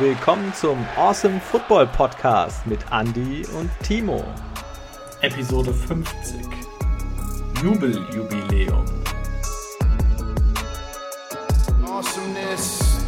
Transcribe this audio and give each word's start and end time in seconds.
willkommen 0.00 0.50
zum 0.54 0.78
Awesome 0.96 1.38
Football 1.40 1.86
Podcast 1.88 2.66
mit 2.66 2.78
Andy 2.90 3.44
und 3.58 3.68
Timo. 3.82 4.24
Episode 5.20 5.74
50. 5.74 6.40
Jubeljubiläum. 7.62 8.86
Awesomeness. 11.84 13.04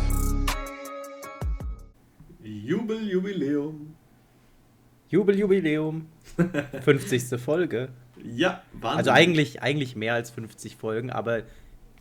Jubeljubiläum. 2.43 3.97
Jubeljubiläum. 5.09 6.09
50. 6.85 7.41
Folge. 7.41 7.89
Ja, 8.23 8.63
Wahnsinn. 8.75 8.99
Also 8.99 9.11
eigentlich, 9.13 9.63
eigentlich 9.63 9.97
mehr 9.97 10.13
als 10.13 10.31
50 10.31 10.77
Folgen, 10.77 11.11
aber 11.11 11.45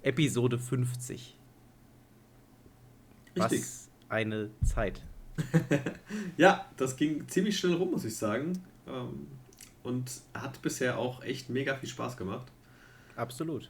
Episode 0.02 0.60
50. 0.60 1.38
Richtig. 3.38 3.62
Was 3.62 3.81
eine 4.12 4.50
Zeit. 4.64 5.02
Ja, 6.38 6.66
das 6.78 6.98
ging 6.98 7.28
ziemlich 7.28 7.58
schnell 7.58 7.74
rum, 7.74 7.92
muss 7.92 8.06
ich 8.06 8.16
sagen. 8.16 8.54
Ähm, 8.88 9.28
Und 9.84 10.12
hat 10.34 10.62
bisher 10.62 10.98
auch 10.98 11.24
echt 11.24 11.50
mega 11.50 11.76
viel 11.76 11.90
Spaß 11.90 12.18
gemacht. 12.18 12.52
Absolut. 13.16 13.70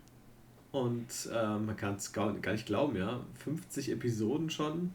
Und 0.72 1.08
ähm, 1.34 1.66
man 1.67 1.76
kann 1.76 1.95
es 1.95 2.12
gar, 2.14 2.34
gar 2.34 2.52
nicht 2.54 2.66
glauben, 2.66 2.95
ja. 2.98 3.22
50 3.44 3.91
Episoden 3.91 4.50
schon. 4.50 4.91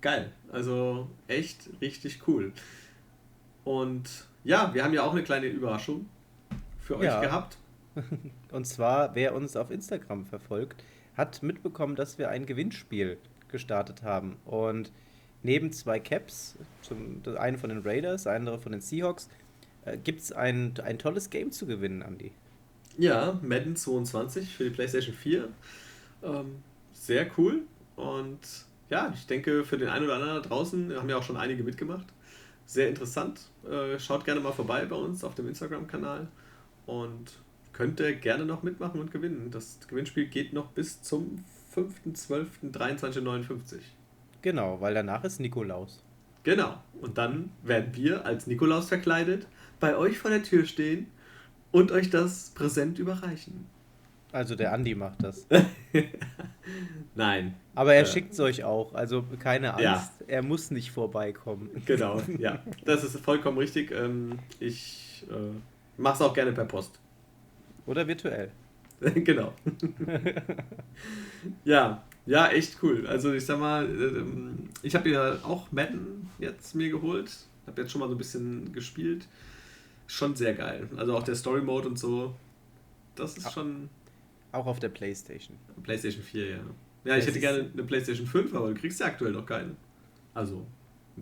Geil. 0.00 0.32
Also 0.52 1.08
echt 1.28 1.68
richtig 1.80 2.26
cool. 2.28 2.52
Und 3.64 4.26
ja, 4.44 4.72
wir 4.74 4.84
haben 4.84 4.92
ja 4.94 5.02
auch 5.02 5.12
eine 5.12 5.22
kleine 5.22 5.46
Überraschung 5.46 6.06
für 6.80 6.98
euch 6.98 7.04
Ja. 7.06 7.20
gehabt. 7.20 7.56
Und 8.52 8.66
zwar, 8.66 9.14
wer 9.14 9.34
uns 9.34 9.56
auf 9.56 9.70
Instagram 9.70 10.26
verfolgt, 10.26 10.82
hat 11.16 11.42
mitbekommen, 11.42 11.96
dass 11.96 12.18
wir 12.18 12.28
ein 12.28 12.44
Gewinnspiel 12.44 13.18
gestartet 13.54 14.02
haben. 14.02 14.36
Und 14.44 14.90
neben 15.44 15.72
zwei 15.72 16.00
Caps, 16.00 16.56
zum, 16.82 17.22
das 17.22 17.36
eine 17.36 17.56
von 17.56 17.70
den 17.70 17.82
Raiders, 17.82 18.26
andere 18.26 18.58
von 18.58 18.72
den 18.72 18.80
Seahawks, 18.80 19.28
äh, 19.84 19.96
gibt 19.96 20.20
es 20.20 20.32
ein, 20.32 20.74
ein 20.82 20.98
tolles 20.98 21.30
Game 21.30 21.52
zu 21.52 21.66
gewinnen, 21.66 22.02
Andy. 22.02 22.32
Ja, 22.98 23.38
Madden 23.42 23.76
22 23.76 24.56
für 24.56 24.64
die 24.64 24.70
PlayStation 24.70 25.14
4. 25.14 25.48
Ähm, 26.24 26.56
sehr 26.92 27.30
cool. 27.38 27.62
Und 27.94 28.40
ja, 28.90 29.12
ich 29.14 29.26
denke, 29.26 29.64
für 29.64 29.78
den 29.78 29.88
einen 29.88 30.04
oder 30.04 30.14
anderen 30.14 30.42
da 30.42 30.48
draußen 30.48 30.96
haben 30.96 31.08
ja 31.08 31.16
auch 31.16 31.22
schon 31.22 31.36
einige 31.36 31.62
mitgemacht. 31.62 32.06
Sehr 32.66 32.88
interessant. 32.88 33.40
Äh, 33.68 33.98
schaut 34.00 34.24
gerne 34.24 34.40
mal 34.40 34.52
vorbei 34.52 34.84
bei 34.86 34.96
uns 34.96 35.22
auf 35.22 35.34
dem 35.36 35.46
Instagram-Kanal 35.48 36.26
und 36.86 37.32
könnt 37.72 38.00
ihr 38.00 38.14
gerne 38.14 38.44
noch 38.46 38.62
mitmachen 38.62 39.00
und 39.00 39.12
gewinnen. 39.12 39.50
Das 39.50 39.78
Gewinnspiel 39.86 40.26
geht 40.26 40.52
noch 40.52 40.68
bis 40.70 41.02
zum 41.02 41.44
5.12.23.59. 41.74 43.76
Genau, 44.42 44.80
weil 44.80 44.94
danach 44.94 45.24
ist 45.24 45.40
Nikolaus. 45.40 46.02
Genau. 46.42 46.76
Und 47.00 47.16
dann 47.18 47.50
werden 47.62 47.94
wir 47.96 48.26
als 48.26 48.46
Nikolaus 48.46 48.88
verkleidet 48.88 49.46
bei 49.80 49.96
euch 49.96 50.18
vor 50.18 50.30
der 50.30 50.42
Tür 50.42 50.64
stehen 50.66 51.06
und 51.72 51.90
euch 51.92 52.10
das 52.10 52.50
Präsent 52.50 52.98
überreichen. 52.98 53.66
Also 54.32 54.54
der 54.56 54.72
Andi 54.72 54.94
macht 54.94 55.22
das. 55.22 55.46
Nein, 57.14 57.54
Aber 57.74 57.94
er 57.94 58.02
Äh. 58.02 58.06
schickt 58.06 58.32
es 58.32 58.40
euch 58.40 58.64
auch, 58.64 58.94
also 58.94 59.22
keine 59.38 59.74
Angst, 59.74 59.84
Ja. 59.84 60.10
er 60.26 60.42
muss 60.42 60.70
nicht 60.72 60.90
vorbeikommen. 60.90 61.70
Genau, 61.86 62.20
ja. 62.38 62.58
Das 62.84 63.04
ist 63.04 63.18
vollkommen 63.20 63.58
richtig. 63.58 63.92
Ähm, 63.92 64.38
ich 64.60 65.24
äh, 65.30 65.52
mache 66.00 66.14
es 66.14 66.20
auch 66.22 66.34
gerne 66.34 66.52
per 66.52 66.64
Post. 66.64 66.98
Oder 67.86 68.06
virtuell. 68.08 68.50
genau. 69.14 69.52
ja, 71.64 72.04
ja, 72.26 72.48
echt 72.48 72.82
cool. 72.82 73.06
Also 73.06 73.32
ich 73.32 73.44
sag 73.44 73.58
mal, 73.58 73.86
ähm, 73.86 74.68
ich 74.82 74.94
habe 74.94 75.10
ja 75.10 75.34
auch 75.42 75.70
Madden 75.72 76.30
jetzt 76.38 76.74
mir 76.74 76.90
geholt. 76.90 77.30
Habe 77.66 77.82
jetzt 77.82 77.92
schon 77.92 78.00
mal 78.00 78.08
so 78.08 78.14
ein 78.14 78.18
bisschen 78.18 78.72
gespielt. 78.72 79.26
Schon 80.06 80.36
sehr 80.36 80.54
geil. 80.54 80.88
Also 80.96 81.16
auch 81.16 81.22
der 81.22 81.34
Story 81.34 81.62
Mode 81.62 81.88
und 81.88 81.98
so. 81.98 82.34
Das 83.14 83.36
ist 83.36 83.52
schon 83.52 83.88
Auch 84.52 84.66
auf 84.66 84.80
der 84.80 84.88
Playstation. 84.88 85.56
PlayStation 85.82 86.22
4, 86.22 86.50
ja. 86.50 86.58
Ja, 87.04 87.16
ich 87.16 87.26
hätte 87.26 87.40
gerne 87.40 87.70
eine 87.72 87.84
PlayStation 87.84 88.26
5, 88.26 88.54
aber 88.54 88.68
du 88.68 88.74
kriegst 88.74 89.00
ja 89.00 89.06
aktuell 89.06 89.32
noch 89.32 89.46
keine. 89.46 89.76
Also 90.32 90.66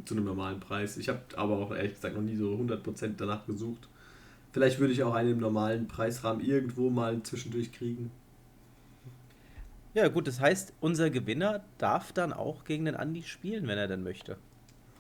zu 0.05 0.15
einem 0.15 0.25
normalen 0.25 0.61
Preis. 0.61 0.97
Ich 0.97 1.09
habe 1.09 1.21
aber 1.37 1.59
auch 1.59 1.75
ehrlich 1.75 1.95
gesagt 1.95 2.15
noch 2.15 2.23
nie 2.23 2.37
so 2.37 2.55
100% 2.55 3.15
danach 3.17 3.47
gesucht. 3.47 3.89
Vielleicht 4.53 4.79
würde 4.79 4.93
ich 4.93 5.03
auch 5.03 5.15
einen 5.15 5.33
im 5.33 5.39
normalen 5.39 5.89
Preisrahmen 5.89 6.45
irgendwo 6.45 6.91
mal 6.91 7.23
zwischendurch 7.23 7.73
kriegen. 7.73 8.11
Ja 9.95 10.09
gut, 10.09 10.27
das 10.27 10.41
heißt, 10.41 10.75
unser 10.81 11.11
Gewinner 11.11 11.65
darf 11.79 12.13
dann 12.13 12.33
auch 12.33 12.65
gegen 12.65 12.87
den 12.87 12.95
Andi 12.95 13.23
spielen, 13.23 13.67
wenn 13.67 13.79
er 13.79 13.89
denn 13.89 14.03
möchte. 14.03 14.39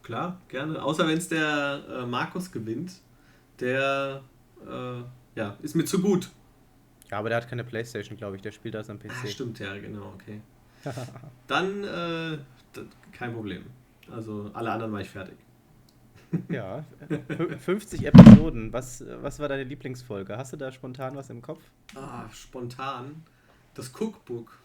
Klar, 0.03 0.41
gerne. 0.49 0.83
Außer 0.83 1.07
wenn 1.07 1.19
es 1.19 1.29
der 1.29 1.85
äh, 1.89 2.07
Markus 2.07 2.51
gewinnt. 2.51 3.01
Der 3.61 4.23
äh, 4.67 5.03
ja, 5.39 5.57
ist 5.63 5.77
mir 5.77 5.84
zu 5.84 6.01
gut. 6.01 6.31
Ja, 7.11 7.19
aber 7.19 7.29
der 7.29 7.39
hat 7.39 7.49
keine 7.49 7.65
Playstation, 7.65 8.17
glaube 8.17 8.37
ich, 8.37 8.43
der 8.43 8.53
spielt 8.53 8.75
das 8.75 8.91
am 8.91 8.99
PC. 8.99 9.11
Ah, 9.11 9.27
stimmt, 9.27 9.59
ja, 9.59 9.77
genau, 9.77 10.15
okay. 10.15 10.41
Dann 11.47 11.84
äh, 11.84 12.39
kein 13.13 13.33
Problem. 13.34 13.65
Also 14.11 14.51
alle 14.55 14.73
anderen 14.73 14.93
war 14.93 15.01
ich 15.01 15.11
fertig. 15.11 15.37
Ja, 16.48 16.87
fü- 17.28 17.59
50 17.59 18.04
Episoden. 18.06 18.72
Was, 18.72 19.04
was 19.06 19.38
war 19.38 19.48
deine 19.48 19.65
Lieblingsfolge? 19.65 20.37
Hast 20.37 20.53
du 20.53 20.56
da 20.56 20.72
spontan 20.72 21.16
was 21.16 21.31
im 21.31 21.43
Kopf? 21.43 21.70
Ah, 21.94 22.28
spontan. 22.32 23.25
Das 23.75 23.91
Cookbook. 23.98 24.59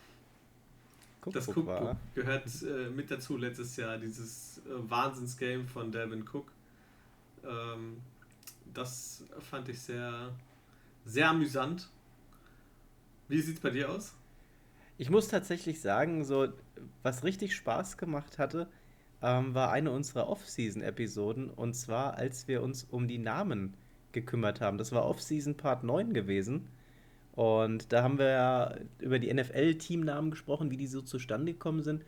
Das 1.32 1.48
Cookbook 1.48 1.58
Cookbook 1.58 1.98
gehört 2.16 2.46
äh, 2.64 2.90
mit 2.90 3.12
dazu 3.12 3.38
letztes 3.38 3.76
Jahr, 3.76 3.98
dieses 3.98 4.60
äh, 4.60 4.90
Wahnsinnsgame 4.90 5.66
von 5.68 5.92
Delvin 5.92 6.24
Cook. 6.28 6.52
Ähm, 7.46 7.98
das 8.74 9.24
fand 9.40 9.70
ich 9.70 9.82
sehr, 9.82 10.32
sehr 11.06 11.30
amüsant. 11.30 11.90
Wie 13.28 13.42
sieht's 13.42 13.60
bei 13.60 13.70
dir 13.70 13.90
aus? 13.90 14.14
Ich 14.98 15.10
muss 15.10 15.28
tatsächlich 15.28 15.82
sagen, 15.82 16.24
so 16.26 16.48
was 17.04 17.24
richtig 17.24 17.56
Spaß 17.56 17.98
gemacht 17.98 18.40
hatte, 18.40 18.68
ähm, 19.22 19.54
war 19.54 19.72
eine 19.72 19.92
unserer 19.92 20.30
Off-Season-Episoden 20.30 21.50
und 21.50 21.74
zwar, 21.74 22.16
als 22.16 22.48
wir 22.48 22.62
uns 22.62 22.84
um 22.84 23.08
die 23.08 23.18
Namen 23.18 23.74
gekümmert 24.12 24.62
haben. 24.62 24.78
Das 24.78 24.92
war 24.92 25.06
Off-Season 25.06 25.56
Part 25.56 25.84
9 25.84 26.14
gewesen. 26.14 26.68
Und 27.34 27.94
da 27.94 28.02
haben 28.02 28.18
wir 28.18 28.30
ja 28.30 28.76
über 29.00 29.20
die 29.20 29.32
NFL-Teamnamen 29.32 30.32
gesprochen, 30.32 30.72
wie 30.72 30.78
die 30.78 30.88
so 30.88 31.02
zustande 31.02 31.54
gekommen 31.54 31.84
sind. 31.84 32.04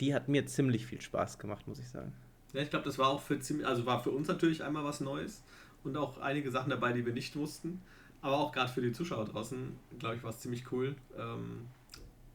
Die 0.00 0.14
hat 0.14 0.28
mir 0.28 0.46
ziemlich 0.46 0.86
viel 0.86 1.02
Spaß 1.02 1.38
gemacht, 1.38 1.68
muss 1.68 1.78
ich 1.78 1.88
sagen. 1.88 2.14
Ja, 2.54 2.62
ich 2.62 2.70
glaube, 2.70 2.86
das 2.86 2.98
war 2.98 3.08
auch 3.08 3.20
für 3.20 3.38
ziemlich, 3.40 3.66
also 3.66 3.84
war 3.84 4.02
für 4.02 4.10
uns 4.10 4.28
natürlich 4.28 4.62
einmal 4.64 4.84
was 4.84 5.00
Neues 5.00 5.42
und 5.82 5.96
auch 5.96 6.18
einige 6.18 6.50
Sachen 6.50 6.70
dabei, 6.70 6.92
die 6.92 7.04
wir 7.04 7.12
nicht 7.12 7.36
wussten. 7.36 7.82
Aber 8.22 8.38
auch 8.38 8.52
gerade 8.52 8.72
für 8.72 8.80
die 8.80 8.92
Zuschauer 8.92 9.26
draußen, 9.26 9.76
glaube 9.98 10.16
ich, 10.16 10.22
war 10.22 10.30
es 10.30 10.40
ziemlich 10.40 10.72
cool. 10.72 10.94
Ähm, 11.18 11.66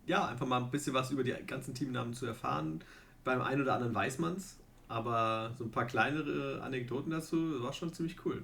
ja, 0.06 0.28
einfach 0.28 0.46
mal 0.46 0.58
ein 0.58 0.69
bisschen 0.69 0.94
was 0.94 1.09
über 1.09 1.24
die 1.24 1.34
ganzen 1.48 1.74
Teamnamen 1.74 2.14
zu 2.14 2.28
erfahren. 2.28 2.81
Beim 3.24 3.41
einen 3.41 3.62
oder 3.62 3.74
anderen 3.75 3.94
weiß 3.94 4.19
man 4.19 4.35
es, 4.35 4.57
aber 4.88 5.52
so 5.57 5.66
ein 5.66 5.72
paar 5.72 5.85
kleinere 5.85 6.62
Anekdoten 6.62 7.12
dazu 7.12 7.62
war 7.62 7.74
schon 7.74 7.94
ziemlich 7.94 8.25
cool. 8.25 8.44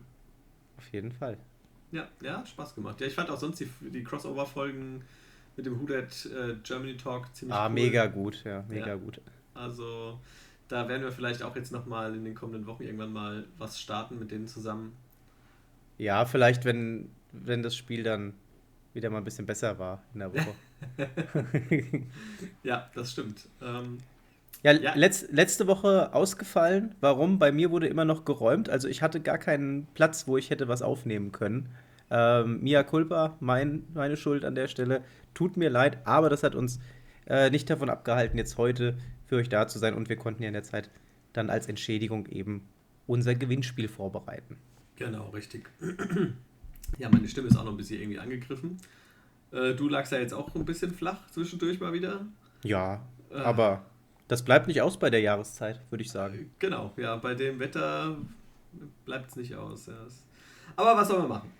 Auf 0.78 0.88
jeden 0.92 1.12
Fall. 1.12 1.38
Ja, 1.92 2.08
ja, 2.22 2.38
hat 2.40 2.48
Spaß 2.50 2.76
gemacht. 2.76 3.00
Ja, 3.00 3.08
ich 3.08 3.14
fand 3.16 3.30
auch 3.30 3.40
sonst 3.40 3.60
die, 3.60 3.70
die 3.82 4.04
Crossover-Folgen 4.04 5.02
mit 5.56 5.66
dem 5.66 5.88
That 5.88 6.26
äh, 6.26 6.56
Germany 6.64 6.98
Talk 6.98 7.34
ziemlich 7.34 7.56
Ah, 7.56 7.68
cool. 7.68 7.74
mega 7.74 8.06
gut, 8.08 8.44
ja, 8.44 8.64
mega 8.68 8.88
Ja. 8.88 8.96
gut. 8.96 9.22
Also 9.54 10.20
da 10.68 10.88
werden 10.90 11.04
wir 11.04 11.12
vielleicht 11.12 11.42
auch 11.44 11.56
jetzt 11.56 11.72
nochmal 11.72 12.14
in 12.14 12.26
den 12.26 12.36
kommenden 12.36 12.66
Wochen 12.66 12.84
irgendwann 12.84 13.14
mal 13.14 13.46
was 13.58 13.80
starten 13.80 14.20
mit 14.20 14.32
denen 14.32 14.48
zusammen. 14.48 14.92
Ja, 15.98 16.26
vielleicht, 16.26 16.66
wenn, 16.66 17.10
wenn 17.32 17.64
das 17.64 17.76
Spiel 17.78 18.04
dann 18.04 18.34
wieder 18.94 19.10
mal 19.10 19.20
ein 19.20 19.24
bisschen 19.24 19.46
besser 19.46 19.80
war 19.80 20.04
in 20.14 20.20
der 20.20 20.34
Woche. 20.34 20.54
Ja, 22.64 22.90
das 22.94 23.12
stimmt. 23.14 23.48
Ähm, 23.62 23.98
Ja, 24.66 24.72
Ja. 24.74 24.96
Letz, 24.96 25.28
letzte 25.32 25.68
Woche 25.68 26.12
ausgefallen. 26.14 26.96
Warum? 27.00 27.38
Bei 27.38 27.52
mir 27.52 27.70
wurde 27.70 27.88
immer 27.88 28.04
noch 28.04 28.26
geräumt. 28.26 28.68
Also 28.70 28.88
ich 28.88 29.02
hatte 29.04 29.22
gar 29.22 29.38
keinen 29.38 29.86
Platz, 29.94 30.28
wo 30.28 30.38
ich 30.38 30.50
hätte 30.50 30.68
was 30.68 30.82
aufnehmen 30.82 31.32
können. 31.32 31.70
Ähm, 32.10 32.62
Mia 32.62 32.82
culpa, 32.84 33.36
mein, 33.40 33.84
meine 33.94 34.18
Schuld 34.18 34.44
an 34.44 34.56
der 34.56 34.68
Stelle. 34.68 35.04
Tut 35.36 35.56
mir 35.56 35.70
leid, 35.70 36.00
aber 36.06 36.30
das 36.30 36.42
hat 36.42 36.56
uns 36.56 36.80
äh, 37.28 37.50
nicht 37.52 37.70
davon 37.70 37.90
abgehalten, 37.92 38.38
jetzt 38.40 38.58
heute 38.58 38.98
für 39.28 39.36
euch 39.38 39.50
da 39.50 39.68
zu 39.68 39.78
sein. 39.78 39.94
Und 39.94 40.10
wir 40.10 40.16
konnten 40.16 40.42
ja 40.42 40.48
in 40.48 40.54
der 40.54 40.64
Zeit 40.64 40.90
dann 41.34 41.50
als 41.52 41.68
Entschädigung 41.68 42.26
eben 42.28 42.68
unser 43.08 43.36
Gewinnspiel 43.36 43.88
vorbereiten. 43.88 44.58
genau, 44.96 45.30
richtig. 45.30 45.70
ja, 46.98 47.10
meine 47.10 47.28
Stimme 47.28 47.50
ist 47.50 47.58
auch 47.58 47.64
noch 47.66 47.72
ein 47.72 47.78
bisschen 47.78 48.00
irgendwie 48.02 48.20
angegriffen. 48.20 48.78
Äh, 49.52 49.74
du 49.76 49.88
lagst 49.90 50.12
ja 50.12 50.18
jetzt 50.18 50.34
auch 50.34 50.56
ein 50.56 50.66
bisschen 50.66 50.92
flach 50.92 51.28
zwischendurch 51.30 51.80
mal 51.80 51.94
wieder. 51.94 52.26
Ja, 52.64 53.02
Äh. 53.30 53.36
aber 53.38 53.86
das 54.28 54.44
bleibt 54.44 54.68
nicht 54.68 54.82
aus 54.82 54.98
bei 54.98 55.10
der 55.10 55.22
Jahreszeit, 55.22 55.80
würde 55.90 56.04
ich 56.04 56.12
sagen. 56.12 56.52
Genau, 56.60 56.92
ja, 56.98 57.16
bei 57.18 57.36
dem 57.36 57.60
Wetter 57.60 58.18
bleibt 59.06 59.30
es 59.32 59.36
nicht 59.36 59.56
aus. 59.56 59.88
Ja. 59.88 59.94
Aber 60.76 60.98
was 60.98 61.08
soll 61.08 61.20
man 61.20 61.30
machen? 61.30 61.52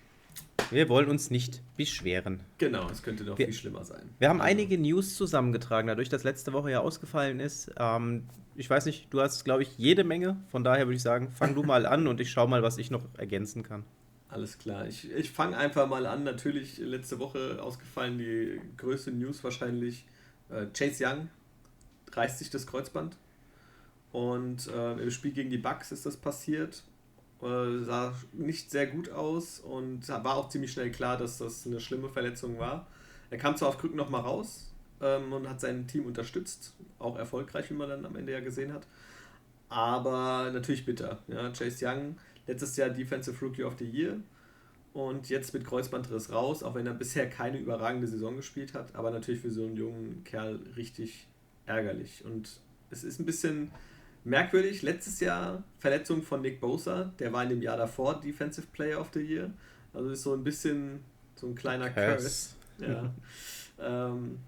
Wir 0.70 0.88
wollen 0.88 1.08
uns 1.08 1.30
nicht 1.30 1.62
beschweren. 1.76 2.40
Genau, 2.58 2.88
es 2.90 3.02
könnte 3.02 3.22
noch 3.24 3.38
Wir- 3.38 3.46
viel 3.46 3.54
schlimmer 3.54 3.84
sein. 3.84 4.10
Wir 4.18 4.28
haben 4.28 4.40
Also, 4.40 4.50
einige 4.50 4.78
News 4.78 5.14
zusammengetragen, 5.16 5.86
dadurch, 5.86 6.08
dass 6.08 6.24
letzte 6.24 6.52
Woche 6.52 6.72
ja 6.72 6.80
ausgefallen 6.80 7.38
ist. 7.38 7.70
Ähm, 7.78 8.24
ich 8.56 8.68
weiß 8.68 8.84
nicht, 8.86 9.12
du 9.12 9.20
hast, 9.20 9.44
glaube 9.44 9.62
ich, 9.62 9.78
jede 9.78 10.02
Menge. 10.02 10.36
Von 10.50 10.64
daher 10.64 10.86
würde 10.86 10.96
ich 10.96 11.02
sagen, 11.02 11.30
fang 11.30 11.54
du 11.54 11.62
mal 11.62 11.86
an 11.86 12.08
und 12.08 12.20
ich 12.20 12.30
schaue 12.32 12.48
mal, 12.48 12.62
was 12.64 12.78
ich 12.78 12.90
noch 12.90 13.04
ergänzen 13.16 13.62
kann. 13.62 13.84
Alles 14.28 14.58
klar. 14.58 14.88
Ich, 14.88 15.08
ich 15.12 15.30
fange 15.30 15.56
einfach 15.56 15.86
mal 15.88 16.04
an. 16.04 16.24
Natürlich 16.24 16.78
letzte 16.78 17.20
Woche 17.20 17.62
ausgefallen 17.62 18.18
die 18.18 18.60
größte 18.76 19.12
News 19.12 19.44
wahrscheinlich. 19.44 20.04
Äh, 20.50 20.66
Chase 20.76 21.04
Young 21.06 21.28
reißt 22.12 22.38
sich 22.38 22.50
das 22.50 22.66
Kreuzband. 22.66 23.16
Und 24.12 24.68
äh, 24.68 24.92
im 24.94 25.10
Spiel 25.10 25.32
gegen 25.32 25.50
die 25.50 25.58
Bucks 25.58 25.92
ist 25.92 26.06
das 26.06 26.16
passiert. 26.16 26.82
Äh, 27.42 27.84
sah 27.84 28.14
nicht 28.32 28.70
sehr 28.70 28.86
gut 28.86 29.10
aus 29.10 29.60
und 29.60 30.08
war 30.08 30.36
auch 30.36 30.48
ziemlich 30.48 30.72
schnell 30.72 30.90
klar, 30.90 31.16
dass 31.16 31.38
das 31.38 31.66
eine 31.66 31.80
schlimme 31.80 32.08
Verletzung 32.08 32.58
war. 32.58 32.86
Er 33.30 33.38
kam 33.38 33.56
zwar 33.56 33.68
auf 33.68 33.78
Krücken 33.78 33.96
nochmal 33.96 34.22
raus 34.22 34.72
ähm, 35.00 35.32
und 35.32 35.48
hat 35.48 35.60
sein 35.60 35.86
Team 35.86 36.06
unterstützt. 36.06 36.74
Auch 36.98 37.16
erfolgreich, 37.16 37.68
wie 37.70 37.74
man 37.74 37.90
dann 37.90 38.06
am 38.06 38.16
Ende 38.16 38.32
ja 38.32 38.40
gesehen 38.40 38.72
hat. 38.72 38.86
Aber 39.68 40.50
natürlich 40.52 40.86
bitter. 40.86 41.18
Ja, 41.26 41.50
Chase 41.50 41.84
Young, 41.84 42.16
letztes 42.46 42.76
Jahr 42.76 42.88
Defensive 42.88 43.44
Rookie 43.44 43.64
of 43.64 43.74
the 43.78 43.84
Year 43.84 44.18
und 44.96 45.28
jetzt 45.28 45.52
mit 45.52 45.66
Kreuzbandriss 45.66 46.32
raus, 46.32 46.62
auch 46.62 46.74
wenn 46.74 46.86
er 46.86 46.94
bisher 46.94 47.28
keine 47.28 47.58
überragende 47.58 48.06
Saison 48.06 48.34
gespielt 48.34 48.72
hat, 48.72 48.94
aber 48.94 49.10
natürlich 49.10 49.42
für 49.42 49.50
so 49.50 49.66
einen 49.66 49.76
jungen 49.76 50.24
Kerl 50.24 50.58
richtig 50.74 51.28
ärgerlich. 51.66 52.24
Und 52.24 52.60
es 52.90 53.04
ist 53.04 53.20
ein 53.20 53.26
bisschen 53.26 53.70
merkwürdig. 54.24 54.82
Letztes 54.82 55.20
Jahr 55.20 55.62
Verletzung 55.78 56.22
von 56.22 56.42
Nick 56.42 56.60
Bosa, 56.60 57.12
der 57.18 57.32
war 57.32 57.42
in 57.42 57.50
dem 57.50 57.62
Jahr 57.62 57.76
davor 57.76 58.20
Defensive 58.20 58.66
Player 58.72 59.00
of 59.00 59.10
the 59.12 59.20
Year. 59.20 59.50
Also 59.92 60.10
ist 60.10 60.22
so 60.22 60.34
ein 60.34 60.44
bisschen 60.44 61.00
so 61.34 61.46
ein 61.46 61.54
kleiner 61.54 61.90
Curse. 61.90 62.54
Curse. 62.78 62.92
Ja. 62.92 63.14
ähm, 63.80 64.38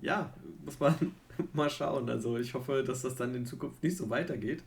ja, 0.00 0.32
muss 0.64 0.78
man 0.78 0.94
mal 1.52 1.70
schauen. 1.70 2.08
Also 2.08 2.36
ich 2.38 2.54
hoffe, 2.54 2.82
dass 2.84 3.02
das 3.02 3.16
dann 3.16 3.34
in 3.34 3.46
Zukunft 3.46 3.82
nicht 3.82 3.96
so 3.96 4.08
weitergeht. 4.10 4.62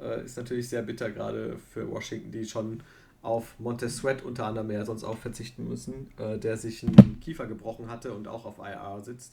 Äh, 0.00 0.24
ist 0.24 0.36
natürlich 0.36 0.68
sehr 0.68 0.82
bitter, 0.82 1.10
gerade 1.10 1.56
für 1.72 1.88
Washington, 1.90 2.32
die 2.32 2.44
schon 2.44 2.82
auf 3.22 3.58
Montez 3.58 3.96
Sweat 3.96 4.22
unter 4.22 4.46
anderem 4.46 4.70
ja 4.70 4.84
sonst 4.84 5.02
auch 5.02 5.18
verzichten 5.18 5.68
müssen, 5.68 6.10
äh, 6.18 6.38
der 6.38 6.56
sich 6.56 6.84
einen 6.84 7.18
Kiefer 7.20 7.46
gebrochen 7.46 7.88
hatte 7.88 8.12
und 8.12 8.28
auch 8.28 8.44
auf 8.44 8.58
IR 8.58 9.00
sitzt. 9.02 9.32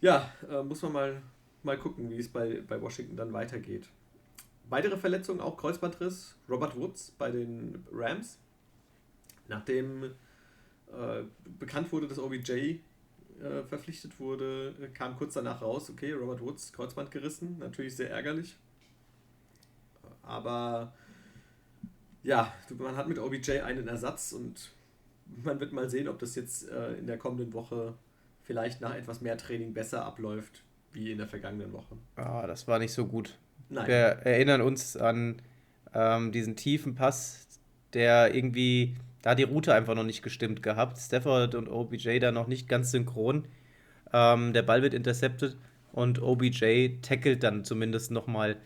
Ja, 0.00 0.32
äh, 0.50 0.62
muss 0.62 0.82
man 0.82 0.92
mal, 0.92 1.22
mal 1.62 1.78
gucken, 1.78 2.10
wie 2.10 2.18
es 2.18 2.28
bei, 2.28 2.62
bei 2.66 2.80
Washington 2.80 3.16
dann 3.16 3.32
weitergeht. 3.32 3.88
Weitere 4.68 4.96
Verletzungen, 4.96 5.40
auch 5.40 5.56
Kreuzbandriss, 5.56 6.36
Robert 6.48 6.76
Woods 6.76 7.12
bei 7.18 7.30
den 7.30 7.84
Rams. 7.92 8.38
Nachdem 9.48 10.04
äh, 10.04 11.22
bekannt 11.58 11.92
wurde, 11.92 12.08
dass 12.08 12.18
OBJ 12.18 12.52
äh, 13.40 13.62
verpflichtet 13.68 14.18
wurde, 14.20 14.74
kam 14.94 15.16
kurz 15.16 15.34
danach 15.34 15.60
raus, 15.60 15.90
okay, 15.90 16.12
Robert 16.12 16.40
Woods, 16.40 16.72
Kreuzband 16.72 17.10
gerissen, 17.10 17.58
natürlich 17.58 17.96
sehr 17.96 18.10
ärgerlich. 18.10 18.56
Aber 20.22 20.94
ja, 22.22 22.54
man 22.78 22.96
hat 22.96 23.08
mit 23.08 23.18
OBJ 23.18 23.60
einen 23.60 23.88
Ersatz 23.88 24.32
und 24.32 24.70
man 25.42 25.60
wird 25.60 25.72
mal 25.72 25.90
sehen, 25.90 26.08
ob 26.08 26.18
das 26.18 26.34
jetzt 26.36 26.68
äh, 26.68 26.94
in 26.94 27.06
der 27.06 27.18
kommenden 27.18 27.52
Woche 27.52 27.94
vielleicht 28.50 28.80
nach 28.80 28.96
etwas 28.96 29.20
mehr 29.20 29.36
Training 29.38 29.72
besser 29.74 30.04
abläuft 30.04 30.64
wie 30.92 31.12
in 31.12 31.18
der 31.18 31.28
vergangenen 31.28 31.72
Woche. 31.72 31.96
Ah, 32.16 32.48
das 32.48 32.66
war 32.66 32.80
nicht 32.80 32.92
so 32.92 33.06
gut. 33.06 33.38
Nein. 33.68 33.86
Wir 33.86 33.94
erinnern 33.94 34.60
uns 34.60 34.96
an 34.96 35.40
ähm, 35.94 36.32
diesen 36.32 36.56
tiefen 36.56 36.96
Pass, 36.96 37.46
der 37.92 38.34
irgendwie, 38.34 38.96
da 39.22 39.30
hat 39.30 39.38
die 39.38 39.44
Route 39.44 39.72
einfach 39.72 39.94
noch 39.94 40.02
nicht 40.02 40.22
gestimmt 40.22 40.64
gehabt. 40.64 40.98
Stafford 40.98 41.54
und 41.54 41.68
OBJ 41.68 42.18
da 42.18 42.32
noch 42.32 42.48
nicht 42.48 42.68
ganz 42.68 42.90
synchron. 42.90 43.44
Ähm, 44.12 44.52
der 44.52 44.62
Ball 44.62 44.82
wird 44.82 44.94
intercepted 44.94 45.56
und 45.92 46.20
OBJ 46.20 46.98
tackelt 47.02 47.44
dann 47.44 47.62
zumindest 47.62 48.10
nochmal 48.10 48.56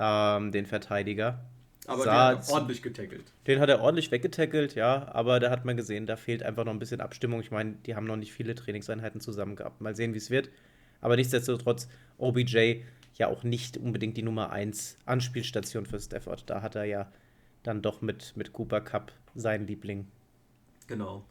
ähm, 0.00 0.50
den 0.50 0.66
Verteidiger. 0.66 1.44
Aber 1.88 2.04
sah 2.04 2.28
der 2.30 2.36
hat 2.38 2.44
zu- 2.46 2.52
ordentlich 2.52 2.82
getackelt. 2.82 3.32
Den 3.46 3.60
hat 3.60 3.68
er 3.68 3.80
ordentlich 3.80 4.10
weggetackelt, 4.10 4.74
ja, 4.74 5.08
aber 5.12 5.40
da 5.40 5.50
hat 5.50 5.64
man 5.64 5.76
gesehen, 5.76 6.06
da 6.06 6.16
fehlt 6.16 6.42
einfach 6.42 6.64
noch 6.64 6.72
ein 6.72 6.78
bisschen 6.78 7.00
Abstimmung. 7.00 7.40
Ich 7.40 7.50
meine, 7.50 7.74
die 7.86 7.94
haben 7.96 8.06
noch 8.06 8.16
nicht 8.16 8.32
viele 8.32 8.54
Trainingseinheiten 8.54 9.20
zusammen 9.20 9.56
gehabt. 9.56 9.80
Mal 9.80 9.96
sehen, 9.96 10.14
wie 10.14 10.18
es 10.18 10.30
wird. 10.30 10.50
Aber 11.00 11.16
nichtsdestotrotz, 11.16 11.88
OBJ 12.18 12.82
ja 13.14 13.26
auch 13.28 13.42
nicht 13.42 13.76
unbedingt 13.76 14.16
die 14.16 14.22
Nummer 14.22 14.50
1 14.50 14.96
Anspielstation 15.06 15.86
für 15.86 15.98
Stafford. 16.00 16.48
Da 16.48 16.62
hat 16.62 16.74
er 16.76 16.84
ja 16.84 17.10
dann 17.62 17.82
doch 17.82 18.00
mit, 18.02 18.36
mit 18.36 18.52
Cooper 18.52 18.80
Cup 18.80 19.12
seinen 19.34 19.66
Liebling. 19.66 20.06
Genau. 20.86 21.24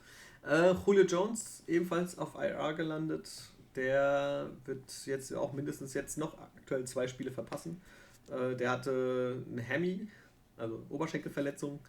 Äh, 0.47 0.73
Julio 0.85 1.03
Jones 1.05 1.63
ebenfalls 1.67 2.17
auf 2.17 2.35
IR 2.35 2.73
gelandet. 2.73 3.29
Der 3.75 4.49
wird 4.65 4.83
jetzt 5.05 5.33
auch 5.33 5.53
mindestens 5.53 5.93
jetzt 5.93 6.17
noch 6.17 6.37
aktuell 6.57 6.85
zwei 6.85 7.07
Spiele 7.07 7.31
verpassen. 7.31 7.81
Äh, 8.29 8.55
der 8.55 8.71
hatte 8.71 9.43
ein 9.49 9.61
Hammy, 9.67 10.07
also 10.57 10.85
Oberschenkelverletzung. 10.89 11.79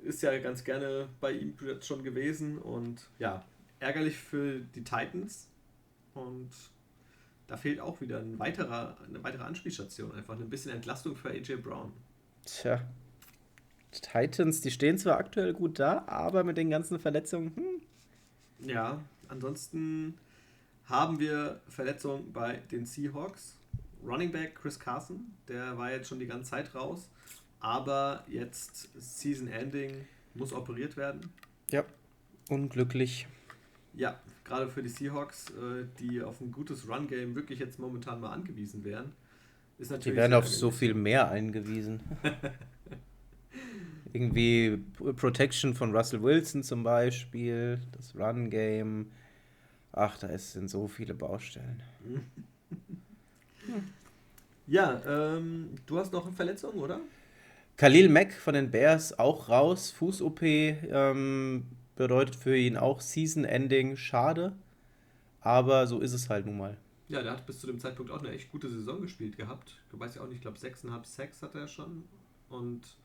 Ist 0.00 0.22
ja 0.22 0.36
ganz 0.38 0.62
gerne 0.64 1.08
bei 1.20 1.32
ihm 1.32 1.56
jetzt 1.64 1.86
schon 1.86 2.02
gewesen. 2.04 2.58
Und 2.58 3.08
ja, 3.18 3.44
ärgerlich 3.80 4.16
für 4.16 4.60
die 4.60 4.84
Titans. 4.84 5.48
Und 6.14 6.50
da 7.46 7.56
fehlt 7.56 7.80
auch 7.80 8.00
wieder 8.00 8.20
ein 8.20 8.38
weiterer, 8.38 8.96
eine 9.06 9.22
weitere 9.24 9.42
Anspielstation. 9.42 10.12
Einfach 10.12 10.38
ein 10.38 10.50
bisschen 10.50 10.72
Entlastung 10.72 11.16
für 11.16 11.30
AJ 11.30 11.56
Brown. 11.56 11.92
Tja. 12.44 12.80
Titans, 13.90 14.60
die 14.60 14.70
stehen 14.70 14.98
zwar 14.98 15.16
aktuell 15.16 15.52
gut 15.54 15.78
da, 15.78 16.04
aber 16.06 16.44
mit 16.44 16.56
den 16.56 16.70
ganzen 16.70 16.98
Verletzungen, 16.98 17.56
hm, 17.56 18.68
Ja, 18.68 19.00
ansonsten 19.28 20.18
haben 20.84 21.18
wir 21.18 21.60
Verletzungen 21.68 22.32
bei 22.32 22.56
den 22.70 22.86
Seahawks. 22.86 23.56
Running 24.04 24.30
Back 24.30 24.56
Chris 24.56 24.78
Carson, 24.78 25.34
der 25.48 25.76
war 25.76 25.90
jetzt 25.90 26.08
schon 26.08 26.20
die 26.20 26.26
ganze 26.26 26.50
Zeit 26.50 26.74
raus, 26.74 27.10
aber 27.60 28.24
jetzt 28.28 28.88
Season 28.98 29.48
Ending 29.48 30.06
muss 30.34 30.52
operiert 30.52 30.96
werden. 30.96 31.30
ja, 31.70 31.84
unglücklich. 32.48 33.26
Ja, 33.94 34.20
gerade 34.44 34.68
für 34.68 34.82
die 34.82 34.88
Seahawks, 34.88 35.50
äh, 35.50 35.84
die 35.98 36.22
auf 36.22 36.40
ein 36.40 36.52
gutes 36.52 36.88
Run-Game 36.88 37.34
wirklich 37.34 37.58
jetzt 37.58 37.78
momentan 37.78 38.20
mal 38.20 38.30
angewiesen 38.32 38.84
wären, 38.84 39.12
ist 39.78 39.90
natürlich. 39.90 40.14
Die 40.14 40.16
werden 40.16 40.34
auf 40.34 40.46
so 40.48 40.70
viel 40.70 40.94
mehr 40.94 41.30
eingewiesen. 41.30 42.00
Irgendwie 44.12 44.78
Protection 45.16 45.74
von 45.74 45.94
Russell 45.94 46.22
Wilson 46.22 46.62
zum 46.62 46.82
Beispiel, 46.82 47.80
das 47.92 48.14
Run-Game. 48.16 49.10
Ach, 49.92 50.16
da 50.18 50.28
ist- 50.28 50.52
sind 50.52 50.70
so 50.70 50.86
viele 50.88 51.14
Baustellen. 51.14 51.82
Ja, 54.66 55.00
ähm, 55.06 55.70
du 55.86 55.98
hast 55.98 56.12
noch 56.12 56.26
eine 56.26 56.34
Verletzung, 56.34 56.74
oder? 56.74 57.00
Khalil 57.78 58.08
Mack 58.08 58.32
von 58.32 58.54
den 58.54 58.72
Bears 58.72 59.20
auch 59.20 59.48
raus. 59.48 59.92
Fuß-OP 59.92 60.42
ähm, 60.42 61.64
bedeutet 61.94 62.34
für 62.34 62.56
ihn 62.56 62.76
auch 62.76 63.00
Season-Ending. 63.00 63.96
Schade. 63.96 64.56
Aber 65.40 65.86
so 65.86 66.00
ist 66.00 66.12
es 66.12 66.28
halt 66.28 66.44
nun 66.44 66.58
mal. 66.58 66.76
Ja, 67.06 67.22
der 67.22 67.30
hat 67.30 67.46
bis 67.46 67.60
zu 67.60 67.68
dem 67.68 67.78
Zeitpunkt 67.78 68.10
auch 68.10 68.18
eine 68.18 68.30
echt 68.30 68.50
gute 68.50 68.68
Saison 68.68 69.00
gespielt 69.02 69.36
gehabt. 69.36 69.80
Du 69.90 70.00
weißt 70.00 70.16
ja 70.16 70.22
auch 70.22 70.26
nicht, 70.26 70.38
ich 70.38 70.42
glaube 70.42 70.58
6,5 70.58 71.06
Sacks 71.06 71.40
hat 71.40 71.54
er 71.54 71.68
schon. 71.68 72.02
Und 72.48 72.96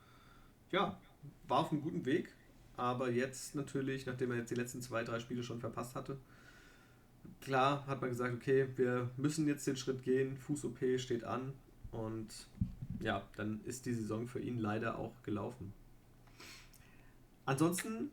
ja, 0.71 0.99
war 1.47 1.59
auf 1.59 1.71
einem 1.71 1.83
guten 1.83 2.07
Weg. 2.07 2.33
Aber 2.75 3.11
jetzt 3.11 3.53
natürlich, 3.53 4.07
nachdem 4.07 4.31
er 4.31 4.37
jetzt 4.37 4.49
die 4.49 4.55
letzten 4.55 4.81
zwei, 4.81 5.03
drei 5.03 5.19
Spiele 5.19 5.43
schon 5.43 5.59
verpasst 5.59 5.93
hatte, 5.93 6.17
klar 7.41 7.85
hat 7.85 8.01
man 8.01 8.09
gesagt, 8.09 8.33
okay, 8.33 8.67
wir 8.75 9.11
müssen 9.17 9.47
jetzt 9.47 9.67
den 9.67 9.77
Schritt 9.77 10.01
gehen. 10.01 10.35
Fuß-OP 10.35 10.79
steht 10.97 11.25
an. 11.25 11.53
Und 11.91 12.47
ja, 13.03 13.21
dann 13.35 13.61
ist 13.65 13.85
die 13.85 13.93
Saison 13.93 14.27
für 14.27 14.39
ihn 14.39 14.59
leider 14.59 14.97
auch 14.97 15.21
gelaufen. 15.23 15.73
Ansonsten, 17.45 18.09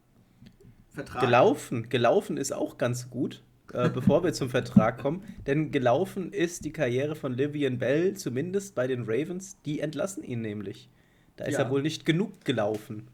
Vertrag. 0.91 1.21
Gelaufen. 1.21 1.89
Gelaufen 1.89 2.37
ist 2.37 2.53
auch 2.53 2.77
ganz 2.77 3.11
gut, 3.11 3.43
äh, 3.73 3.89
bevor 3.95 4.25
wir 4.25 4.33
zum 4.33 4.51
Vertrag 4.51 4.99
kommen. 4.99 5.23
Denn 5.47 5.71
gelaufen 5.71 6.33
ist 6.33 6.65
die 6.65 6.73
Karriere 6.73 7.15
von 7.15 7.33
Livian 7.33 7.79
Bell, 7.79 8.15
zumindest 8.15 8.75
bei 8.75 8.87
den 8.87 9.05
Ravens. 9.05 9.61
Die 9.65 9.81
entlassen 9.81 10.25
ihn 10.25 10.41
nämlich. 10.41 10.89
Da 11.37 11.45
ist 11.45 11.55
Ja. 11.55 11.61
er 11.61 11.71
wohl 11.71 11.83
nicht 11.83 12.05
genug 12.05 12.45
gelaufen. 12.45 13.07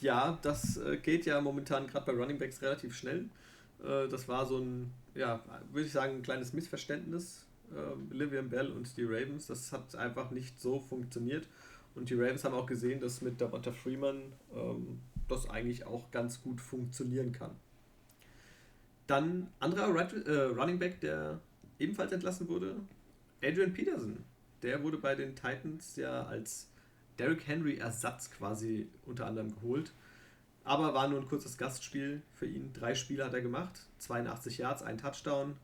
Ja, 0.00 0.38
das 0.42 0.76
äh, 0.76 0.98
geht 0.98 1.24
ja 1.24 1.40
momentan 1.40 1.86
gerade 1.86 2.04
bei 2.04 2.12
Running 2.12 2.38
Backs 2.38 2.60
relativ 2.60 2.94
schnell. 2.94 3.30
Äh, 3.82 4.06
das 4.08 4.28
war 4.28 4.44
so 4.44 4.58
ein, 4.58 4.90
ja, 5.14 5.42
würde 5.72 5.86
ich 5.86 5.92
sagen, 5.92 6.16
ein 6.16 6.22
kleines 6.22 6.52
Missverständnis. 6.52 7.46
Äh, 7.74 8.14
Livian 8.14 8.48
Bell 8.48 8.70
und 8.70 8.96
die 8.96 9.04
Ravens, 9.04 9.46
das 9.46 9.72
hat 9.72 9.94
einfach 9.96 10.30
nicht 10.30 10.60
so 10.60 10.80
funktioniert. 10.80 11.48
Und 11.94 12.08
die 12.10 12.14
Ravens 12.14 12.44
haben 12.44 12.54
auch 12.54 12.66
gesehen, 12.66 13.00
dass 13.00 13.20
mit 13.20 13.40
Davonta 13.40 13.72
Freeman 13.72 14.32
ähm, 14.54 15.00
das 15.28 15.48
eigentlich 15.48 15.84
auch 15.86 16.10
ganz 16.10 16.42
gut 16.42 16.60
funktionieren 16.60 17.32
kann. 17.32 17.56
Dann 19.06 19.48
anderer 19.58 19.94
Red, 19.94 20.26
äh, 20.26 20.42
Running 20.44 20.78
Back, 20.78 21.00
der 21.00 21.40
ebenfalls 21.78 22.12
entlassen 22.12 22.48
wurde, 22.48 22.76
Adrian 23.42 23.72
Peterson. 23.72 24.24
Der 24.62 24.82
wurde 24.82 24.98
bei 24.98 25.14
den 25.14 25.34
Titans 25.34 25.96
ja 25.96 26.24
als 26.24 26.68
Derrick 27.18 27.46
Henry 27.46 27.76
Ersatz 27.76 28.30
quasi 28.30 28.88
unter 29.04 29.26
anderem 29.26 29.54
geholt. 29.54 29.92
aber 30.64 30.94
war 30.94 31.08
nur 31.08 31.20
ein 31.20 31.26
kurzes 31.26 31.58
Gastspiel 31.58 32.22
für 32.34 32.46
ihn. 32.46 32.72
Drei 32.72 32.94
Spiele 32.94 33.24
hat 33.24 33.34
er 33.34 33.42
gemacht, 33.42 33.80
82 33.98 34.58
Yards, 34.58 34.82
ein 34.82 34.96
Touchdown. 34.96 35.56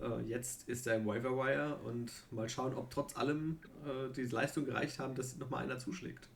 Äh, 0.00 0.22
jetzt 0.22 0.68
ist 0.68 0.86
er 0.86 0.96
im 0.96 1.06
Waiver 1.06 1.36
Wire 1.36 1.76
und 1.84 2.10
mal 2.30 2.48
schauen, 2.48 2.74
ob 2.74 2.90
trotz 2.90 3.16
allem 3.16 3.58
äh, 3.84 4.12
die 4.12 4.22
Leistung 4.22 4.64
gereicht 4.64 4.98
haben, 4.98 5.14
dass 5.14 5.36
nochmal 5.36 5.64
einer 5.64 5.78
zuschlägt. 5.78 6.28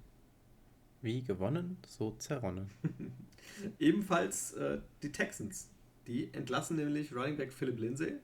Wie 1.01 1.23
gewonnen, 1.23 1.77
so 1.87 2.13
zerronnen. 2.19 2.71
Ebenfalls 3.79 4.53
äh, 4.55 4.81
die 5.03 5.13
Texans. 5.13 5.71
Die 6.07 6.33
entlassen 6.33 6.77
nämlich 6.77 7.15
Running 7.15 7.37
Back 7.37 7.53
Philip 7.53 7.79
Lindsay. 7.79 8.15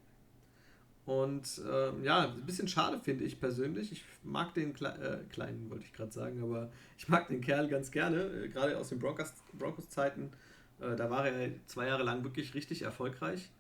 Und 1.07 1.61
ähm, 1.71 2.03
ja, 2.03 2.31
ein 2.31 2.47
bisschen 2.47 2.67
schade 2.67 2.99
finde 2.99 3.25
ich 3.25 3.39
persönlich. 3.39 3.93
Ich 3.93 4.05
mag 4.23 4.55
den 4.55 4.73
Kle 4.73 5.21
äh, 5.23 5.33
Kleinen, 5.33 5.69
wollte 5.69 5.85
ich 5.85 5.93
gerade 5.93 6.11
sagen, 6.11 6.43
aber 6.43 6.71
ich 6.97 7.09
mag 7.09 7.29
den 7.29 7.43
Kerl 7.43 7.69
ganz 7.69 7.91
gerne, 7.91 8.23
äh, 8.23 8.49
gerade 8.49 8.79
aus 8.79 8.89
den 8.89 8.99
Broncos-Zeiten. 8.99 10.33
Äh, 10.81 10.97
da 10.97 11.11
war 11.11 11.29
er 11.29 11.51
zwei 11.67 11.89
Jahre 11.89 12.05
lang 12.05 12.25
wirklich 12.25 12.55
richtig 12.55 12.83
erfolgreich. 12.83 13.51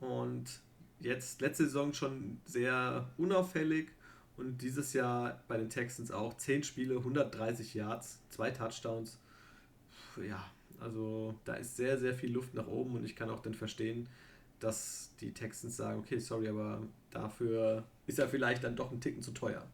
Und 0.00 0.60
jetzt 1.00 1.40
letzte 1.40 1.64
Saison 1.64 1.92
schon 1.92 2.40
sehr 2.44 3.08
unauffällig 3.16 3.88
und 4.36 4.60
dieses 4.62 4.92
Jahr 4.92 5.42
bei 5.48 5.56
den 5.56 5.70
Texans 5.70 6.10
auch 6.10 6.36
10 6.36 6.62
Spiele, 6.62 6.98
130 6.98 7.74
Yards, 7.74 8.20
zwei 8.30 8.50
Touchdowns. 8.50 9.18
Ja, 10.26 10.44
also 10.80 11.34
da 11.44 11.54
ist 11.54 11.76
sehr, 11.76 11.98
sehr 11.98 12.14
viel 12.14 12.32
Luft 12.32 12.54
nach 12.54 12.66
oben 12.66 12.94
und 12.94 13.04
ich 13.04 13.16
kann 13.16 13.30
auch 13.30 13.40
dann 13.40 13.54
verstehen, 13.54 14.08
dass 14.60 15.10
die 15.20 15.32
Texans 15.32 15.76
sagen, 15.76 16.00
okay, 16.00 16.18
sorry, 16.18 16.48
aber 16.48 16.82
dafür 17.10 17.84
ist 18.06 18.18
er 18.18 18.28
vielleicht 18.28 18.64
dann 18.64 18.76
doch 18.76 18.90
ein 18.90 19.00
Ticken 19.00 19.22
zu 19.22 19.32
teuer. 19.32 19.66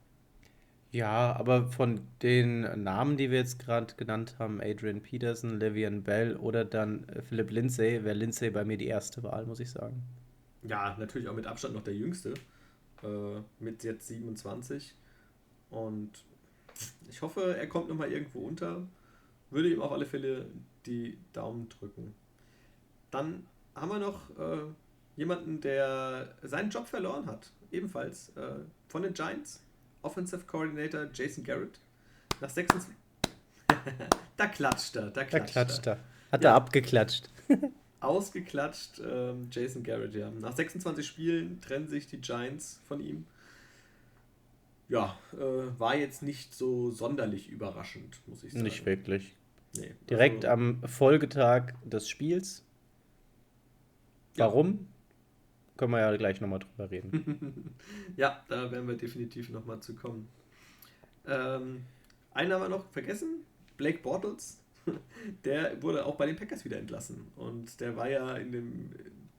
Ja, 0.93 1.35
aber 1.37 1.69
von 1.69 2.00
den 2.21 2.83
Namen, 2.83 3.17
die 3.17 3.31
wir 3.31 3.38
jetzt 3.38 3.59
gerade 3.59 3.95
genannt 3.95 4.37
haben, 4.38 4.61
Adrian 4.61 5.00
Peterson, 5.00 5.59
Le'Veon 5.59 6.02
Bell 6.02 6.37
oder 6.37 6.67
dann 6.67 7.07
Philip 7.29 7.50
Lindsay, 7.50 8.05
wäre 8.05 8.14
Lindsay 8.14 8.50
bei 8.50 8.64
mir 8.64 8.76
die 8.76 8.88
erste 8.88 9.23
Wahl, 9.23 9.47
muss 9.47 9.61
ich 9.61 9.71
sagen. 9.71 10.02
Ja, 10.62 10.97
natürlich 10.99 11.28
auch 11.28 11.35
mit 11.35 11.47
Abstand 11.47 11.75
noch 11.75 11.83
der 11.83 11.95
jüngste, 11.95 12.35
äh, 13.02 13.40
mit 13.59 13.83
jetzt 13.85 14.07
27. 14.07 14.95
Und 15.71 16.11
ich 17.09 17.23
hoffe, 17.23 17.57
er 17.57 17.66
kommt 17.66 17.88
nochmal 17.88 18.12
irgendwo 18.12 18.40
unter. 18.40 18.87
Würde 19.50 19.71
ihm 19.71 19.83
auf 19.83 19.92
alle 19.92 20.07
Fälle 20.07 20.47
die 20.87 21.19
Daumen 21.33 21.69
drücken. 21.69 22.14
Dann 23.11 23.47
haben 23.75 23.90
wir 23.90 23.99
noch 23.99 24.31
äh, 24.38 24.62
jemanden, 25.16 25.61
der 25.61 26.35
seinen 26.42 26.71
Job 26.71 26.87
verloren 26.87 27.26
hat. 27.26 27.50
Ebenfalls 27.71 28.31
äh, 28.37 28.61
von 28.88 29.02
den 29.02 29.14
Giants. 29.14 29.62
Offensive 30.02 30.45
Coordinator 30.47 31.09
Jason 31.12 31.45
Garrett. 31.45 31.78
Nach 32.40 32.49
26. 32.49 32.95
da 34.37 34.47
klatscht 34.47 34.97
er, 34.97 35.11
da 35.11 35.25
klatscht, 35.25 35.57
da 35.57 35.64
klatscht 35.64 35.87
er. 35.87 35.99
Hat 36.31 36.45
ja. 36.45 36.50
er 36.50 36.57
abgeklatscht. 36.57 37.31
Ausgeklatscht, 38.02 39.00
ähm, 39.04 39.49
Jason 39.50 39.82
Garrett, 39.82 40.14
ja. 40.14 40.30
Nach 40.30 40.54
26 40.54 41.06
Spielen 41.06 41.61
trennen 41.61 41.88
sich 41.88 42.06
die 42.06 42.21
Giants 42.21 42.80
von 42.87 43.00
ihm. 43.00 43.26
Ja, 44.88 45.16
äh, 45.32 45.78
war 45.78 45.97
jetzt 45.97 46.23
nicht 46.23 46.54
so 46.54 46.90
sonderlich 46.90 47.49
überraschend, 47.49 48.21
muss 48.26 48.44
ich 48.44 48.52
sagen. 48.52 48.64
Nicht 48.64 48.85
wirklich. 48.85 49.37
Nee, 49.76 49.94
Direkt 50.11 50.44
also, 50.44 50.52
am 50.52 50.82
Folgetag 50.87 51.73
des 51.85 52.09
Spiels 52.09 52.62
Warum? 54.37 54.73
Ja. 54.73 54.78
Können 55.76 55.92
wir 55.92 56.00
ja 56.00 56.16
gleich 56.16 56.40
nochmal 56.40 56.61
drüber 56.61 56.90
reden. 56.90 57.75
ja, 58.16 58.42
da 58.49 58.71
werden 58.71 58.87
wir 58.88 58.97
definitiv 58.97 59.50
nochmal 59.50 59.80
zu 59.80 59.94
kommen. 59.94 60.28
Ähm, 61.26 61.85
einen 62.32 62.52
haben 62.52 62.62
wir 62.62 62.68
noch 62.68 62.87
vergessen, 62.90 63.44
Blake 63.76 63.99
Bortles. 63.99 64.62
Der 65.45 65.81
wurde 65.83 66.07
auch 66.07 66.17
bei 66.17 66.27
den 66.27 66.37
Packers 66.37 66.65
wieder 66.65 66.79
entlassen. 66.79 67.31
Und 67.37 67.81
der 67.81 67.97
war 67.97 68.09
ja 68.09 68.37
in 68.37 68.53
dem, 68.53 68.91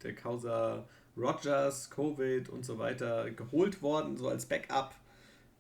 der 0.02 0.16
Causa 0.16 0.88
Rogers, 1.18 1.90
Covid 1.90 2.50
und 2.50 2.66
so 2.66 2.78
weiter 2.78 3.30
geholt 3.32 3.82
worden, 3.82 4.18
so 4.18 4.30
als 4.30 4.46
Backup. 4.46 4.96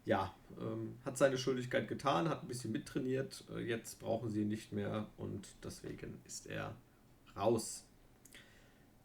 Ja, 0.05 0.33
ähm, 0.59 0.97
hat 1.05 1.17
seine 1.17 1.37
Schuldigkeit 1.37 1.87
getan, 1.87 2.27
hat 2.27 2.43
ein 2.43 2.47
bisschen 2.47 2.71
mittrainiert. 2.71 3.43
Äh, 3.55 3.61
jetzt 3.61 3.99
brauchen 3.99 4.31
sie 4.31 4.41
ihn 4.41 4.49
nicht 4.49 4.73
mehr 4.73 5.07
und 5.17 5.47
deswegen 5.63 6.19
ist 6.25 6.47
er 6.47 6.75
raus. 7.37 7.85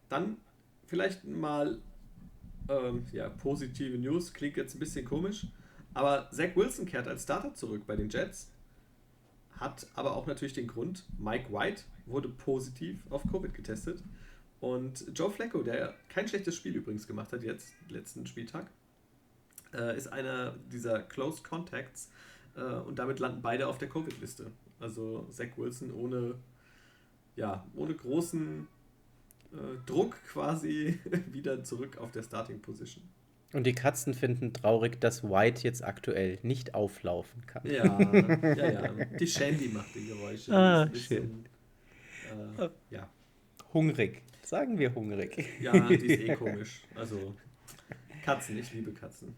Dann 0.08 0.38
vielleicht 0.86 1.24
mal 1.24 1.78
ähm, 2.68 3.06
ja, 3.12 3.28
positive 3.28 3.98
News, 3.98 4.32
klingt 4.32 4.56
jetzt 4.56 4.74
ein 4.74 4.80
bisschen 4.80 5.04
komisch, 5.04 5.46
aber 5.94 6.28
Zach 6.32 6.54
Wilson 6.56 6.86
kehrt 6.86 7.06
als 7.06 7.22
Starter 7.22 7.54
zurück 7.54 7.82
bei 7.86 7.96
den 7.96 8.08
Jets. 8.08 8.50
Hat 9.58 9.86
aber 9.94 10.16
auch 10.16 10.26
natürlich 10.26 10.54
den 10.54 10.68
Grund, 10.68 11.04
Mike 11.18 11.52
White 11.52 11.82
wurde 12.06 12.28
positiv 12.28 12.98
auf 13.10 13.22
Covid 13.30 13.52
getestet. 13.54 14.02
Und 14.60 15.04
Joe 15.14 15.30
Flacco, 15.30 15.62
der 15.62 15.94
kein 16.08 16.26
schlechtes 16.26 16.56
Spiel 16.56 16.74
übrigens 16.76 17.06
gemacht 17.06 17.32
hat, 17.32 17.42
jetzt, 17.42 17.74
letzten 17.88 18.26
Spieltag, 18.26 18.70
äh, 19.72 19.96
ist 19.96 20.08
einer 20.08 20.54
dieser 20.72 21.02
Close 21.02 21.42
Contacts 21.42 22.10
äh, 22.56 22.62
und 22.62 22.98
damit 22.98 23.20
landen 23.20 23.42
beide 23.42 23.68
auf 23.68 23.78
der 23.78 23.88
Covid-Liste. 23.88 24.50
Also 24.80 25.26
Zach 25.30 25.56
Wilson 25.56 25.92
ohne, 25.92 26.36
ja, 27.36 27.66
ohne 27.74 27.94
großen 27.94 28.66
äh, 29.52 29.86
Druck 29.86 30.16
quasi 30.28 30.98
wieder 31.32 31.62
zurück 31.64 31.98
auf 31.98 32.12
der 32.12 32.22
Starting 32.22 32.60
Position. 32.60 33.04
Und 33.52 33.64
die 33.64 33.72
Katzen 33.72 34.12
finden 34.12 34.52
traurig, 34.52 35.00
dass 35.00 35.24
White 35.24 35.62
jetzt 35.62 35.82
aktuell 35.82 36.38
nicht 36.42 36.74
auflaufen 36.74 37.46
kann. 37.46 37.62
Ja, 37.64 37.98
ja, 38.54 38.70
ja. 38.72 39.04
Die 39.18 39.26
Shandy 39.26 39.68
macht 39.68 39.94
die 39.94 40.06
Geräusche. 40.06 40.52
Ah, 40.52 40.84
bisschen, 40.84 41.46
schön. 42.28 42.58
Äh, 42.58 42.68
ja. 42.90 43.08
Hungrig. 43.72 44.22
Sagen 44.42 44.78
wir 44.78 44.94
hungrig. 44.94 45.46
Ja, 45.60 45.78
die 45.88 45.94
ist 45.94 46.20
eh 46.20 46.34
komisch. 46.34 46.82
Also 46.94 47.34
Katzen, 48.24 48.58
ich 48.58 48.72
liebe 48.74 48.92
Katzen. 48.92 49.34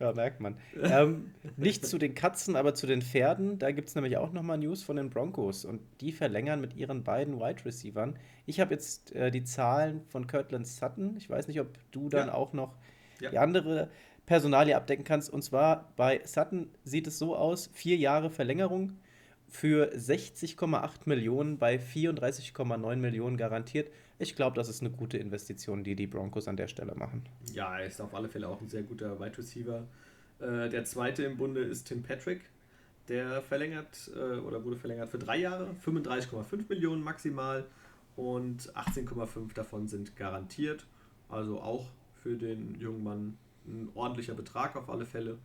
Ja, 0.00 0.12
merkt 0.12 0.40
man. 0.40 0.56
ähm, 0.82 1.32
nicht 1.56 1.86
zu 1.86 1.98
den 1.98 2.14
Katzen, 2.14 2.56
aber 2.56 2.74
zu 2.74 2.86
den 2.86 3.02
Pferden. 3.02 3.58
Da 3.58 3.70
gibt 3.70 3.88
es 3.88 3.94
nämlich 3.94 4.16
auch 4.16 4.32
nochmal 4.32 4.58
News 4.58 4.82
von 4.82 4.96
den 4.96 5.10
Broncos. 5.10 5.64
Und 5.64 5.80
die 6.00 6.12
verlängern 6.12 6.60
mit 6.60 6.74
ihren 6.74 7.04
beiden 7.04 7.38
Wide 7.38 7.64
Receivern. 7.64 8.16
Ich 8.46 8.60
habe 8.60 8.74
jetzt 8.74 9.12
äh, 9.14 9.30
die 9.30 9.44
Zahlen 9.44 10.02
von 10.08 10.26
Kirtland 10.26 10.66
Sutton. 10.66 11.16
Ich 11.16 11.28
weiß 11.28 11.48
nicht, 11.48 11.60
ob 11.60 11.68
du 11.92 12.08
dann 12.08 12.28
ja. 12.28 12.34
auch 12.34 12.52
noch 12.52 12.76
ja. 13.20 13.30
die 13.30 13.38
andere 13.38 13.88
Personalie 14.26 14.76
abdecken 14.76 15.04
kannst. 15.04 15.32
Und 15.32 15.42
zwar 15.42 15.92
bei 15.96 16.20
Sutton 16.24 16.70
sieht 16.84 17.06
es 17.06 17.18
so 17.18 17.36
aus: 17.36 17.70
vier 17.72 17.96
Jahre 17.96 18.30
Verlängerung 18.30 18.98
für 19.48 19.92
60,8 19.94 20.90
Millionen 21.06 21.58
bei 21.58 21.76
34,9 21.76 22.96
Millionen 22.96 23.36
garantiert. 23.36 23.90
Ich 24.18 24.36
glaube, 24.36 24.56
das 24.56 24.68
ist 24.68 24.80
eine 24.80 24.90
gute 24.90 25.16
Investition, 25.16 25.84
die 25.84 25.94
die 25.94 26.06
Broncos 26.06 26.48
an 26.48 26.56
der 26.56 26.68
Stelle 26.68 26.94
machen. 26.94 27.24
Ja, 27.52 27.78
er 27.78 27.86
ist 27.86 28.00
auf 28.00 28.14
alle 28.14 28.28
Fälle 28.28 28.48
auch 28.48 28.60
ein 28.60 28.68
sehr 28.68 28.82
guter 28.82 29.18
Wide 29.18 29.38
Receiver. 29.38 29.86
Äh, 30.40 30.68
der 30.68 30.84
zweite 30.84 31.24
im 31.24 31.36
Bunde 31.36 31.62
ist 31.62 31.84
Tim 31.84 32.02
Patrick. 32.02 32.42
Der 33.08 33.40
verlängert 33.42 34.10
äh, 34.14 34.38
oder 34.38 34.62
wurde 34.64 34.76
verlängert 34.76 35.08
für 35.08 35.18
drei 35.18 35.38
Jahre, 35.38 35.74
35,5 35.84 36.68
Millionen 36.68 37.02
maximal 37.02 37.64
und 38.16 38.70
18,5 38.74 39.54
davon 39.54 39.88
sind 39.88 40.16
garantiert. 40.16 40.86
Also 41.28 41.60
auch 41.60 41.86
für 42.22 42.36
den 42.36 42.74
jungen 42.80 43.02
Mann 43.02 43.38
ein 43.66 43.88
ordentlicher 43.94 44.34
Betrag 44.34 44.76
auf 44.76 44.88
alle 44.88 45.06
Fälle. 45.06 45.38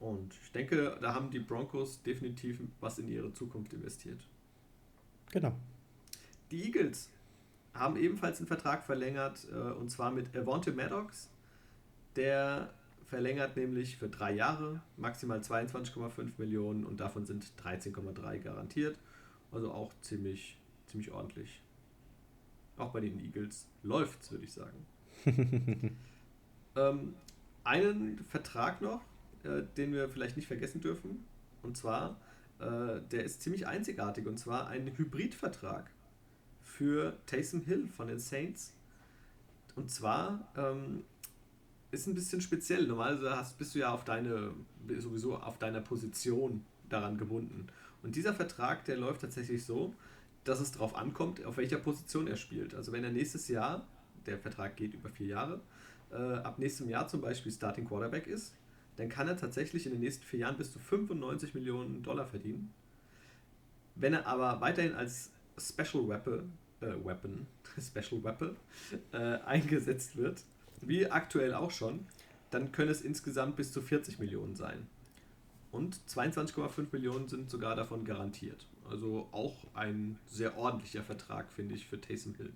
Und 0.00 0.34
ich 0.42 0.50
denke, 0.50 0.98
da 1.00 1.14
haben 1.14 1.30
die 1.30 1.38
Broncos 1.38 2.02
definitiv 2.02 2.60
was 2.80 2.98
in 2.98 3.08
ihre 3.08 3.32
Zukunft 3.32 3.72
investiert. 3.72 4.20
Genau. 5.30 5.54
Die 6.50 6.64
Eagles 6.64 7.10
haben 7.72 7.96
ebenfalls 7.96 8.38
einen 8.38 8.48
Vertrag 8.48 8.84
verlängert, 8.84 9.46
äh, 9.50 9.54
und 9.54 9.90
zwar 9.90 10.10
mit 10.10 10.36
Avante 10.36 10.72
Maddox. 10.72 11.30
Der 12.16 12.74
verlängert 13.06 13.56
nämlich 13.56 13.96
für 13.96 14.08
drei 14.08 14.32
Jahre, 14.32 14.82
maximal 14.96 15.38
22,5 15.38 16.32
Millionen 16.38 16.84
und 16.84 17.00
davon 17.00 17.24
sind 17.24 17.44
13,3 17.62 18.38
garantiert. 18.38 18.98
Also 19.50 19.70
auch 19.70 19.92
ziemlich, 20.00 20.58
ziemlich 20.86 21.12
ordentlich. 21.12 21.62
Auch 22.76 22.90
bei 22.90 23.00
den 23.00 23.18
Eagles 23.20 23.66
läuft's, 23.82 24.30
würde 24.30 24.44
ich 24.44 24.52
sagen. 24.52 24.86
ähm, 26.76 27.14
einen 27.64 28.24
Vertrag 28.28 28.80
noch, 28.82 29.02
äh, 29.44 29.62
den 29.76 29.92
wir 29.92 30.08
vielleicht 30.08 30.36
nicht 30.36 30.46
vergessen 30.46 30.80
dürfen. 30.80 31.24
Und 31.62 31.76
zwar, 31.76 32.20
äh, 32.58 33.00
der 33.10 33.24
ist 33.24 33.42
ziemlich 33.42 33.66
einzigartig. 33.66 34.26
Und 34.26 34.38
zwar 34.38 34.68
ein 34.68 34.86
Hybridvertrag 34.96 35.90
für 36.62 37.16
Taysom 37.26 37.62
Hill 37.62 37.86
von 37.88 38.08
den 38.08 38.18
Saints. 38.18 38.72
Und 39.76 39.90
zwar 39.90 40.48
ähm, 40.56 41.04
ist 41.90 42.06
ein 42.06 42.14
bisschen 42.14 42.40
speziell. 42.40 42.86
Normalerweise 42.86 43.36
hast, 43.36 43.58
bist 43.58 43.74
du 43.74 43.80
ja 43.80 43.92
auf 43.92 44.04
deine, 44.04 44.52
sowieso 44.98 45.36
auf 45.36 45.58
deiner 45.58 45.80
Position 45.80 46.64
daran 46.88 47.18
gebunden. 47.18 47.68
Und 48.02 48.16
dieser 48.16 48.34
Vertrag, 48.34 48.84
der 48.84 48.96
läuft 48.96 49.20
tatsächlich 49.20 49.64
so, 49.64 49.94
dass 50.44 50.60
es 50.60 50.72
darauf 50.72 50.96
ankommt, 50.96 51.44
auf 51.44 51.56
welcher 51.56 51.78
Position 51.78 52.26
er 52.26 52.36
spielt. 52.36 52.74
Also 52.74 52.92
wenn 52.92 53.04
er 53.04 53.12
nächstes 53.12 53.48
Jahr, 53.48 53.86
der 54.26 54.38
Vertrag 54.38 54.76
geht 54.76 54.94
über 54.94 55.08
vier 55.08 55.28
Jahre, 55.28 55.60
äh, 56.10 56.16
ab 56.16 56.58
nächstem 56.58 56.88
Jahr 56.88 57.08
zum 57.08 57.20
Beispiel 57.20 57.52
Starting 57.52 57.86
Quarterback 57.86 58.26
ist, 58.26 58.54
dann 58.96 59.08
kann 59.08 59.28
er 59.28 59.36
tatsächlich 59.36 59.86
in 59.86 59.92
den 59.92 60.00
nächsten 60.00 60.24
vier 60.24 60.40
Jahren 60.40 60.56
bis 60.56 60.72
zu 60.72 60.78
95 60.78 61.54
Millionen 61.54 62.02
Dollar 62.02 62.26
verdienen. 62.26 62.72
Wenn 63.94 64.14
er 64.14 64.26
aber 64.26 64.60
weiterhin 64.60 64.94
als 64.94 65.30
Special 65.58 66.08
Weapon, 66.08 66.52
äh, 66.80 66.92
Weapon, 67.04 67.46
Special 67.80 68.22
Weapon 68.22 68.56
äh, 69.12 69.38
eingesetzt 69.44 70.16
wird, 70.16 70.42
wie 70.80 71.10
aktuell 71.10 71.54
auch 71.54 71.70
schon, 71.70 72.06
dann 72.50 72.72
können 72.72 72.90
es 72.90 73.00
insgesamt 73.00 73.56
bis 73.56 73.72
zu 73.72 73.80
40 73.80 74.18
Millionen 74.18 74.54
sein. 74.54 74.86
Und 75.70 75.96
22,5 76.06 76.88
Millionen 76.92 77.28
sind 77.28 77.48
sogar 77.48 77.74
davon 77.74 78.04
garantiert. 78.04 78.66
Also 78.90 79.28
auch 79.32 79.56
ein 79.72 80.18
sehr 80.26 80.58
ordentlicher 80.58 81.02
Vertrag, 81.02 81.50
finde 81.50 81.74
ich, 81.74 81.86
für 81.86 81.98
Taysom 81.98 82.34
Hill. 82.34 82.52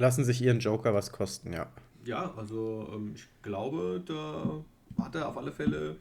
Lassen 0.00 0.24
sich 0.24 0.40
ihren 0.40 0.60
Joker 0.60 0.94
was 0.94 1.12
kosten, 1.12 1.52
ja. 1.52 1.70
Ja, 2.06 2.32
also 2.34 2.88
ähm, 2.90 3.12
ich 3.14 3.28
glaube, 3.42 4.02
da 4.06 4.64
hat 5.04 5.14
er 5.14 5.28
auf 5.28 5.36
alle 5.36 5.52
Fälle 5.52 5.96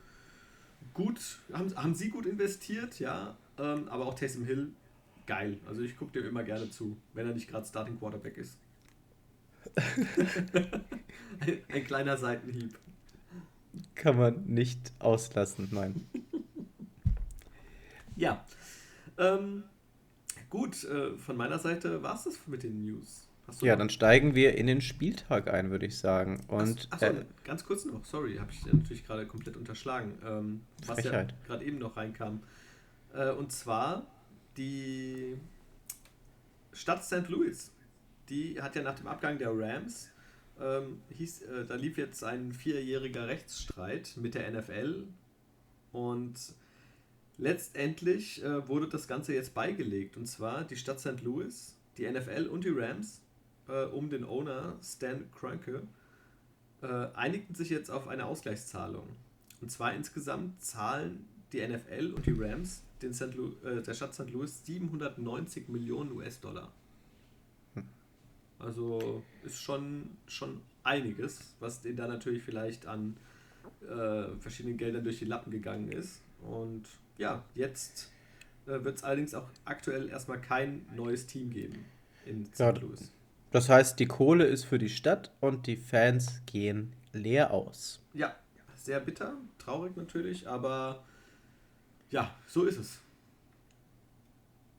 gut, 0.93 1.19
haben, 1.51 1.75
haben 1.75 1.93
sie 1.93 2.07
gut 2.07 2.25
investiert, 2.25 2.97
ja. 3.01 3.35
Ähm, 3.57 3.89
aber 3.89 4.05
auch 4.05 4.13
Taysom 4.13 4.45
Hill, 4.45 4.71
geil. 5.25 5.57
Also 5.67 5.81
ich 5.81 5.97
gucke 5.97 6.13
dem 6.13 6.29
immer 6.29 6.43
gerne 6.43 6.69
zu, 6.69 6.95
wenn 7.13 7.27
er 7.27 7.33
nicht 7.33 7.49
gerade 7.49 7.65
Starting 7.65 7.99
Quarterback 7.99 8.37
ist. 8.37 8.57
ein, 11.41 11.61
ein 11.67 11.83
kleiner 11.83 12.15
Seitenhieb. 12.15 12.79
Kann 13.95 14.15
man 14.15 14.45
nicht 14.45 14.93
auslassen, 14.99 15.67
nein. 15.71 16.07
Ja. 18.15 18.45
Ähm, 19.17 19.65
gut, 20.49 20.85
äh, 20.85 21.17
von 21.17 21.35
meiner 21.35 21.59
Seite 21.59 22.01
war 22.01 22.15
es 22.15 22.23
das 22.23 22.47
mit 22.47 22.63
den 22.63 22.85
News. 22.85 23.28
Ja, 23.61 23.75
dann 23.75 23.89
steigen 23.89 24.35
wir 24.35 24.55
in 24.55 24.67
den 24.67 24.81
Spieltag 24.81 25.51
ein, 25.51 25.71
würde 25.71 25.85
ich 25.85 25.97
sagen. 25.97 26.41
Und, 26.47 26.87
Achso, 26.91 27.05
äh, 27.05 27.25
ganz 27.43 27.65
kurz 27.65 27.85
noch, 27.85 28.03
sorry, 28.05 28.37
habe 28.37 28.51
ich 28.51 28.65
natürlich 28.65 29.05
gerade 29.05 29.25
komplett 29.25 29.57
unterschlagen, 29.57 30.13
ähm, 30.25 30.61
was 30.85 31.03
ja 31.03 31.25
gerade 31.45 31.65
eben 31.65 31.77
noch 31.77 31.97
reinkam. 31.97 32.41
Äh, 33.13 33.31
und 33.31 33.51
zwar 33.51 34.07
die 34.57 35.37
Stadt 36.73 37.03
St. 37.03 37.27
Louis. 37.29 37.71
Die 38.29 38.61
hat 38.61 38.75
ja 38.75 38.83
nach 38.83 38.95
dem 38.95 39.07
Abgang 39.07 39.39
der 39.39 39.49
Rams, 39.51 40.09
ähm, 40.61 41.01
hieß, 41.09 41.41
äh, 41.43 41.65
da 41.65 41.75
lief 41.75 41.97
jetzt 41.97 42.23
ein 42.23 42.53
vierjähriger 42.53 43.27
Rechtsstreit 43.27 44.13
mit 44.17 44.35
der 44.35 44.51
NFL 44.51 45.07
und 45.91 46.35
letztendlich 47.37 48.43
äh, 48.43 48.67
wurde 48.67 48.87
das 48.87 49.07
Ganze 49.07 49.33
jetzt 49.33 49.53
beigelegt. 49.53 50.17
Und 50.17 50.27
zwar 50.27 50.63
die 50.63 50.75
Stadt 50.75 50.99
St. 50.99 51.21
Louis, 51.23 51.75
die 51.97 52.09
NFL 52.09 52.47
und 52.47 52.63
die 52.63 52.69
Rams 52.69 53.18
äh, 53.69 53.85
um 53.85 54.09
den 54.09 54.25
Owner 54.25 54.75
Stan 54.81 55.29
Kroenke 55.31 55.83
äh, 56.81 57.07
einigten 57.13 57.55
sich 57.55 57.69
jetzt 57.69 57.89
auf 57.91 58.07
eine 58.07 58.25
Ausgleichszahlung. 58.25 59.07
Und 59.61 59.69
zwar 59.71 59.93
insgesamt 59.93 60.61
zahlen 60.61 61.25
die 61.51 61.65
NFL 61.65 62.13
und 62.15 62.25
die 62.25 62.35
Rams 62.37 62.83
den 63.01 63.13
St. 63.13 63.33
Louis, 63.35 63.61
äh, 63.63 63.81
der 63.81 63.93
Stadt 63.93 64.13
St. 64.13 64.29
Louis 64.29 64.65
790 64.65 65.69
Millionen 65.69 66.11
US-Dollar. 66.11 66.71
Hm. 67.73 67.83
Also 68.59 69.23
ist 69.43 69.61
schon, 69.61 70.11
schon 70.27 70.61
einiges, 70.83 71.55
was 71.59 71.81
denen 71.81 71.97
da 71.97 72.07
natürlich 72.07 72.43
vielleicht 72.43 72.87
an 72.87 73.17
äh, 73.81 74.35
verschiedenen 74.39 74.77
Geldern 74.77 75.03
durch 75.03 75.19
die 75.19 75.25
Lappen 75.25 75.51
gegangen 75.51 75.91
ist. 75.91 76.21
Und 76.41 76.83
ja, 77.17 77.43
jetzt 77.55 78.11
äh, 78.65 78.83
wird 78.83 78.97
es 78.97 79.03
allerdings 79.03 79.33
auch 79.33 79.49
aktuell 79.65 80.09
erstmal 80.09 80.41
kein 80.41 80.85
neues 80.95 81.27
Team 81.27 81.51
geben 81.51 81.85
in 82.25 82.45
St. 82.45 82.59
Ja, 82.59 82.69
Louis. 82.71 83.11
Das 83.51 83.69
heißt, 83.69 83.99
die 83.99 84.05
Kohle 84.05 84.45
ist 84.45 84.65
für 84.65 84.77
die 84.77 84.89
Stadt 84.89 85.31
und 85.39 85.65
die 85.67 85.77
Fans 85.77 86.41
gehen 86.45 86.93
leer 87.13 87.51
aus. 87.51 87.99
Ja, 88.13 88.35
sehr 88.75 88.99
bitter, 88.99 89.33
traurig 89.57 89.95
natürlich, 89.97 90.47
aber 90.47 91.03
ja, 92.11 92.33
so 92.47 92.63
ist 92.63 92.77
es. 92.77 92.99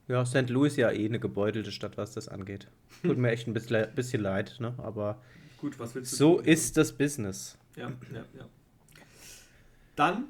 Ja, 0.08 0.24
St. 0.24 0.50
Louis 0.50 0.76
ja 0.76 0.90
eh 0.90 1.04
eine 1.04 1.20
gebeutelte 1.20 1.70
Stadt, 1.70 1.96
was 1.96 2.14
das 2.14 2.28
angeht. 2.28 2.66
Tut 3.02 3.16
mir 3.18 3.30
echt 3.30 3.46
ein 3.46 3.52
bisschen, 3.54 3.94
bisschen 3.94 4.22
leid, 4.22 4.56
ne? 4.58 4.74
aber 4.78 5.20
Gut, 5.60 5.78
was 5.78 5.94
willst 5.94 6.12
du 6.12 6.16
so 6.16 6.36
tun? 6.36 6.44
ist 6.46 6.76
das 6.76 6.92
Business. 6.92 7.56
Ja, 7.76 7.92
ja, 8.12 8.24
ja. 8.36 8.48
Dann 9.94 10.28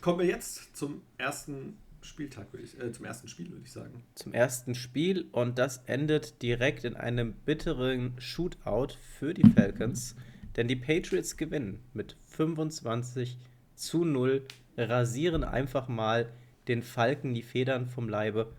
kommen 0.00 0.20
wir 0.20 0.26
jetzt 0.26 0.76
zum 0.76 1.02
ersten 1.18 1.76
Spieltag, 2.08 2.52
würde 2.52 2.64
ich, 2.64 2.80
äh, 2.80 2.90
zum 2.92 3.04
ersten 3.04 3.28
Spiel, 3.28 3.50
würde 3.50 3.62
ich 3.64 3.72
sagen. 3.72 4.02
Zum 4.14 4.32
ersten 4.32 4.74
Spiel 4.74 5.26
und 5.32 5.58
das 5.58 5.78
endet 5.86 6.42
direkt 6.42 6.84
in 6.84 6.96
einem 6.96 7.32
bitteren 7.32 8.14
Shootout 8.18 8.94
für 9.18 9.34
die 9.34 9.48
Falcons, 9.48 10.16
denn 10.56 10.66
die 10.66 10.76
Patriots 10.76 11.36
gewinnen 11.36 11.80
mit 11.92 12.16
25 12.26 13.38
zu 13.74 14.04
0, 14.04 14.44
rasieren 14.76 15.44
einfach 15.44 15.88
mal 15.88 16.32
den 16.66 16.82
Falken 16.82 17.34
die 17.34 17.42
Federn 17.42 17.86
vom 17.86 18.08
Leibe 18.08 18.52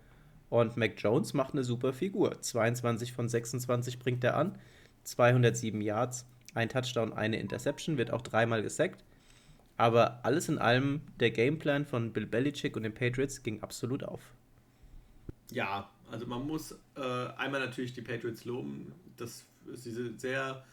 und 0.49 0.77
Mac 0.77 0.93
Jones 0.97 1.33
macht 1.33 1.53
eine 1.53 1.63
super 1.63 1.93
Figur. 1.93 2.41
22 2.41 3.13
von 3.13 3.29
26 3.29 3.99
bringt 3.99 4.23
er 4.23 4.35
an, 4.35 4.57
207 5.03 5.81
Yards, 5.81 6.25
ein 6.53 6.69
Touchdown, 6.69 7.13
eine 7.13 7.39
Interception, 7.39 7.97
wird 7.97 8.11
auch 8.11 8.21
dreimal 8.21 8.63
gesackt. 8.63 9.03
Aber 9.79 10.19
alles 10.25 10.49
in 10.49 10.57
allem, 10.57 10.99
der 11.21 11.31
Gameplan 11.31 11.85
von 11.85 12.11
Bill 12.11 12.25
Belichick 12.25 12.75
und 12.75 12.83
den 12.83 12.93
Patriots 12.93 13.43
ging 13.43 13.63
absolut 13.63 14.03
auf. 14.03 14.19
Ja, 15.51 15.89
also 16.11 16.25
man 16.25 16.45
muss 16.45 16.73
äh, 16.97 17.27
einmal 17.37 17.61
natürlich 17.61 17.93
die 17.93 18.01
Patriots 18.01 18.43
loben, 18.43 18.91
dass 19.15 19.45
sie 19.73 20.13
sehr 20.17 20.65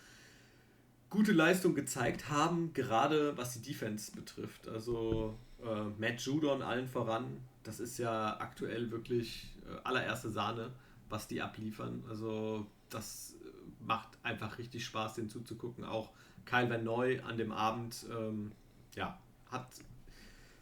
gute 1.09 1.31
Leistung 1.31 1.77
gezeigt 1.77 2.31
haben, 2.31 2.73
gerade 2.73 3.37
was 3.39 3.53
die 3.53 3.63
Defense 3.63 4.11
betrifft. 4.11 4.67
Also 4.67 5.39
äh, 5.63 5.85
Matt 6.01 6.21
Judon 6.23 6.63
allen 6.63 6.89
voran, 6.89 7.41
das 7.63 7.79
ist 7.79 7.99
ja 7.99 8.41
aktuell 8.41 8.91
wirklich 8.91 9.55
äh, 9.71 9.77
allererste 9.85 10.31
Sahne, 10.31 10.73
was 11.09 11.29
die 11.29 11.41
abliefern. 11.41 12.03
Also 12.09 12.67
das 12.91 13.37
macht 13.79 14.19
einfach 14.25 14.59
richtig 14.59 14.85
Spaß, 14.85 15.15
den 15.15 15.29
zuzugucken. 15.29 15.85
Auch 15.85 16.11
Kyle 16.45 16.69
Van 16.69 16.83
Neu 16.83 17.23
an 17.23 17.37
dem 17.37 17.53
Abend. 17.53 18.05
Ähm, 18.11 18.51
ja, 18.97 19.19
hat 19.51 19.69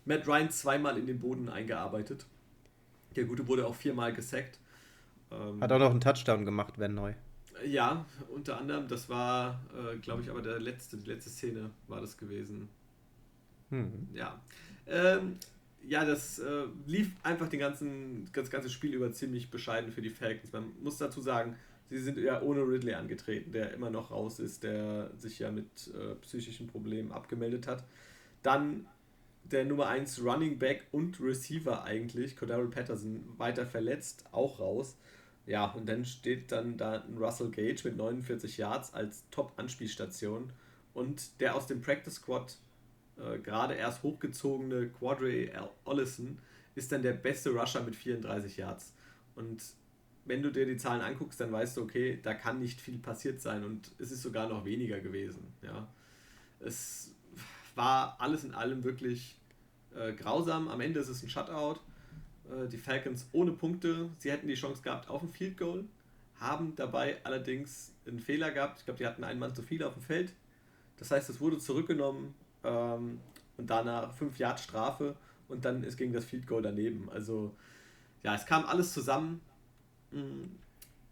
Matt 0.05 0.27
Ryan 0.27 0.51
zweimal 0.51 0.99
in 0.99 1.07
den 1.07 1.19
Boden 1.19 1.49
eingearbeitet. 1.49 2.27
Der 3.17 3.25
Gute 3.25 3.47
wurde 3.47 3.67
auch 3.67 3.75
viermal 3.75 4.13
gesackt. 4.13 4.59
Ähm, 5.31 5.61
hat 5.61 5.73
auch 5.73 5.79
noch 5.79 5.91
einen 5.91 6.01
Touchdown 6.01 6.45
gemacht, 6.45 6.79
wenn 6.79 6.95
neu. 6.95 7.15
Ja, 7.65 8.05
unter 8.29 8.59
anderem, 8.59 8.89
das 8.89 9.09
war, 9.09 9.61
äh, 9.75 9.97
glaube 9.99 10.23
ich, 10.23 10.31
aber 10.31 10.43
der 10.43 10.59
letzte, 10.59 10.97
die 10.97 11.09
letzte 11.09 11.31
Szene 11.31 11.71
war 11.87 12.01
das 12.01 12.19
gewesen. 12.19 12.69
Hm. 13.71 14.09
Ja. 14.13 14.41
Ähm, 14.87 15.39
ja, 15.87 16.05
das 16.05 16.39
äh, 16.39 16.65
lief 16.87 17.11
einfach 17.23 17.49
den 17.49 17.61
ganzen, 17.61 18.29
das 18.33 18.51
ganze 18.51 18.71
Spiel 18.71 18.95
über 18.95 19.13
ziemlich 19.13 19.51
bescheiden 19.51 19.93
für 19.93 20.03
die 20.03 20.11
Falcons. 20.11 20.53
Man 20.53 20.73
muss 20.83 20.99
dazu 20.99 21.21
sagen, 21.21 21.57
sie 21.91 21.99
sind 21.99 22.19
ja 22.19 22.43
ohne 22.43 22.63
Ridley 22.63 22.95
angetreten, 22.95 23.53
der 23.53 23.73
immer 23.73 23.91
noch 23.91 24.11
raus 24.11 24.41
ist, 24.41 24.63
der 24.63 25.11
sich 25.19 25.39
ja 25.39 25.51
mit 25.51 25.67
äh, 25.95 26.15
psychischen 26.23 26.67
Problemen 26.67 27.13
abgemeldet 27.13 27.67
hat. 27.67 27.85
Dann 28.45 28.87
der 29.43 29.65
Nummer 29.65 29.89
1 29.89 30.23
Running 30.23 30.59
Back 30.59 30.87
und 30.93 31.21
Receiver 31.21 31.83
eigentlich, 31.83 32.37
Cordero 32.37 32.69
Patterson, 32.69 33.25
weiter 33.37 33.67
verletzt, 33.67 34.25
auch 34.31 34.61
raus. 34.61 34.97
Ja, 35.47 35.67
und 35.73 35.89
dann 35.89 36.05
steht 36.05 36.53
dann 36.53 36.77
da 36.77 37.03
ein 37.03 37.19
Russell 37.19 37.51
Gage 37.51 37.83
mit 37.85 37.97
49 37.97 38.57
Yards 38.57 38.95
als 38.95 39.25
Top-Anspielstation 39.31 40.53
und 40.95 41.41
der 41.41 41.55
aus 41.55 41.67
dem 41.67 41.81
Practice 41.81 42.15
Squad 42.15 42.57
äh, 43.17 43.39
gerade 43.39 43.75
erst 43.75 44.03
hochgezogene 44.03 44.89
Quadre 44.89 45.71
Ollison 45.85 46.39
ist 46.75 46.93
dann 46.93 47.03
der 47.03 47.13
beste 47.13 47.51
Rusher 47.51 47.83
mit 47.83 47.97
34 47.97 48.57
Yards. 48.57 48.95
Und 49.35 49.63
wenn 50.25 50.43
du 50.43 50.51
dir 50.51 50.67
die 50.67 50.77
Zahlen 50.77 51.03
anguckst, 51.03 51.41
dann 51.41 51.53
weißt 51.53 51.77
du, 51.77 51.83
okay, 51.83 52.19
da 52.23 52.35
kann 52.35 52.59
nicht 52.59 52.81
viel 52.81 52.99
passiert 52.99 53.41
sein 53.41 53.65
und 53.65 53.91
es 53.99 54.11
ist 54.11 54.23
sogar 54.23 54.49
noch 54.49 54.65
weniger 54.65 55.01
gewesen. 55.01 55.53
Ja. 55.63 55.89
Es 56.61 57.14
war 57.75 58.17
alles 58.21 58.45
in 58.45 58.55
allem 58.55 58.85
wirklich 58.85 59.37
äh, 59.95 60.13
grausam. 60.13 60.69
Am 60.69 60.81
Ende 60.81 61.01
ist 61.01 61.09
es 61.09 61.23
ein 61.23 61.29
Shutout. 61.29 61.81
Äh, 62.51 62.69
die 62.69 62.79
Falcons 62.79 63.27
ohne 63.33 63.53
Punkte. 63.53 64.11
Sie 64.19 64.31
hätten 64.31 64.49
die 64.49 64.55
Chance 64.55 64.83
gehabt 64.83 65.09
auf 65.09 65.23
ein 65.23 65.29
Field 65.29 65.57
Goal, 65.57 65.85
haben 66.37 66.75
dabei 66.77 67.19
allerdings 67.25 67.93
einen 68.07 68.21
Fehler 68.21 68.51
gehabt. 68.51 68.81
Ich 68.81 68.85
glaube, 68.85 68.99
die 68.99 69.07
hatten 69.07 69.25
einen 69.25 69.41
Mann 69.41 69.55
zu 69.55 69.63
viel 69.63 69.83
auf 69.83 69.95
dem 69.95 70.03
Feld. 70.03 70.33
Das 70.99 71.11
heißt, 71.11 71.29
es 71.31 71.41
wurde 71.41 71.59
zurückgenommen 71.59 72.35
ähm, 72.63 73.21
und 73.57 73.69
danach 73.69 74.13
5 74.15 74.39
Yard 74.39 74.61
Strafe 74.61 75.17
und 75.49 75.65
dann 75.65 75.83
ist 75.83 75.97
gegen 75.97 76.13
das 76.13 76.25
Field 76.25 76.47
Goal 76.47 76.63
daneben. 76.63 77.09
Also 77.11 77.55
ja, 78.23 78.35
es 78.35 78.47
kam 78.47 78.65
alles 78.65 78.93
zusammen. 78.93 79.41
Hm, 80.13 80.57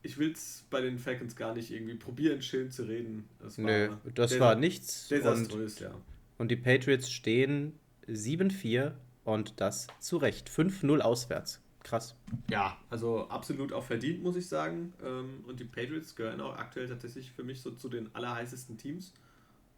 ich 0.02 0.18
will 0.18 0.32
es 0.32 0.64
bei 0.70 0.80
den 0.80 0.98
Falcons 0.98 1.36
gar 1.36 1.54
nicht 1.54 1.70
irgendwie 1.70 1.94
probieren, 1.94 2.42
schön 2.42 2.70
zu 2.70 2.84
reden. 2.84 3.28
Das 3.38 3.56
Nö, 3.58 3.90
das 4.14 4.38
war 4.40 4.56
nichts. 4.56 5.08
Desaströs, 5.08 5.78
ja. 5.78 5.94
Und 6.42 6.48
die 6.48 6.56
Patriots 6.56 7.08
stehen 7.08 7.78
7-4 8.08 8.94
und 9.22 9.60
das 9.60 9.86
zu 10.00 10.16
Recht. 10.16 10.50
5-0 10.50 10.98
auswärts. 10.98 11.60
Krass. 11.84 12.16
Ja, 12.50 12.76
also 12.90 13.28
absolut 13.28 13.72
auch 13.72 13.84
verdient, 13.84 14.24
muss 14.24 14.34
ich 14.34 14.48
sagen. 14.48 14.92
Ähm, 15.04 15.44
und 15.46 15.60
die 15.60 15.64
Patriots 15.64 16.16
gehören 16.16 16.40
auch 16.40 16.56
aktuell 16.56 16.88
tatsächlich 16.88 17.30
für 17.30 17.44
mich 17.44 17.60
so 17.60 17.70
zu 17.70 17.88
den 17.88 18.12
allerheißesten 18.12 18.76
Teams 18.76 19.14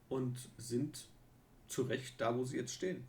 und 0.09 0.38
sind 0.57 1.05
zu 1.66 1.83
Recht 1.83 2.18
da, 2.18 2.35
wo 2.35 2.46
sie 2.46 2.57
jetzt 2.57 2.72
stehen. 2.72 3.05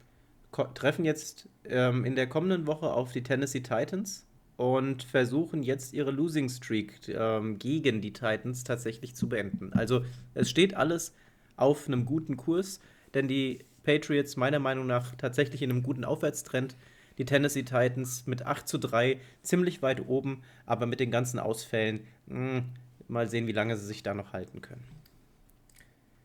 Treffen 0.74 1.06
jetzt 1.06 1.48
ähm, 1.64 2.04
in 2.04 2.18
der 2.18 2.28
kommenden 2.28 2.68
Woche 2.68 2.92
auf 2.92 3.14
die 3.14 3.24
Tennessee 3.24 3.62
Titans 3.62 4.28
und 4.58 5.04
versuchen 5.04 5.64
jetzt 5.64 5.94
ihre 5.94 6.12
Losing 6.12 6.50
Streak 6.50 7.08
ähm, 7.08 7.58
gegen 7.58 8.02
die 8.02 8.12
Titans 8.12 8.66
tatsächlich 8.66 9.16
zu 9.16 9.30
beenden. 9.30 9.72
Also 9.72 10.04
es 10.34 10.50
steht 10.50 10.74
alles 10.74 11.14
auf 11.56 11.88
einem 11.88 12.04
guten 12.04 12.36
Kurs, 12.36 12.82
denn 13.16 13.28
die 13.28 13.66
Patriots 13.84 14.36
meiner 14.36 14.60
Meinung 14.60 14.86
nach 14.88 15.16
tatsächlich 15.16 15.62
in 15.62 15.72
einem 15.72 15.84
guten 15.84 16.04
Aufwärtstrend. 16.04 16.76
Die 17.18 17.26
Tennessee 17.26 17.64
Titans 17.64 18.28
mit 18.28 18.46
8 18.46 18.68
zu 18.68 18.78
3 18.78 19.22
ziemlich 19.42 19.82
weit 19.82 20.06
oben, 20.06 20.42
aber 20.66 20.86
mit 20.86 21.00
den 21.00 21.12
ganzen 21.12 21.40
Ausfällen 21.40 22.06
mh, 22.28 22.58
hm, 22.58 22.66
mal 23.08 23.30
sehen, 23.30 23.48
wie 23.48 23.54
lange 23.54 23.78
sie 23.78 23.86
sich 23.86 24.04
da 24.04 24.14
noch 24.14 24.34
halten 24.34 24.62
können. 24.62 24.84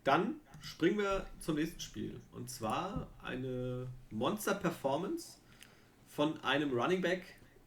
Dann 0.02 0.36
springen 0.60 0.98
wir 0.98 1.26
zum 1.38 1.56
nächsten 1.56 1.80
Spiel. 1.80 2.20
Und 2.32 2.50
zwar 2.50 3.08
eine 3.22 3.86
Monster-Performance 4.10 5.38
von 6.08 6.42
einem 6.42 6.72
Running 6.72 7.02
Back, 7.02 7.22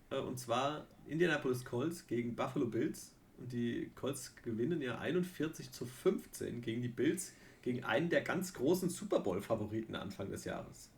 äh, 0.09 0.17
und 0.17 0.37
zwar 0.37 0.85
Indianapolis 1.07 1.63
Colts 1.63 2.07
gegen 2.07 2.35
Buffalo 2.35 2.65
Bills. 2.65 3.13
Und 3.37 3.53
die 3.53 3.89
Colts 3.95 4.35
gewinnen 4.43 4.81
ja 4.81 4.99
41 4.99 5.71
zu 5.71 5.85
15 5.85 6.61
gegen 6.61 6.81
die 6.81 6.89
Bills, 6.89 7.33
gegen 7.63 7.83
einen 7.83 8.09
der 8.09 8.21
ganz 8.21 8.53
großen 8.53 8.89
Super 8.89 9.21
Bowl-Favoriten 9.21 9.95
Anfang 9.95 10.29
des 10.29 10.45
Jahres. 10.45 10.91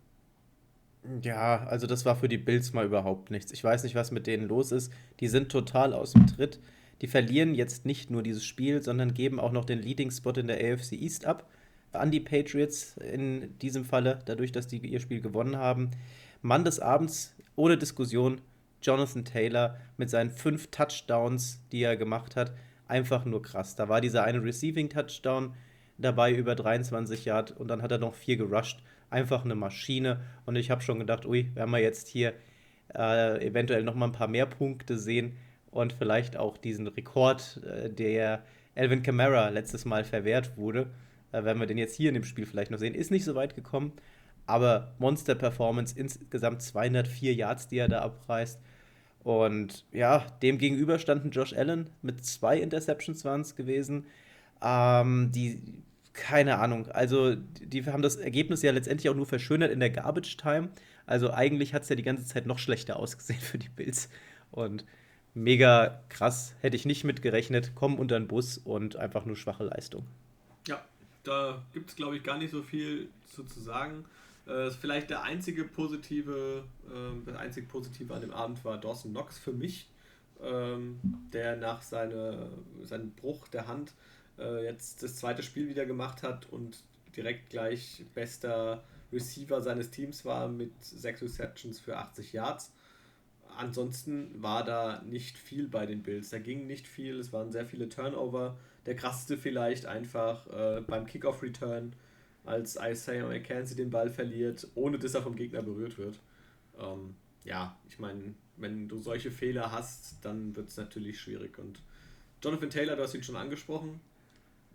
Ja, 1.22 1.64
also 1.68 1.88
das 1.88 2.04
war 2.04 2.18
für 2.18 2.28
die 2.28 2.38
Bills 2.38 2.74
mal 2.74 2.86
überhaupt 2.86 3.32
nichts. 3.32 3.54
Ich 3.54 3.64
weiß 3.64 3.84
nicht, 3.84 3.96
was 3.96 4.12
mit 4.12 4.28
denen 4.28 4.48
los 4.48 4.74
ist. 4.74 4.92
Die 5.20 5.28
sind 5.28 5.50
total 5.50 5.94
aus 5.94 6.14
dem 6.14 6.28
Tritt. 6.28 6.60
Die 7.02 7.08
verlieren 7.08 7.56
jetzt 7.56 7.86
nicht 7.86 8.10
nur 8.10 8.24
dieses 8.24 8.44
Spiel, 8.44 8.82
sondern 8.82 9.14
geben 9.14 9.40
auch 9.40 9.52
noch 9.52 9.66
den 9.66 9.80
Leading 9.80 10.12
Spot 10.12 10.32
in 10.32 10.48
der 10.48 10.58
AFC 10.58 10.94
East 10.94 11.26
ab 11.26 11.48
an 11.96 12.12
die 12.12 12.20
Patriots 12.20 12.98
in 12.98 13.58
diesem 13.60 13.86
Falle, 13.86 14.20
dadurch, 14.26 14.52
dass 14.52 14.68
die 14.68 14.78
ihr 14.78 15.00
Spiel 15.00 15.22
gewonnen 15.22 15.58
haben. 15.58 15.92
Mann 16.42 16.64
des 16.64 16.80
Abends, 16.80 17.36
ohne 17.56 17.78
Diskussion, 17.78 18.42
Jonathan 18.82 19.26
Taylor 19.26 19.78
mit 19.98 20.10
seinen 20.10 20.30
fünf 20.30 20.68
Touchdowns, 20.68 21.60
die 21.72 21.82
er 21.82 21.98
gemacht 21.98 22.36
hat, 22.36 22.54
einfach 22.88 23.26
nur 23.26 23.42
krass. 23.42 23.76
Da 23.76 23.90
war 23.90 24.02
dieser 24.02 24.24
eine 24.24 24.44
Receiving 24.44 24.90
Touchdown 24.90 25.54
dabei 25.98 26.34
über 26.34 26.56
23 26.56 27.26
Yard 27.26 27.52
und 27.52 27.68
dann 27.68 27.82
hat 27.82 27.92
er 27.92 27.98
noch 27.98 28.14
vier 28.14 28.38
gerusht. 28.38 28.84
Einfach 29.10 29.46
eine 29.46 29.56
Maschine 29.56 30.22
und 30.46 30.56
ich 30.56 30.72
habe 30.72 30.82
schon 30.82 31.00
gedacht, 31.00 31.26
ui, 31.26 31.50
werden 31.56 31.72
wir 31.72 31.80
jetzt 31.80 32.08
hier 32.08 32.34
äh, 32.94 33.46
eventuell 33.46 33.84
noch 33.84 33.96
mal 33.96 34.08
ein 34.08 34.12
paar 34.12 34.28
mehr 34.28 34.46
Punkte 34.46 34.98
sehen 34.98 35.38
und 35.72 35.94
vielleicht 35.94 36.38
auch 36.38 36.58
diesen 36.58 36.88
Rekord, 36.88 37.62
äh, 37.66 37.90
der 37.90 38.44
Alvin 38.76 39.04
Kamara 39.04 39.50
letztes 39.50 39.86
Mal 39.86 40.04
verwehrt 40.04 40.58
wurde, 40.58 40.92
äh, 41.32 41.44
werden 41.44 41.60
wir 41.60 41.68
den 41.68 41.78
jetzt 41.78 41.96
hier 41.96 42.10
in 42.10 42.16
dem 42.16 42.24
Spiel 42.24 42.46
vielleicht 42.46 42.72
noch 42.72 42.80
sehen. 42.80 42.96
Ist 42.96 43.12
nicht 43.12 43.26
so 43.26 43.36
weit 43.36 43.56
gekommen, 43.56 43.94
aber 44.46 44.94
Monster-Performance, 45.00 45.98
insgesamt 45.98 46.62
204 46.62 47.34
Yards, 47.34 47.68
die 47.68 47.78
er 47.78 47.88
da 47.88 48.02
abreißt. 48.02 48.60
Und 49.24 49.86
ja, 49.92 50.26
dem 50.44 50.60
gegenüber 50.60 51.00
standen 51.00 51.32
Josh 51.32 51.54
Allen 51.54 51.90
mit 52.02 52.24
zwei 52.24 52.60
Interceptions 52.60 53.26
waren 53.26 53.42
es 53.42 53.56
gewesen. 53.56 54.06
Ähm, 54.62 55.32
die, 55.32 55.62
keine 56.14 56.58
Ahnung, 56.58 56.88
also 56.88 57.36
die 57.36 57.86
haben 57.86 58.02
das 58.02 58.16
Ergebnis 58.16 58.62
ja 58.62 58.72
letztendlich 58.72 59.10
auch 59.10 59.16
nur 59.16 59.26
verschönert 59.26 59.72
in 59.72 59.80
der 59.80 59.90
Garbage 59.90 60.38
Time. 60.38 60.70
Also 61.06 61.32
eigentlich 61.32 61.74
hat 61.74 61.84
es 61.84 61.90
ja 61.90 61.96
die 61.96 62.04
ganze 62.04 62.26
Zeit 62.26 62.46
noch 62.46 62.60
schlechter 62.60 62.98
ausgesehen 62.98 63.40
für 63.40 63.58
die 63.58 63.70
Bills. 63.70 64.10
Und 64.52 64.86
mega 65.34 66.02
krass, 66.10 66.56
hätte 66.62 66.76
ich 66.76 66.86
nicht 66.86 67.04
mitgerechnet. 67.04 67.76
Kommen 67.76 68.00
unter 68.00 68.18
den 68.18 68.28
Bus 68.28 68.58
und 68.58 68.96
einfach 68.96 69.26
nur 69.26 69.36
schwache 69.36 69.66
Leistung. 69.66 70.06
Ja, 70.68 70.84
da 71.24 71.62
gibt 71.74 71.90
es 71.90 71.96
glaube 71.96 72.18
ich 72.18 72.24
gar 72.24 72.38
nicht 72.38 72.52
so 72.52 72.64
viel 72.64 73.10
zu, 73.26 73.44
zu 73.44 73.60
sagen. 73.60 74.06
Äh, 74.48 74.70
vielleicht 74.70 75.10
der 75.10 75.24
einzige 75.24 75.66
positive, 75.66 76.64
äh, 76.88 77.26
das 77.26 77.36
einzige 77.36 77.68
Positive 77.68 78.14
an 78.14 78.22
dem 78.22 78.32
Abend 78.32 78.64
war 78.64 78.78
Dawson 78.80 79.12
Knox 79.12 79.40
für 79.40 79.54
mich, 79.54 79.90
ähm, 80.44 81.00
der 81.34 81.56
nach 81.56 81.82
seine, 81.82 82.50
seinem 82.84 83.12
Bruch 83.12 83.48
der 83.48 83.68
Hand 83.68 83.94
äh, 84.40 84.64
jetzt 84.64 85.04
das 85.04 85.16
zweite 85.16 85.44
Spiel 85.44 85.68
wieder 85.68 85.86
gemacht 85.86 86.24
hat 86.24 86.52
und 86.52 86.84
direkt 87.16 87.50
gleich 87.50 88.04
bester 88.14 88.84
Receiver 89.12 89.62
seines 89.62 89.92
Teams 89.92 90.26
war 90.26 90.48
mit 90.48 90.72
sechs 90.84 91.22
Receptions 91.22 91.80
für 91.80 91.98
80 91.98 92.34
Yards. 92.34 92.72
Ansonsten 93.58 94.42
war 94.42 94.64
da 94.66 95.02
nicht 95.06 95.38
viel 95.38 95.68
bei 95.68 95.86
den 95.86 96.04
Bills. 96.04 96.30
Da 96.30 96.40
ging 96.40 96.68
nicht 96.68 96.88
viel. 96.88 97.20
Es 97.20 97.32
waren 97.32 97.52
sehr 97.52 97.66
viele 97.66 97.88
Turnover. 97.88 98.58
Der 98.86 98.96
krasseste 98.96 99.38
vielleicht 99.38 99.86
einfach 99.86 100.48
äh, 100.48 100.82
beim 100.82 101.06
Kickoff-Return 101.06 101.94
als 102.44 102.78
Isaiah 102.82 103.28
McKenzie 103.28 103.76
den 103.76 103.90
Ball 103.90 104.10
verliert, 104.10 104.68
ohne 104.76 105.00
dass 105.00 105.16
er 105.16 105.24
vom 105.24 105.36
Gegner 105.36 105.64
berührt 105.64 105.98
wird. 105.98 106.20
Ähm, 106.78 107.16
ja, 107.44 107.78
ich 107.90 107.98
meine, 107.98 108.36
wenn 108.58 108.88
du 108.88 109.00
solche 109.00 109.32
Fehler 109.32 109.72
hast, 109.72 110.18
dann 110.24 110.56
wird 110.56 110.70
es 110.70 110.78
natürlich 110.78 111.20
schwierig. 111.20 111.58
Und 111.58 111.82
Jonathan 112.44 112.70
Taylor, 112.70 112.96
du 112.96 113.04
hast 113.04 113.16
ihn 113.16 113.24
schon 113.24 113.36
angesprochen, 113.36 114.00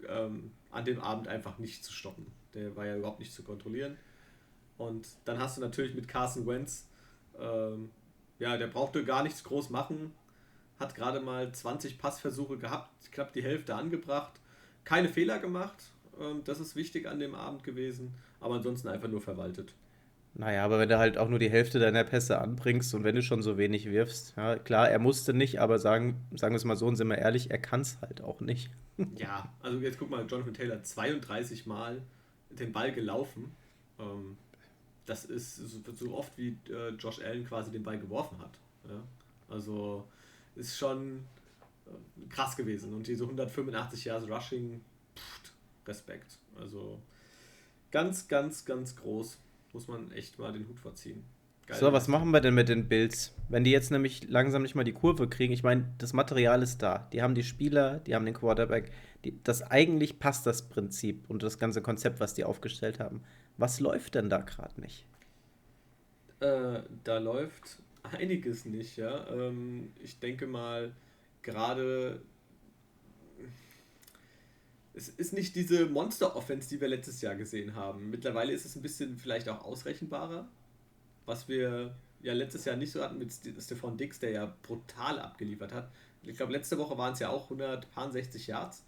ähm, 0.08 0.52
an 0.70 0.84
dem 0.84 1.00
Abend 1.00 1.28
einfach 1.28 1.58
nicht 1.58 1.84
zu 1.84 1.92
stoppen. 1.92 2.26
Der 2.54 2.76
war 2.76 2.86
ja 2.86 2.96
überhaupt 2.96 3.20
nicht 3.20 3.32
zu 3.32 3.42
kontrollieren. 3.42 3.96
Und 4.78 5.08
dann 5.24 5.38
hast 5.38 5.56
du 5.56 5.60
natürlich 5.60 5.94
mit 5.94 6.08
Carson 6.08 6.46
Wentz, 6.46 6.88
ähm, 7.38 7.90
ja, 8.38 8.56
der 8.56 8.66
brauchte 8.66 9.04
gar 9.04 9.22
nichts 9.22 9.44
groß 9.44 9.70
machen, 9.70 10.12
hat 10.78 10.94
gerade 10.94 11.20
mal 11.20 11.52
20 11.52 11.98
Passversuche 11.98 12.56
gehabt, 12.56 13.12
knapp 13.12 13.32
die 13.34 13.42
Hälfte 13.42 13.74
angebracht, 13.74 14.32
keine 14.84 15.10
Fehler 15.10 15.38
gemacht, 15.38 15.92
ähm, 16.18 16.42
das 16.44 16.60
ist 16.60 16.76
wichtig 16.76 17.06
an 17.06 17.20
dem 17.20 17.34
Abend 17.34 17.62
gewesen, 17.62 18.14
aber 18.40 18.54
ansonsten 18.54 18.88
einfach 18.88 19.08
nur 19.08 19.20
verwaltet. 19.20 19.74
Naja, 20.34 20.64
aber 20.64 20.78
wenn 20.78 20.88
du 20.88 20.98
halt 20.98 21.18
auch 21.18 21.28
nur 21.28 21.38
die 21.38 21.50
Hälfte 21.50 21.78
deiner 21.78 22.04
Pässe 22.04 22.40
anbringst 22.40 22.94
und 22.94 23.02
wenn 23.04 23.16
du 23.16 23.22
schon 23.22 23.42
so 23.42 23.58
wenig 23.58 23.86
wirfst, 23.86 24.34
ja, 24.36 24.56
klar, 24.56 24.88
er 24.88 24.98
musste 24.98 25.34
nicht, 25.34 25.60
aber 25.60 25.78
sagen, 25.78 26.20
sagen 26.36 26.54
wir 26.54 26.58
es 26.58 26.64
mal 26.64 26.76
so 26.76 26.86
und 26.86 26.96
sind 26.96 27.08
wir 27.08 27.18
ehrlich, 27.18 27.50
er 27.50 27.58
kann 27.58 27.80
es 27.80 28.00
halt 28.00 28.20
auch 28.22 28.40
nicht. 28.40 28.70
ja, 29.16 29.52
also 29.60 29.80
jetzt 29.80 29.98
guck 29.98 30.10
mal, 30.10 30.24
Jonathan 30.26 30.54
Taylor 30.54 30.82
32 30.82 31.66
Mal 31.66 32.02
den 32.50 32.72
Ball 32.72 32.92
gelaufen. 32.92 33.52
Ähm, 33.98 34.36
das 35.06 35.24
ist 35.24 35.56
so 35.56 36.14
oft 36.14 36.36
wie 36.38 36.56
äh, 36.68 36.90
Josh 36.90 37.20
Allen 37.20 37.44
quasi 37.44 37.72
den 37.72 37.82
Ball 37.82 37.98
geworfen 37.98 38.38
hat. 38.38 38.58
Ja? 38.88 39.02
Also 39.48 40.06
ist 40.54 40.78
schon 40.78 41.24
äh, 41.86 42.28
krass 42.28 42.56
gewesen. 42.56 42.94
Und 42.94 43.06
diese 43.06 43.24
185 43.24 44.04
Jahre 44.04 44.28
Rushing, 44.28 44.80
pff, 45.16 45.52
Respekt. 45.86 46.38
Also 46.56 47.00
ganz, 47.90 48.28
ganz, 48.28 48.64
ganz 48.64 48.94
groß. 48.94 49.38
Muss 49.72 49.88
man 49.88 50.11
echt 50.12 50.38
mal 50.38 50.52
den 50.52 50.66
Hut 50.68 50.78
vorziehen. 50.78 51.24
Geil. 51.66 51.78
So, 51.78 51.92
was 51.92 52.09
machen 52.09 52.33
wir 52.33 52.40
denn 52.40 52.54
mit 52.54 52.68
den 52.68 52.88
Bills? 52.88 53.33
Wenn 53.48 53.62
die 53.62 53.70
jetzt 53.70 53.92
nämlich 53.92 54.28
langsam 54.28 54.62
nicht 54.62 54.74
mal 54.74 54.83
die 54.83 54.92
Kurve 54.92 55.28
kriegen, 55.28 55.52
ich 55.52 55.62
meine, 55.62 55.92
das 55.98 56.12
Material 56.12 56.62
ist 56.62 56.83
da. 56.83 57.09
Die 57.12 57.22
haben 57.22 57.37
die 57.37 57.44
Spieler, 57.44 58.00
die 58.00 58.14
haben 58.14 58.24
den 58.24 58.35
Quarterback. 58.35 58.90
Die, 59.24 59.38
das 59.44 59.62
eigentlich 59.62 60.18
passt 60.18 60.46
das 60.46 60.68
Prinzip 60.68 61.28
und 61.28 61.42
das 61.42 61.59
ganze 61.59 61.80
Konzept, 61.80 62.18
was 62.18 62.35
die 62.35 62.44
aufgestellt 62.44 62.98
haben. 62.98 63.22
Was 63.56 63.78
läuft 63.78 64.16
denn 64.16 64.30
da 64.30 64.38
gerade 64.38 64.80
nicht? 64.80 65.06
Äh, 66.40 66.80
da 67.04 67.18
läuft 67.18 67.78
einiges 68.02 68.64
nicht, 68.64 68.96
ja. 68.96 69.28
Ähm, 69.28 69.92
ich 70.02 70.18
denke 70.18 70.46
mal, 70.46 70.92
gerade 71.42 72.20
es 74.92 75.09
ist 75.09 75.33
nicht 75.33 75.55
diese 75.55 75.87
Monster-Offense, 75.87 76.68
die 76.68 76.81
wir 76.81 76.88
letztes 76.88 77.20
Jahr 77.20 77.37
gesehen 77.37 77.74
haben. 77.74 78.11
Mittlerweile 78.11 78.53
ist 78.53 78.64
es 78.64 78.76
ein 78.76 78.83
bisschen 78.83 79.16
vielleicht 79.16 79.48
auch 79.48 79.64
ausrechenbarer, 79.64 80.48
was 81.26 81.48
wir 81.48 81.94
ja 82.22 82.33
letztes 82.33 82.64
Jahr 82.64 82.76
nicht 82.76 82.92
so 82.92 83.03
hatten 83.03 83.18
mit 83.18 83.33
Stefan 83.33 83.96
Dix, 83.96 84.18
der 84.18 84.31
ja 84.31 84.57
brutal 84.62 85.18
abgeliefert 85.18 85.72
hat. 85.72 85.90
Ich 86.22 86.37
glaube, 86.37 86.53
letzte 86.53 86.76
Woche 86.79 86.98
waren 86.98 87.14
es 87.14 87.18
ja 87.20 87.31
auch 87.31 87.50
160 87.50 88.48
Yards. 88.48 88.85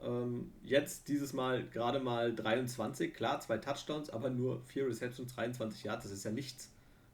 Ähm, 0.00 0.52
jetzt 0.64 1.08
dieses 1.08 1.32
Mal 1.32 1.64
gerade 1.68 2.00
mal 2.00 2.34
23, 2.34 3.14
klar, 3.14 3.40
zwei 3.40 3.58
Touchdowns, 3.58 4.10
aber 4.10 4.30
nur 4.30 4.60
vier 4.64 4.86
Receptions, 4.86 5.34
23 5.34 5.84
Yards, 5.84 6.04
das 6.04 6.12
ist 6.12 6.24
ja 6.24 6.32
nichts 6.32 6.70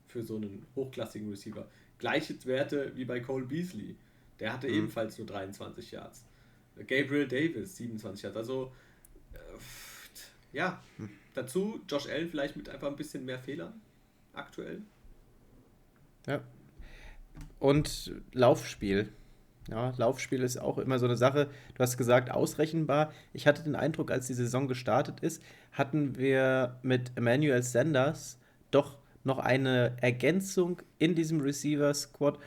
für 0.07 0.23
so 0.23 0.37
einen 0.37 0.67
hochklassigen 0.75 1.29
Receiver. 1.29 1.69
Gleiche 1.99 2.43
Werte 2.47 2.93
wie 2.97 3.05
bei 3.05 3.21
Cole 3.21 3.45
Beasley. 3.45 3.97
Der 4.41 4.53
hatte 4.53 4.69
mhm. 4.69 4.75
ebenfalls 4.75 5.19
nur 5.19 5.27
23 5.27 5.91
Yards. 5.91 6.25
Gabriel 6.87 7.27
Davis, 7.27 7.77
27 7.77 8.23
Yards. 8.23 8.37
Also, 8.37 8.73
äh, 9.33 9.39
ja, 10.53 10.83
hm. 10.97 11.11
dazu 11.35 11.81
Josh 11.89 12.09
Allen 12.09 12.29
vielleicht 12.29 12.57
mit 12.57 12.69
einfach 12.69 12.89
ein 12.89 12.97
bisschen 12.97 13.25
mehr 13.25 13.39
Fehlern 13.39 13.81
aktuell. 14.33 14.83
Ja. 16.27 16.41
Und 17.59 18.13
Laufspiel. 18.33 19.13
Ja, 19.69 19.93
Laufspiel 19.97 20.43
ist 20.43 20.59
auch 20.59 20.79
immer 20.79 20.99
so 20.99 21.05
eine 21.05 21.17
Sache. 21.17 21.51
Du 21.75 21.81
hast 21.81 21.99
gesagt, 21.99 22.31
ausrechenbar. 22.31 23.13
Ich 23.35 23.47
hatte 23.47 23.63
den 23.63 23.77
Eindruck, 23.77 24.11
als 24.11 24.27
die 24.27 24.35
Saison 24.35 24.67
gestartet 24.67 25.21
ist, 25.21 25.43
hatten 25.73 26.17
wir 26.17 26.79
mit 26.83 27.13
Emmanuel 27.17 27.63
Sanders 27.63 28.39
doch 28.71 28.99
noch 29.25 29.39
eine 29.39 29.97
Ergänzung 30.01 30.81
in 30.99 31.15
diesem 31.15 31.41
Receiver-Squad, 31.41 32.39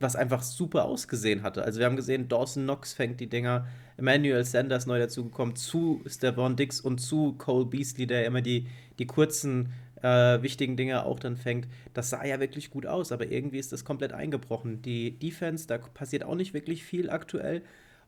was 0.00 0.16
einfach 0.16 0.42
super 0.42 0.84
ausgesehen 0.84 1.42
hatte. 1.42 1.64
Also 1.64 1.80
wir 1.80 1.86
haben 1.86 1.96
gesehen, 1.96 2.28
Dawson 2.28 2.64
Knox 2.64 2.92
fängt 2.92 3.20
die 3.20 3.28
Dinger, 3.28 3.66
Emmanuel 3.96 4.44
Sanders 4.44 4.86
neu 4.86 4.98
dazugekommen, 4.98 5.56
zu 5.56 6.02
Stephon 6.06 6.56
Dix 6.56 6.80
und 6.80 6.98
zu 6.98 7.32
Cole 7.34 7.66
Beasley, 7.66 8.06
der 8.06 8.24
immer 8.24 8.40
die, 8.40 8.66
die 8.98 9.06
kurzen 9.06 9.72
äh, 10.02 10.40
wichtigen 10.42 10.76
Dinge 10.76 11.04
auch 11.04 11.18
dann 11.18 11.36
fängt. 11.36 11.66
Das 11.94 12.10
sah 12.10 12.24
ja 12.24 12.38
wirklich 12.38 12.70
gut 12.70 12.86
aus, 12.86 13.10
aber 13.10 13.30
irgendwie 13.30 13.58
ist 13.58 13.72
das 13.72 13.84
komplett 13.84 14.12
eingebrochen. 14.12 14.82
Die 14.82 15.18
Defense, 15.18 15.66
da 15.66 15.78
passiert 15.78 16.22
auch 16.22 16.36
nicht 16.36 16.54
wirklich 16.54 16.84
viel 16.84 17.10
aktuell 17.10 17.62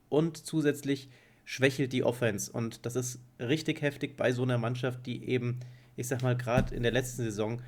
und 0.09 0.37
zusätzlich 0.37 1.09
schwächelt 1.45 1.93
die 1.93 2.05
Offense 2.05 2.53
und 2.53 2.87
das 2.87 2.95
ist 2.95 3.19
richtig 3.41 3.83
heftig 3.83 4.17
bei 4.17 4.31
so 4.31 4.45
einer 4.45 4.59
Mannschaft, 4.59 5.05
die 5.07 5.29
eben, 5.29 5.59
ich 5.97 6.07
sag 6.07 6.23
mal, 6.23 6.37
gerade 6.37 6.73
in 6.73 6.85
der 6.85 6.93
letzten 6.93 7.25
Saison 7.25 7.61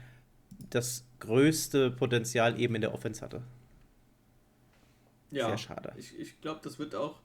das 0.71 1.05
größte 1.19 1.91
Potenzial 1.91 2.61
eben 2.61 2.77
in 2.77 2.81
der 2.83 2.95
Offense 2.95 3.21
hatte. 3.23 3.43
Ja, 5.33 5.49
sehr 5.49 5.59
schade. 5.59 5.93
Ich, 5.97 6.19
ich 6.19 6.41
glaube, 6.41 6.61
das 6.63 6.79
wird 6.79 6.95
auch. 6.95 7.21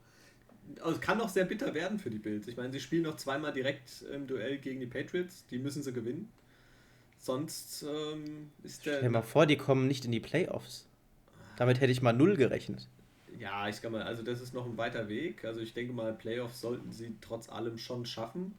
Also 0.80 0.96
es 0.96 1.00
kann 1.00 1.20
auch 1.20 1.28
sehr 1.28 1.44
bitter 1.44 1.72
werden 1.74 1.98
für 1.98 2.10
die 2.10 2.18
Bills. 2.18 2.46
Ich 2.48 2.56
meine, 2.56 2.72
sie 2.72 2.80
spielen 2.80 3.02
noch 3.02 3.16
zweimal 3.16 3.52
direkt 3.52 4.02
im 4.12 4.26
Duell 4.26 4.58
gegen 4.58 4.80
die 4.80 4.86
Patriots. 4.86 5.46
Die 5.46 5.58
müssen 5.58 5.82
sie 5.82 5.92
gewinnen. 5.92 6.30
Sonst 7.18 7.82
ähm, 7.82 8.50
ist 8.62 8.84
der. 8.86 8.94
Stell 8.94 9.02
dir 9.02 9.10
mal 9.10 9.22
vor, 9.22 9.46
die 9.46 9.56
kommen 9.56 9.86
nicht 9.86 10.04
in 10.04 10.12
die 10.12 10.20
Playoffs. 10.20 10.86
Damit 11.56 11.80
hätte 11.80 11.92
ich 11.92 12.02
mal 12.02 12.12
null 12.12 12.36
gerechnet. 12.36 12.86
Ja, 13.38 13.68
ich 13.68 13.82
kann 13.82 13.92
mal, 13.92 14.02
also 14.02 14.22
das 14.22 14.40
ist 14.40 14.54
noch 14.54 14.66
ein 14.66 14.76
weiter 14.76 15.08
Weg. 15.08 15.44
Also 15.44 15.60
ich 15.60 15.74
denke 15.74 15.92
mal, 15.92 16.12
Playoffs 16.12 16.60
sollten 16.60 16.92
sie 16.92 17.14
trotz 17.20 17.48
allem 17.48 17.78
schon 17.78 18.06
schaffen. 18.06 18.54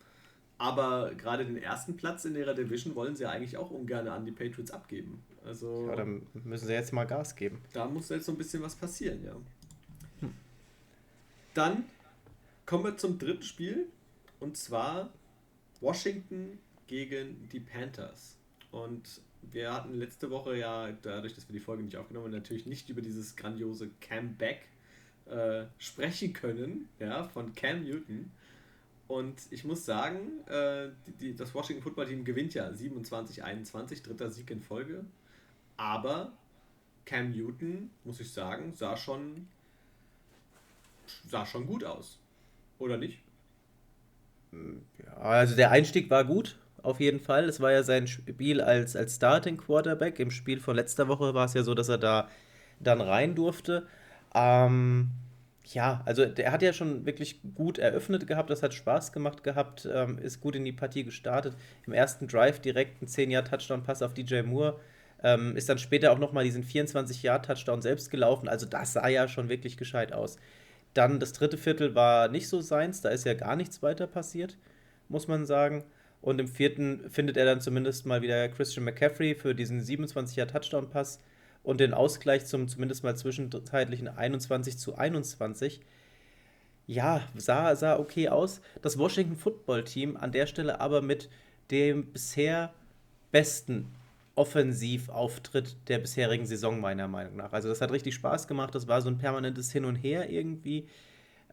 Aber 0.57 1.15
gerade 1.15 1.45
den 1.45 1.57
ersten 1.57 1.95
Platz 1.95 2.25
in 2.25 2.35
ihrer 2.35 2.53
Division 2.53 2.93
wollen 2.95 3.15
sie 3.15 3.23
ja 3.23 3.29
eigentlich 3.29 3.55
auch 3.55 3.71
ungern 3.71 4.07
an 4.09 4.25
die 4.25 4.31
Patriots 4.31 4.71
abgeben. 4.71 5.23
Also, 5.45 5.87
ja, 5.87 5.95
dann 5.95 6.27
müssen 6.33 6.67
sie 6.67 6.73
jetzt 6.73 6.93
mal 6.93 7.05
Gas 7.05 7.35
geben. 7.35 7.61
Da 7.73 7.87
muss 7.87 8.09
jetzt 8.09 8.25
so 8.25 8.31
ein 8.31 8.37
bisschen 8.37 8.61
was 8.61 8.75
passieren, 8.75 9.23
ja. 9.23 9.35
Hm. 10.19 10.33
Dann 11.53 11.85
kommen 12.65 12.83
wir 12.83 12.97
zum 12.97 13.17
dritten 13.17 13.43
Spiel. 13.43 13.87
Und 14.39 14.57
zwar 14.57 15.09
Washington 15.81 16.59
gegen 16.87 17.49
die 17.49 17.59
Panthers. 17.59 18.37
Und 18.71 19.21
wir 19.41 19.73
hatten 19.73 19.93
letzte 19.93 20.29
Woche 20.29 20.57
ja, 20.57 20.91
dadurch, 21.01 21.33
dass 21.33 21.47
wir 21.47 21.53
die 21.53 21.59
Folge 21.59 21.83
nicht 21.83 21.97
aufgenommen 21.97 22.27
haben, 22.27 22.33
natürlich 22.33 22.65
nicht 22.65 22.89
über 22.89 23.01
dieses 23.01 23.35
grandiose 23.35 23.89
Comeback 24.01 24.67
äh, 25.25 25.65
sprechen 25.77 26.33
können, 26.33 26.89
ja, 26.99 27.23
von 27.25 27.53
Cam 27.55 27.83
Newton. 27.83 28.31
Und 29.07 29.39
ich 29.49 29.63
muss 29.63 29.85
sagen, 29.85 30.45
äh, 30.47 30.89
die, 31.07 31.11
die, 31.13 31.35
das 31.35 31.53
Washington 31.53 31.81
Football 31.81 32.07
Team 32.07 32.23
gewinnt 32.23 32.53
ja 32.53 32.69
27-21, 32.69 34.03
dritter 34.03 34.29
Sieg 34.29 34.51
in 34.51 34.61
Folge. 34.61 35.03
Aber 35.79 36.33
Cam 37.05 37.31
Newton, 37.31 37.89
muss 38.03 38.19
ich 38.19 38.31
sagen, 38.31 38.73
sah 38.75 38.97
schon, 38.97 39.47
sah 41.25 41.45
schon 41.45 41.65
gut 41.65 41.85
aus. 41.85 42.19
Oder 42.79 42.97
nicht? 42.97 43.19
Also 45.15 45.55
der 45.55 45.71
Einstieg 45.71 46.09
war 46.09 46.25
gut, 46.25 46.57
auf 46.83 46.99
jeden 46.99 47.21
Fall. 47.21 47.45
Es 47.45 47.61
war 47.61 47.71
ja 47.71 47.83
sein 47.83 48.07
Spiel 48.07 48.59
als, 48.59 48.97
als 48.97 49.15
Starting 49.15 49.55
Quarterback. 49.55 50.19
Im 50.19 50.31
Spiel 50.31 50.59
von 50.59 50.75
letzter 50.75 51.07
Woche 51.07 51.33
war 51.33 51.45
es 51.45 51.53
ja 51.53 51.63
so, 51.63 51.73
dass 51.73 51.87
er 51.87 51.97
da 51.97 52.27
dann 52.81 52.99
rein 52.99 53.33
durfte. 53.33 53.87
Ähm, 54.35 55.11
ja, 55.63 56.01
also 56.03 56.25
der 56.25 56.51
hat 56.51 56.61
ja 56.61 56.73
schon 56.73 57.05
wirklich 57.05 57.39
gut 57.55 57.77
eröffnet 57.77 58.27
gehabt, 58.27 58.49
das 58.49 58.63
hat 58.63 58.73
Spaß 58.73 59.13
gemacht 59.13 59.45
gehabt, 59.45 59.87
ähm, 59.91 60.17
ist 60.17 60.41
gut 60.41 60.55
in 60.55 60.65
die 60.65 60.73
Partie 60.73 61.05
gestartet. 61.05 61.55
Im 61.87 61.93
ersten 61.93 62.27
Drive 62.27 62.59
direkt 62.59 63.01
ein 63.01 63.07
10-Jahr-Touchdown-Pass 63.07 64.01
auf 64.01 64.13
DJ 64.13 64.41
Moore. 64.41 64.77
Ähm, 65.23 65.57
ist 65.57 65.69
dann 65.69 65.77
später 65.77 66.11
auch 66.11 66.19
nochmal 66.19 66.45
diesen 66.45 66.63
24-Jahr-Touchdown 66.63 67.81
selbst 67.81 68.09
gelaufen. 68.09 68.47
Also 68.47 68.65
das 68.65 68.93
sah 68.93 69.07
ja 69.07 69.27
schon 69.27 69.49
wirklich 69.49 69.77
gescheit 69.77 70.13
aus. 70.13 70.37
Dann 70.93 71.19
das 71.19 71.33
dritte 71.33 71.57
Viertel 71.57 71.95
war 71.95 72.29
nicht 72.29 72.47
so 72.47 72.61
seins, 72.61 73.01
da 73.01 73.09
ist 73.09 73.25
ja 73.25 73.33
gar 73.33 73.55
nichts 73.55 73.83
weiter 73.83 74.07
passiert, 74.07 74.57
muss 75.07 75.27
man 75.27 75.45
sagen. 75.45 75.83
Und 76.21 76.39
im 76.39 76.47
vierten 76.47 77.09
findet 77.09 77.37
er 77.37 77.45
dann 77.45 77.61
zumindest 77.61 78.05
mal 78.05 78.21
wieder 78.21 78.49
Christian 78.49 78.83
McCaffrey 78.85 79.35
für 79.35 79.55
diesen 79.55 79.81
27-Jahr-Touchdown-Pass 79.81 81.19
und 81.63 81.79
den 81.79 81.93
Ausgleich 81.93 82.45
zum 82.45 82.67
zumindest 82.67 83.03
mal 83.03 83.15
zwischenzeitlichen 83.15 84.07
21 84.07 84.77
zu 84.77 84.95
21. 84.95 85.81
Ja, 86.87 87.21
sah, 87.35 87.75
sah 87.75 87.99
okay 87.99 88.29
aus. 88.29 88.61
Das 88.81 88.97
Washington 88.97 89.37
Football 89.37 89.83
Team 89.83 90.17
an 90.17 90.31
der 90.31 90.47
Stelle 90.47 90.81
aber 90.81 91.01
mit 91.01 91.29
dem 91.71 92.11
bisher 92.11 92.73
besten 93.31 93.93
Offensivauftritt 94.39 95.75
der 95.89 95.99
bisherigen 95.99 96.45
Saison, 96.45 96.79
meiner 96.79 97.09
Meinung 97.09 97.35
nach. 97.35 97.51
Also, 97.51 97.67
das 97.67 97.81
hat 97.81 97.91
richtig 97.91 98.15
Spaß 98.15 98.47
gemacht. 98.47 98.73
Das 98.73 98.87
war 98.87 99.01
so 99.01 99.09
ein 99.09 99.17
permanentes 99.17 99.69
Hin 99.73 99.83
und 99.83 99.97
Her 99.97 100.29
irgendwie. 100.29 100.87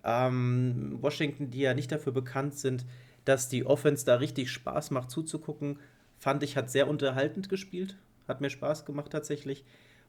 Ähm, 0.05 0.99
Washington, 1.01 1.51
die 1.51 1.63
ja 1.63 1.75
nicht 1.75 1.91
dafür 1.91 2.13
bekannt 2.13 2.55
sind, 2.55 2.87
dass 3.25 3.49
die 3.49 3.67
Offense 3.67 4.07
da 4.07 4.15
richtig 4.15 4.53
Spaß 4.53 4.93
macht 4.93 5.11
zuzugucken, 5.11 5.81
fand 6.17 6.45
ich, 6.45 6.57
hat 6.57 6.71
sehr 6.71 6.87
unterhaltend 6.87 7.49
gespielt. 7.49 7.97
Hat 8.29 8.41
mir 8.41 8.51
Spaß 8.51 8.85
gemacht 8.85 9.11
tatsächlich. 9.11 9.65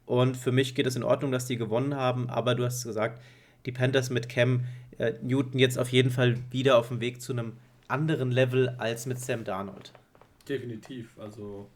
Und 0.06 0.38
für 0.38 0.52
mich 0.52 0.76
geht 0.76 0.86
es 0.86 0.96
in 0.96 1.04
Ordnung, 1.04 1.32
dass 1.32 1.48
die 1.48 1.58
gewonnen 1.58 1.96
haben. 1.96 2.30
Aber 2.30 2.54
du 2.54 2.64
hast 2.64 2.84
gesagt, 2.84 3.24
die 3.66 3.72
Panthers 3.72 4.12
mit 4.12 4.30
Cam 4.30 4.66
äh, 5.00 5.14
Newton 5.24 5.58
jetzt 5.58 5.80
auf 5.80 5.90
jeden 5.90 6.12
Fall 6.12 6.38
wieder 6.52 6.78
auf 6.78 6.90
dem 6.90 7.02
Weg 7.02 7.24
zu 7.24 7.34
einem 7.34 7.54
anderen 7.88 8.32
Level 8.32 8.70
als 8.78 9.08
mit 9.08 9.20
Sam 9.20 9.44
Darnold. 9.46 9.94
Definitiv. 10.48 11.18
Also 11.18 11.68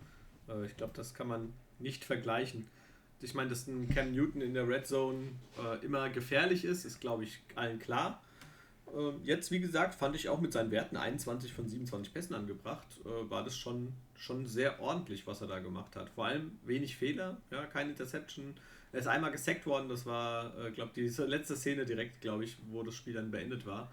äh, 0.51 0.65
ich 0.65 0.77
glaube, 0.77 0.93
das 0.95 1.13
kann 1.13 1.27
man 1.27 1.53
nicht 1.79 2.03
vergleichen. 2.03 2.67
Ich 3.21 3.33
meine, 3.33 3.49
dass 3.49 3.67
ein 3.67 3.87
Cam 3.89 4.11
Newton 4.13 4.41
in 4.41 4.53
der 4.53 4.67
Red 4.67 4.87
Zone 4.87 5.29
äh, 5.59 5.85
immer 5.85 6.09
gefährlich 6.09 6.65
ist, 6.65 6.85
ist, 6.85 6.99
glaube 6.99 7.23
ich, 7.23 7.39
allen 7.55 7.79
klar. 7.79 8.21
Ähm, 8.95 9.21
jetzt, 9.23 9.51
wie 9.51 9.59
gesagt, 9.59 9.95
fand 9.95 10.15
ich 10.15 10.27
auch 10.27 10.41
mit 10.41 10.51
seinen 10.53 10.71
Werten 10.71 10.97
21 10.97 11.53
von 11.53 11.67
27 11.67 12.13
Pässen 12.13 12.35
angebracht, 12.35 12.87
äh, 13.05 13.29
war 13.29 13.43
das 13.43 13.55
schon 13.55 13.93
schon 14.21 14.45
sehr 14.45 14.79
ordentlich, 14.79 15.25
was 15.25 15.41
er 15.41 15.47
da 15.47 15.59
gemacht 15.59 15.95
hat. 15.95 16.09
Vor 16.11 16.25
allem 16.25 16.51
wenig 16.63 16.95
Fehler, 16.95 17.37
ja, 17.49 17.65
kein 17.65 17.89
Interception. 17.89 18.53
Er 18.91 18.99
ist 18.99 19.07
einmal 19.07 19.31
gesackt 19.31 19.65
worden, 19.65 19.89
das 19.89 20.05
war, 20.05 20.53
äh, 20.59 20.71
glaube 20.71 20.91
ich, 20.95 21.15
die 21.15 21.21
letzte 21.23 21.55
Szene 21.55 21.85
direkt, 21.85 22.21
glaube 22.21 22.43
ich, 22.43 22.57
wo 22.69 22.83
das 22.83 22.93
Spiel 22.93 23.13
dann 23.13 23.31
beendet 23.31 23.65
war. 23.65 23.91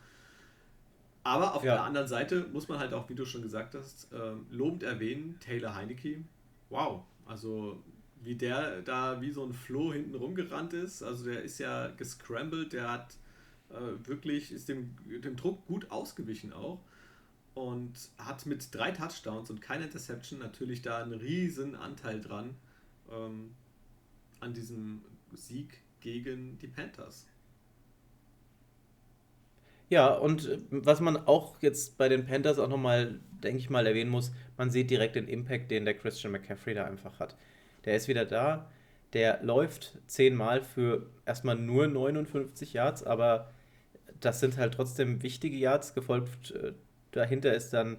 Aber 1.24 1.54
auf 1.54 1.64
ja. 1.64 1.74
der 1.74 1.84
anderen 1.84 2.08
Seite 2.08 2.46
muss 2.52 2.68
man 2.68 2.78
halt 2.78 2.92
auch, 2.92 3.08
wie 3.08 3.14
du 3.14 3.24
schon 3.24 3.42
gesagt 3.42 3.74
hast, 3.74 4.12
äh, 4.12 4.32
lobend 4.50 4.82
erwähnen, 4.82 5.38
Taylor 5.40 5.74
Heinecke. 5.74 6.22
Wow, 6.70 7.04
also 7.26 7.82
wie 8.22 8.34
der 8.34 8.82
da 8.82 9.20
wie 9.20 9.30
so 9.30 9.44
ein 9.44 9.52
Floh 9.52 9.92
hinten 9.92 10.14
rumgerannt 10.14 10.72
ist. 10.72 11.02
Also 11.02 11.24
der 11.24 11.42
ist 11.42 11.58
ja 11.58 11.88
gescrambled, 11.88 12.72
der 12.72 12.90
hat 12.90 13.16
äh, 13.70 14.06
wirklich, 14.06 14.52
ist 14.52 14.68
dem, 14.68 14.96
dem 15.06 15.36
Druck 15.36 15.66
gut 15.66 15.90
ausgewichen 15.90 16.52
auch 16.52 16.80
und 17.54 17.92
hat 18.18 18.46
mit 18.46 18.74
drei 18.74 18.90
Touchdowns 18.90 19.50
und 19.50 19.60
keiner 19.60 19.84
Interception 19.84 20.38
natürlich 20.38 20.82
da 20.82 21.02
einen 21.02 21.14
riesen 21.14 21.74
Anteil 21.74 22.20
dran 22.20 22.54
ähm, 23.10 23.50
an 24.40 24.54
diesem 24.54 25.02
Sieg 25.32 25.78
gegen 26.00 26.58
die 26.58 26.68
Panthers. 26.68 27.26
Ja, 29.88 30.14
und 30.14 30.48
äh, 30.48 30.58
was 30.70 31.00
man 31.00 31.16
auch 31.16 31.60
jetzt 31.62 31.98
bei 31.98 32.08
den 32.08 32.26
Panthers 32.26 32.58
auch 32.58 32.68
nochmal, 32.68 33.20
denke 33.42 33.58
ich 33.58 33.70
mal, 33.70 33.86
erwähnen 33.86 34.10
muss, 34.10 34.32
man 34.56 34.70
sieht 34.70 34.90
direkt 34.90 35.16
den 35.16 35.28
Impact, 35.28 35.70
den 35.70 35.84
der 35.84 35.94
Christian 35.94 36.32
McCaffrey 36.32 36.74
da 36.74 36.84
einfach 36.84 37.18
hat. 37.20 37.36
Der 37.84 37.96
ist 37.96 38.08
wieder 38.08 38.24
da, 38.24 38.70
der 39.14 39.42
läuft 39.42 39.98
zehnmal 40.06 40.62
für 40.62 41.06
erstmal 41.24 41.56
nur 41.56 41.86
59 41.88 42.74
Yards, 42.74 43.02
aber 43.02 43.50
das 44.20 44.40
sind 44.40 44.58
halt 44.58 44.74
trotzdem 44.74 45.22
wichtige 45.22 45.56
Yards, 45.56 45.94
gefolgt 45.94 46.50
äh, 46.52 46.72
Dahinter 47.12 47.54
ist 47.54 47.72
dann 47.72 47.98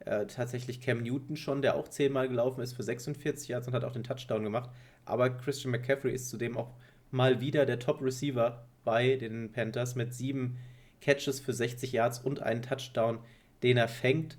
äh, 0.00 0.26
tatsächlich 0.26 0.80
Cam 0.80 1.02
Newton 1.02 1.36
schon, 1.36 1.62
der 1.62 1.76
auch 1.76 1.88
zehnmal 1.88 2.28
gelaufen 2.28 2.60
ist 2.60 2.74
für 2.74 2.82
46 2.82 3.48
Yards 3.48 3.68
und 3.68 3.74
hat 3.74 3.84
auch 3.84 3.92
den 3.92 4.04
Touchdown 4.04 4.44
gemacht. 4.44 4.70
Aber 5.04 5.30
Christian 5.30 5.72
McCaffrey 5.72 6.12
ist 6.12 6.28
zudem 6.28 6.56
auch 6.56 6.74
mal 7.10 7.40
wieder 7.40 7.66
der 7.66 7.78
Top-Receiver 7.78 8.66
bei 8.84 9.16
den 9.16 9.50
Panthers 9.52 9.94
mit 9.94 10.14
sieben 10.14 10.58
Catches 11.00 11.40
für 11.40 11.52
60 11.52 11.92
Yards 11.92 12.18
und 12.18 12.40
einen 12.40 12.62
Touchdown, 12.62 13.18
den 13.62 13.76
er 13.76 13.88
fängt. 13.88 14.36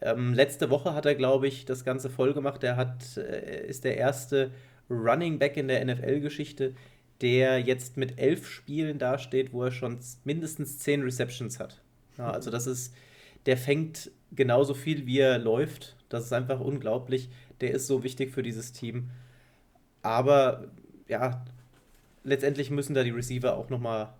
Ähm, 0.00 0.34
letzte 0.34 0.70
Woche 0.70 0.94
hat 0.94 1.06
er, 1.06 1.14
glaube 1.14 1.46
ich, 1.46 1.64
das 1.64 1.84
Ganze 1.84 2.08
voll 2.10 2.32
gemacht. 2.32 2.64
Er 2.64 2.76
hat, 2.76 3.16
äh, 3.16 3.66
ist 3.66 3.84
der 3.84 3.96
erste 3.96 4.50
Running 4.88 5.38
Back 5.38 5.56
in 5.56 5.68
der 5.68 5.84
NFL-Geschichte, 5.84 6.74
der 7.20 7.60
jetzt 7.60 7.96
mit 7.96 8.18
elf 8.18 8.48
Spielen 8.48 8.98
dasteht, 8.98 9.52
wo 9.52 9.64
er 9.64 9.72
schon 9.72 9.98
mindestens 10.24 10.78
zehn 10.78 11.02
Receptions 11.02 11.58
hat. 11.58 11.82
Ja, 12.16 12.30
also 12.30 12.50
das 12.50 12.66
ist 12.66 12.94
der 13.46 13.56
fängt 13.56 14.10
genauso 14.32 14.74
viel, 14.74 15.06
wie 15.06 15.18
er 15.18 15.38
läuft. 15.38 15.96
Das 16.08 16.24
ist 16.24 16.32
einfach 16.32 16.60
unglaublich. 16.60 17.28
Der 17.60 17.72
ist 17.72 17.86
so 17.86 18.02
wichtig 18.02 18.32
für 18.32 18.42
dieses 18.42 18.72
Team. 18.72 19.10
Aber 20.02 20.68
ja, 21.08 21.44
letztendlich 22.24 22.70
müssen 22.70 22.94
da 22.94 23.02
die 23.02 23.10
Receiver 23.10 23.56
auch 23.56 23.70
nochmal 23.70 24.12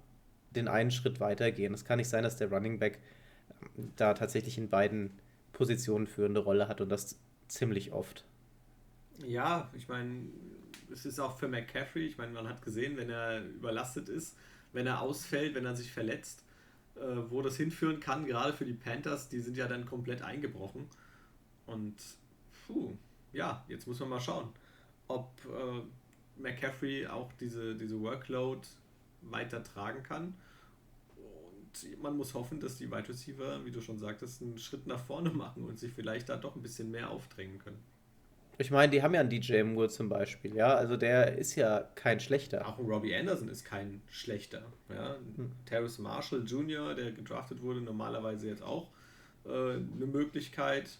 den 0.50 0.68
einen 0.68 0.90
Schritt 0.90 1.20
weitergehen. 1.20 1.74
Es 1.74 1.84
kann 1.84 1.98
nicht 1.98 2.08
sein, 2.08 2.24
dass 2.24 2.36
der 2.36 2.50
Running 2.50 2.78
Back 2.78 2.98
ähm, 3.76 3.92
da 3.96 4.14
tatsächlich 4.14 4.58
in 4.58 4.68
beiden 4.68 5.18
Positionen 5.52 6.06
führende 6.06 6.40
Rolle 6.40 6.68
hat 6.68 6.80
und 6.80 6.88
das 6.88 7.18
ziemlich 7.48 7.92
oft. 7.92 8.24
Ja, 9.26 9.70
ich 9.74 9.88
meine, 9.88 10.28
es 10.90 11.04
ist 11.04 11.18
auch 11.18 11.38
für 11.38 11.48
McCaffrey, 11.48 12.06
ich 12.06 12.18
meine, 12.18 12.32
man 12.32 12.48
hat 12.48 12.62
gesehen, 12.62 12.96
wenn 12.96 13.10
er 13.10 13.44
überlastet 13.44 14.08
ist, 14.08 14.36
wenn 14.72 14.86
er 14.86 15.00
ausfällt, 15.02 15.54
wenn 15.54 15.66
er 15.66 15.76
sich 15.76 15.92
verletzt, 15.92 16.44
äh, 16.96 17.00
wo 17.28 17.42
das 17.42 17.56
hinführen 17.56 18.00
kann, 18.00 18.24
gerade 18.24 18.52
für 18.52 18.64
die 18.64 18.72
Panthers, 18.72 19.28
die 19.28 19.40
sind 19.40 19.56
ja 19.56 19.68
dann 19.68 19.84
komplett 19.84 20.22
eingebrochen. 20.22 20.88
Und 21.66 21.96
puh, 22.66 22.96
ja, 23.32 23.64
jetzt 23.68 23.86
muss 23.86 24.00
man 24.00 24.08
mal 24.08 24.20
schauen, 24.20 24.48
ob 25.08 25.30
äh, 25.44 26.40
McCaffrey 26.40 27.06
auch 27.06 27.32
diese, 27.34 27.74
diese 27.74 28.00
Workload 28.00 28.66
weiter 29.22 29.62
tragen 29.62 30.02
kann. 30.02 30.34
Und 31.62 32.02
man 32.02 32.16
muss 32.16 32.34
hoffen, 32.34 32.60
dass 32.60 32.76
die 32.76 32.90
Wide 32.90 33.08
Receiver, 33.08 33.64
wie 33.64 33.70
du 33.70 33.80
schon 33.80 33.98
sagtest, 33.98 34.42
einen 34.42 34.58
Schritt 34.58 34.86
nach 34.86 35.00
vorne 35.00 35.30
machen 35.30 35.64
und 35.64 35.78
sich 35.78 35.92
vielleicht 35.92 36.28
da 36.28 36.36
doch 36.36 36.56
ein 36.56 36.62
bisschen 36.62 36.90
mehr 36.90 37.10
aufdrängen 37.10 37.58
können. 37.58 37.78
Ich 38.60 38.70
meine, 38.70 38.92
die 38.92 39.02
haben 39.02 39.14
ja 39.14 39.20
einen 39.20 39.30
DJ 39.30 39.62
Moore 39.62 39.88
zum 39.88 40.10
Beispiel, 40.10 40.54
ja. 40.54 40.74
Also 40.74 40.98
der 40.98 41.38
ist 41.38 41.56
ja 41.56 41.80
kein 41.94 42.20
schlechter. 42.20 42.68
Auch 42.68 42.78
Robbie 42.78 43.14
Anderson 43.14 43.48
ist 43.48 43.64
kein 43.64 44.02
schlechter. 44.10 44.62
Ja. 44.90 45.16
Hm. 45.36 45.52
Terrace 45.64 45.98
Marshall 45.98 46.44
Jr., 46.44 46.94
der 46.94 47.12
gedraftet 47.12 47.62
wurde, 47.62 47.80
normalerweise 47.80 48.48
jetzt 48.48 48.62
auch 48.62 48.90
äh, 49.46 49.48
eine 49.48 50.06
Möglichkeit. 50.06 50.98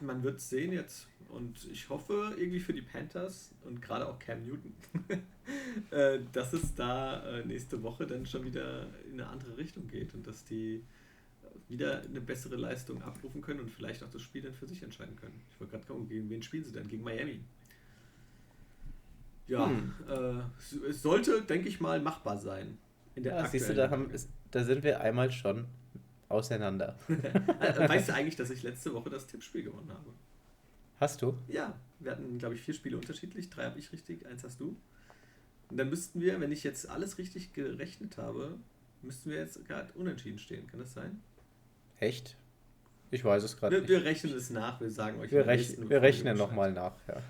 Man 0.00 0.24
wird 0.24 0.38
es 0.38 0.50
sehen 0.50 0.72
jetzt. 0.72 1.06
Und 1.28 1.68
ich 1.70 1.88
hoffe 1.88 2.34
irgendwie 2.38 2.60
für 2.60 2.72
die 2.72 2.82
Panthers 2.82 3.52
und 3.64 3.82
gerade 3.82 4.08
auch 4.08 4.18
Cam 4.18 4.44
Newton, 4.44 4.72
äh, 5.90 6.20
dass 6.32 6.52
es 6.52 6.74
da 6.74 7.22
äh, 7.28 7.44
nächste 7.44 7.82
Woche 7.82 8.06
dann 8.06 8.26
schon 8.26 8.44
wieder 8.44 8.88
in 9.06 9.20
eine 9.20 9.28
andere 9.28 9.56
Richtung 9.56 9.86
geht 9.88 10.14
und 10.14 10.26
dass 10.26 10.44
die 10.44 10.82
wieder 11.68 12.02
eine 12.02 12.20
bessere 12.20 12.56
Leistung 12.56 13.02
abrufen 13.02 13.40
können 13.40 13.60
und 13.60 13.70
vielleicht 13.70 14.02
auch 14.04 14.10
das 14.10 14.22
Spiel 14.22 14.42
dann 14.42 14.54
für 14.54 14.66
sich 14.66 14.82
entscheiden 14.82 15.16
können. 15.16 15.40
Ich 15.50 15.60
wollte 15.60 15.72
gerade 15.72 15.86
gucken, 15.86 16.08
gegen 16.08 16.30
wen 16.30 16.42
spielen 16.42 16.64
sie 16.64 16.72
denn? 16.72 16.86
Gegen 16.86 17.02
Miami. 17.02 17.40
Ja, 19.48 19.68
hm. 19.68 19.94
äh, 20.08 20.88
es 20.88 21.02
sollte, 21.02 21.42
denke 21.42 21.68
ich 21.68 21.80
mal, 21.80 22.00
machbar 22.00 22.38
sein. 22.38 22.78
In 23.14 23.22
der 23.22 23.36
ja, 23.36 23.46
siehst 23.46 23.68
du, 23.68 23.74
da, 23.74 23.90
haben, 23.90 24.10
da 24.50 24.64
sind 24.64 24.84
wir 24.84 25.00
einmal 25.00 25.30
schon 25.30 25.66
auseinander. 26.28 26.98
Äh, 27.08 27.88
weißt 27.88 28.08
du 28.08 28.14
eigentlich, 28.14 28.36
dass 28.36 28.50
ich 28.50 28.62
letzte 28.62 28.92
Woche 28.92 29.10
das 29.10 29.26
Tippspiel 29.26 29.62
gewonnen 29.62 29.90
habe? 29.90 30.12
Hast 30.98 31.22
du? 31.22 31.38
Ja, 31.48 31.78
wir 31.98 32.12
hatten, 32.12 32.38
glaube 32.38 32.54
ich, 32.54 32.62
vier 32.62 32.74
Spiele 32.74 32.96
unterschiedlich. 32.96 33.50
Drei 33.50 33.64
habe 33.64 33.78
ich 33.78 33.92
richtig, 33.92 34.26
eins 34.26 34.44
hast 34.44 34.60
du. 34.60 34.76
Und 35.70 35.76
dann 35.76 35.90
müssten 35.90 36.20
wir, 36.20 36.40
wenn 36.40 36.52
ich 36.52 36.62
jetzt 36.64 36.88
alles 36.88 37.18
richtig 37.18 37.52
gerechnet 37.52 38.18
habe, 38.18 38.58
müssten 39.02 39.30
wir 39.30 39.38
jetzt 39.38 39.64
gerade 39.66 39.92
unentschieden 39.94 40.38
stehen. 40.38 40.66
Kann 40.66 40.80
das 40.80 40.92
sein? 40.92 41.22
Echt? 41.98 42.36
Ich 43.10 43.24
weiß 43.24 43.42
es 43.44 43.56
gerade 43.56 43.78
nicht. 43.78 43.88
Wir 43.88 44.04
rechnen 44.04 44.34
es 44.34 44.50
nach, 44.50 44.80
wir 44.80 44.90
sagen 44.90 45.20
euch. 45.20 45.30
Wir, 45.30 45.46
rech 45.46 45.76
wir 45.78 46.02
rechnen 46.02 46.36
nochmal 46.36 46.72
nach, 46.72 46.94
ja. 47.08 47.22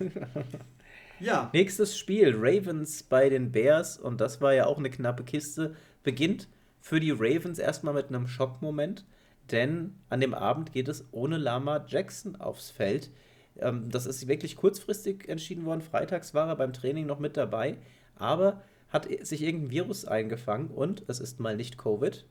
ja. 1.20 1.50
Nächstes 1.52 1.98
Spiel, 1.98 2.34
Ravens 2.34 3.02
bei 3.02 3.28
den 3.28 3.52
Bears, 3.52 3.98
und 3.98 4.20
das 4.20 4.40
war 4.40 4.54
ja 4.54 4.66
auch 4.66 4.78
eine 4.78 4.90
knappe 4.90 5.24
Kiste, 5.24 5.76
beginnt 6.02 6.48
für 6.80 7.00
die 7.00 7.10
Ravens 7.10 7.58
erstmal 7.58 7.94
mit 7.94 8.08
einem 8.08 8.26
Schockmoment, 8.26 9.04
denn 9.50 9.94
an 10.08 10.20
dem 10.20 10.34
Abend 10.34 10.72
geht 10.72 10.88
es 10.88 11.04
ohne 11.12 11.36
Lama 11.36 11.84
Jackson 11.86 12.36
aufs 12.36 12.70
Feld. 12.70 13.10
Ähm, 13.60 13.88
das 13.90 14.06
ist 14.06 14.28
wirklich 14.28 14.56
kurzfristig 14.56 15.28
entschieden 15.28 15.64
worden. 15.64 15.80
Freitags 15.80 16.34
war 16.34 16.48
er 16.48 16.56
beim 16.56 16.72
Training 16.72 17.06
noch 17.06 17.18
mit 17.18 17.36
dabei, 17.36 17.78
aber 18.16 18.62
hat 18.88 19.08
sich 19.26 19.42
irgendein 19.42 19.70
Virus 19.70 20.04
eingefangen 20.04 20.68
und 20.68 21.04
es 21.08 21.20
ist 21.20 21.40
mal 21.40 21.56
nicht 21.56 21.76
Covid 21.76 22.24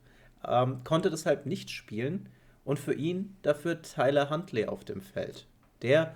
ähm, 0.48 0.84
konnte 0.84 1.10
deshalb 1.10 1.46
nicht 1.46 1.70
spielen 1.70 2.30
und 2.64 2.80
für 2.80 2.94
ihn 2.94 3.38
dafür 3.42 3.82
Tyler 3.82 4.30
Huntley 4.30 4.66
auf 4.66 4.84
dem 4.84 5.02
Feld. 5.02 5.48
Der 5.82 6.16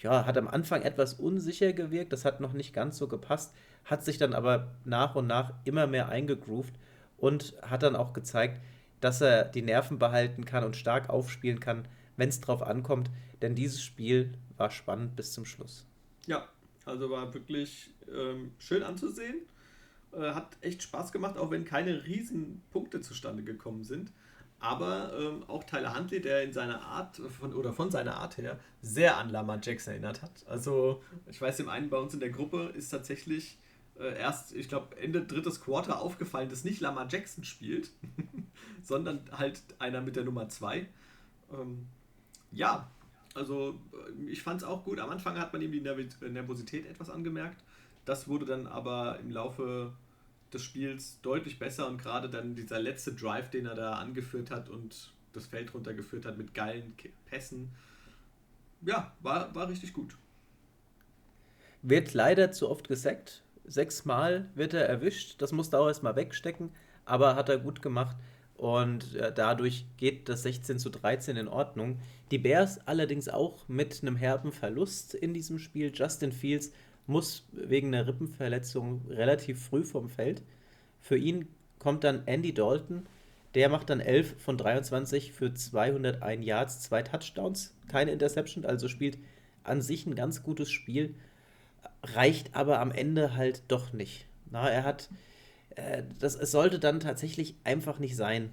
ja, 0.00 0.26
hat 0.26 0.36
am 0.36 0.48
Anfang 0.48 0.82
etwas 0.82 1.14
unsicher 1.14 1.72
gewirkt, 1.72 2.12
das 2.12 2.24
hat 2.24 2.40
noch 2.40 2.52
nicht 2.52 2.74
ganz 2.74 2.98
so 2.98 3.08
gepasst, 3.08 3.54
hat 3.84 4.04
sich 4.04 4.18
dann 4.18 4.34
aber 4.34 4.74
nach 4.84 5.14
und 5.14 5.26
nach 5.26 5.54
immer 5.64 5.86
mehr 5.86 6.08
eingegroovt 6.08 6.74
und 7.16 7.54
hat 7.62 7.82
dann 7.82 7.96
auch 7.96 8.12
gezeigt, 8.12 8.60
dass 9.00 9.20
er 9.20 9.44
die 9.44 9.62
Nerven 9.62 9.98
behalten 9.98 10.44
kann 10.44 10.64
und 10.64 10.76
stark 10.76 11.08
aufspielen 11.08 11.60
kann, 11.60 11.86
wenn 12.16 12.28
es 12.28 12.40
drauf 12.40 12.62
ankommt, 12.62 13.10
denn 13.42 13.54
dieses 13.54 13.82
Spiel 13.82 14.32
war 14.56 14.70
spannend 14.70 15.16
bis 15.16 15.32
zum 15.32 15.44
Schluss. 15.44 15.86
Ja, 16.26 16.48
also 16.84 17.10
war 17.10 17.32
wirklich 17.34 17.90
ähm, 18.12 18.52
schön 18.58 18.82
anzusehen. 18.82 19.36
Äh, 20.12 20.32
hat 20.32 20.56
echt 20.60 20.82
Spaß 20.82 21.12
gemacht, 21.12 21.36
auch 21.36 21.50
wenn 21.50 21.64
keine 21.64 22.04
riesen 22.04 22.62
Punkte 22.70 23.00
zustande 23.00 23.42
gekommen 23.42 23.84
sind. 23.84 24.12
Aber 24.58 25.12
ähm, 25.18 25.44
auch 25.48 25.64
Tyler 25.64 25.94
Huntley, 25.94 26.20
der 26.20 26.42
in 26.42 26.52
seiner 26.52 26.80
Art 26.80 27.16
von, 27.16 27.52
oder 27.52 27.72
von 27.72 27.90
seiner 27.90 28.16
Art 28.16 28.38
her 28.38 28.58
sehr 28.80 29.18
an 29.18 29.28
Lamar 29.28 29.58
Jackson 29.62 29.92
erinnert 29.92 30.22
hat. 30.22 30.46
Also, 30.48 31.02
ich 31.26 31.40
weiß, 31.40 31.58
dem 31.58 31.68
einen 31.68 31.90
bei 31.90 31.98
uns 31.98 32.14
in 32.14 32.20
der 32.20 32.30
Gruppe 32.30 32.72
ist 32.74 32.88
tatsächlich 32.88 33.58
äh, 33.98 34.18
erst, 34.18 34.54
ich 34.54 34.68
glaube, 34.68 34.96
Ende 34.96 35.24
drittes 35.24 35.60
Quarter 35.60 36.00
aufgefallen, 36.00 36.48
dass 36.48 36.64
nicht 36.64 36.80
Lamar 36.80 37.06
Jackson 37.10 37.44
spielt, 37.44 37.90
sondern 38.82 39.20
halt 39.32 39.60
einer 39.78 40.00
mit 40.00 40.16
der 40.16 40.24
Nummer 40.24 40.48
2. 40.48 40.86
Ähm, 41.52 41.88
ja, 42.52 42.90
also 43.34 43.78
äh, 43.92 44.30
ich 44.30 44.42
fand 44.42 44.62
es 44.62 44.66
auch 44.66 44.84
gut. 44.84 44.98
Am 44.98 45.10
Anfang 45.10 45.38
hat 45.38 45.52
man 45.52 45.62
ihm 45.62 45.72
die 45.72 45.80
Nervosität 45.80 46.86
etwas 46.86 47.10
angemerkt. 47.10 47.62
Das 48.04 48.28
wurde 48.28 48.46
dann 48.46 48.66
aber 48.66 49.18
im 49.20 49.30
Laufe 49.30 49.92
des 50.52 50.62
Spiels 50.62 51.20
deutlich 51.22 51.58
besser 51.58 51.88
und 51.88 51.98
gerade 51.98 52.30
dann 52.30 52.54
dieser 52.54 52.78
letzte 52.78 53.12
Drive, 53.12 53.50
den 53.50 53.66
er 53.66 53.74
da 53.74 53.94
angeführt 53.94 54.50
hat 54.50 54.68
und 54.68 55.12
das 55.32 55.46
Feld 55.46 55.74
runtergeführt 55.74 56.24
hat 56.24 56.38
mit 56.38 56.54
geilen 56.54 56.94
Pässen, 57.26 57.70
ja, 58.82 59.12
war, 59.20 59.54
war 59.54 59.68
richtig 59.68 59.92
gut. 59.92 60.16
Wird 61.82 62.14
leider 62.14 62.52
zu 62.52 62.70
oft 62.70 62.88
gesackt. 62.88 63.42
Sechsmal 63.64 64.48
wird 64.54 64.74
er 64.74 64.88
erwischt. 64.88 65.42
Das 65.42 65.52
musste 65.52 65.78
auch 65.78 65.88
erstmal 65.88 66.16
wegstecken, 66.16 66.70
aber 67.04 67.34
hat 67.34 67.48
er 67.48 67.58
gut 67.58 67.82
gemacht. 67.82 68.16
Und 68.56 69.14
äh, 69.16 69.32
dadurch 69.32 69.86
geht 69.98 70.28
das 70.28 70.42
16 70.42 70.78
zu 70.78 70.90
13 70.90 71.36
in 71.36 71.48
Ordnung. 71.48 72.00
Die 72.30 72.38
Bears 72.38 72.80
allerdings 72.86 73.28
auch 73.28 73.68
mit 73.68 74.00
einem 74.02 74.16
herben 74.16 74.50
Verlust 74.50 75.14
in 75.14 75.34
diesem 75.34 75.58
Spiel. 75.58 75.92
Justin 75.94 76.32
Fields 76.32 76.72
muss 77.06 77.46
wegen 77.52 77.88
einer 77.88 78.06
Rippenverletzung 78.06 79.02
relativ 79.08 79.62
früh 79.62 79.84
vom 79.84 80.08
Feld. 80.08 80.42
Für 81.00 81.16
ihn 81.16 81.48
kommt 81.78 82.04
dann 82.04 82.26
Andy 82.26 82.52
Dalton. 82.52 83.06
Der 83.54 83.68
macht 83.68 83.90
dann 83.90 84.00
11 84.00 84.34
von 84.38 84.58
23 84.58 85.32
für 85.32 85.54
201 85.54 86.44
Yards, 86.44 86.80
zwei 86.80 87.02
Touchdowns, 87.02 87.74
keine 87.88 88.10
Interception, 88.10 88.66
also 88.66 88.88
spielt 88.88 89.18
an 89.64 89.80
sich 89.80 90.04
ein 90.04 90.14
ganz 90.14 90.42
gutes 90.42 90.70
Spiel, 90.70 91.14
reicht 92.02 92.54
aber 92.54 92.80
am 92.80 92.90
Ende 92.90 93.34
halt 93.34 93.62
doch 93.68 93.92
nicht. 93.92 94.26
Na, 94.50 94.68
er 94.68 94.84
hat, 94.84 95.08
äh, 95.76 96.02
das, 96.18 96.34
es 96.34 96.50
sollte 96.50 96.78
dann 96.78 97.00
tatsächlich 97.00 97.54
einfach 97.64 97.98
nicht 97.98 98.16
sein. 98.16 98.50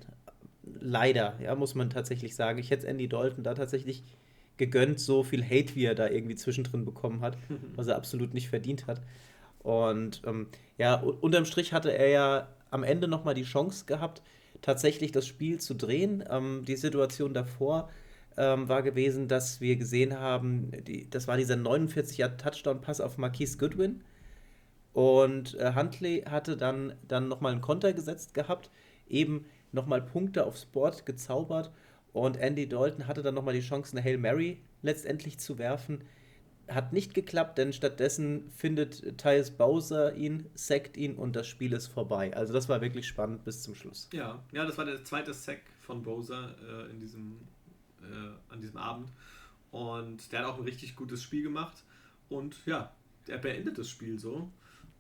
Leider, 0.79 1.38
ja, 1.41 1.55
muss 1.55 1.75
man 1.75 1.89
tatsächlich 1.89 2.36
sagen. 2.36 2.59
Ich 2.59 2.69
hätte 2.69 2.88
Andy 2.88 3.09
Dalton 3.09 3.43
da 3.43 3.53
tatsächlich 3.53 4.03
gegönnt, 4.57 4.99
so 4.99 5.23
viel 5.23 5.43
Hate, 5.43 5.75
wie 5.75 5.86
er 5.86 5.95
da 5.95 6.07
irgendwie 6.07 6.36
zwischendrin 6.36 6.86
bekommen 6.86 7.21
hat, 7.21 7.38
was 7.75 7.88
er 7.88 7.95
absolut 7.95 8.33
nicht 8.33 8.49
verdient 8.49 8.88
hat. 8.88 9.01
Und 9.59 10.21
ähm, 10.25 10.47
ja, 10.77 10.95
unterm 10.95 11.45
Strich 11.45 11.73
hatte 11.73 11.91
er 11.91 12.09
ja 12.09 12.47
am 12.69 12.83
Ende 12.83 13.07
nochmal 13.07 13.33
die 13.33 13.43
Chance 13.43 13.86
gehabt, 13.86 14.21
tatsächlich 14.62 15.12
das 15.12 15.25
Spiel 15.25 15.59
zu 15.59 15.73
drehen. 15.73 16.23
Ähm, 16.29 16.63
die 16.67 16.75
Situation 16.75 17.33
davor 17.33 17.89
ähm, 18.38 18.67
war 18.67 18.83
gewesen, 18.83 19.27
dass 19.27 19.62
wir 19.62 19.75
gesehen 19.75 20.19
haben, 20.19 20.71
die, 20.86 21.09
das 21.09 21.27
war 21.27 21.38
dieser 21.38 21.55
49er-Touchdown-Pass 21.55 23.01
auf 23.01 23.17
Marquise 23.17 23.57
Goodwin. 23.57 24.01
Und 24.93 25.56
äh, 25.56 25.73
Huntley 25.75 26.23
hatte 26.29 26.56
dann, 26.56 26.93
dann 27.08 27.27
nochmal 27.27 27.51
einen 27.51 27.62
Konter 27.62 27.93
gesetzt 27.93 28.34
gehabt, 28.34 28.69
eben 29.08 29.45
nochmal 29.71 30.01
Punkte 30.01 30.45
aufs 30.45 30.65
Board 30.65 31.06
gezaubert 31.06 31.71
und 32.13 32.38
Andy 32.38 32.69
Dalton 32.69 33.08
hatte 33.08 33.23
dann 33.23 33.34
nochmal 33.34 33.56
die 33.56 33.62
Chance, 33.62 33.97
eine 33.97 34.06
Hail 34.06 34.19
Mary 34.19 34.62
letztendlich 34.84 35.39
zu 35.39 35.58
werfen. 35.58 36.03
Hat 36.69 36.93
nicht 36.93 37.13
geklappt, 37.13 37.58
denn 37.58 37.73
stattdessen 37.73 38.49
findet 38.56 39.17
Tyus 39.17 39.51
Bowser 39.51 40.15
ihn, 40.15 40.45
sackt 40.53 40.95
ihn 40.95 41.15
und 41.15 41.36
das 41.36 41.47
Spiel 41.47 41.73
ist 41.73 41.88
vorbei. 41.88 42.34
Also 42.36 42.53
das 42.53 42.69
war 42.69 42.79
wirklich 42.82 43.08
spannend 43.08 43.43
bis 43.43 43.63
zum 43.63 43.75
Schluss. 43.75 44.10
Ja, 44.13 44.41
ja 44.53 44.63
das 44.65 44.77
war 44.77 44.86
der 44.86 45.03
zweite 45.03 45.34
Sack 45.34 45.62
von 45.82 46.03
Bowser 46.03 46.56
äh, 46.62 46.91
in 46.91 47.01
diesem, 47.01 47.39
äh, 48.01 48.53
an 48.53 48.62
diesem 48.62 48.77
Abend. 48.77 49.10
Und 49.71 50.32
der 50.32 50.41
hat 50.41 50.45
auch 50.45 50.60
ein 50.60 50.63
richtig 50.63 50.95
gutes 50.95 51.23
Spiel 51.23 51.43
gemacht. 51.43 51.84
Und 52.29 52.56
ja, 52.65 52.93
er 53.28 53.39
beendet 53.39 53.78
das 53.78 53.89
Spiel 53.89 54.20
so. 54.20 54.49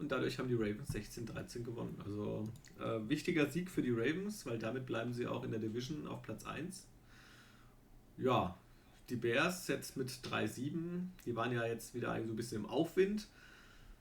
Und 0.03 0.11
dadurch 0.11 0.37
haben 0.37 0.49
die 0.49 0.55
Ravens 0.55 0.93
16-13 0.93 1.63
gewonnen. 1.63 1.97
Also 2.05 2.49
äh, 2.79 2.99
wichtiger 3.09 3.49
Sieg 3.49 3.69
für 3.69 3.81
die 3.81 3.91
Ravens, 3.91 4.45
weil 4.45 4.59
damit 4.59 4.85
bleiben 4.85 5.13
sie 5.13 5.27
auch 5.27 5.43
in 5.43 5.51
der 5.51 5.59
Division 5.59 6.07
auf 6.07 6.21
Platz 6.21 6.45
1 6.45 6.87
ja, 8.17 8.57
die 9.09 9.15
Bears 9.15 9.67
jetzt 9.67 9.97
mit 9.97 10.09
3-7, 10.09 11.07
die 11.25 11.35
waren 11.35 11.51
ja 11.51 11.65
jetzt 11.65 11.93
wieder 11.93 12.15
so 12.15 12.31
ein 12.31 12.35
bisschen 12.35 12.63
im 12.63 12.69
Aufwind. 12.69 13.27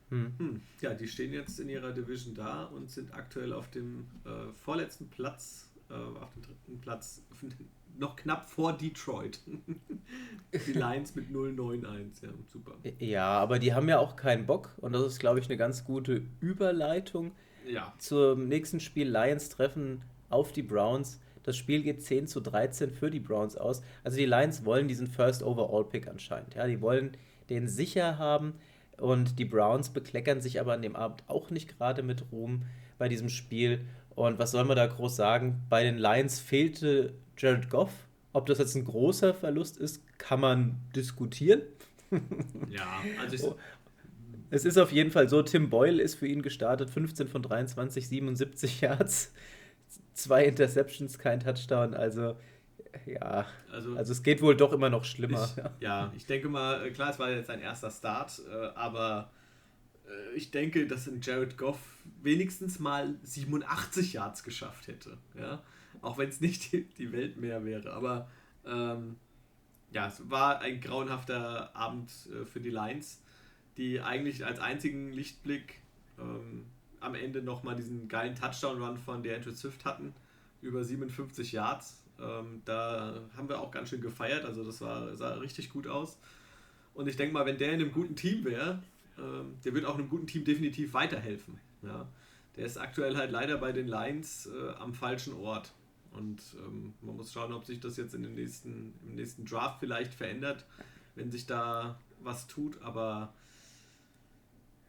Hm. 0.09 0.33
Hm, 0.37 0.61
ja, 0.81 0.93
die 0.93 1.07
stehen 1.07 1.33
jetzt 1.33 1.59
in 1.59 1.69
ihrer 1.69 1.91
Division 1.91 2.35
da 2.35 2.65
und 2.65 2.91
sind 2.91 3.13
aktuell 3.13 3.53
auf 3.53 3.69
dem 3.71 4.05
äh, 4.25 4.51
vorletzten 4.63 5.09
Platz, 5.09 5.69
äh, 5.89 5.93
auf 5.93 6.33
dem 6.33 6.43
dritten 6.43 6.81
Platz, 6.81 7.21
noch 7.97 8.15
knapp 8.15 8.49
vor 8.49 8.73
Detroit. 8.73 9.39
die 10.67 10.73
Lions 10.73 11.15
mit 11.15 11.29
0-9-1, 11.29 12.23
ja, 12.23 12.29
super. 12.51 12.73
Ja, 12.99 13.27
aber 13.27 13.59
die 13.59 13.73
haben 13.73 13.89
ja 13.89 13.99
auch 13.99 14.15
keinen 14.15 14.45
Bock 14.45 14.71
und 14.77 14.93
das 14.93 15.03
ist, 15.03 15.19
glaube 15.19 15.39
ich, 15.39 15.47
eine 15.47 15.57
ganz 15.57 15.85
gute 15.85 16.23
Überleitung 16.39 17.31
ja. 17.67 17.93
zum 17.97 18.47
nächsten 18.47 18.79
Spiel. 18.79 19.09
Lions 19.09 19.49
treffen 19.49 20.03
auf 20.29 20.51
die 20.51 20.63
Browns. 20.63 21.19
Das 21.43 21.57
Spiel 21.57 21.83
geht 21.83 22.01
10 22.01 22.27
zu 22.27 22.39
13 22.39 22.91
für 22.91 23.09
die 23.09 23.19
Browns 23.19 23.57
aus. 23.57 23.81
Also 24.03 24.17
die 24.17 24.25
Lions 24.25 24.65
wollen 24.65 24.87
diesen 24.87 25.07
First 25.07 25.43
Overall 25.43 25.83
Pick 25.83 26.07
anscheinend. 26.07 26.55
Ja, 26.55 26.67
die 26.67 26.81
wollen 26.81 27.17
den 27.49 27.67
sicher 27.67 28.17
haben 28.17 28.53
und 28.97 29.39
die 29.39 29.45
Browns 29.45 29.89
bekleckern 29.89 30.41
sich 30.41 30.59
aber 30.59 30.73
an 30.73 30.81
dem 30.81 30.95
Abend 30.95 31.23
auch 31.27 31.49
nicht 31.49 31.77
gerade 31.77 32.03
mit 32.03 32.31
Ruhm 32.31 32.63
bei 32.97 33.09
diesem 33.09 33.29
Spiel. 33.29 33.85
Und 34.15 34.39
was 34.39 34.51
soll 34.51 34.63
man 34.65 34.77
da 34.77 34.85
groß 34.87 35.15
sagen? 35.15 35.63
Bei 35.69 35.83
den 35.83 35.97
Lions 35.97 36.39
fehlte 36.39 37.13
Jared 37.37 37.69
Goff. 37.69 37.91
Ob 38.31 38.47
das 38.47 38.57
jetzt 38.57 38.75
ein 38.75 38.85
großer 38.85 39.33
Verlust 39.33 39.77
ist, 39.77 40.01
kann 40.17 40.39
man 40.39 40.77
diskutieren. 40.95 41.61
Ja, 42.69 43.01
also 43.19 43.35
ich, 43.35 43.43
es 44.51 44.65
ist 44.65 44.77
auf 44.77 44.91
jeden 44.91 45.09
Fall 45.09 45.27
so, 45.27 45.41
Tim 45.41 45.71
Boyle 45.71 45.99
ist 45.99 46.13
für 46.13 46.27
ihn 46.27 46.43
gestartet, 46.43 46.91
15 46.91 47.27
von 47.27 47.41
23, 47.41 48.07
77 48.07 48.81
Yards, 48.81 49.33
zwei 50.13 50.45
Interceptions, 50.45 51.17
kein 51.17 51.39
Touchdown, 51.39 51.95
also 51.95 52.35
ja, 53.07 53.47
also, 53.71 53.95
also 53.95 54.11
es 54.11 54.21
geht 54.21 54.41
wohl 54.41 54.55
doch 54.55 54.71
immer 54.71 54.89
noch 54.89 55.05
schlimmer. 55.05 55.49
Ich, 55.57 55.81
ja, 55.81 56.13
ich 56.15 56.27
denke 56.27 56.49
mal, 56.49 56.85
äh, 56.85 56.91
klar, 56.91 57.09
es 57.09 57.19
war 57.19 57.31
jetzt 57.31 57.47
sein 57.47 57.61
erster 57.61 57.89
Start, 57.89 58.39
äh, 58.47 58.67
aber 58.75 59.31
äh, 60.05 60.35
ich 60.35 60.51
denke, 60.51 60.85
dass 60.85 61.07
ein 61.07 61.19
Jared 61.21 61.57
Goff 61.57 61.79
wenigstens 62.21 62.77
mal 62.79 63.15
87 63.23 64.13
Yards 64.13 64.43
geschafft 64.43 64.87
hätte, 64.87 65.17
ja, 65.35 65.63
auch 66.03 66.19
wenn 66.19 66.29
es 66.29 66.39
nicht 66.39 66.71
die, 66.71 66.83
die, 66.83 67.11
Welt 67.11 67.37
mehr 67.37 67.65
wäre, 67.65 67.91
aber 67.93 68.29
ähm, 68.65 69.15
ja, 69.91 70.07
es 70.07 70.29
war 70.29 70.59
ein 70.59 70.79
grauenhafter 70.81 71.75
Abend 71.75 72.11
für 72.45 72.59
die 72.59 72.69
Lions 72.69 73.23
die 73.77 74.01
eigentlich 74.01 74.45
als 74.45 74.59
einzigen 74.59 75.11
Lichtblick 75.11 75.79
ähm, 76.19 76.65
am 76.99 77.15
Ende 77.15 77.41
nochmal 77.41 77.75
diesen 77.75 78.07
geilen 78.07 78.35
Touchdown-Run 78.35 78.97
von 78.97 79.23
der 79.23 79.37
Andrew 79.37 79.51
Swift 79.51 79.83
hatten, 79.85 80.13
über 80.61 80.83
57 80.83 81.51
Yards. 81.51 82.01
Ähm, 82.19 82.61
da 82.65 83.21
haben 83.35 83.49
wir 83.49 83.59
auch 83.59 83.71
ganz 83.71 83.89
schön 83.89 84.01
gefeiert, 84.01 84.45
also 84.45 84.63
das 84.63 84.79
war, 84.81 85.15
sah 85.15 85.33
richtig 85.35 85.69
gut 85.69 85.87
aus. 85.87 86.19
Und 86.93 87.07
ich 87.07 87.17
denke 87.17 87.33
mal, 87.33 87.45
wenn 87.45 87.57
der 87.57 87.73
in 87.73 87.81
einem 87.81 87.91
guten 87.91 88.15
Team 88.15 88.45
wäre, 88.45 88.81
ähm, 89.17 89.55
der 89.65 89.73
wird 89.73 89.85
auch 89.85 89.95
einem 89.95 90.09
guten 90.09 90.27
Team 90.27 90.45
definitiv 90.45 90.93
weiterhelfen. 90.93 91.59
Ja. 91.81 92.07
Der 92.55 92.67
ist 92.67 92.77
aktuell 92.77 93.17
halt 93.17 93.31
leider 93.31 93.57
bei 93.57 93.71
den 93.71 93.87
Lions 93.87 94.45
äh, 94.45 94.69
am 94.79 94.93
falschen 94.93 95.33
Ort. 95.33 95.73
Und 96.13 96.41
ähm, 96.59 96.93
man 97.01 97.17
muss 97.17 97.33
schauen, 97.33 97.53
ob 97.53 97.65
sich 97.65 97.79
das 97.79 97.97
jetzt 97.97 98.13
in 98.13 98.23
den 98.23 98.35
nächsten, 98.35 98.93
im 99.03 99.15
nächsten 99.15 99.45
Draft 99.45 99.79
vielleicht 99.79 100.13
verändert, 100.13 100.65
wenn 101.15 101.31
sich 101.31 101.45
da 101.45 101.99
was 102.19 102.47
tut. 102.47 102.81
Aber 102.81 103.33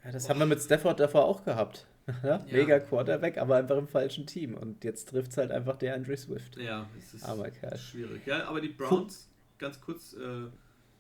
ja, 0.05 0.13
das 0.13 0.25
Boah. 0.25 0.31
haben 0.31 0.41
wir 0.41 0.47
mit 0.47 0.61
Stafford 0.61 1.01
davor 1.01 1.25
auch 1.25 1.45
gehabt. 1.45 1.87
Ja? 2.23 2.45
Mega 2.53 2.81
Quarterback, 2.81 3.39
aber 3.39 3.57
einfach 3.57 3.79
im 3.79 3.89
falschen 3.89 4.27
Team. 4.27 4.53
Und 4.53 4.85
jetzt 4.85 5.09
trifft 5.09 5.31
es 5.31 5.39
halt 5.39 5.51
einfach 5.51 5.79
der 5.79 5.95
Andre 5.95 6.15
Swift. 6.19 6.59
Ja, 6.59 6.87
es 6.99 7.15
ist 7.15 7.25
aber 7.25 7.51
schwierig. 7.79 8.27
Ja, 8.27 8.47
aber 8.47 8.61
die 8.61 8.69
Browns, 8.69 9.31
ganz 9.57 9.81
kurz, 9.81 10.13
äh, 10.13 10.49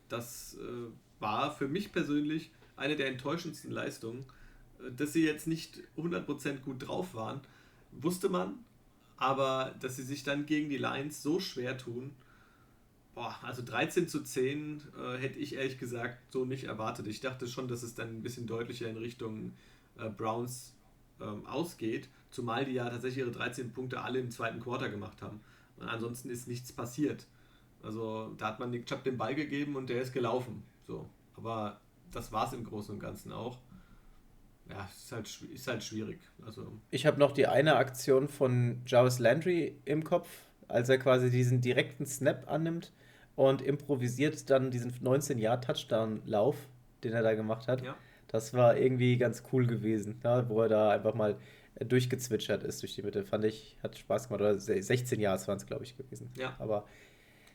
das 0.08 0.56
äh, 0.58 1.20
war 1.20 1.54
für 1.54 1.68
mich 1.68 1.92
persönlich 1.92 2.52
eine 2.76 2.96
der 2.96 3.08
enttäuschendsten 3.08 3.70
Leistungen. 3.70 4.24
Äh, 4.80 4.92
dass 4.92 5.12
sie 5.12 5.26
jetzt 5.26 5.46
nicht 5.46 5.80
100% 5.98 6.60
gut 6.60 6.88
drauf 6.88 7.14
waren, 7.14 7.42
wusste 7.92 8.30
man, 8.30 8.64
aber 9.16 9.74
dass 9.80 9.96
sie 9.96 10.02
sich 10.02 10.22
dann 10.22 10.46
gegen 10.46 10.68
die 10.68 10.78
Lions 10.78 11.22
so 11.22 11.40
schwer 11.40 11.78
tun, 11.78 12.12
Boah, 13.14 13.38
also 13.42 13.62
13 13.62 14.08
zu 14.08 14.24
10 14.24 14.82
äh, 14.98 15.18
hätte 15.18 15.38
ich 15.38 15.54
ehrlich 15.54 15.78
gesagt 15.78 16.32
so 16.32 16.44
nicht 16.44 16.64
erwartet. 16.64 17.06
Ich 17.06 17.20
dachte 17.20 17.46
schon, 17.46 17.68
dass 17.68 17.84
es 17.84 17.94
dann 17.94 18.08
ein 18.08 18.22
bisschen 18.22 18.46
deutlicher 18.46 18.88
in 18.88 18.96
Richtung 18.96 19.52
äh, 19.96 20.08
Browns 20.08 20.74
ähm, 21.20 21.46
ausgeht, 21.46 22.08
zumal 22.30 22.64
die 22.64 22.72
ja 22.72 22.90
tatsächlich 22.90 23.18
ihre 23.18 23.30
13 23.30 23.72
Punkte 23.72 24.00
alle 24.00 24.18
im 24.18 24.32
zweiten 24.32 24.58
Quarter 24.58 24.88
gemacht 24.88 25.22
haben. 25.22 25.40
Und 25.76 25.88
ansonsten 25.88 26.28
ist 26.28 26.48
nichts 26.48 26.72
passiert. 26.72 27.26
Also 27.84 28.34
da 28.36 28.48
hat 28.48 28.58
man 28.58 28.70
Nick 28.70 28.86
Chubb 28.86 29.04
den 29.04 29.16
Ball 29.16 29.36
gegeben 29.36 29.76
und 29.76 29.90
der 29.90 30.02
ist 30.02 30.12
gelaufen. 30.12 30.64
So. 30.88 31.08
Aber 31.36 31.80
das 32.10 32.32
war 32.32 32.48
es 32.48 32.52
im 32.52 32.64
Großen 32.64 32.94
und 32.94 33.00
Ganzen 33.00 33.30
auch. 33.30 33.58
Ja, 34.70 34.88
ist 34.96 35.12
halt, 35.12 35.42
ist 35.52 35.68
halt 35.68 35.82
schwierig. 35.82 36.20
Also, 36.46 36.72
ich 36.90 37.06
habe 37.06 37.18
noch 37.18 37.32
die 37.32 37.46
eine 37.46 37.76
Aktion 37.76 38.28
von 38.28 38.80
Jarvis 38.86 39.18
Landry 39.18 39.76
im 39.84 40.04
Kopf, 40.04 40.28
als 40.68 40.88
er 40.88 40.98
quasi 40.98 41.30
diesen 41.30 41.60
direkten 41.60 42.06
Snap 42.06 42.50
annimmt 42.50 42.92
und 43.36 43.62
improvisiert 43.62 44.48
dann 44.48 44.70
diesen 44.70 44.92
19-Jahr-Touchdown-Lauf, 44.92 46.56
den 47.02 47.12
er 47.12 47.22
da 47.22 47.34
gemacht 47.34 47.68
hat. 47.68 47.82
Ja. 47.82 47.94
Das 48.28 48.54
war 48.54 48.76
irgendwie 48.76 49.18
ganz 49.18 49.42
cool 49.52 49.66
gewesen, 49.66 50.20
ja, 50.24 50.48
wo 50.48 50.62
er 50.62 50.68
da 50.68 50.90
einfach 50.90 51.14
mal 51.14 51.36
durchgezwitschert 51.78 52.62
ist 52.62 52.82
durch 52.82 52.94
die 52.94 53.02
Mitte. 53.02 53.24
Fand 53.24 53.44
ich, 53.44 53.76
hat 53.82 53.98
Spaß 53.98 54.28
gemacht. 54.28 54.40
Oder 54.40 54.58
16 54.58 55.20
Jahre 55.20 55.46
waren 55.46 55.56
es, 55.56 55.66
glaube 55.66 55.84
ich, 55.84 55.96
gewesen. 55.96 56.30
Ja. 56.36 56.54
Aber 56.58 56.84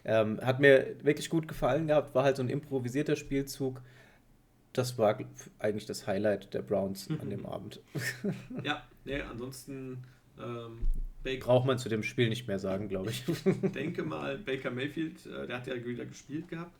ähm, 0.05 0.39
hat 0.41 0.59
mir 0.59 0.95
wirklich 1.03 1.29
gut 1.29 1.47
gefallen 1.47 1.87
gehabt. 1.87 2.13
War 2.15 2.23
halt 2.23 2.37
so 2.37 2.43
ein 2.43 2.49
improvisierter 2.49 3.15
Spielzug. 3.15 3.81
Das 4.79 4.97
war 4.97 5.19
eigentlich 5.59 5.85
das 5.85 6.07
Highlight 6.07 6.53
der 6.53 6.61
Browns 6.61 7.09
an 7.09 7.29
dem 7.29 7.45
Abend. 7.45 7.81
ja, 8.63 8.81
nee, 9.03 9.19
ansonsten 9.19 10.05
ähm, 10.39 10.87
Baker, 11.21 11.47
Braucht 11.47 11.67
man 11.67 11.77
zu 11.77 11.89
dem 11.89 12.01
Spiel 12.01 12.29
nicht 12.29 12.47
mehr 12.47 12.59
sagen, 12.59 12.87
glaube 12.87 13.09
ich. 13.09 13.27
Ich 13.27 13.71
denke 13.73 14.03
mal, 14.03 14.37
Baker 14.37 14.71
Mayfield, 14.71 15.25
äh, 15.25 15.47
der 15.47 15.57
hat 15.57 15.67
ja 15.67 15.75
wieder 15.83 16.05
gespielt 16.05 16.47
gehabt 16.47 16.71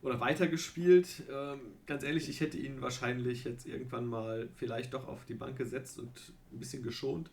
oder 0.00 0.20
weitergespielt. 0.20 1.24
Ähm, 1.28 1.58
ganz 1.86 2.04
ehrlich, 2.04 2.28
ich 2.28 2.40
hätte 2.40 2.56
ihn 2.56 2.80
wahrscheinlich 2.80 3.42
jetzt 3.42 3.66
irgendwann 3.66 4.06
mal 4.06 4.48
vielleicht 4.54 4.94
doch 4.94 5.08
auf 5.08 5.24
die 5.24 5.34
Bank 5.34 5.58
gesetzt 5.58 5.98
und 5.98 6.12
ein 6.52 6.60
bisschen 6.60 6.84
geschont. 6.84 7.30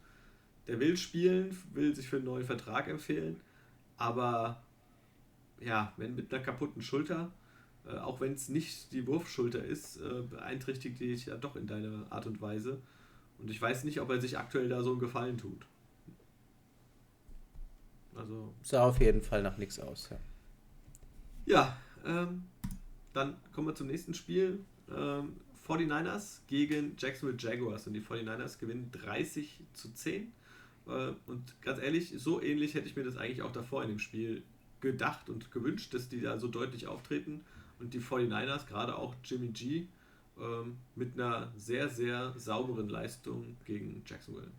Der 0.68 0.80
will 0.80 0.97
spielen, 0.97 1.56
will 1.76 1.95
sich 1.95 2.08
für 2.08 2.16
einen 2.16 2.26
neuen 2.26 2.45
Vertrag 2.45 2.88
empfehlen, 2.88 3.39
aber 3.97 4.64
ja, 5.60 5.93
wenn 5.97 6.16
mit 6.16 6.34
einer 6.34 6.41
kaputten 6.41 6.82
Schulter, 6.82 7.32
äh, 7.86 7.98
auch 7.98 8.22
wenn 8.22 8.34
es 8.34 8.50
nicht 8.50 8.92
die 8.94 9.08
Wurfschulter 9.08 9.64
ist, 9.64 9.98
äh, 9.98 10.22
beeinträchtigt 10.30 11.00
dich 11.00 11.26
ja 11.26 11.38
doch 11.38 11.56
in 11.56 11.68
deiner 11.68 12.12
Art 12.12 12.28
und 12.28 12.42
Weise. 12.42 12.82
Und 13.40 13.50
ich 13.50 13.62
weiß 13.62 13.84
nicht, 13.86 14.00
ob 14.02 14.10
er 14.10 14.22
sich 14.22 14.38
aktuell 14.38 14.70
da 14.70 14.84
so 14.84 14.92
einen 14.92 15.00
Gefallen 15.00 15.38
tut. 15.38 15.66
Also 18.16 18.54
sah 18.62 18.84
auf 18.84 19.00
jeden 19.00 19.22
Fall 19.22 19.42
nach 19.42 19.58
nichts 19.58 19.80
aus. 19.80 20.10
Ja, 20.10 20.18
ja 21.46 21.78
ähm, 22.06 22.44
dann 23.14 23.36
kommen 23.54 23.68
wir 23.68 23.76
zum 23.76 23.88
nächsten 23.88 24.14
Spiel. 24.14 24.60
Ähm, 24.94 25.38
49ers 25.68 26.42
gegen 26.48 26.96
Jacksonville 26.98 27.38
Jaguars 27.40 27.88
und 27.88 27.94
die 27.94 28.02
49ers 28.02 28.60
gewinnen 28.60 28.92
30 28.92 29.60
zu 29.74 29.94
10. 29.94 30.32
Äh, 30.88 31.14
und 31.26 31.62
ganz 31.62 31.80
ehrlich, 31.80 32.14
so 32.18 32.42
ähnlich 32.42 32.76
hätte 32.76 32.88
ich 32.88 32.96
mir 32.96 33.04
das 33.04 33.18
eigentlich 33.18 33.42
auch 33.42 33.52
davor 33.52 33.82
in 33.84 33.90
dem 33.90 34.00
Spiel 34.00 34.44
gedacht 34.82 35.30
und 35.30 35.52
gewünscht, 35.52 35.94
dass 35.94 36.10
die 36.10 36.22
da 36.22 36.38
so 36.38 36.48
deutlich 36.48 36.88
auftreten 36.88 37.42
und 37.82 37.94
die 37.94 38.00
49ers, 38.00 38.68
gerade 38.68 38.96
auch 38.96 39.16
Jimmy 39.24 39.48
G, 39.50 39.88
ähm, 40.40 40.78
mit 40.96 41.20
einer 41.20 41.52
sehr, 41.58 41.90
sehr 41.90 42.34
sauberen 42.38 42.88
Leistung 42.88 43.58
gegen 43.66 44.04
Jacksonville. 44.06 44.52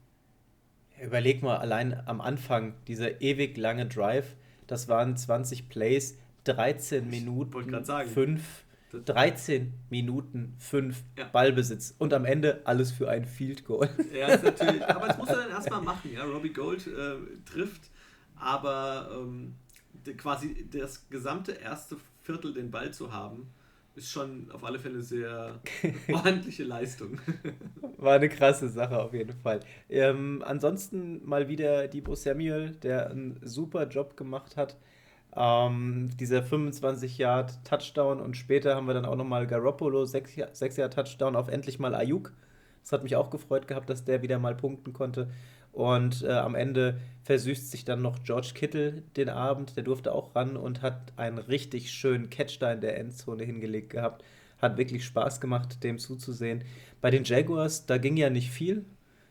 Überleg 1.03 1.43
mal, 1.43 1.57
allein 1.57 2.07
am 2.07 2.20
Anfang, 2.20 2.75
dieser 2.87 3.20
ewig 3.20 3.57
lange 3.57 3.87
Drive, 3.87 4.37
das 4.66 4.89
waren 4.89 5.16
20 5.16 5.68
Plays, 5.68 6.18
13 6.45 7.09
Minuten, 7.09 7.85
sagen. 7.85 8.11
5, 8.11 8.64
13 9.05 9.73
Minuten, 9.91 10.55
5 10.59 11.03
ja. 11.18 11.25
Ballbesitz 11.27 11.95
und 11.99 12.12
am 12.12 12.25
Ende 12.25 12.61
alles 12.64 12.93
für 12.93 13.09
ein 13.09 13.25
Field 13.25 13.64
Goal. 13.64 13.89
Ja, 14.12 14.29
ist 14.29 14.45
natürlich, 14.45 14.87
aber 14.87 15.09
das 15.09 15.18
muss 15.18 15.29
er 15.29 15.37
dann 15.37 15.51
erstmal 15.51 15.83
machen. 15.83 16.12
Ja? 16.12 16.25
Robbie 16.25 16.53
Gold 16.53 16.87
äh, 16.87 17.16
trifft, 17.51 17.91
aber 18.37 19.11
ähm, 19.14 19.55
quasi 20.16 20.68
das 20.70 21.09
gesamte 21.09 21.53
erste 21.53 21.97
Viertel 22.23 22.55
den 22.55 22.70
Ball 22.70 22.93
zu 22.93 23.12
haben, 23.12 23.53
ist 23.95 24.11
schon 24.11 24.51
auf 24.53 24.64
alle 24.64 24.79
Fälle 24.79 25.03
sehr 25.03 25.61
ordentliche 26.12 26.64
Leistung. 26.64 27.20
War 27.99 28.14
eine 28.14 28.29
krasse 28.29 28.68
Sache 28.68 28.99
auf 28.99 29.12
jeden 29.12 29.35
Fall. 29.35 29.61
Ähm, 29.89 30.43
ansonsten 30.47 31.25
mal 31.27 31.49
wieder 31.49 31.89
Debo 31.89 32.14
Samuel, 32.14 32.70
der 32.83 33.11
einen 33.11 33.39
super 33.43 33.87
Job 33.87 34.16
gemacht 34.16 34.57
hat. 34.57 34.77
Ähm, 35.35 36.11
dieser 36.18 36.43
25 36.43 37.18
Yard 37.18 37.64
Touchdown 37.64 38.20
und 38.20 38.37
später 38.37 38.77
haben 38.77 38.87
wir 38.87 38.95
dann 38.95 39.07
auch 39.07 39.16
nochmal 39.16 39.47
Garoppolo, 39.47 40.05
6 40.05 40.37
Yard 40.37 40.95
Touchdown 40.95 41.37
auf 41.37 41.49
endlich 41.49 41.79
mal 41.79 41.95
Ayuk. 41.95 42.33
Das 42.83 42.93
hat 42.93 43.03
mich 43.03 43.16
auch 43.16 43.31
gefreut 43.31 43.68
gehabt, 43.68 43.89
dass 43.89 44.05
der 44.05 44.23
wieder 44.23 44.39
mal 44.39 44.55
punkten 44.55 44.93
konnte. 44.93 45.31
Und 45.73 46.23
äh, 46.23 46.33
am 46.33 46.55
Ende 46.55 47.01
versüßt 47.25 47.70
sich 47.70 47.85
dann 47.85 48.03
noch 48.03 48.23
George 48.25 48.53
Kittle 48.55 49.03
den 49.16 49.29
Abend. 49.29 49.77
Der 49.77 49.85
durfte 49.85 50.12
auch 50.12 50.35
ran 50.37 50.57
und 50.57 50.83
hat 50.83 51.12
einen 51.16 51.39
richtig 51.39 51.91
schönen 51.91 52.31
Catch 52.31 52.59
da 52.61 52.73
in 52.73 52.81
der 52.81 52.99
Endzone 52.99 53.45
hingelegt 53.45 53.91
gehabt. 53.91 54.25
Hat 54.61 54.77
wirklich 54.77 55.05
Spaß 55.05 55.41
gemacht, 55.41 55.83
dem 55.83 55.99
zuzusehen. 55.99 56.62
Bei 57.01 57.11
den 57.11 57.25
Jaguars, 57.25 57.87
da 57.87 57.99
ging 57.99 58.16
ja 58.16 58.31
nicht 58.31 58.51
viel. 58.51 58.85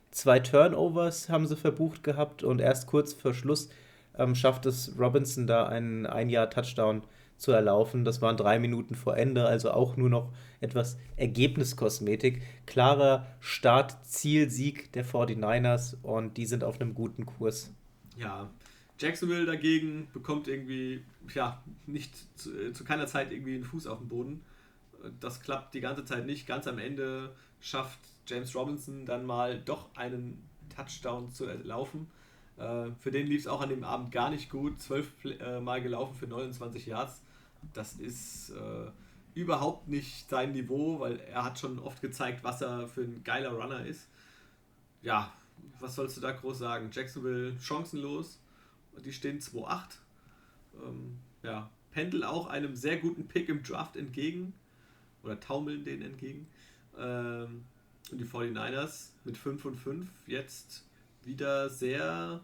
Zwei 0.09 0.39
Turnovers 0.39 1.29
haben 1.29 1.47
sie 1.47 1.55
verbucht 1.55 2.03
gehabt 2.03 2.43
und 2.43 2.59
erst 2.59 2.87
kurz 2.87 3.13
vor 3.13 3.33
Schluss 3.33 3.69
ähm, 4.17 4.35
schafft 4.35 4.65
es 4.65 4.93
Robinson 4.99 5.47
da 5.47 5.67
einen 5.67 6.05
Ein-Jahr-Touchdown 6.05 7.03
zu 7.41 7.51
erlaufen. 7.51 8.05
Das 8.05 8.21
waren 8.21 8.37
drei 8.37 8.59
Minuten 8.59 8.93
vor 8.93 9.17
Ende, 9.17 9.45
also 9.47 9.71
auch 9.71 9.97
nur 9.97 10.09
noch 10.09 10.31
etwas 10.59 10.99
Ergebniskosmetik. 11.17 12.43
Klarer 12.67 13.25
Start-Ziel-Sieg 13.39 14.91
der 14.93 15.03
49ers 15.03 15.95
und 16.03 16.37
die 16.37 16.45
sind 16.45 16.63
auf 16.63 16.79
einem 16.79 16.93
guten 16.93 17.25
Kurs. 17.25 17.73
Ja, 18.15 18.51
Jacksonville 18.99 19.45
dagegen 19.45 20.07
bekommt 20.13 20.47
irgendwie, 20.47 21.03
ja, 21.33 21.63
nicht 21.87 22.13
zu, 22.37 22.51
äh, 22.55 22.73
zu 22.73 22.83
keiner 22.83 23.07
Zeit 23.07 23.31
irgendwie 23.31 23.55
einen 23.55 23.63
Fuß 23.63 23.87
auf 23.87 23.97
den 23.97 24.07
Boden. 24.07 24.41
Das 25.19 25.41
klappt 25.41 25.73
die 25.73 25.81
ganze 25.81 26.05
Zeit 26.05 26.27
nicht. 26.27 26.45
Ganz 26.45 26.67
am 26.67 26.77
Ende 26.77 27.35
schafft 27.59 27.97
James 28.27 28.55
Robinson 28.55 29.07
dann 29.07 29.25
mal 29.25 29.59
doch 29.59 29.87
einen 29.95 30.47
Touchdown 30.75 31.31
zu 31.31 31.45
laufen. 31.45 32.05
Äh, 32.57 32.91
für 32.99 33.09
den 33.09 33.25
lief 33.25 33.41
es 33.41 33.47
auch 33.47 33.61
an 33.61 33.69
dem 33.69 33.83
Abend 33.83 34.11
gar 34.11 34.29
nicht 34.29 34.51
gut. 34.51 34.79
Zwölf 34.79 35.11
äh, 35.25 35.59
Mal 35.59 35.81
gelaufen 35.81 36.13
für 36.13 36.27
29 36.27 36.85
Yards. 36.85 37.23
Das 37.73 37.93
ist 37.93 38.51
äh, 38.51 38.91
überhaupt 39.33 39.87
nicht 39.87 40.29
sein 40.29 40.51
Niveau, 40.51 40.99
weil 40.99 41.19
er 41.19 41.43
hat 41.43 41.59
schon 41.59 41.79
oft 41.79 42.01
gezeigt, 42.01 42.43
was 42.43 42.61
er 42.61 42.87
für 42.87 43.01
ein 43.01 43.23
geiler 43.23 43.51
Runner 43.51 43.85
ist. 43.85 44.07
Ja, 45.01 45.33
was 45.79 45.95
sollst 45.95 46.17
du 46.17 46.21
da 46.21 46.31
groß 46.31 46.59
sagen? 46.59 46.89
Jacksonville 46.91 47.57
chancenlos. 47.59 48.39
Die 49.03 49.13
stehen 49.13 49.39
2-8. 49.39 49.97
Ähm, 50.83 51.19
ja, 51.43 51.69
pendeln 51.91 52.23
auch 52.23 52.47
einem 52.47 52.75
sehr 52.75 52.97
guten 52.97 53.27
Pick 53.27 53.49
im 53.49 53.63
Draft 53.63 53.95
entgegen. 53.95 54.53
Oder 55.23 55.39
taumeln 55.39 55.85
denen 55.85 56.01
entgegen. 56.01 56.47
Ähm, 56.97 57.65
und 58.11 58.17
die 58.17 58.25
49ers 58.25 59.09
mit 59.23 59.37
5 59.37 59.65
und 59.65 59.75
5 59.75 60.09
jetzt 60.27 60.83
wieder 61.23 61.69
sehr 61.69 62.41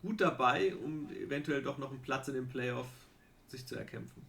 gut 0.00 0.20
dabei, 0.20 0.74
um 0.76 1.10
eventuell 1.10 1.62
doch 1.62 1.78
noch 1.78 1.90
einen 1.90 2.00
Platz 2.02 2.28
in 2.28 2.34
den 2.34 2.48
Playoff 2.48 2.88
sich 3.52 3.66
zu 3.66 3.76
erkämpfen. 3.76 4.22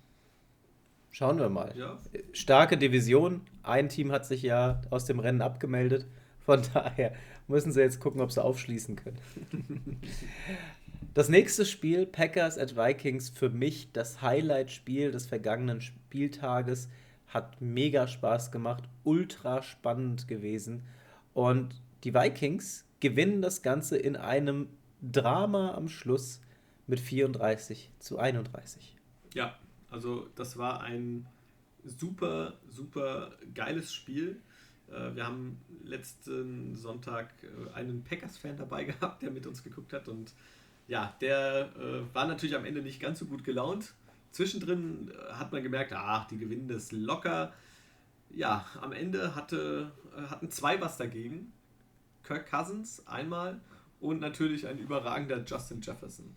Schauen 1.10 1.40
wir 1.40 1.50
mal. 1.50 1.74
Ja. 1.76 2.00
Starke 2.32 2.78
Division. 2.78 3.42
Ein 3.64 3.90
Team 3.90 4.12
hat 4.12 4.26
sich 4.26 4.42
ja 4.42 4.82
aus 4.90 5.06
dem 5.06 5.20
Rennen 5.20 5.42
abgemeldet. 5.42 6.06
Von 6.40 6.62
daher 6.74 7.14
müssen 7.48 7.72
sie 7.72 7.82
jetzt 7.82 8.00
gucken, 8.00 8.22
ob 8.22 8.32
sie 8.32 8.44
aufschließen 8.44 8.96
können. 8.96 9.20
Das 11.14 11.30
nächste 11.30 11.66
Spiel, 11.66 12.08
Packers 12.08 12.58
at 12.58 12.76
Vikings, 12.76 13.30
für 13.30 13.50
mich 13.50 13.92
das 13.92 14.24
Highlight-Spiel 14.24 15.12
des 15.12 15.28
vergangenen 15.28 15.82
Spieltages. 15.82 16.90
Hat 17.28 17.62
mega 17.62 18.08
Spaß 18.08 18.52
gemacht, 18.52 18.84
ultra 19.04 19.62
spannend 19.62 20.28
gewesen. 20.28 20.84
Und 21.36 21.80
die 22.04 22.16
Vikings 22.16 22.86
gewinnen 23.00 23.44
das 23.44 23.62
Ganze 23.62 23.98
in 23.98 24.16
einem 24.16 24.70
Drama 25.04 25.76
am 25.76 25.88
Schluss 25.88 26.42
mit 26.88 27.00
34 27.00 27.92
zu 28.00 28.18
31. 28.18 28.93
Ja, 29.34 29.58
also 29.90 30.28
das 30.36 30.58
war 30.58 30.82
ein 30.82 31.28
super, 31.84 32.54
super 32.70 33.32
geiles 33.54 33.94
Spiel. 33.94 34.42
Äh, 34.90 35.16
wir 35.16 35.26
haben 35.26 35.60
letzten 35.84 36.76
Sonntag 36.76 37.32
äh, 37.44 37.74
einen 37.74 38.04
Packers-Fan 38.04 38.58
dabei 38.58 38.84
gehabt, 38.86 39.22
der 39.22 39.32
mit 39.32 39.46
uns 39.48 39.64
geguckt 39.64 39.94
hat 39.94 40.08
und 40.08 40.34
ja, 40.88 41.16
der 41.22 41.72
äh, 41.78 42.14
war 42.14 42.28
natürlich 42.28 42.56
am 42.56 42.66
Ende 42.66 42.82
nicht 42.82 43.00
ganz 43.00 43.20
so 43.20 43.26
gut 43.26 43.44
gelaunt. 43.44 43.94
Zwischendrin 44.32 45.12
hat 45.32 45.52
man 45.52 45.64
gemerkt, 45.64 45.94
ach, 45.94 46.28
die 46.28 46.38
gewinnen 46.38 46.68
das 46.68 46.92
locker. 46.92 47.54
Ja, 48.32 48.66
am 48.82 48.92
Ende 48.92 49.36
hatte, 49.36 49.92
hatten 50.28 50.50
zwei 50.50 50.82
was 50.82 50.98
dagegen. 50.98 51.54
Kirk 52.24 52.50
Cousins 52.50 53.06
einmal 53.06 53.62
und 54.00 54.20
natürlich 54.20 54.68
ein 54.68 54.80
überragender 54.80 55.44
Justin 55.46 55.82
Jefferson. 55.82 56.36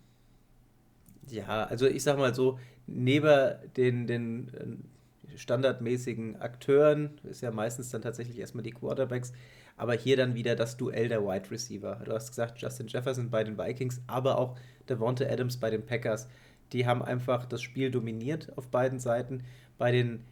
Ja, 1.27 1.63
also 1.63 1.87
ich 1.87 2.03
sag 2.03 2.17
mal 2.17 2.35
so, 2.35 2.59
neben 2.87 3.55
den, 3.75 4.07
den 4.07 4.47
äh, 4.53 5.37
standardmäßigen 5.37 6.41
Akteuren, 6.41 7.19
ist 7.23 7.41
ja 7.41 7.51
meistens 7.51 7.89
dann 7.89 8.01
tatsächlich 8.01 8.39
erstmal 8.39 8.63
die 8.63 8.71
Quarterbacks, 8.71 9.33
aber 9.75 9.93
hier 9.93 10.17
dann 10.17 10.33
wieder 10.33 10.55
das 10.55 10.77
Duell 10.77 11.07
der 11.07 11.23
Wide 11.23 11.51
Receiver. 11.51 12.01
Du 12.03 12.11
hast 12.11 12.29
gesagt, 12.29 12.59
Justin 12.59 12.87
Jefferson 12.87 13.29
bei 13.29 13.43
den 13.43 13.57
Vikings, 13.57 14.01
aber 14.07 14.37
auch 14.39 14.57
Devonta 14.89 15.25
Adams 15.25 15.57
bei 15.57 15.69
den 15.69 15.85
Packers. 15.85 16.27
Die 16.73 16.87
haben 16.87 17.01
einfach 17.01 17.45
das 17.45 17.61
Spiel 17.61 17.91
dominiert 17.91 18.51
auf 18.57 18.69
beiden 18.69 18.99
Seiten. 18.99 19.43
Bei 19.77 19.91
den 19.91 20.23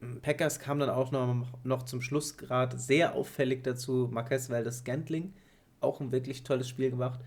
hm, 0.00 0.20
Packers 0.20 0.58
kam 0.58 0.78
dann 0.80 0.90
auch 0.90 1.12
noch, 1.12 1.46
noch 1.62 1.84
zum 1.84 2.02
Schluss 2.02 2.36
gerade 2.36 2.78
sehr 2.78 3.14
auffällig 3.14 3.62
dazu 3.62 4.08
Marquez 4.10 4.50
Valdez 4.50 4.78
Scantling. 4.78 5.32
Auch 5.80 6.00
ein 6.00 6.10
wirklich 6.10 6.42
tolles 6.42 6.68
Spiel 6.68 6.90
gemacht. 6.90 7.20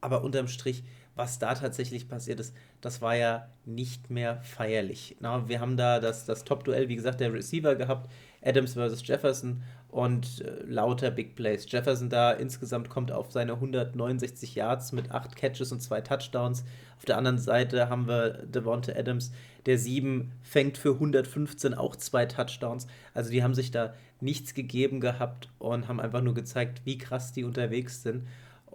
Aber 0.00 0.24
unterm 0.24 0.48
Strich 0.48 0.84
was 1.16 1.38
da 1.38 1.54
tatsächlich 1.54 2.08
passiert 2.08 2.38
ist, 2.38 2.54
das 2.80 3.00
war 3.02 3.16
ja 3.16 3.48
nicht 3.64 4.10
mehr 4.10 4.40
feierlich. 4.42 5.16
Na, 5.20 5.48
wir 5.48 5.60
haben 5.60 5.76
da 5.76 5.98
das, 5.98 6.26
das 6.26 6.44
Top-Duell, 6.44 6.88
wie 6.88 6.96
gesagt, 6.96 7.20
der 7.20 7.32
Receiver 7.32 7.74
gehabt, 7.74 8.10
Adams 8.42 8.74
versus 8.74 9.04
Jefferson 9.06 9.62
und 9.88 10.42
äh, 10.42 10.62
lauter 10.66 11.10
Big 11.10 11.34
Plays. 11.34 11.66
Jefferson 11.68 12.10
da 12.10 12.32
insgesamt 12.32 12.90
kommt 12.90 13.10
auf 13.10 13.32
seine 13.32 13.54
169 13.54 14.54
Yards 14.54 14.92
mit 14.92 15.10
8 15.10 15.34
Catches 15.34 15.72
und 15.72 15.80
2 15.80 16.02
Touchdowns. 16.02 16.64
Auf 16.98 17.06
der 17.06 17.16
anderen 17.16 17.38
Seite 17.38 17.88
haben 17.88 18.06
wir 18.06 18.44
Devonta 18.46 18.92
Adams, 18.92 19.32
der 19.64 19.78
7 19.78 20.32
fängt 20.42 20.76
für 20.76 20.92
115, 20.92 21.72
auch 21.74 21.96
2 21.96 22.26
Touchdowns. 22.26 22.86
Also 23.14 23.30
die 23.30 23.42
haben 23.42 23.54
sich 23.54 23.70
da 23.70 23.94
nichts 24.20 24.54
gegeben 24.54 25.00
gehabt 25.00 25.48
und 25.58 25.88
haben 25.88 26.00
einfach 26.00 26.22
nur 26.22 26.34
gezeigt, 26.34 26.82
wie 26.84 26.98
krass 26.98 27.32
die 27.32 27.44
unterwegs 27.44 28.02
sind. 28.02 28.26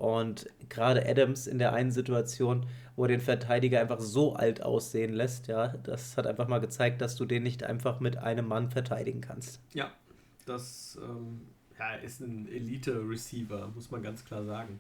Und 0.02 0.48
gerade 0.68 1.08
Adams 1.08 1.46
in 1.46 1.60
der 1.60 1.74
einen 1.74 1.92
Situation, 1.92 2.66
wo 2.96 3.04
er 3.04 3.10
den 3.10 3.22
Verteidiger 3.22 3.80
einfach 3.80 4.00
so 4.00 4.34
alt 4.34 4.64
aussehen 4.64 5.14
lässt, 5.14 5.46
ja, 5.46 5.68
das 5.84 6.18
hat 6.18 6.26
einfach 6.26 6.48
mal 6.48 6.58
gezeigt, 6.58 7.02
dass 7.02 7.16
du 7.16 7.26
den 7.26 7.44
nicht 7.44 7.62
einfach 7.62 8.00
mit 8.00 8.18
einem 8.18 8.48
Mann 8.48 8.72
verteidigen 8.72 9.22
kannst. 9.22 9.62
Ja, 9.76 9.92
das 10.48 10.98
ähm, 11.04 11.42
ja, 11.78 11.94
ist 11.98 12.20
ein 12.20 12.48
Elite-Receiver, 12.48 13.68
muss 13.76 13.92
man 13.92 14.02
ganz 14.02 14.26
klar 14.26 14.44
sagen. 14.44 14.80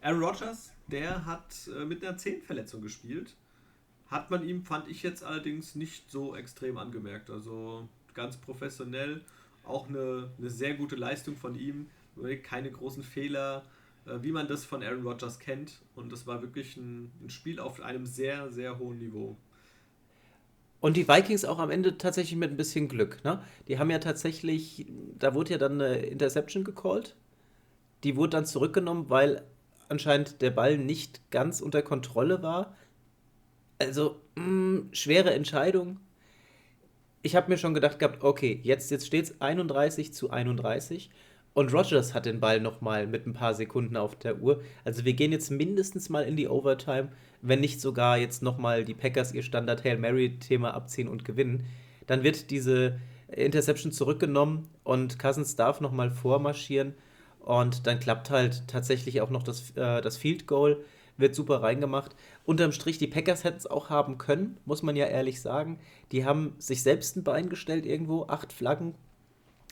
Aaron 0.00 0.22
Rodgers, 0.22 0.72
der 0.86 1.26
hat 1.26 1.68
äh, 1.68 1.84
mit 1.84 2.02
einer 2.02 2.16
Zehenverletzung 2.16 2.80
gespielt. 2.80 3.36
Hat 4.06 4.30
man 4.30 4.48
ihm, 4.48 4.62
fand 4.62 4.88
ich 4.88 5.02
jetzt 5.02 5.24
allerdings 5.24 5.74
nicht 5.74 6.10
so 6.10 6.34
extrem 6.34 6.78
angemerkt. 6.78 7.28
Also 7.28 7.86
ganz 8.14 8.38
professionell, 8.38 9.20
auch 9.62 9.90
eine, 9.90 10.30
eine 10.38 10.48
sehr 10.48 10.72
gute 10.72 10.96
Leistung 10.96 11.36
von 11.36 11.54
ihm. 11.54 11.90
Keine 12.44 12.70
großen 12.70 13.02
Fehler 13.02 13.66
wie 14.06 14.32
man 14.32 14.46
das 14.48 14.64
von 14.64 14.82
Aaron 14.82 15.06
Rodgers 15.06 15.38
kennt. 15.38 15.80
Und 15.94 16.12
das 16.12 16.26
war 16.26 16.42
wirklich 16.42 16.76
ein, 16.76 17.10
ein 17.22 17.30
Spiel 17.30 17.60
auf 17.60 17.80
einem 17.80 18.06
sehr, 18.06 18.50
sehr 18.50 18.78
hohen 18.78 18.98
Niveau. 18.98 19.36
Und 20.80 20.98
die 20.98 21.08
Vikings 21.08 21.46
auch 21.46 21.58
am 21.58 21.70
Ende 21.70 21.96
tatsächlich 21.96 22.38
mit 22.38 22.50
ein 22.50 22.58
bisschen 22.58 22.88
Glück. 22.88 23.24
Ne? 23.24 23.42
Die 23.68 23.78
haben 23.78 23.90
ja 23.90 23.98
tatsächlich, 23.98 24.86
da 25.18 25.34
wurde 25.34 25.52
ja 25.52 25.58
dann 25.58 25.80
eine 25.80 25.96
Interception 25.96 26.62
gecallt. 26.62 27.16
Die 28.02 28.16
wurde 28.16 28.30
dann 28.30 28.44
zurückgenommen, 28.44 29.08
weil 29.08 29.46
anscheinend 29.88 30.42
der 30.42 30.50
Ball 30.50 30.76
nicht 30.76 31.30
ganz 31.30 31.62
unter 31.62 31.80
Kontrolle 31.80 32.42
war. 32.42 32.76
Also, 33.78 34.20
mh, 34.34 34.44
mm, 34.44 34.88
schwere 34.92 35.32
Entscheidung. 35.32 36.00
Ich 37.22 37.34
habe 37.34 37.50
mir 37.50 37.56
schon 37.56 37.72
gedacht 37.72 37.98
gehabt, 37.98 38.22
okay, 38.22 38.60
jetzt, 38.62 38.90
jetzt 38.90 39.06
steht 39.06 39.24
es 39.24 39.40
31 39.40 40.12
zu 40.12 40.28
31 40.30 41.10
und 41.54 41.72
Rogers 41.72 42.14
hat 42.14 42.26
den 42.26 42.40
Ball 42.40 42.60
nochmal 42.60 43.06
mit 43.06 43.26
ein 43.26 43.32
paar 43.32 43.54
Sekunden 43.54 43.96
auf 43.96 44.16
der 44.16 44.40
Uhr. 44.40 44.60
Also 44.84 45.04
wir 45.04 45.14
gehen 45.14 45.30
jetzt 45.30 45.50
mindestens 45.50 46.08
mal 46.08 46.24
in 46.24 46.36
die 46.36 46.48
Overtime, 46.48 47.10
wenn 47.42 47.60
nicht 47.60 47.80
sogar 47.80 48.18
jetzt 48.18 48.42
nochmal 48.42 48.84
die 48.84 48.94
Packers 48.94 49.32
ihr 49.32 49.44
Standard 49.44 49.84
Hail 49.84 49.98
Mary-Thema 49.98 50.74
abziehen 50.74 51.08
und 51.08 51.24
gewinnen. 51.24 51.64
Dann 52.08 52.24
wird 52.24 52.50
diese 52.50 52.98
Interception 53.28 53.92
zurückgenommen 53.92 54.68
und 54.82 55.18
Cousins 55.20 55.54
darf 55.54 55.80
nochmal 55.80 56.10
vormarschieren. 56.10 56.94
Und 57.38 57.86
dann 57.86 58.00
klappt 58.00 58.30
halt 58.30 58.66
tatsächlich 58.66 59.20
auch 59.20 59.30
noch 59.30 59.44
das, 59.44 59.70
äh, 59.76 60.00
das 60.00 60.16
Field 60.16 60.46
Goal, 60.48 60.84
wird 61.16 61.36
super 61.36 61.62
reingemacht. 61.62 62.16
Unterm 62.44 62.72
Strich, 62.72 62.98
die 62.98 63.06
Packers 63.06 63.44
hätten 63.44 63.58
es 63.58 63.66
auch 63.68 63.90
haben 63.90 64.18
können, 64.18 64.56
muss 64.64 64.82
man 64.82 64.96
ja 64.96 65.06
ehrlich 65.06 65.40
sagen. 65.40 65.78
Die 66.10 66.24
haben 66.24 66.54
sich 66.58 66.82
selbst 66.82 67.16
ein 67.16 67.22
Bein 67.22 67.48
gestellt 67.48 67.86
irgendwo, 67.86 68.26
acht 68.26 68.52
Flaggen 68.52 68.94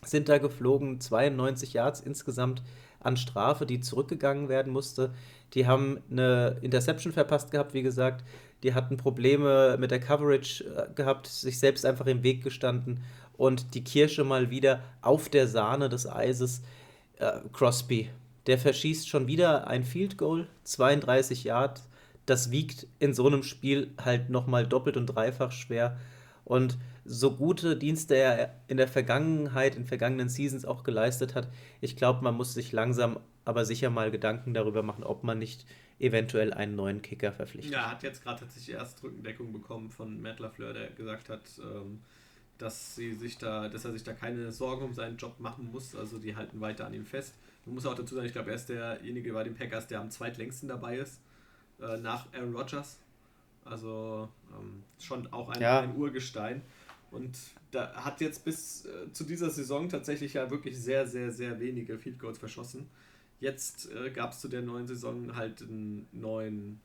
sind 0.04 0.28
da 0.28 0.38
geflogen, 0.38 1.00
92 1.00 1.72
Yards 1.74 2.00
insgesamt 2.00 2.62
an 3.00 3.16
Strafe, 3.16 3.66
die 3.66 3.80
zurückgegangen 3.80 4.48
werden 4.48 4.72
musste. 4.72 5.12
Die 5.54 5.66
haben 5.66 6.02
eine 6.10 6.58
Interception 6.62 7.12
verpasst 7.12 7.50
gehabt, 7.50 7.74
wie 7.74 7.82
gesagt. 7.82 8.24
Die 8.62 8.74
hatten 8.74 8.96
Probleme 8.96 9.76
mit 9.78 9.90
der 9.90 10.00
Coverage 10.00 10.64
äh, 10.64 10.94
gehabt, 10.94 11.26
sich 11.26 11.58
selbst 11.58 11.84
einfach 11.84 12.06
im 12.06 12.22
Weg 12.22 12.42
gestanden. 12.42 13.02
Und 13.36 13.74
die 13.74 13.82
Kirsche 13.82 14.24
mal 14.24 14.50
wieder 14.50 14.82
auf 15.00 15.28
der 15.28 15.48
Sahne 15.48 15.88
des 15.88 16.08
Eises. 16.08 16.62
Äh, 17.18 17.40
Crosby, 17.52 18.10
der 18.46 18.58
verschießt 18.58 19.08
schon 19.08 19.26
wieder 19.26 19.66
ein 19.66 19.84
Field 19.84 20.16
Goal, 20.16 20.46
32 20.64 21.44
Yards. 21.44 21.88
Das 22.24 22.50
wiegt 22.52 22.86
in 23.00 23.14
so 23.14 23.26
einem 23.26 23.42
Spiel 23.42 23.90
halt 24.02 24.30
nochmal 24.30 24.66
doppelt 24.66 24.96
und 24.96 25.06
dreifach 25.06 25.50
schwer. 25.50 25.98
Und 26.44 26.78
so 27.04 27.36
gute 27.36 27.76
Dienste 27.76 28.14
er 28.16 28.54
in 28.68 28.76
der 28.76 28.88
Vergangenheit, 28.88 29.76
in 29.76 29.86
vergangenen 29.86 30.28
Seasons 30.28 30.64
auch 30.64 30.84
geleistet 30.84 31.34
hat, 31.34 31.48
ich 31.80 31.96
glaube, 31.96 32.22
man 32.22 32.34
muss 32.34 32.54
sich 32.54 32.72
langsam 32.72 33.18
aber 33.44 33.64
sicher 33.64 33.90
mal 33.90 34.10
Gedanken 34.10 34.54
darüber 34.54 34.82
machen, 34.82 35.02
ob 35.02 35.24
man 35.24 35.38
nicht 35.38 35.66
eventuell 35.98 36.52
einen 36.52 36.76
neuen 36.76 37.02
Kicker 37.02 37.32
verpflichtet. 37.32 37.72
Ja, 37.72 37.90
hat 37.90 38.02
jetzt 38.02 38.22
gerade 38.22 38.40
tatsächlich 38.40 38.76
erst 38.76 39.02
Rückendeckung 39.02 39.52
bekommen 39.52 39.90
von 39.90 40.20
Matt 40.22 40.38
LaFleur, 40.40 40.72
der 40.72 40.90
gesagt 40.90 41.28
hat, 41.28 41.42
ähm, 41.60 42.00
dass, 42.58 42.94
sie 42.94 43.14
sich 43.14 43.38
da, 43.38 43.68
dass 43.68 43.84
er 43.84 43.92
sich 43.92 44.04
da 44.04 44.12
keine 44.12 44.52
Sorgen 44.52 44.84
um 44.84 44.94
seinen 44.94 45.16
Job 45.16 45.40
machen 45.40 45.70
muss. 45.72 45.94
Also 45.96 46.18
die 46.18 46.36
halten 46.36 46.60
weiter 46.60 46.86
an 46.86 46.94
ihm 46.94 47.04
fest. 47.06 47.34
Man 47.66 47.74
muss 47.74 47.86
auch 47.86 47.94
dazu 47.94 48.14
sagen, 48.14 48.26
ich 48.26 48.32
glaube, 48.32 48.50
er 48.50 48.56
ist 48.56 48.68
derjenige 48.68 49.32
bei 49.32 49.42
den 49.44 49.54
Packers, 49.54 49.86
der 49.88 50.00
am 50.00 50.10
zweitlängsten 50.10 50.68
dabei 50.68 50.98
ist. 50.98 51.20
äh, 51.80 51.96
nach 51.96 52.26
Aaron 52.32 52.54
Rodgers. 52.54 52.98
Also 53.64 54.28
ähm, 54.56 54.82
schon 55.00 55.32
auch 55.32 55.48
ein, 55.50 55.60
Ja. 55.60 55.80
ein 55.80 55.96
Urgestein. 55.96 56.62
Und 57.12 57.36
da 57.70 57.92
hat 57.94 58.22
jetzt 58.22 58.44
bis 58.44 58.86
äh, 58.86 59.12
zu 59.12 59.24
dieser 59.24 59.50
Saison 59.50 59.88
tatsächlich 59.88 60.32
ja 60.32 60.50
wirklich 60.50 60.78
sehr, 60.78 61.06
sehr, 61.06 61.30
sehr 61.30 61.60
wenige 61.60 61.98
Field 61.98 62.18
Goals 62.18 62.38
verschossen. 62.38 62.88
Jetzt 63.38 63.90
äh, 63.92 64.10
gab 64.10 64.32
es 64.32 64.40
zu 64.40 64.48
der 64.48 64.62
neuen 64.62 64.86
Saison 64.86 65.36
halt 65.36 65.60
einen 65.60 66.08
neuen 66.12 66.80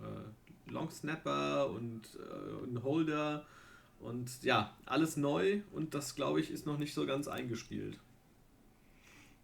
äh, 0.00 0.70
Long 0.70 0.88
Snapper 0.88 1.68
und 1.68 2.02
äh, 2.16 2.64
einen 2.64 2.82
Holder. 2.84 3.44
Und 3.98 4.42
ja, 4.44 4.72
alles 4.86 5.16
neu 5.16 5.60
und 5.72 5.94
das, 5.94 6.14
glaube 6.14 6.40
ich, 6.40 6.50
ist 6.50 6.64
noch 6.64 6.78
nicht 6.78 6.94
so 6.94 7.04
ganz 7.04 7.26
eingespielt. 7.26 7.98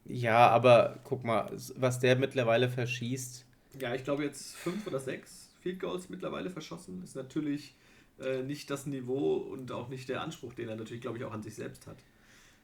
Ja, 0.05 0.49
aber 0.49 1.01
guck 1.05 1.24
mal, 1.24 1.51
was 1.76 1.99
der 1.99 2.16
mittlerweile 2.16 2.68
verschießt. 2.68 3.45
Ja, 3.80 3.95
ich 3.95 4.05
glaube 4.05 4.24
jetzt 4.24 4.55
fünf 4.55 4.86
oder 4.86 5.01
sechs 5.01 5.51
Field 5.61 5.80
Goals 5.80 6.09
mittlerweile 6.09 6.49
verschossen. 6.49 7.03
Ist 7.03 7.16
natürlich 7.16 7.74
äh, 8.21 8.43
nicht 8.43 8.71
das 8.71 8.87
Niveau 8.87 9.37
und 9.37 9.73
auch 9.73 9.89
nicht 9.89 10.09
der 10.09 10.23
Anspruch, 10.23 10.55
den 10.55 10.69
er 10.69 10.77
natürlich, 10.77 11.01
glaube 11.01 11.19
ich, 11.19 11.25
auch 11.25 11.33
an 11.33 11.43
sich 11.43 11.55
selbst 11.55 11.87
hat. 11.87 11.99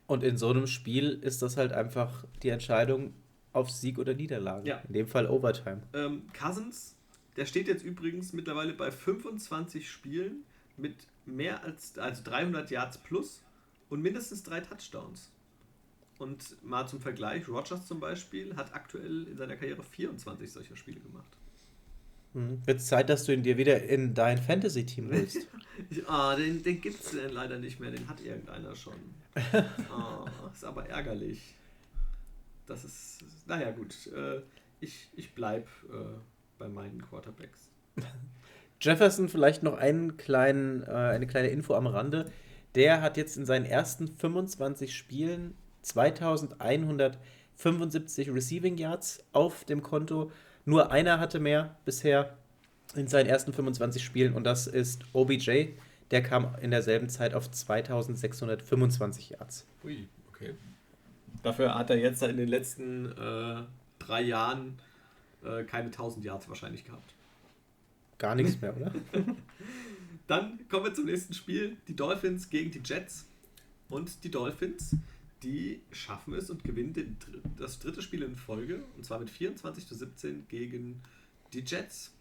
Und 0.06 0.22
in 0.22 0.36
so 0.36 0.50
einem 0.50 0.66
Spiel 0.66 1.18
ist 1.22 1.42
das 1.42 1.56
halt 1.56 1.72
einfach 1.72 2.24
die 2.42 2.50
Entscheidung 2.50 3.14
auf 3.52 3.70
Sieg 3.70 3.98
oder 3.98 4.14
Niederlage. 4.14 4.68
Ja. 4.68 4.82
In 4.88 4.92
dem 4.92 5.06
Fall 5.06 5.26
Overtime. 5.28 5.82
Ähm, 5.94 6.22
Cousins, 6.38 6.96
der 7.36 7.46
steht 7.46 7.68
jetzt 7.68 7.84
übrigens 7.84 8.32
mittlerweile 8.32 8.74
bei 8.74 8.90
25 8.90 9.90
Spielen 9.90 10.44
mit 10.76 11.06
mehr 11.24 11.62
als 11.62 11.96
also 11.98 12.22
300 12.24 12.70
Yards 12.70 12.98
plus 12.98 13.42
und 13.88 14.02
mindestens 14.02 14.42
drei 14.42 14.60
Touchdowns. 14.60 15.30
Und 16.18 16.62
mal 16.62 16.86
zum 16.86 17.00
Vergleich, 17.00 17.48
Rogers 17.48 17.86
zum 17.86 18.00
Beispiel 18.00 18.56
hat 18.56 18.74
aktuell 18.74 19.26
in 19.26 19.36
seiner 19.36 19.56
Karriere 19.56 19.82
24 19.82 20.52
solcher 20.52 20.76
Spiele 20.76 21.00
gemacht. 21.00 21.36
Hm. 22.34 22.66
Wird 22.66 22.80
Zeit, 22.80 23.08
dass 23.08 23.24
du 23.24 23.32
ihn 23.32 23.42
dir 23.42 23.56
wieder 23.56 23.82
in 23.82 24.14
dein 24.14 24.38
Fantasy-Team. 24.38 25.12
Ich, 25.12 26.06
ah, 26.08 26.36
den, 26.36 26.62
den 26.62 26.80
gibt 26.80 27.00
es 27.00 27.12
leider 27.12 27.58
nicht 27.58 27.80
mehr, 27.80 27.90
den 27.90 28.08
hat 28.08 28.20
irgendeiner 28.20 28.74
schon. 28.74 28.94
Ah, 29.90 30.24
ist 30.52 30.64
aber 30.64 30.88
ärgerlich. 30.88 31.54
Das 32.66 32.84
ist, 32.84 33.24
naja 33.46 33.72
gut, 33.72 34.06
äh, 34.12 34.42
ich, 34.80 35.10
ich 35.16 35.34
bleib 35.34 35.66
äh, 35.90 36.18
bei 36.58 36.68
meinen 36.68 37.02
Quarterbacks. 37.02 37.70
Jefferson, 38.80 39.28
vielleicht 39.28 39.62
noch 39.62 39.74
einen 39.74 40.16
kleinen, 40.16 40.82
äh, 40.84 40.90
eine 40.90 41.26
kleine 41.26 41.48
Info 41.48 41.74
am 41.74 41.86
Rande. 41.86 42.32
Der 42.74 43.02
hat 43.02 43.16
jetzt 43.16 43.36
in 43.36 43.46
seinen 43.46 43.66
ersten 43.66 44.08
25 44.08 44.96
Spielen 44.96 45.54
2175 45.82 48.32
Receiving 48.32 48.76
Yards 48.76 49.24
auf 49.32 49.64
dem 49.64 49.82
Konto. 49.82 50.32
Nur 50.64 50.90
einer 50.90 51.20
hatte 51.20 51.40
mehr 51.40 51.76
bisher 51.84 52.36
in 52.94 53.08
seinen 53.08 53.26
ersten 53.26 53.52
25 53.52 54.02
Spielen 54.04 54.34
und 54.34 54.44
das 54.44 54.66
ist 54.66 55.04
OBJ. 55.12 55.68
Der 56.10 56.22
kam 56.22 56.54
in 56.60 56.70
derselben 56.70 57.08
Zeit 57.08 57.34
auf 57.34 57.50
2625 57.50 59.30
Yards. 59.30 59.66
Ui, 59.84 60.06
okay. 60.28 60.54
Dafür 61.42 61.74
hat 61.74 61.90
er 61.90 61.98
jetzt 61.98 62.22
in 62.22 62.36
den 62.36 62.48
letzten 62.48 63.06
äh, 63.12 63.62
drei 63.98 64.22
Jahren 64.22 64.78
äh, 65.44 65.64
keine 65.64 65.86
1000 65.86 66.24
Yards 66.24 66.48
wahrscheinlich 66.48 66.84
gehabt. 66.84 67.14
Gar 68.18 68.34
nichts 68.34 68.60
mehr, 68.60 68.76
oder? 68.76 68.92
Dann 70.26 70.58
kommen 70.70 70.84
wir 70.84 70.94
zum 70.94 71.06
nächsten 71.06 71.34
Spiel. 71.34 71.76
Die 71.88 71.96
Dolphins 71.96 72.48
gegen 72.48 72.70
die 72.70 72.80
Jets. 72.82 73.26
Und 73.90 74.24
die 74.24 74.30
Dolphins, 74.30 74.96
die 75.44 75.82
schaffen 75.90 76.34
es 76.34 76.50
und 76.50 76.64
gewinnen 76.64 76.94
den, 76.94 77.16
das 77.56 77.78
dritte 77.78 78.02
Spiel 78.02 78.22
in 78.22 78.34
Folge. 78.34 78.82
Und 78.96 79.04
zwar 79.04 79.20
mit 79.20 79.30
24 79.30 79.86
zu 79.86 79.94
17 79.94 80.48
gegen 80.48 81.02
die 81.52 81.62
Jets. 81.64 82.12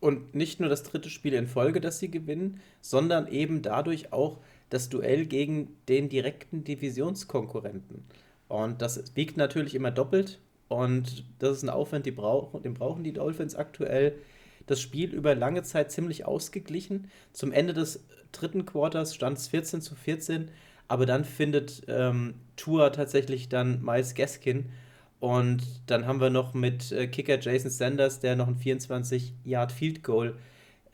Und 0.00 0.34
nicht 0.34 0.60
nur 0.60 0.68
das 0.68 0.82
dritte 0.82 1.08
Spiel 1.08 1.32
in 1.32 1.46
Folge, 1.46 1.80
das 1.80 2.00
sie 2.00 2.10
gewinnen, 2.10 2.60
sondern 2.80 3.28
eben 3.28 3.62
dadurch 3.62 4.12
auch 4.12 4.40
das 4.68 4.88
Duell 4.88 5.24
gegen 5.24 5.76
den 5.88 6.08
direkten 6.08 6.64
Divisionskonkurrenten. 6.64 8.04
Und 8.48 8.82
das 8.82 9.16
wiegt 9.16 9.36
natürlich 9.36 9.74
immer 9.74 9.90
doppelt. 9.90 10.40
Und 10.68 11.24
das 11.38 11.58
ist 11.58 11.62
ein 11.62 11.70
Aufwand, 11.70 12.06
die 12.06 12.10
brauchen, 12.10 12.62
den 12.62 12.74
brauchen 12.74 13.04
die 13.04 13.12
Dolphins 13.12 13.54
aktuell. 13.54 14.18
Das 14.66 14.80
Spiel 14.80 15.14
über 15.14 15.36
lange 15.36 15.62
Zeit 15.62 15.92
ziemlich 15.92 16.24
ausgeglichen. 16.24 17.08
Zum 17.32 17.52
Ende 17.52 17.72
des 17.72 18.04
dritten 18.32 18.66
Quarters 18.66 19.14
stand 19.14 19.38
es 19.38 19.46
14 19.46 19.80
zu 19.80 19.94
14. 19.94 20.50
Aber 20.88 21.06
dann 21.06 21.24
findet 21.24 21.82
ähm, 21.88 22.34
Tua 22.56 22.90
tatsächlich 22.90 23.48
dann 23.48 23.82
Miles 23.82 24.14
Gaskin. 24.14 24.70
Und 25.18 25.62
dann 25.86 26.06
haben 26.06 26.20
wir 26.20 26.30
noch 26.30 26.54
mit 26.54 26.92
äh, 26.92 27.06
Kicker 27.06 27.40
Jason 27.40 27.70
Sanders, 27.70 28.20
der 28.20 28.36
noch 28.36 28.48
ein 28.48 28.56
24-Yard-Field-Goal 28.56 30.36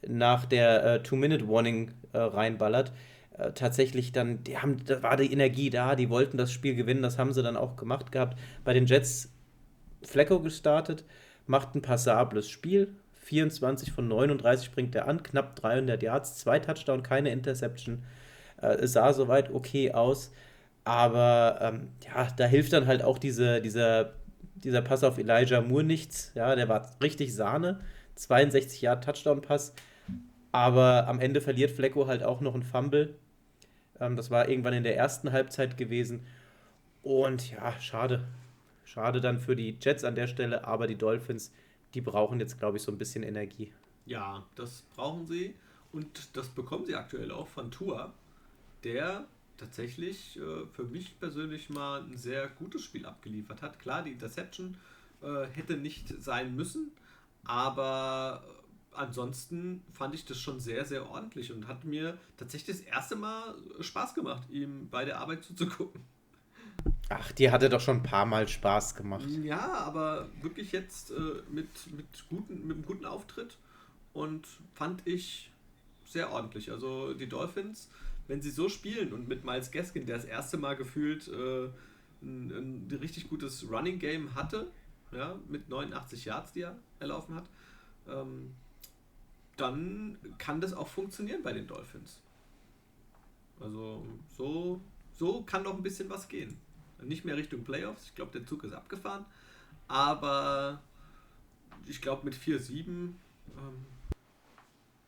nach 0.09 0.47
der 0.47 0.85
äh, 0.85 1.03
Two-Minute-Warning 1.03 1.91
äh, 2.13 2.19
reinballert. 2.19 2.93
Äh, 3.37 3.53
tatsächlich 3.53 4.13
dann, 4.13 4.45
die 4.45 4.59
haben, 4.59 4.85
da 4.85 5.03
war 5.03 5.17
die 5.17 5.33
Energie 5.33 5.71
da, 5.71 5.97
die 5.97 6.11
wollten 6.11 6.37
das 6.37 6.53
Spiel 6.53 6.75
gewinnen, 6.75 7.03
das 7.03 7.19
haben 7.19 7.33
sie 7.33 7.43
dann 7.43 7.57
auch 7.57 7.77
gemacht 7.77 8.13
gehabt. 8.13 8.39
Bei 8.65 8.75
den 8.75 8.87
Jets 8.87 9.33
Flecko 10.03 10.41
gestartet, 10.41 11.05
macht 11.47 11.75
ein 11.75 11.83
passables 11.83 12.49
Spiel. 12.49 12.95
24 13.25 13.93
von 13.93 14.09
39 14.09 14.73
bringt 14.73 14.95
er 14.95 15.09
an, 15.09 15.23
knapp 15.23 15.57
300 15.57 16.03
Yards, 16.03 16.39
zwei 16.39 16.59
Touchdown, 16.59 17.03
keine 17.03 17.31
Interception. 17.31 18.03
Äh, 18.63 18.77
es 18.77 18.95
sah 18.95 19.13
soweit 19.13 19.53
okay 19.53 19.93
aus. 19.93 20.33
Aber 20.85 21.59
ähm, 21.61 21.89
ja, 22.05 22.29
da 22.37 22.47
hilft 22.47 22.73
dann 22.73 22.87
halt 22.87 23.03
auch 23.03 23.19
diese, 23.19 23.61
dieser, 23.61 24.15
dieser 24.55 24.83
Pass 24.83 25.05
auf 25.05 25.19
Elijah 25.19 25.61
Moore 25.61 25.85
nichts. 25.85 26.33
Ja, 26.35 26.55
der 26.55 26.69
war 26.69 26.91
richtig 27.03 27.35
Sahne. 27.35 27.81
62 28.17 28.83
Yard 28.83 29.05
Touchdown-Pass. 29.05 29.75
Aber 30.51 31.07
am 31.09 31.21
Ende 31.21 31.41
verliert 31.41 31.71
Flecko 31.71 32.07
halt 32.07 32.23
auch 32.23 32.41
noch 32.41 32.55
ein 32.55 32.63
Fumble. 32.63 33.15
Ähm, 34.01 34.17
das 34.17 34.31
war 34.31 34.49
irgendwann 34.49 34.75
in 34.75 34.83
der 34.83 34.97
ersten 34.97 35.33
Halbzeit 35.33 35.77
gewesen. 35.77 36.27
Und 37.03 37.51
ja, 37.51 37.79
schade. 37.81 38.25
Schade 38.85 39.21
dann 39.21 39.39
für 39.39 39.57
die 39.57 39.77
Jets 39.81 40.05
an 40.05 40.15
der 40.15 40.27
Stelle, 40.27 40.67
aber 40.67 40.87
die 40.87 40.97
Dolphins, 40.97 41.53
die 41.95 42.01
brauchen 42.01 42.41
jetzt, 42.41 42.59
glaube 42.59 42.77
ich, 42.77 42.83
so 42.83 42.93
ein 42.93 42.99
bisschen 42.99 43.23
Energie. 43.23 43.73
Ja, 44.05 44.45
das 44.55 44.83
brauchen 44.95 45.27
sie. 45.27 45.55
Und 45.93 46.37
das 46.37 46.49
bekommen 46.49 46.85
sie 46.85 46.95
aktuell 46.95 47.31
auch 47.31 47.49
von 47.49 47.71
Tua, 47.71 48.13
der 48.85 49.27
tatsächlich 49.57 50.39
äh, 50.39 50.67
für 50.73 50.85
mich 50.85 51.19
persönlich 51.21 51.71
mal 51.71 52.03
ein 52.03 52.17
sehr 52.17 52.49
gutes 52.49 52.83
Spiel 52.83 53.07
abgeliefert 53.07 53.63
hat. 53.63 53.79
Klar, 53.79 54.03
die 54.03 54.13
Interception 54.13 54.77
äh, 55.23 55.47
hätte 55.53 55.77
nicht 55.77 56.23
sein 56.23 56.55
müssen, 56.55 56.91
aber 57.45 58.43
äh, 58.45 58.97
ansonsten 58.97 59.83
fand 59.93 60.15
ich 60.15 60.25
das 60.25 60.39
schon 60.39 60.61
sehr, 60.61 60.85
sehr 60.85 61.09
ordentlich 61.09 61.53
und 61.53 61.69
hat 61.69 61.85
mir 61.85 62.19
tatsächlich 62.37 62.79
das 62.79 62.87
erste 62.87 63.17
Mal 63.17 63.55
Spaß 63.81 64.15
gemacht, 64.15 64.49
ihm 64.51 64.89
bei 64.91 65.05
der 65.05 65.21
Arbeit 65.21 65.45
zuzugucken. 65.45 66.03
Ach, 67.09 67.31
die 67.33 67.51
hatte 67.51 67.69
doch 67.69 67.81
schon 67.81 67.99
ein 67.99 68.03
paar 68.03 68.27
Mal 68.27 68.49
Spaß 68.49 68.95
gemacht. 68.95 69.29
Ja, 69.43 69.75
aber 69.75 70.29
wirklich 70.41 70.73
jetzt 70.73 71.11
äh, 71.11 71.43
mit, 71.51 71.69
mit, 71.95 72.07
guten, 72.29 72.67
mit 72.67 72.77
einem 72.77 72.87
guten 72.87 73.05
Auftritt 73.05 73.59
und 74.13 74.47
fand 74.75 75.07
ich 75.07 75.51
sehr 76.05 76.33
ordentlich. 76.33 76.71
Also 76.71 77.15
die 77.15 77.29
Dolphins, 77.29 77.91
wenn 78.29 78.41
sie 78.41 78.51
so 78.51 78.69
spielen 78.69 79.13
und 79.13 79.29
mit 79.29 79.45
Miles 79.45 79.71
Gaskin, 79.71 80.07
der 80.07 80.17
das 80.17 80.25
erste 80.25 80.57
Mal 80.57 80.77
gefühlt 80.77 81.29
äh, 81.29 81.69
ein, 82.23 82.89
ein 82.91 82.99
richtig 83.01 83.29
gutes 83.29 83.69
Running 83.71 83.99
Game 83.99 84.35
hatte, 84.35 84.71
ja, 85.11 85.39
mit 85.49 85.69
89 85.69 86.25
Yards, 86.25 86.53
die 86.53 86.63
er 86.63 86.79
erlaufen 86.99 87.35
hat, 87.35 87.49
ähm, 88.09 88.55
dann 89.57 90.19
kann 90.39 90.61
das 90.61 90.73
auch 90.73 90.89
funktionieren 90.89 91.43
bei 91.43 91.53
den 91.53 91.67
Dolphins. 91.67 92.21
Also 93.61 94.05
so, 94.37 94.81
so 95.13 95.43
kann 95.43 95.63
noch 95.63 95.77
ein 95.77 95.83
bisschen 95.83 96.09
was 96.11 96.29
gehen. 96.29 96.57
Nicht 97.03 97.25
mehr 97.25 97.37
Richtung 97.37 97.65
Playoffs, 97.65 98.07
ich 98.07 98.15
glaube, 98.15 98.33
der 98.33 98.47
Zug 98.47 98.65
ist 98.65 98.73
abgefahren, 98.73 99.25
aber 99.89 100.81
ich 101.87 102.01
glaube 102.01 102.25
mit 102.25 102.35
4-7, 102.35 102.79
ähm, 102.81 103.15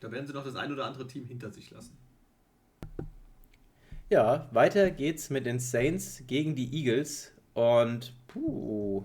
da 0.00 0.10
werden 0.10 0.26
sie 0.26 0.32
noch 0.32 0.44
das 0.44 0.56
ein 0.56 0.72
oder 0.72 0.86
andere 0.86 1.06
Team 1.06 1.24
hinter 1.26 1.50
sich 1.50 1.70
lassen. 1.70 1.96
Ja, 4.10 4.48
weiter 4.52 4.90
geht's 4.90 5.30
mit 5.30 5.46
den 5.46 5.58
Saints 5.58 6.24
gegen 6.26 6.54
die 6.54 6.72
Eagles. 6.76 7.32
Und 7.54 8.12
puh, 8.26 9.04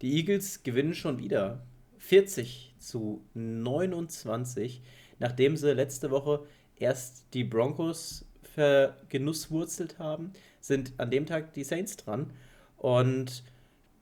die 0.00 0.16
Eagles 0.16 0.62
gewinnen 0.62 0.94
schon 0.94 1.18
wieder. 1.18 1.66
40 1.98 2.74
zu 2.78 3.22
29, 3.34 4.82
nachdem 5.18 5.56
sie 5.56 5.74
letzte 5.74 6.10
Woche 6.10 6.46
erst 6.76 7.34
die 7.34 7.44
Broncos 7.44 8.24
vergenusswurzelt 8.54 9.98
haben, 9.98 10.32
sind 10.60 10.94
an 10.96 11.10
dem 11.10 11.26
Tag 11.26 11.52
die 11.52 11.64
Saints 11.64 11.98
dran. 11.98 12.32
Und 12.78 13.44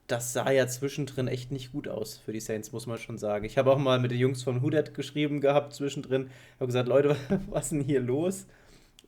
das 0.07 0.31
sah 0.31 0.49
ja 0.51 0.67
zwischendrin 0.67 1.27
echt 1.27 1.51
nicht 1.51 1.73
gut 1.73 1.89
aus 1.89 2.17
für 2.17 2.31
die 2.31 2.39
Saints, 2.39 2.71
muss 2.71 2.87
man 2.87 2.97
schon 2.97 3.17
sagen. 3.17 3.43
Ich 3.43 3.57
habe 3.57 3.71
auch 3.71 3.77
mal 3.77 3.99
mit 3.99 4.11
den 4.11 4.19
Jungs 4.19 4.41
von 4.41 4.61
Hudet 4.61 4.93
geschrieben 4.93 5.41
gehabt 5.41 5.73
zwischendrin. 5.73 6.31
Habe 6.55 6.67
gesagt, 6.67 6.87
Leute, 6.87 7.17
was 7.49 7.65
ist 7.65 7.71
denn 7.73 7.81
hier 7.81 7.99
los? 7.99 8.47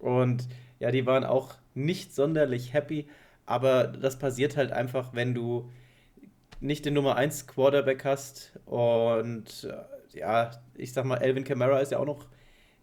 Und 0.02 0.48
ja, 0.80 0.92
die 0.92 1.06
waren 1.06 1.24
auch 1.24 1.56
nicht 1.76 2.14
sonderlich 2.14 2.74
happy, 2.74 3.08
aber 3.46 3.86
das 3.86 4.18
passiert 4.18 4.58
halt 4.58 4.72
einfach, 4.72 5.14
wenn 5.14 5.34
du 5.34 5.70
nicht 6.60 6.86
den 6.86 6.96
Nummer 6.96 7.16
1 7.16 7.48
Quarterback 7.48 8.04
hast 8.04 8.60
und 8.66 9.64
äh, 9.64 10.18
ja, 10.18 10.52
ich 10.76 10.94
sag 10.94 11.06
mal, 11.06 11.18
Elvin 11.18 11.44
Kamara 11.44 11.80
ist 11.80 11.92
ja 11.92 12.00
auch 12.00 12.06
noch 12.06 12.28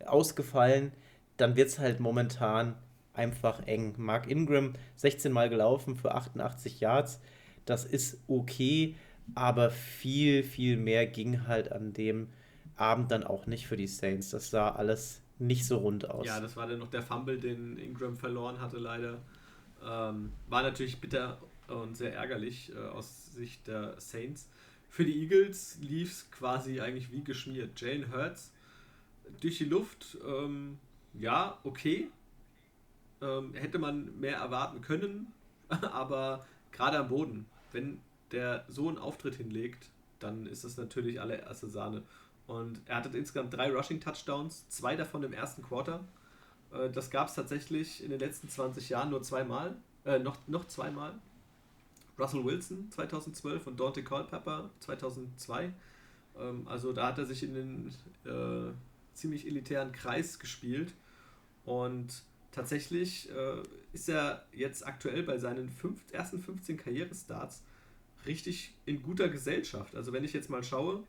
ausgefallen. 0.04 0.92
Dann 1.36 1.56
wird 1.56 1.68
es 1.68 1.78
halt 1.78 2.00
momentan 2.00 2.74
einfach 3.12 3.66
eng. 3.66 3.94
Mark 3.98 4.30
Ingram 4.30 4.74
16 4.96 5.32
Mal 5.32 5.48
gelaufen 5.50 5.96
für 5.96 6.14
88 6.14 6.80
Yards. 6.80 7.20
Das 7.64 7.84
ist 7.84 8.22
okay, 8.28 8.96
aber 9.34 9.70
viel, 9.70 10.42
viel 10.42 10.76
mehr 10.76 11.06
ging 11.06 11.46
halt 11.46 11.70
an 11.70 11.92
dem 11.92 12.28
Abend 12.76 13.10
dann 13.10 13.24
auch 13.24 13.46
nicht 13.46 13.66
für 13.66 13.76
die 13.76 13.88
Saints. 13.88 14.30
Das 14.30 14.50
sah 14.50 14.70
alles 14.70 15.20
nicht 15.38 15.66
so 15.66 15.78
rund 15.78 16.10
aus. 16.10 16.26
Ja, 16.26 16.40
das 16.40 16.56
war 16.56 16.66
dann 16.66 16.78
noch 16.78 16.90
der 16.90 17.02
Fumble, 17.02 17.38
den 17.38 17.78
Ingram 17.78 18.16
verloren 18.16 18.60
hatte, 18.60 18.78
leider. 18.78 19.20
Ähm, 19.84 20.32
war 20.48 20.62
natürlich 20.62 21.00
bitter 21.00 21.40
und 21.68 21.96
sehr 21.96 22.14
ärgerlich 22.14 22.72
äh, 22.74 22.78
aus 22.78 23.32
Sicht 23.32 23.66
der 23.66 24.00
Saints. 24.00 24.48
Für 24.88 25.04
die 25.04 25.22
Eagles 25.22 25.78
lief 25.80 26.10
es 26.10 26.30
quasi 26.30 26.80
eigentlich 26.80 27.12
wie 27.12 27.22
geschmiert. 27.22 27.80
Jane 27.80 28.10
Hurts 28.10 28.52
durch 29.40 29.58
die 29.58 29.66
Luft, 29.66 30.16
ähm, 30.26 30.78
ja, 31.14 31.58
okay. 31.64 32.08
Ähm, 33.20 33.52
hätte 33.54 33.78
man 33.78 34.18
mehr 34.18 34.36
erwarten 34.36 34.80
können, 34.80 35.32
aber 35.68 36.46
gerade 36.72 36.98
am 36.98 37.08
Boden, 37.08 37.46
wenn 37.72 38.00
der 38.30 38.64
so 38.68 38.88
einen 38.88 38.98
Auftritt 38.98 39.34
hinlegt, 39.34 39.90
dann 40.20 40.46
ist 40.46 40.64
das 40.64 40.76
natürlich 40.76 41.20
allererste 41.20 41.68
Sahne. 41.68 42.02
Und 42.48 42.80
er 42.86 42.96
hatte 42.96 43.16
insgesamt 43.16 43.54
drei 43.54 43.70
Rushing-Touchdowns, 43.70 44.68
zwei 44.70 44.96
davon 44.96 45.22
im 45.22 45.34
ersten 45.34 45.62
Quarter. 45.62 46.02
Äh, 46.72 46.90
das 46.90 47.10
gab 47.10 47.28
es 47.28 47.34
tatsächlich 47.34 48.02
in 48.02 48.10
den 48.10 48.18
letzten 48.18 48.48
20 48.48 48.88
Jahren 48.88 49.10
nur 49.10 49.22
zweimal, 49.22 49.76
äh, 50.04 50.18
noch, 50.18 50.36
noch 50.48 50.66
zweimal. 50.66 51.14
Russell 52.18 52.44
Wilson 52.44 52.90
2012 52.90 53.66
und 53.66 53.78
Dante 53.78 54.02
Culpepper 54.02 54.70
2002. 54.80 55.72
Ähm, 56.38 56.66
also 56.66 56.92
da 56.92 57.08
hat 57.08 57.18
er 57.18 57.26
sich 57.26 57.42
in 57.42 57.54
den 57.54 57.94
äh, 58.24 58.72
ziemlich 59.12 59.46
elitären 59.46 59.92
Kreis 59.92 60.38
gespielt. 60.38 60.94
Und 61.66 62.22
tatsächlich 62.50 63.28
äh, 63.30 63.62
ist 63.92 64.08
er 64.08 64.46
jetzt 64.52 64.86
aktuell 64.86 65.22
bei 65.22 65.36
seinen 65.36 65.68
fünf, 65.68 66.00
ersten 66.12 66.40
15 66.40 66.78
Karrierestarts 66.78 67.62
richtig 68.24 68.72
in 68.86 69.02
guter 69.02 69.28
Gesellschaft. 69.28 69.94
Also 69.94 70.14
wenn 70.14 70.24
ich 70.24 70.32
jetzt 70.32 70.48
mal 70.48 70.64
schaue, 70.64 71.04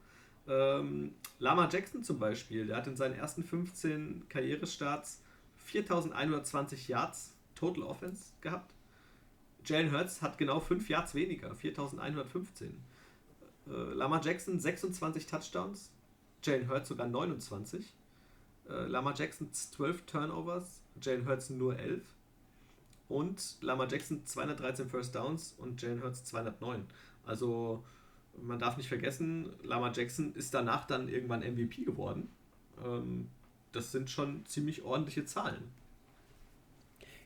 ähm, 0.49 1.15
Lama 1.37 1.69
Jackson 1.71 2.03
zum 2.03 2.19
Beispiel, 2.19 2.65
der 2.65 2.77
hat 2.77 2.87
in 2.87 2.95
seinen 2.95 3.15
ersten 3.15 3.43
15 3.43 4.27
Karrierestarts 4.27 5.21
4120 5.57 6.87
Yards 6.87 7.35
Total 7.55 7.83
Offense 7.83 8.33
gehabt. 8.41 8.73
Jalen 9.63 9.91
Hurts 9.91 10.21
hat 10.21 10.37
genau 10.37 10.59
5 10.59 10.89
Yards 10.89 11.13
weniger, 11.13 11.53
4115. 11.55 12.81
Äh, 13.67 13.71
Lama 13.71 14.19
Jackson 14.21 14.59
26 14.59 15.27
Touchdowns, 15.27 15.91
Jalen 16.43 16.67
Hurts 16.67 16.89
sogar 16.89 17.07
29. 17.07 17.93
Äh, 18.67 18.85
Lama 18.85 19.13
Jackson 19.13 19.53
12 19.53 20.05
Turnovers, 20.05 20.81
Jalen 21.01 21.27
Hurts 21.27 21.49
nur 21.49 21.77
11. 21.77 22.03
Und 23.07 23.57
Lama 23.61 23.87
Jackson 23.87 24.25
213 24.25 24.89
First 24.89 25.15
Downs 25.15 25.53
und 25.57 25.81
Jalen 25.81 26.01
Hurts 26.01 26.23
209. 26.25 26.85
Also 27.25 27.83
man 28.43 28.59
darf 28.59 28.77
nicht 28.77 28.89
vergessen, 28.89 29.53
Lama 29.63 29.91
Jackson 29.93 30.33
ist 30.33 30.53
danach 30.53 30.85
dann 30.85 31.09
irgendwann 31.09 31.41
MVP 31.41 31.83
geworden. 31.83 32.29
Ähm, 32.83 33.29
das 33.71 33.91
sind 33.91 34.09
schon 34.09 34.45
ziemlich 34.45 34.83
ordentliche 34.83 35.25
Zahlen. 35.25 35.71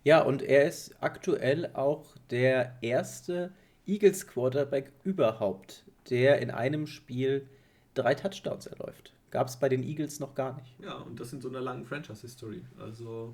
Ja, 0.03 0.21
und 0.21 0.41
er 0.41 0.67
ist 0.67 0.95
aktuell 1.01 1.71
auch 1.73 2.15
der 2.29 2.77
erste 2.81 3.53
Eagles 3.85 4.27
Quarterback 4.27 4.91
überhaupt, 5.03 5.85
der 6.09 6.41
in 6.41 6.51
einem 6.51 6.87
Spiel 6.87 7.47
drei 7.93 8.13
Touchdowns 8.13 8.67
erläuft. 8.67 9.13
Gab 9.31 9.47
es 9.47 9.57
bei 9.57 9.69
den 9.69 9.81
Eagles 9.81 10.19
noch 10.19 10.35
gar 10.35 10.57
nicht. 10.57 10.75
Ja, 10.79 10.95
und 10.95 11.19
das 11.19 11.33
in 11.33 11.41
so 11.41 11.49
einer 11.49 11.61
langen 11.61 11.85
Franchise-History. 11.85 12.61
Also 12.77 13.33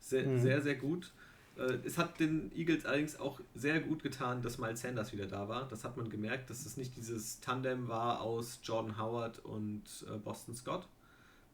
sehr, 0.00 0.26
mhm. 0.26 0.40
sehr, 0.40 0.62
sehr 0.62 0.76
gut. 0.76 1.12
Äh, 1.58 1.78
es 1.84 1.98
hat 1.98 2.20
den 2.20 2.50
Eagles 2.54 2.86
allerdings 2.86 3.18
auch 3.18 3.40
sehr 3.54 3.80
gut 3.80 4.02
getan, 4.02 4.42
dass 4.42 4.58
Miles 4.58 4.80
Sanders 4.80 5.12
wieder 5.12 5.26
da 5.26 5.48
war. 5.48 5.68
Das 5.68 5.84
hat 5.84 5.96
man 5.96 6.08
gemerkt, 6.08 6.50
dass 6.50 6.64
es 6.64 6.76
nicht 6.76 6.96
dieses 6.96 7.40
Tandem 7.40 7.88
war 7.88 8.20
aus 8.20 8.60
Jordan 8.62 8.98
Howard 8.98 9.40
und 9.40 9.82
äh, 10.08 10.18
Boston 10.18 10.54
Scott. 10.54 10.88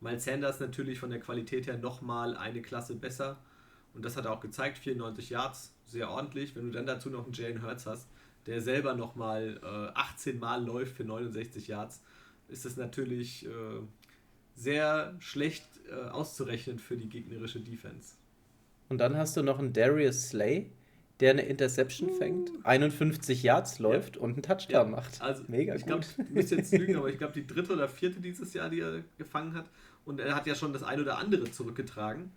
Miles 0.01 0.25
Sanders 0.25 0.61
natürlich 0.61 0.99
von 0.99 1.11
der 1.11 1.21
Qualität 1.21 1.67
her 1.67 1.79
nochmal 1.79 2.37
eine 2.37 2.63
Klasse 2.63 2.95
besser. 2.95 3.39
Und 3.95 4.05
das 4.05 4.17
hat 4.17 4.27
er 4.27 4.33
auch 4.33 4.41
gezeigt, 4.41 4.79
94 4.79 5.31
Yards, 5.31 5.73
sehr 5.87 6.11
ordentlich. 6.11 6.55
Wenn 6.57 6.67
du 6.67 6.73
dann 6.73 6.87
dazu 6.87 7.11
noch 7.11 7.25
einen 7.25 7.33
Jalen 7.33 7.63
Hurts 7.63 7.87
hast, 7.87 8.09
der 8.47 8.61
selber 8.61 8.95
nochmal 8.95 9.61
äh, 9.63 9.99
18 9.99 10.39
Mal 10.39 10.65
läuft 10.65 10.97
für 10.97 11.05
69 11.05 11.69
Yards, 11.69 12.03
ist 12.49 12.67
es 12.67 12.77
natürlich 12.77 13.47
äh, 13.47 13.51
sehr 14.55 15.15
schlecht 15.21 15.65
äh, 15.89 16.11
auszurechnen 16.11 16.79
für 16.79 16.97
die 16.97 17.09
gegnerische 17.09 17.61
Defense. 17.61 18.17
Und 18.89 18.99
dann 18.99 19.17
hast 19.17 19.37
du 19.37 19.43
noch 19.43 19.59
einen 19.59 19.73
Darius 19.73 20.29
Slay, 20.29 20.71
der 21.21 21.31
eine 21.31 21.43
Interception 21.43 22.11
uh. 22.11 22.15
fängt, 22.15 22.51
51 22.65 23.43
Yards 23.43 23.79
läuft 23.79 24.17
ja. 24.17 24.23
und 24.23 24.33
einen 24.33 24.43
Touchdown 24.43 24.91
ja. 24.91 24.97
macht. 24.97 25.21
Also, 25.21 25.45
Mega 25.49 25.75
ich 25.75 25.87
glaube, 25.87 26.05
du 26.17 26.35
musst 26.35 26.51
jetzt 26.51 26.73
lügen, 26.77 26.97
aber 26.97 27.09
ich 27.09 27.19
glaube, 27.19 27.33
die 27.35 27.47
dritte 27.47 27.73
oder 27.73 27.89
vierte 27.89 28.21
dieses 28.21 28.53
Jahr, 28.55 28.69
die 28.69 28.81
er 28.81 29.03
gefangen 29.19 29.55
hat. 29.55 29.67
Und 30.05 30.21
er 30.21 30.35
hat 30.35 30.47
ja 30.47 30.55
schon 30.55 30.73
das 30.73 30.83
ein 30.83 31.01
oder 31.01 31.19
andere 31.19 31.51
zurückgetragen. 31.51 32.31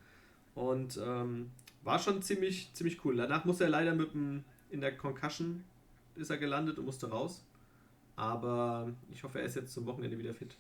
Und 0.56 1.00
ähm, 1.04 1.52
war 1.84 2.00
schon 2.00 2.22
ziemlich, 2.22 2.72
ziemlich 2.74 3.04
cool. 3.06 3.16
Danach 3.18 3.46
musste 3.46 3.66
er 3.66 3.70
leider 3.70 3.94
mit 3.94 4.14
dem, 4.14 4.44
in 4.70 4.82
der 4.82 4.96
Concussion 4.96 5.64
ist 6.16 6.30
er 6.30 6.38
gelandet 6.38 6.78
und 6.78 6.86
musste 6.86 7.10
raus. 7.10 7.44
Aber 8.16 8.92
ich 9.12 9.24
hoffe, 9.24 9.40
er 9.40 9.46
ist 9.46 9.56
jetzt 9.56 9.74
zum 9.74 9.86
Wochenende 9.86 10.18
wieder 10.18 10.34
fit. 10.34 10.56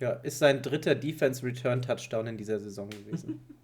Ja, 0.00 0.10
ist 0.10 0.40
sein 0.40 0.60
dritter 0.60 0.94
Defense 0.94 1.44
Return 1.46 1.80
Touchdown 1.80 2.26
in 2.26 2.36
dieser 2.36 2.58
Saison 2.58 2.90
gewesen. 2.90 3.40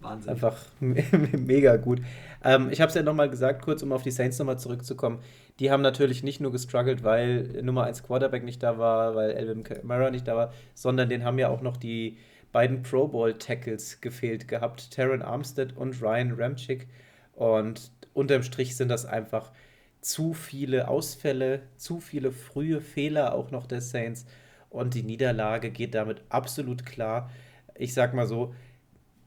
Wahnsinn. 0.00 0.30
Einfach 0.32 0.56
mega 0.80 1.76
gut. 1.76 2.00
Ähm, 2.44 2.68
ich 2.70 2.80
habe 2.80 2.88
es 2.88 2.94
ja 2.94 3.02
nochmal 3.02 3.30
gesagt, 3.30 3.62
kurz 3.62 3.82
um 3.82 3.92
auf 3.92 4.02
die 4.02 4.10
Saints 4.10 4.38
nochmal 4.38 4.58
zurückzukommen. 4.58 5.20
Die 5.58 5.70
haben 5.70 5.82
natürlich 5.82 6.22
nicht 6.22 6.40
nur 6.40 6.52
gestruggelt, 6.52 7.02
weil 7.02 7.62
Nummer 7.62 7.84
1 7.84 8.02
Quarterback 8.02 8.44
nicht 8.44 8.62
da 8.62 8.78
war, 8.78 9.14
weil 9.14 9.30
Elvin 9.32 9.64
Kamara 9.64 10.10
nicht 10.10 10.28
da 10.28 10.36
war, 10.36 10.52
sondern 10.74 11.08
den 11.08 11.24
haben 11.24 11.38
ja 11.38 11.48
auch 11.48 11.62
noch 11.62 11.76
die 11.76 12.16
beiden 12.52 12.82
Pro 12.82 13.08
Bowl 13.08 13.34
Tackles 13.34 14.00
gefehlt 14.00 14.48
gehabt, 14.48 14.92
Taron 14.92 15.22
Armstead 15.22 15.76
und 15.76 16.00
Ryan 16.00 16.32
Ramchick. 16.32 16.88
Und 17.34 17.90
unterm 18.14 18.42
Strich 18.42 18.76
sind 18.76 18.88
das 18.88 19.04
einfach 19.04 19.52
zu 20.00 20.32
viele 20.32 20.88
Ausfälle, 20.88 21.62
zu 21.76 22.00
viele 22.00 22.32
frühe 22.32 22.80
Fehler 22.80 23.34
auch 23.34 23.50
noch 23.50 23.66
der 23.66 23.80
Saints 23.80 24.26
und 24.70 24.94
die 24.94 25.02
Niederlage 25.02 25.70
geht 25.70 25.94
damit 25.94 26.22
absolut 26.28 26.84
klar. 26.84 27.30
Ich 27.74 27.94
sag 27.94 28.14
mal 28.14 28.26
so, 28.26 28.54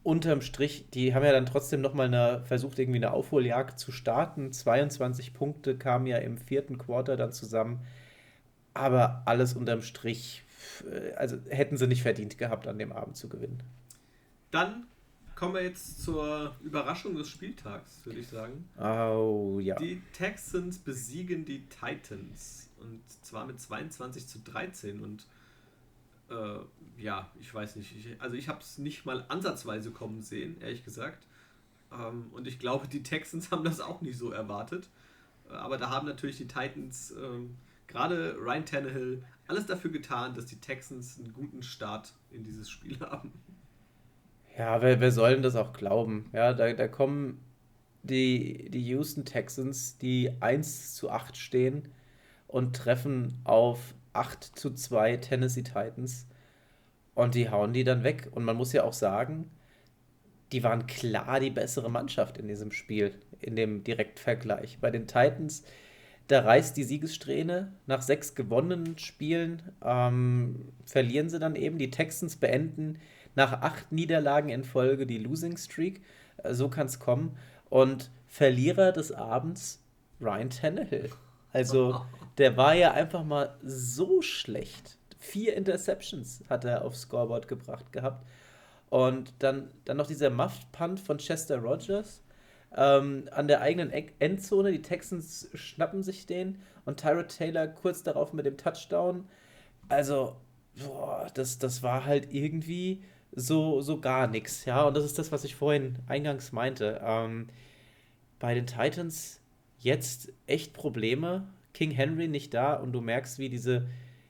unterm 0.03 0.41
Strich, 0.41 0.89
die 0.93 1.13
haben 1.13 1.23
ja 1.23 1.31
dann 1.31 1.45
trotzdem 1.45 1.81
nochmal 1.81 2.07
eine, 2.07 2.43
versucht, 2.45 2.79
irgendwie 2.79 2.97
eine 2.97 3.11
Aufholjagd 3.11 3.79
zu 3.79 3.91
starten. 3.91 4.51
22 4.51 5.33
Punkte 5.33 5.77
kamen 5.77 6.07
ja 6.07 6.17
im 6.17 6.37
vierten 6.37 6.77
Quarter 6.77 7.17
dann 7.17 7.31
zusammen. 7.31 7.85
Aber 8.73 9.21
alles 9.25 9.53
unterm 9.53 9.81
Strich, 9.81 10.43
äh, 10.89 11.13
also 11.13 11.37
hätten 11.49 11.77
sie 11.77 11.87
nicht 11.87 12.01
verdient 12.01 12.37
gehabt, 12.37 12.67
an 12.67 12.79
dem 12.79 12.91
Abend 12.91 13.17
zu 13.17 13.29
gewinnen. 13.29 13.61
Dann 14.49 14.87
kommen 15.35 15.55
wir 15.55 15.63
jetzt 15.63 16.03
zur 16.03 16.55
Überraschung 16.63 17.15
des 17.15 17.29
Spieltags, 17.29 18.05
würde 18.05 18.19
ich 18.19 18.27
sagen. 18.27 18.69
Oh 18.79 19.59
ja. 19.59 19.75
Die 19.75 20.01
Texans 20.13 20.79
besiegen 20.79 21.45
die 21.45 21.67
Titans. 21.67 22.69
Und 22.79 23.01
zwar 23.23 23.45
mit 23.45 23.59
22 23.59 24.27
zu 24.27 24.39
13. 24.39 25.01
Und 25.01 25.25
äh, 26.31 27.01
ja, 27.01 27.29
ich 27.39 27.53
weiß 27.53 27.75
nicht. 27.75 27.95
Ich, 27.95 28.21
also 28.21 28.35
ich 28.35 28.47
habe 28.47 28.59
es 28.61 28.77
nicht 28.77 29.05
mal 29.05 29.25
ansatzweise 29.27 29.91
kommen 29.91 30.21
sehen, 30.21 30.59
ehrlich 30.61 30.83
gesagt. 30.83 31.25
Ähm, 31.91 32.27
und 32.31 32.47
ich 32.47 32.59
glaube, 32.59 32.87
die 32.87 33.03
Texans 33.03 33.51
haben 33.51 33.63
das 33.63 33.79
auch 33.79 34.01
nicht 34.01 34.17
so 34.17 34.31
erwartet. 34.31 34.89
Äh, 35.49 35.53
aber 35.53 35.77
da 35.77 35.89
haben 35.89 36.07
natürlich 36.07 36.37
die 36.37 36.47
Titans, 36.47 37.11
ähm, 37.11 37.57
gerade 37.87 38.35
Ryan 38.39 38.65
Tannehill, 38.65 39.23
alles 39.47 39.65
dafür 39.65 39.91
getan, 39.91 40.33
dass 40.33 40.45
die 40.45 40.59
Texans 40.59 41.19
einen 41.19 41.33
guten 41.33 41.61
Start 41.63 42.13
in 42.31 42.43
dieses 42.43 42.69
Spiel 42.69 42.99
haben. 43.01 43.33
Ja, 44.57 44.81
wer, 44.81 44.99
wer 44.99 45.11
soll 45.11 45.33
denn 45.33 45.43
das 45.43 45.55
auch 45.55 45.73
glauben? 45.73 46.29
Ja, 46.33 46.53
da, 46.53 46.71
da 46.73 46.87
kommen 46.87 47.39
die, 48.03 48.69
die 48.69 48.85
Houston 48.87 49.25
Texans, 49.25 49.97
die 49.97 50.31
1 50.39 50.95
zu 50.95 51.09
8 51.09 51.37
stehen 51.37 51.87
und 52.47 52.75
treffen 52.75 53.39
auf 53.43 53.93
8 54.13 54.43
zu 54.43 54.73
2 54.73 55.17
Tennessee 55.17 55.63
Titans 55.63 56.27
und 57.13 57.35
die 57.35 57.49
hauen 57.49 57.73
die 57.73 57.83
dann 57.83 58.03
weg. 58.03 58.29
Und 58.31 58.43
man 58.43 58.55
muss 58.55 58.73
ja 58.73 58.83
auch 58.83 58.93
sagen, 58.93 59.49
die 60.51 60.63
waren 60.63 60.87
klar 60.87 61.39
die 61.39 61.49
bessere 61.49 61.89
Mannschaft 61.89 62.37
in 62.37 62.47
diesem 62.47 62.71
Spiel, 62.71 63.13
in 63.39 63.55
dem 63.55 63.83
Direktvergleich. 63.83 64.79
Bei 64.79 64.91
den 64.91 65.07
Titans, 65.07 65.63
da 66.27 66.41
reißt 66.41 66.75
die 66.75 66.83
Siegessträhne. 66.83 67.71
Nach 67.87 68.01
sechs 68.01 68.35
gewonnenen 68.35 68.97
Spielen 68.97 69.61
ähm, 69.83 70.71
verlieren 70.85 71.29
sie 71.29 71.39
dann 71.39 71.55
eben. 71.55 71.77
Die 71.77 71.91
Texans 71.91 72.35
beenden 72.35 72.99
nach 73.35 73.61
acht 73.61 73.91
Niederlagen 73.91 74.49
in 74.49 74.63
Folge 74.63 75.05
die 75.05 75.17
Losing 75.17 75.57
Streak. 75.57 76.01
Äh, 76.37 76.53
so 76.53 76.69
kann 76.69 76.87
es 76.87 76.99
kommen. 76.99 77.37
Und 77.69 78.11
Verlierer 78.27 78.91
des 78.91 79.11
Abends, 79.11 79.83
Ryan 80.19 80.49
Tannehill. 80.49 81.09
Also, 81.53 82.05
der 82.37 82.57
war 82.57 82.73
ja 82.73 82.91
einfach 82.91 83.23
mal 83.23 83.55
so 83.63 84.21
schlecht. 84.21 84.97
vier 85.19 85.55
Interceptions 85.55 86.43
hat 86.49 86.65
er 86.65 86.83
aufs 86.83 87.01
Scoreboard 87.01 87.47
gebracht 87.47 87.91
gehabt. 87.91 88.25
Und 88.89 89.33
dann, 89.39 89.69
dann 89.85 89.97
noch 89.97 90.07
dieser 90.07 90.29
Muffed-Punt 90.29 90.99
von 90.99 91.17
Chester 91.17 91.57
Rogers 91.57 92.21
ähm, 92.75 93.29
an 93.31 93.47
der 93.47 93.61
eigenen 93.61 93.91
Endzone. 94.19 94.71
Die 94.71 94.81
Texans 94.81 95.49
schnappen 95.53 96.03
sich 96.03 96.25
den 96.25 96.61
und 96.85 96.99
Tyrod 96.99 97.29
Taylor 97.29 97.67
kurz 97.67 98.03
darauf 98.03 98.33
mit 98.33 98.45
dem 98.45 98.57
Touchdown. 98.57 99.27
Also, 99.89 100.35
boah, 100.83 101.27
das, 101.33 101.59
das 101.59 101.83
war 101.83 102.05
halt 102.05 102.33
irgendwie 102.33 103.03
so, 103.33 103.81
so 103.81 103.99
gar 104.01 104.27
nichts. 104.27 104.65
Ja, 104.65 104.83
und 104.83 104.97
das 104.97 105.05
ist 105.05 105.19
das, 105.19 105.31
was 105.31 105.43
ich 105.43 105.55
vorhin 105.55 105.99
eingangs 106.07 106.51
meinte. 106.51 106.99
Ähm, 107.03 107.47
bei 108.39 108.53
den 108.55 108.65
Titans 108.65 109.39
jetzt 109.79 110.33
echt 110.47 110.73
Probleme. 110.73 111.47
King 111.73 111.91
Henry 111.91 112.27
nicht 112.27 112.53
da 112.53 112.73
und 112.73 112.91
du 112.93 113.01
merkst, 113.01 113.39
wie 113.39 113.49
diese, 113.49 113.87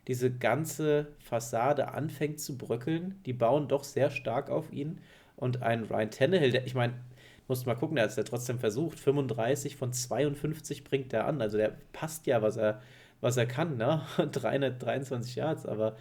diese 0.08 0.32
ganze 0.32 1.08
Fassade 1.20 1.90
anfängt 1.90 2.40
zu 2.40 2.58
bröckeln. 2.58 3.20
Die 3.26 3.34
bauen 3.34 3.68
doch 3.68 3.84
sehr 3.84 4.10
stark 4.10 4.50
auf 4.50 4.72
ihn. 4.72 5.00
Und 5.36 5.64
ein 5.64 5.84
Ryan 5.84 6.12
Tannehill, 6.12 6.52
der, 6.52 6.66
ich 6.66 6.76
meine, 6.76 6.94
musst 7.48 7.66
mal 7.66 7.76
gucken, 7.76 7.96
der 7.96 8.04
hat 8.04 8.12
es 8.12 8.18
ja 8.18 8.24
trotzdem 8.24 8.60
versucht. 8.60 9.00
35 9.00 9.76
von 9.76 9.92
52 9.92 10.84
bringt 10.84 11.14
er 11.14 11.26
an. 11.26 11.42
Also 11.42 11.58
der 11.58 11.76
passt 11.94 12.26
ja, 12.28 12.42
was 12.42 12.58
er, 12.58 12.82
was 13.20 13.38
er 13.38 13.46
kann, 13.46 13.78
ne? 13.78 14.04
323 14.18 15.36
Yards, 15.36 15.66
aber 15.66 15.98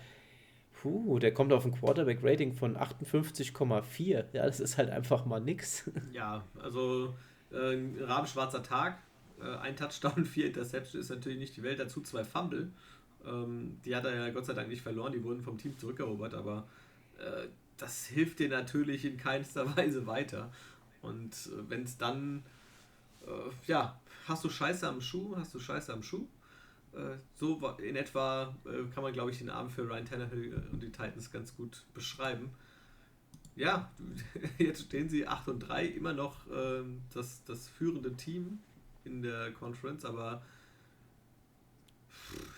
puh, 0.81 1.19
der 1.19 1.35
kommt 1.35 1.53
auf 1.53 1.65
ein 1.65 1.73
Quarterback-Rating 1.73 2.55
von 2.55 2.77
58,4. 2.77 4.25
Ja, 4.33 4.47
das 4.47 4.61
ist 4.61 4.79
halt 4.79 4.91
einfach 4.91 5.25
mal 5.25 5.41
nix. 5.41 5.91
Ja, 6.13 6.45
also 6.63 7.15
äh, 7.51 8.05
rabenschwarzer 8.05 8.63
Tag. 8.63 8.99
Äh, 9.43 9.57
ein 9.59 9.77
Touchdown, 9.77 10.25
vier 10.27 10.47
Interception 10.47 11.01
ist 11.01 11.11
natürlich 11.11 11.39
nicht 11.39 11.57
die 11.57 11.63
Welt. 11.63 11.79
Dazu 11.79 12.01
zwei 12.03 12.25
Fumble. 12.25 12.71
Ähm, 13.27 13.79
die 13.85 13.95
hat 13.95 14.05
er 14.05 14.15
ja 14.15 14.31
Gott 14.31 14.47
sei 14.47 14.55
Dank 14.55 14.69
nicht 14.69 14.83
verloren. 14.83 15.13
Die 15.13 15.23
wurden 15.23 15.43
vom 15.43 15.59
Team 15.59 15.77
zurückerobert, 15.79 16.35
aber 16.35 16.67
äh, 17.19 17.49
das 17.77 18.07
hilft 18.07 18.39
dir 18.39 18.49
natürlich 18.49 19.05
in 19.05 19.17
keinster 19.17 19.77
Weise 19.77 20.07
weiter. 20.07 20.53
Und 21.03 21.33
äh, 21.33 21.69
wenn 21.69 21.85
es 21.85 21.97
dann, 21.97 22.43
äh, 23.27 23.51
ja, 23.67 23.99
hast 24.27 24.45
du 24.45 24.51
Scheiße 24.51 24.87
am 24.89 25.01
Schuh, 25.01 25.37
hast 25.37 25.55
du 25.55 25.61
Scheiße 25.61 25.93
am 25.93 26.03
Schuh. 26.03 26.27
Äh, 26.93 27.17
so 27.37 27.57
in 27.79 27.97
etwa 27.97 28.55
äh, 28.65 28.91
kann 28.93 29.03
man, 29.03 29.13
glaube 29.13 29.31
ich, 29.31 29.39
den 29.39 29.51
Abend 29.51 29.73
für 29.73 29.89
Ryan 29.89 30.05
Tannehill 30.05 30.63
und 30.73 30.83
die 30.83 30.91
Titans 30.91 31.31
ganz 31.31 31.57
gut 31.57 31.85
beschreiben. 31.95 32.51
Ja, 33.57 33.91
jetzt 34.59 34.83
stehen 34.83 35.09
sie 35.09 35.27
8 35.27 35.49
und 35.49 35.61
3, 35.61 35.87
immer 35.87 36.13
noch 36.13 36.47
ähm, 36.53 37.03
das, 37.13 37.45
das 37.45 37.69
führende 37.69 38.15
Team 38.15 38.61
in 39.05 39.23
der 39.23 39.53
Conference, 39.53 40.05
aber 40.05 40.43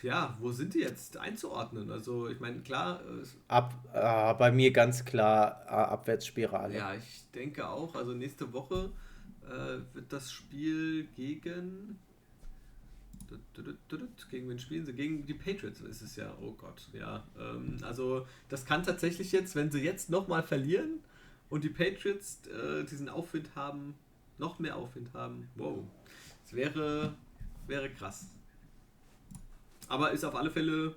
ja, 0.02 0.36
wo 0.40 0.52
sind 0.52 0.74
die 0.74 0.80
jetzt 0.80 1.16
einzuordnen? 1.16 1.90
Also, 1.90 2.28
ich 2.28 2.40
meine, 2.40 2.60
klar. 2.60 3.00
Äh, 3.00 3.24
Ab, 3.48 3.74
äh, 3.92 4.34
bei 4.34 4.50
mir 4.50 4.72
ganz 4.72 5.04
klar 5.04 5.64
äh, 5.66 5.70
Abwärtsspirale. 5.70 6.76
Ja, 6.76 6.94
ich 6.94 7.30
denke 7.34 7.68
auch. 7.68 7.94
Also, 7.94 8.12
nächste 8.12 8.52
Woche 8.52 8.90
äh, 9.46 9.94
wird 9.94 10.12
das 10.12 10.32
Spiel 10.32 11.04
gegen. 11.14 11.98
Gegen 14.30 14.50
wen 14.50 14.58
spielen 14.58 14.84
sie? 14.84 14.92
Gegen 14.92 15.24
die 15.24 15.32
Patriots 15.32 15.80
ist 15.80 16.02
es 16.02 16.16
ja. 16.16 16.34
Oh 16.42 16.52
Gott, 16.52 16.88
ja. 16.92 17.24
Ähm, 17.38 17.78
also, 17.82 18.26
das 18.48 18.66
kann 18.66 18.82
tatsächlich 18.82 19.32
jetzt, 19.32 19.54
wenn 19.54 19.70
sie 19.70 19.80
jetzt 19.80 20.10
nochmal 20.10 20.42
verlieren 20.42 21.00
und 21.48 21.64
die 21.64 21.70
Patriots 21.70 22.40
äh, 22.48 22.84
diesen 22.84 23.08
Aufwind 23.08 23.54
haben, 23.54 23.94
noch 24.38 24.58
mehr 24.58 24.76
Aufwind 24.76 25.14
haben. 25.14 25.48
Wow. 25.54 25.84
Wäre, 26.52 27.14
wäre 27.66 27.90
krass. 27.90 28.28
Aber 29.88 30.12
ist 30.12 30.24
auf 30.24 30.34
alle 30.34 30.50
Fälle 30.50 30.94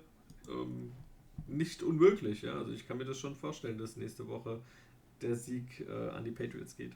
ähm, 0.48 0.92
nicht 1.48 1.82
unmöglich. 1.82 2.42
Ja? 2.42 2.54
Also 2.54 2.72
ich 2.72 2.86
kann 2.86 2.98
mir 2.98 3.04
das 3.04 3.18
schon 3.18 3.36
vorstellen, 3.36 3.78
dass 3.78 3.96
nächste 3.96 4.28
Woche 4.28 4.60
der 5.22 5.36
Sieg 5.36 5.86
äh, 5.88 6.10
an 6.10 6.24
die 6.24 6.30
Patriots 6.30 6.76
geht. 6.76 6.92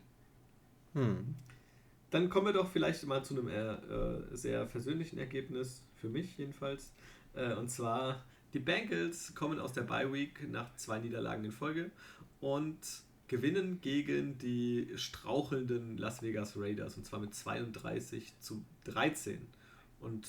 Hm. 0.93 1.35
Dann 2.11 2.29
kommen 2.29 2.47
wir 2.47 2.53
doch 2.53 2.71
vielleicht 2.71 3.07
mal 3.07 3.25
zu 3.25 3.39
einem 3.39 3.49
äh, 3.49 4.37
sehr 4.37 4.67
versöhnlichen 4.67 5.19
Ergebnis, 5.19 5.85
für 5.97 6.09
mich 6.09 6.37
jedenfalls. 6.39 6.93
Äh, 7.35 7.55
und 7.55 7.71
zwar, 7.71 8.25
die 8.53 8.59
Bengals 8.59 9.35
kommen 9.35 9.61
aus 9.61 9.73
der 9.73 9.83
Bye 9.83 10.13
Week 10.13 10.51
nach 10.51 10.75
zwei 10.77 10.99
Niederlagen 10.99 11.45
in 11.45 11.53
Folge 11.53 11.91
und 12.41 12.79
gewinnen 13.31 13.81
gegen 13.81 14.39
die 14.39 14.93
strauchelnden 14.97 15.97
Las 15.97 16.21
Vegas 16.21 16.57
Raiders 16.57 16.97
und 16.97 17.07
zwar 17.07 17.21
mit 17.21 17.35
32 17.35 18.39
zu 18.41 18.65
13. 18.85 19.47
Und 20.01 20.27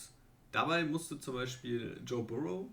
Dabei 0.51 0.83
musste 0.83 1.19
zum 1.19 1.35
Beispiel 1.35 2.01
Joe 2.05 2.23
Burrow 2.23 2.67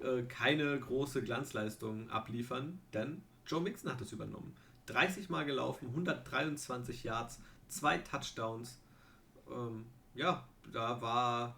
äh, 0.00 0.22
keine 0.24 0.78
große 0.78 1.22
Glanzleistung 1.22 2.10
abliefern, 2.10 2.80
denn 2.92 3.22
Joe 3.46 3.60
Mixon 3.60 3.90
hat 3.90 4.00
es 4.00 4.12
übernommen. 4.12 4.54
30 4.86 5.30
Mal 5.30 5.44
gelaufen, 5.44 5.88
123 5.88 7.04
Yards, 7.04 7.40
zwei 7.68 7.98
Touchdowns. 7.98 8.78
Ähm, 9.50 9.86
ja, 10.14 10.46
da 10.72 11.00
war, 11.00 11.56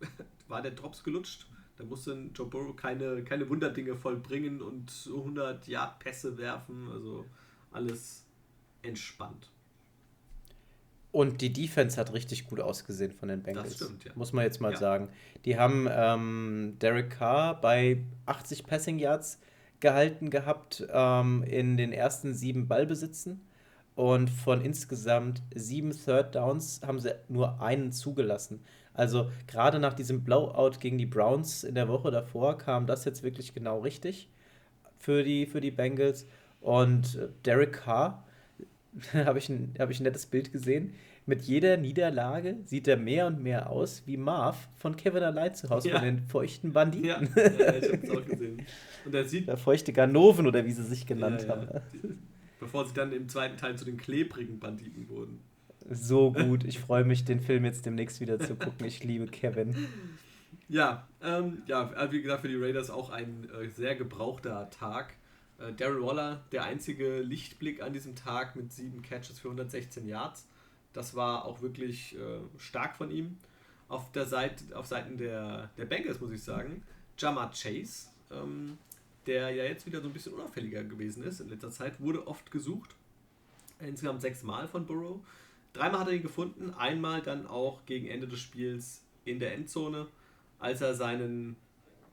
war 0.48 0.62
der 0.62 0.72
Drops 0.72 1.02
gelutscht. 1.02 1.46
Da 1.76 1.84
musste 1.84 2.30
Joe 2.34 2.46
Burrow 2.46 2.76
keine, 2.76 3.24
keine 3.24 3.48
Wunderdinge 3.48 3.96
vollbringen 3.96 4.62
und 4.62 4.92
100 5.06 5.66
Yard 5.66 5.98
Pässe 5.98 6.38
werfen. 6.38 6.88
Also 6.90 7.24
alles 7.72 8.26
entspannt. 8.82 9.50
Und 11.14 11.40
die 11.40 11.52
Defense 11.52 12.00
hat 12.00 12.12
richtig 12.12 12.46
gut 12.48 12.58
ausgesehen 12.58 13.12
von 13.12 13.28
den 13.28 13.42
Bengals. 13.42 13.68
Das 13.68 13.76
stimmt, 13.76 14.04
ja. 14.04 14.10
Muss 14.16 14.32
man 14.32 14.44
jetzt 14.44 14.60
mal 14.60 14.72
ja. 14.72 14.78
sagen. 14.78 15.08
Die 15.44 15.56
haben 15.56 15.86
ähm, 15.88 16.76
Derek 16.80 17.10
Carr 17.10 17.60
bei 17.60 18.04
80 18.26 18.66
Passing 18.66 18.98
Yards 18.98 19.38
gehalten 19.78 20.30
gehabt 20.30 20.84
ähm, 20.90 21.44
in 21.44 21.76
den 21.76 21.92
ersten 21.92 22.34
sieben 22.34 22.66
Ballbesitzen. 22.66 23.40
Und 23.94 24.28
von 24.28 24.60
insgesamt 24.60 25.42
sieben 25.54 25.92
Third 25.92 26.34
Downs 26.34 26.80
haben 26.84 26.98
sie 26.98 27.14
nur 27.28 27.60
einen 27.60 27.92
zugelassen. 27.92 28.60
Also 28.92 29.30
gerade 29.46 29.78
nach 29.78 29.94
diesem 29.94 30.24
Blowout 30.24 30.78
gegen 30.80 30.98
die 30.98 31.06
Browns 31.06 31.64
in 31.64 31.74
der 31.74 31.88
Woche 31.88 32.10
davor 32.10 32.58
kam 32.58 32.86
das 32.86 33.04
jetzt 33.04 33.22
wirklich 33.22 33.54
genau 33.54 33.80
richtig 33.80 34.28
für 34.98 35.22
die, 35.22 35.46
für 35.46 35.60
die 35.60 35.70
Bengals. 35.70 36.26
Und 36.60 37.16
äh, 37.16 37.28
Derek 37.44 37.72
Carr 37.72 38.24
habe 39.12 39.38
ich, 39.38 39.48
ein, 39.48 39.74
hab 39.78 39.90
ich 39.90 40.00
ein 40.00 40.04
nettes 40.04 40.26
Bild 40.26 40.52
gesehen. 40.52 40.94
Mit 41.26 41.42
jeder 41.42 41.78
Niederlage 41.78 42.56
sieht 42.66 42.86
er 42.86 42.98
mehr 42.98 43.26
und 43.26 43.42
mehr 43.42 43.70
aus 43.70 44.02
wie 44.06 44.18
Marv 44.18 44.68
von 44.76 44.94
Kevin 44.94 45.22
Allein 45.22 45.54
zu 45.54 45.70
Hause, 45.70 45.88
ja. 45.88 45.96
von 45.96 46.04
den 46.04 46.26
feuchten 46.26 46.72
Banditen. 46.72 47.30
Ja, 47.34 47.42
ja 47.42 47.76
ich 47.76 47.92
habe 47.92 48.00
es 48.02 48.10
auch 48.10 48.24
gesehen. 48.26 48.66
Und 49.06 49.14
er 49.14 49.24
sieht. 49.24 49.48
Der 49.48 49.56
feuchte 49.56 49.94
Ganoven 49.94 50.46
oder 50.46 50.66
wie 50.66 50.72
sie 50.72 50.84
sich 50.84 51.06
genannt 51.06 51.42
ja, 51.42 51.48
haben. 51.48 51.68
Bevor 52.64 52.86
sie 52.86 52.94
dann 52.94 53.12
im 53.12 53.28
zweiten 53.28 53.58
Teil 53.58 53.76
zu 53.76 53.84
den 53.84 53.98
klebrigen 53.98 54.58
Banditen 54.58 55.06
wurden. 55.10 55.42
So 55.90 56.32
gut. 56.32 56.64
Ich 56.64 56.78
freue 56.78 57.04
mich, 57.04 57.26
den 57.26 57.40
Film 57.40 57.66
jetzt 57.66 57.84
demnächst 57.84 58.22
wieder 58.22 58.38
zu 58.38 58.56
gucken. 58.56 58.86
Ich 58.86 59.04
liebe 59.04 59.26
Kevin. 59.26 59.76
Ja, 60.66 61.06
ähm, 61.22 61.62
ja, 61.66 62.10
wie 62.10 62.22
gesagt, 62.22 62.40
für 62.40 62.48
die 62.48 62.56
Raiders 62.56 62.88
auch 62.88 63.10
ein 63.10 63.46
äh, 63.50 63.68
sehr 63.68 63.96
gebrauchter 63.96 64.70
Tag. 64.70 65.12
Äh, 65.58 65.74
Daryl 65.74 66.02
Waller, 66.02 66.42
der 66.52 66.64
einzige 66.64 67.20
Lichtblick 67.20 67.82
an 67.82 67.92
diesem 67.92 68.16
Tag 68.16 68.56
mit 68.56 68.72
sieben 68.72 69.02
Catches 69.02 69.38
für 69.38 69.48
116 69.48 70.08
Yards. 70.08 70.48
Das 70.94 71.14
war 71.14 71.44
auch 71.44 71.60
wirklich 71.60 72.16
äh, 72.16 72.40
stark 72.56 72.96
von 72.96 73.10
ihm. 73.10 73.36
Auf 73.88 74.10
der 74.12 74.24
Seite, 74.24 74.74
auf 74.74 74.86
Seiten 74.86 75.18
der, 75.18 75.68
der 75.76 75.84
Bengals 75.84 76.18
muss 76.18 76.30
ich 76.30 76.42
sagen, 76.42 76.82
Jamar 77.18 77.50
Chase, 77.50 78.08
ähm, 78.30 78.78
der 79.26 79.50
ja 79.50 79.64
jetzt 79.64 79.86
wieder 79.86 80.00
so 80.00 80.08
ein 80.08 80.12
bisschen 80.12 80.34
unauffälliger 80.34 80.84
gewesen 80.84 81.24
ist 81.24 81.40
in 81.40 81.48
letzter 81.48 81.70
Zeit, 81.70 82.00
wurde 82.00 82.26
oft 82.26 82.50
gesucht. 82.50 82.94
Insgesamt 83.80 84.20
sechs 84.20 84.42
Mal 84.42 84.68
von 84.68 84.86
Burrow. 84.86 85.20
Dreimal 85.72 86.00
hat 86.00 86.08
er 86.08 86.14
ihn 86.14 86.22
gefunden, 86.22 86.70
einmal 86.74 87.20
dann 87.20 87.46
auch 87.46 87.84
gegen 87.86 88.06
Ende 88.06 88.28
des 88.28 88.40
Spiels 88.40 89.02
in 89.24 89.40
der 89.40 89.54
Endzone, 89.54 90.06
als 90.58 90.80
er 90.80 90.94
seinen 90.94 91.56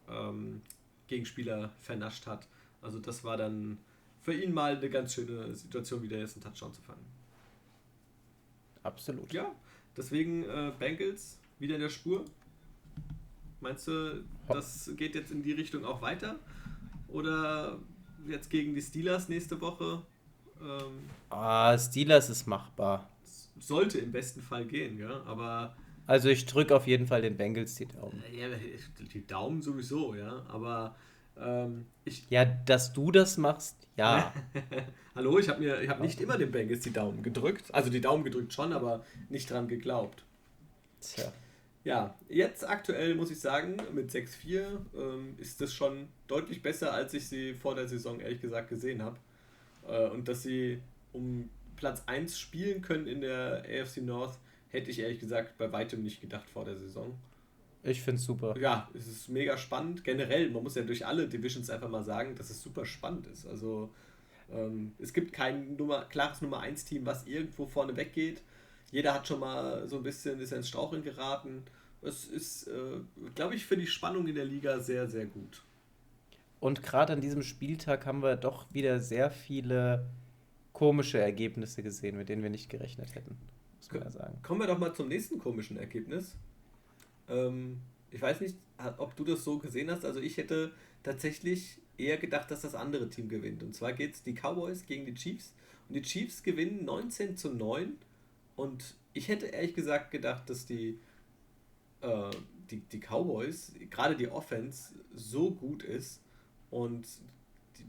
ähm, 0.09 0.61
Gegenspieler 1.07 1.71
vernascht 1.79 2.25
hat. 2.25 2.47
Also 2.81 2.99
das 2.99 3.23
war 3.23 3.37
dann 3.37 3.77
für 4.21 4.33
ihn 4.33 4.53
mal 4.53 4.77
eine 4.77 4.89
ganz 4.89 5.13
schöne 5.13 5.55
Situation, 5.55 6.01
wieder 6.01 6.17
jetzt 6.17 6.35
einen 6.35 6.43
Touchdown 6.43 6.73
zu 6.73 6.81
fangen. 6.81 7.05
Absolut. 8.83 9.31
Ja, 9.31 9.53
deswegen 9.95 10.43
äh, 10.43 10.71
Bengals 10.77 11.37
wieder 11.59 11.75
in 11.75 11.81
der 11.81 11.89
Spur. 11.89 12.25
Meinst 13.59 13.87
du, 13.87 14.23
das 14.47 14.91
geht 14.95 15.13
jetzt 15.13 15.31
in 15.31 15.43
die 15.43 15.51
Richtung 15.51 15.85
auch 15.85 16.01
weiter? 16.01 16.39
Oder 17.11 17.79
jetzt 18.27 18.49
gegen 18.49 18.73
die 18.73 18.81
Steelers 18.81 19.29
nächste 19.29 19.59
Woche? 19.61 20.01
Ähm, 20.61 21.09
ah, 21.29 21.77
Steelers 21.77 22.29
ist 22.29 22.47
machbar. 22.47 23.09
Sollte 23.59 23.99
im 23.99 24.11
besten 24.11 24.41
Fall 24.41 24.65
gehen, 24.65 24.97
ja, 24.97 25.21
aber. 25.25 25.75
Also 26.07 26.29
ich 26.29 26.45
drücke 26.45 26.75
auf 26.75 26.87
jeden 26.87 27.07
Fall 27.07 27.21
den 27.21 27.37
Bengals 27.37 27.75
die 27.75 27.85
Daumen. 27.85 28.23
Ja, 28.33 28.47
die 29.13 29.25
Daumen 29.25 29.61
sowieso, 29.61 30.15
ja, 30.15 30.43
aber 30.47 30.95
ähm, 31.37 31.85
ich, 32.05 32.29
ja, 32.29 32.45
dass 32.45 32.93
du 32.93 33.11
das 33.11 33.37
machst, 33.37 33.75
ja. 33.97 34.33
Hallo, 35.15 35.37
ich 35.39 35.49
habe 35.49 35.87
hab 35.87 36.01
nicht 36.01 36.19
immer 36.19 36.37
den 36.37 36.51
Bengals 36.51 36.81
die 36.81 36.93
Daumen 36.93 37.23
gedrückt. 37.23 37.73
Also 37.73 37.89
die 37.89 38.01
Daumen 38.01 38.23
gedrückt 38.23 38.53
schon, 38.53 38.73
aber 38.73 39.03
nicht 39.29 39.49
dran 39.49 39.67
geglaubt. 39.67 40.23
Tja. 41.01 41.31
Ja, 41.83 42.15
jetzt 42.29 42.67
aktuell 42.67 43.15
muss 43.15 43.31
ich 43.31 43.39
sagen, 43.39 43.77
mit 43.93 44.11
6-4 44.11 44.65
ähm, 44.95 45.35
ist 45.37 45.61
das 45.61 45.73
schon 45.73 46.09
deutlich 46.27 46.61
besser, 46.61 46.93
als 46.93 47.13
ich 47.13 47.27
sie 47.27 47.53
vor 47.53 47.73
der 47.73 47.87
Saison 47.87 48.19
ehrlich 48.19 48.41
gesagt 48.41 48.69
gesehen 48.69 49.01
habe. 49.01 49.17
Äh, 49.87 50.09
und 50.09 50.27
dass 50.27 50.43
sie 50.43 50.79
um 51.11 51.49
Platz 51.75 52.03
1 52.05 52.37
spielen 52.37 52.81
können 52.81 53.07
in 53.07 53.21
der 53.21 53.63
AFC 53.67 53.97
North, 53.97 54.37
hätte 54.69 54.91
ich 54.91 54.99
ehrlich 54.99 55.19
gesagt 55.19 55.57
bei 55.57 55.71
weitem 55.71 56.03
nicht 56.03 56.21
gedacht 56.21 56.49
vor 56.49 56.65
der 56.65 56.77
Saison. 56.77 57.17
Ich 57.83 58.01
finde 58.01 58.19
es 58.19 58.25
super. 58.25 58.55
Ja, 58.59 58.87
es 58.93 59.07
ist 59.07 59.29
mega 59.29 59.57
spannend. 59.57 60.03
Generell, 60.03 60.51
man 60.51 60.61
muss 60.61 60.75
ja 60.75 60.83
durch 60.83 61.05
alle 61.05 61.27
Divisions 61.27 61.71
einfach 61.71 61.89
mal 61.89 62.03
sagen, 62.03 62.35
dass 62.35 62.51
es 62.51 62.61
super 62.61 62.85
spannend 62.85 63.25
ist. 63.25 63.47
Also 63.47 63.89
ähm, 64.51 64.93
es 64.99 65.13
gibt 65.13 65.33
kein 65.33 65.75
Nummer, 65.75 66.05
klares 66.05 66.41
Nummer 66.41 66.59
1 66.59 66.85
Team, 66.85 67.05
was 67.07 67.25
irgendwo 67.25 67.65
vorne 67.65 67.97
weggeht. 67.97 68.43
Jeder 68.91 69.13
hat 69.13 69.27
schon 69.27 69.39
mal 69.39 69.87
so 69.87 69.97
ein 69.97 70.03
bisschen 70.03 70.39
ist 70.39 70.51
ins 70.51 70.67
Straucheln 70.67 71.03
geraten. 71.03 71.63
Es 72.01 72.25
ist, 72.25 72.67
äh, 72.67 72.99
glaube 73.35 73.55
ich, 73.55 73.65
für 73.65 73.77
die 73.77 73.87
Spannung 73.87 74.27
in 74.27 74.35
der 74.35 74.45
Liga 74.45 74.79
sehr, 74.79 75.07
sehr 75.07 75.25
gut. 75.25 75.63
Und 76.59 76.83
gerade 76.83 77.13
an 77.13 77.21
diesem 77.21 77.41
Spieltag 77.41 78.05
haben 78.05 78.21
wir 78.21 78.35
doch 78.35 78.71
wieder 78.73 78.99
sehr 78.99 79.31
viele 79.31 80.05
komische 80.73 81.19
Ergebnisse 81.19 81.83
gesehen, 81.83 82.17
mit 82.17 82.29
denen 82.29 82.43
wir 82.43 82.49
nicht 82.49 82.69
gerechnet 82.69 83.15
hätten, 83.15 83.37
muss 83.77 83.91
man 83.91 84.03
ja 84.03 84.11
sagen. 84.11 84.39
Kommen 84.43 84.61
wir 84.61 84.67
doch 84.67 84.77
mal 84.77 84.93
zum 84.93 85.07
nächsten 85.07 85.39
komischen 85.39 85.77
Ergebnis. 85.77 86.35
Ähm, 87.29 87.81
ich 88.11 88.21
weiß 88.21 88.41
nicht, 88.41 88.57
ob 88.97 89.15
du 89.15 89.23
das 89.23 89.43
so 89.43 89.57
gesehen 89.57 89.89
hast. 89.89 90.05
Also 90.05 90.19
ich 90.19 90.37
hätte 90.37 90.71
tatsächlich 91.03 91.81
eher 91.97 92.17
gedacht, 92.17 92.51
dass 92.51 92.61
das 92.61 92.75
andere 92.75 93.09
Team 93.09 93.29
gewinnt. 93.29 93.63
Und 93.63 93.75
zwar 93.75 93.93
geht 93.93 94.15
es 94.15 94.23
die 94.23 94.33
Cowboys 94.33 94.85
gegen 94.85 95.05
die 95.05 95.13
Chiefs. 95.13 95.53
Und 95.87 95.95
die 95.95 96.01
Chiefs 96.01 96.43
gewinnen 96.43 96.85
19 96.85 97.37
zu 97.37 97.53
9. 97.53 97.97
Und 98.55 98.95
ich 99.13 99.27
hätte 99.27 99.47
ehrlich 99.47 99.73
gesagt 99.73 100.11
gedacht, 100.11 100.49
dass 100.49 100.65
die, 100.65 100.99
äh, 102.01 102.31
die, 102.69 102.81
die 102.81 102.99
Cowboys, 102.99 103.73
gerade 103.89 104.15
die 104.15 104.29
Offense, 104.29 104.93
so 105.13 105.51
gut 105.51 105.83
ist 105.83 106.21
und 106.69 107.07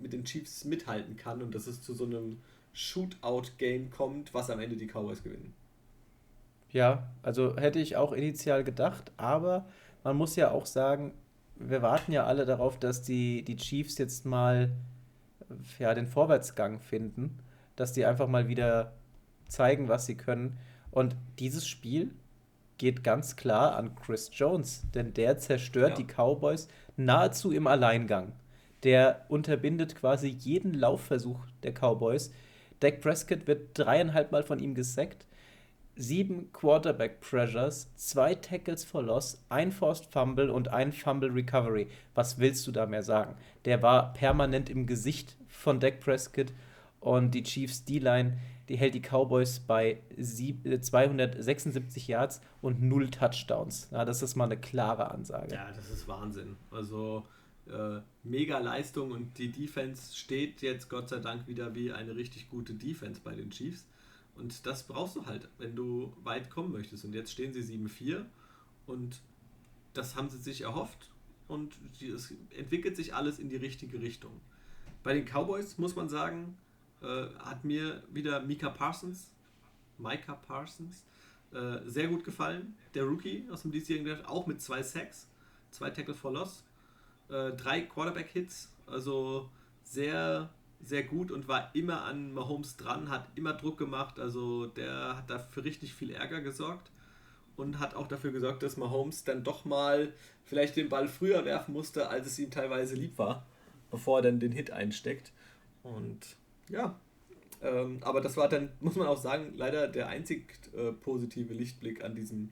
mit 0.00 0.12
den 0.12 0.24
Chiefs 0.24 0.64
mithalten 0.64 1.16
kann 1.16 1.42
und 1.42 1.54
dass 1.54 1.66
es 1.66 1.82
zu 1.82 1.94
so 1.94 2.04
einem 2.04 2.38
Shootout-Game 2.72 3.90
kommt, 3.90 4.32
was 4.34 4.50
am 4.50 4.60
Ende 4.60 4.76
die 4.76 4.86
Cowboys 4.86 5.22
gewinnen. 5.22 5.54
Ja, 6.70 7.12
also 7.22 7.56
hätte 7.56 7.78
ich 7.78 7.96
auch 7.96 8.12
initial 8.12 8.64
gedacht, 8.64 9.12
aber 9.18 9.66
man 10.04 10.16
muss 10.16 10.36
ja 10.36 10.50
auch 10.50 10.64
sagen, 10.64 11.12
wir 11.56 11.82
warten 11.82 12.12
ja 12.12 12.24
alle 12.24 12.46
darauf, 12.46 12.78
dass 12.78 13.02
die, 13.02 13.42
die 13.44 13.56
Chiefs 13.56 13.98
jetzt 13.98 14.24
mal 14.24 14.72
ja, 15.78 15.94
den 15.94 16.06
Vorwärtsgang 16.06 16.80
finden, 16.80 17.38
dass 17.76 17.92
die 17.92 18.06
einfach 18.06 18.26
mal 18.26 18.48
wieder 18.48 18.94
zeigen, 19.53 19.88
was 19.88 20.07
sie 20.07 20.16
können. 20.16 20.59
Und 20.90 21.16
dieses 21.38 21.66
Spiel 21.66 22.11
geht 22.78 23.05
ganz 23.05 23.36
klar 23.36 23.76
an 23.76 23.94
Chris 23.94 24.30
Jones, 24.32 24.82
denn 24.94 25.14
der 25.14 25.38
zerstört 25.38 25.98
ja. 25.98 26.05
die 26.05 26.12
Cowboys 26.12 26.68
nahezu 26.96 27.53
im 27.53 27.66
Alleingang. 27.66 28.32
Der 28.82 29.26
unterbindet 29.28 29.94
quasi 29.94 30.28
jeden 30.28 30.74
Laufversuch 30.74 31.46
der 31.62 31.72
Cowboys. 31.72 32.32
Dak 32.80 33.00
Prescott 33.00 33.46
wird 33.46 33.78
dreieinhalb 33.78 34.32
Mal 34.32 34.42
von 34.42 34.59
ihm 34.59 34.74
gesackt 34.74 35.26
sieben 35.96 36.50
Quarterback 36.53 37.20
Pressures, 37.20 37.88
zwei 37.96 38.34
Tackles 38.34 38.84
for 38.84 39.03
Loss, 39.03 39.44
ein 39.48 39.72
Forced 39.72 40.07
Fumble 40.07 40.50
und 40.50 40.68
ein 40.68 40.92
Fumble 40.92 41.30
Recovery. 41.30 41.88
Was 42.14 42.38
willst 42.38 42.66
du 42.66 42.72
da 42.72 42.86
mehr 42.86 43.03
sagen? 43.03 43.36
Der 43.64 43.82
war 43.82 44.12
permanent 44.14 44.70
im 44.70 44.86
Gesicht 44.86 45.36
von 45.48 45.80
Dak 45.80 46.00
Prescott 46.00 46.53
und 47.03 47.32
die 47.32 47.42
Chiefs 47.42 47.84
D-Line, 47.84 48.38
die 48.68 48.76
hält 48.76 48.94
die 48.94 49.00
Cowboys 49.00 49.61
bei 49.61 50.00
276 50.16 52.09
äh, 52.09 52.12
Yards 52.12 52.40
und 52.61 52.80
null 52.80 53.11
Touchdowns. 53.11 53.88
Ja, 53.90 54.05
das 54.05 54.22
ist 54.22 54.36
mal 54.36 54.44
eine 54.44 54.57
klare 54.57 55.11
Ansage. 55.11 55.55
Ja, 55.55 55.70
das 55.72 55.90
ist 55.90 56.07
Wahnsinn. 56.07 56.57
Also 56.70 57.26
äh, 57.66 58.00
mega 58.22 58.59
Leistung 58.59 59.11
und 59.11 59.36
die 59.38 59.50
Defense 59.50 60.16
steht 60.16 60.62
jetzt 60.62 60.88
Gott 60.88 61.09
sei 61.09 61.18
Dank 61.18 61.48
wieder 61.48 61.74
wie 61.74 61.92
eine 61.92 62.14
richtig 62.14 62.48
gute 62.48 62.74
Defense 62.74 63.20
bei 63.22 63.34
den 63.34 63.50
Chiefs. 63.50 63.84
Und 64.36 64.64
das 64.64 64.84
brauchst 64.84 65.16
du 65.16 65.26
halt, 65.26 65.48
wenn 65.59 65.74
du 65.74 66.12
weit 66.22 66.48
kommen 66.48 66.72
möchtest. 66.72 67.05
Und 67.05 67.14
jetzt 67.14 67.32
stehen 67.32 67.53
sie 67.53 67.61
7-4 67.61 68.24
und 68.86 69.20
das 69.92 70.14
haben 70.14 70.30
sie 70.30 70.38
sich 70.38 70.62
erhofft 70.62 71.11
und 71.48 71.76
es 72.00 72.32
entwickelt 72.57 72.96
sich 72.96 73.14
alles 73.14 73.38
in 73.38 73.50
die 73.50 73.57
richtige 73.57 74.00
Richtung. 74.00 74.40
Bei 75.03 75.12
den 75.12 75.24
Cowboys 75.24 75.78
muss 75.78 75.96
man 75.96 76.09
sagen, 76.09 76.57
äh, 77.03 77.28
hat 77.38 77.64
mir 77.64 78.03
wieder 78.12 78.40
Mika 78.40 78.70
Parsons, 78.70 79.30
Micah 79.98 80.34
Parsons, 80.34 81.05
äh, 81.53 81.78
sehr 81.86 82.09
gut 82.09 82.24
gefallen. 82.24 82.76
Der 82.94 83.05
Rookie 83.05 83.46
aus 83.50 83.62
dem 83.62 83.72
diesjährigen 83.72 84.09
Draft, 84.09 84.28
auch 84.28 84.46
mit 84.46 84.61
zwei 84.61 84.82
Sacks, 84.82 85.28
zwei 85.70 85.90
Tackle 85.90 86.14
for 86.14 86.32
Loss, 86.32 86.64
äh, 87.28 87.53
drei 87.53 87.82
Quarterback-Hits, 87.82 88.72
also 88.86 89.50
sehr 89.84 90.50
sehr 90.84 91.05
gut 91.05 91.30
und 91.30 91.48
war 91.48 91.70
immer 91.74 92.03
an 92.03 92.34
Mahomes 92.34 92.76
dran, 92.76 93.09
hat 93.09 93.28
immer 93.36 93.55
Druck 93.55 93.78
gemacht. 93.78 94.18
Also 94.18 94.66
der 94.66 95.16
hat 95.16 95.30
dafür 95.30 95.64
richtig 95.64 95.94
viel 95.94 96.11
Ärger 96.11 96.40
gesorgt 96.40 96.90
und 97.57 97.78
hat 97.78 97.94
auch 97.94 98.09
dafür 98.09 98.32
gesorgt, 98.32 98.62
dass 98.62 98.76
Mahomes 98.76 99.24
dann 99.24 99.44
doch 99.44 99.64
mal 99.64 100.12
vielleicht 100.44 100.76
den 100.76 100.88
Ball 100.88 101.09
früher 101.09 101.44
werfen 101.44 101.72
musste, 101.72 102.09
als 102.09 102.26
es 102.26 102.38
ihm 102.38 102.50
teilweise 102.50 102.96
lieb 102.96 103.16
war, 103.18 103.46
bevor 103.90 104.18
er 104.18 104.22
dann 104.22 104.40
den 104.40 104.53
Hit 104.53 104.70
einsteckt. 104.70 105.32
Und 105.82 106.36
ja, 106.68 106.98
ähm, 107.62 107.98
aber 108.02 108.20
das 108.20 108.36
war 108.36 108.48
dann, 108.48 108.70
muss 108.80 108.96
man 108.96 109.06
auch 109.06 109.16
sagen, 109.16 109.52
leider 109.56 109.88
der 109.88 110.08
einzig 110.08 110.58
äh, 110.76 110.92
positive 110.92 111.54
Lichtblick 111.54 112.02
an 112.04 112.14
diesem 112.14 112.50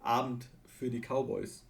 Abend 0.00 0.48
für 0.66 0.90
die 0.90 1.00
Cowboys. 1.00 1.64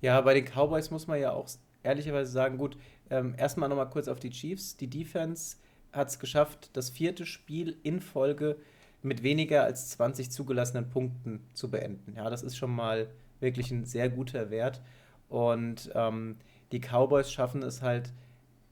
Ja, 0.00 0.20
bei 0.22 0.34
den 0.34 0.44
Cowboys 0.44 0.90
muss 0.90 1.06
man 1.06 1.20
ja 1.20 1.32
auch 1.32 1.48
ehrlicherweise 1.82 2.32
sagen, 2.32 2.58
gut, 2.58 2.76
ähm, 3.10 3.34
erstmal 3.36 3.68
nochmal 3.68 3.90
kurz 3.90 4.08
auf 4.08 4.18
die 4.18 4.30
Chiefs. 4.30 4.76
Die 4.76 4.88
Defense 4.88 5.56
hat 5.92 6.08
es 6.08 6.18
geschafft, 6.18 6.70
das 6.72 6.90
vierte 6.90 7.26
Spiel 7.26 7.76
in 7.82 8.00
Folge 8.00 8.56
mit 9.02 9.22
weniger 9.22 9.64
als 9.64 9.90
20 9.90 10.30
zugelassenen 10.30 10.88
Punkten 10.88 11.40
zu 11.54 11.70
beenden. 11.70 12.14
Ja, 12.16 12.28
das 12.30 12.42
ist 12.42 12.56
schon 12.56 12.74
mal 12.74 13.08
wirklich 13.40 13.70
ein 13.70 13.84
sehr 13.84 14.08
guter 14.08 14.50
Wert. 14.50 14.80
Und 15.28 15.90
ähm, 15.94 16.36
die 16.72 16.80
Cowboys 16.80 17.30
schaffen 17.32 17.62
es 17.62 17.82
halt 17.82 18.12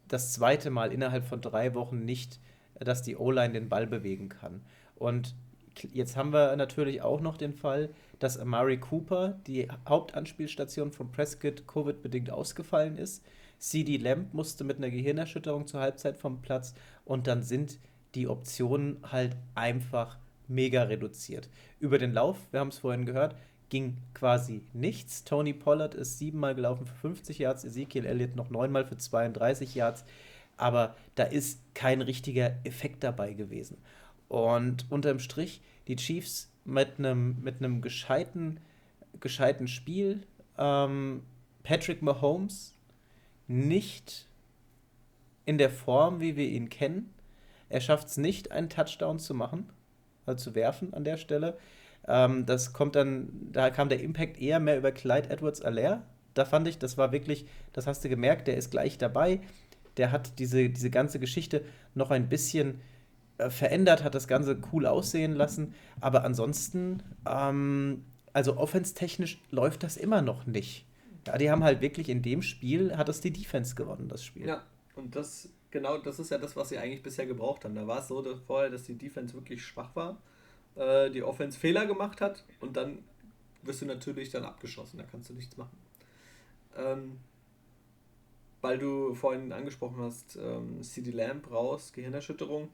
das 0.09 0.32
zweite 0.32 0.70
Mal 0.70 0.92
innerhalb 0.92 1.24
von 1.24 1.40
drei 1.40 1.74
Wochen 1.74 2.04
nicht, 2.04 2.40
dass 2.78 3.02
die 3.02 3.16
O-Line 3.16 3.52
den 3.52 3.68
Ball 3.68 3.86
bewegen 3.86 4.28
kann. 4.28 4.62
Und 4.96 5.34
jetzt 5.92 6.16
haben 6.16 6.32
wir 6.32 6.56
natürlich 6.56 7.02
auch 7.02 7.20
noch 7.20 7.36
den 7.36 7.52
Fall, 7.52 7.90
dass 8.18 8.38
Amari 8.38 8.78
Cooper, 8.78 9.38
die 9.46 9.68
Hauptanspielstation 9.88 10.92
von 10.92 11.12
Prescott, 11.12 11.66
Covid-bedingt 11.66 12.30
ausgefallen 12.30 12.96
ist. 12.98 13.24
CD 13.59 13.96
Lamb 13.96 14.34
musste 14.34 14.64
mit 14.64 14.78
einer 14.78 14.90
Gehirnerschütterung 14.90 15.66
zur 15.66 15.80
Halbzeit 15.80 16.16
vom 16.16 16.40
Platz 16.40 16.74
und 17.04 17.26
dann 17.26 17.42
sind 17.42 17.78
die 18.14 18.28
Optionen 18.28 18.98
halt 19.11 19.36
einfach 19.54 20.18
mega 20.46 20.84
reduziert. 20.84 21.48
Über 21.78 21.98
den 21.98 22.12
Lauf, 22.12 22.38
wir 22.50 22.61
haben 22.61 22.68
es 22.68 22.78
vorhin 22.78 23.04
gehört, 23.04 23.36
ging 23.69 23.97
quasi 24.14 24.62
nichts. 24.73 25.25
Tony 25.25 25.53
Pollard 25.53 25.95
ist 25.95 26.19
siebenmal 26.19 26.55
gelaufen 26.55 26.87
für 26.87 26.95
50 26.95 27.39
Yards, 27.39 27.64
Ezekiel 27.64 28.07
Elliott 28.07 28.37
noch 28.37 28.51
neunmal 28.51 28.85
für 28.87 28.97
32 28.97 29.75
Yards, 29.75 30.05
aber 30.57 30.97
da 31.14 31.25
ist 31.25 31.61
kein 31.75 32.03
richtiger 32.03 32.57
Effekt 32.64 33.05
dabei 33.05 33.33
gewesen. 33.33 33.79
Und 34.29 34.87
unterm 34.91 35.19
Strich, 35.19 35.62
die 35.87 35.97
Chiefs 35.97 36.51
mit 36.64 36.99
einem 36.99 37.41
mit 37.43 37.57
gescheiten, 37.83 38.61
gescheiten 39.21 39.69
Spiel, 39.69 40.23
ähm, 40.59 41.23
Patrick 41.62 42.03
Mahomes 42.03 42.75
nicht 43.47 44.27
in 45.47 45.59
der 45.59 45.71
Form, 45.71 46.21
wie 46.21 46.37
wir 46.37 46.47
ihn 46.47 46.69
kennen. 46.69 47.14
Er 47.71 47.81
schafft 47.81 48.09
es 48.09 48.16
nicht, 48.16 48.53
einen 48.53 48.69
Touchdown 48.69 49.19
zu 49.19 49.35
machen, 49.35 49.71
also 50.27 50.51
zu 50.51 50.55
werfen 50.55 50.93
an 50.95 51.05
der 51.05 51.16
Stelle. 51.16 51.59
Ähm, 52.09 52.46
das 52.46 52.72
kommt 52.72 52.96
dann, 52.96 53.28
da 53.52 53.70
kam 53.70 53.88
der 53.88 54.00
Impact 54.00 54.40
eher 54.40 54.59
mehr 54.59 54.78
über 54.78 54.90
Clyde 54.90 55.30
Edwards 55.30 55.61
Allaire. 55.61 56.02
Da 56.34 56.44
fand 56.44 56.66
ich, 56.66 56.78
das 56.78 56.96
war 56.96 57.12
wirklich, 57.12 57.46
das 57.72 57.86
hast 57.86 58.04
du 58.04 58.09
gemerkt, 58.09 58.48
der 58.48 58.56
ist 58.56 58.70
gleich 58.70 58.96
dabei. 58.98 59.40
Der 59.96 60.11
hat 60.11 60.38
diese, 60.38 60.70
diese 60.70 60.90
ganze 60.90 61.18
Geschichte 61.18 61.64
noch 61.94 62.11
ein 62.11 62.28
bisschen 62.28 62.80
äh, 63.36 63.50
verändert, 63.50 64.02
hat 64.02 64.14
das 64.14 64.26
Ganze 64.26 64.59
cool 64.72 64.86
aussehen 64.86 65.32
lassen. 65.32 65.74
Aber 66.00 66.24
ansonsten, 66.24 67.02
ähm, 67.28 68.04
also 68.32 68.56
offenstechnisch 68.56 69.40
läuft 69.50 69.82
das 69.82 69.96
immer 69.96 70.22
noch 70.22 70.46
nicht. 70.46 70.86
Ja, 71.26 71.36
die 71.36 71.50
haben 71.50 71.62
halt 71.62 71.82
wirklich 71.82 72.09
in 72.09 72.22
dem 72.22 72.40
Spiel, 72.40 72.96
hat 72.96 73.09
es 73.09 73.20
die 73.20 73.32
Defense 73.32 73.74
gewonnen, 73.74 74.09
das 74.09 74.24
Spiel. 74.24 74.46
Ja, 74.46 74.62
und 74.96 75.14
das, 75.14 75.50
genau, 75.70 75.98
das 75.98 76.18
ist 76.18 76.30
ja 76.30 76.38
das, 76.38 76.56
was 76.56 76.70
sie 76.70 76.78
eigentlich 76.78 77.02
bisher 77.02 77.26
gebraucht 77.26 77.64
haben. 77.64 77.74
Da 77.74 77.86
war 77.86 77.98
es 77.98 78.09
so 78.09 78.22
dass 78.22 78.40
vorher, 78.40 78.70
dass 78.70 78.84
die 78.84 78.96
Defense 78.96 79.34
wirklich 79.34 79.62
schwach 79.62 79.94
war, 79.94 80.22
äh, 80.79 81.11
die 81.11 81.22
Offense 81.22 81.59
Fehler 81.59 81.87
gemacht 81.87 82.20
hat 82.20 82.45
und 82.61 82.76
dann 82.76 82.99
wirst 83.62 83.83
du 83.83 83.87
natürlich 83.87 84.31
dann 84.31 84.45
abgeschossen, 84.45 84.99
da 84.99 85.05
kannst 85.05 85.31
du 85.31 85.35
nichts 85.35 85.57
machen. 85.57 85.76
Ähm, 86.76 87.18
weil 88.61 88.79
du 88.79 89.14
vorhin 89.14 89.53
angesprochen 89.53 89.99
hast, 90.01 90.37
ähm, 90.37 90.83
CD 90.83 91.11
Lamp 91.11 91.51
raus, 91.51 91.93
Gehirnerschütterung. 91.93 92.68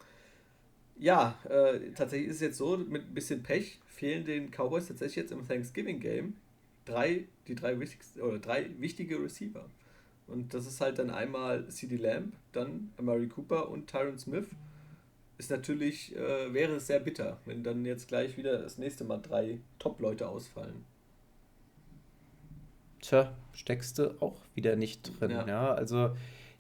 Ja, 0.97 1.39
äh, 1.49 1.91
tatsächlich 1.93 2.29
ist 2.29 2.37
es 2.37 2.43
jetzt 2.43 2.59
so, 2.59 2.77
mit 2.77 3.03
ein 3.03 3.15
bisschen 3.15 3.43
Pech 3.43 3.81
fehlen 3.87 4.25
den 4.25 4.51
Cowboys 4.51 4.89
tatsächlich 4.89 5.17
jetzt 5.17 5.33
im 5.33 5.47
Thanksgiving 5.47 6.01
Game 6.01 6.35
drei, 6.85 7.25
die 7.49 7.55
drei 7.55 7.79
wichtigsten 7.81 8.21
oder 8.21 8.39
drei 8.39 8.71
wichtige 8.79 9.21
Receiver. 9.23 9.65
Und 10.27 10.55
das 10.55 10.67
ist 10.67 10.81
halt 10.81 10.99
dann 10.99 11.11
einmal 11.11 11.69
CD 11.69 11.97
Lamb, 11.97 12.35
dann 12.53 12.93
Amari 12.97 13.29
Cooper 13.29 13.69
und 13.69 13.89
Tyron 13.91 14.19
Smith. 14.19 14.47
Ist 15.37 15.51
natürlich, 15.51 16.15
äh, 16.15 16.53
wäre 16.53 16.75
es 16.75 16.87
sehr 16.87 17.01
bitter, 17.01 17.39
wenn 17.45 17.63
dann 17.65 17.85
jetzt 17.85 18.09
gleich 18.09 18.37
wieder 18.37 18.59
das 18.59 18.79
nächste 18.79 19.05
Mal 19.05 19.19
drei 19.19 19.59
Top-Leute 19.79 20.29
ausfallen. 20.29 20.85
Tja, 23.01 23.35
steckst 23.53 23.99
du 23.99 24.15
auch 24.21 24.41
wieder 24.55 24.77
nicht 24.77 25.21
drin. 25.21 25.31
Ja. 25.33 25.47
ja. 25.47 25.75
also 25.75 26.11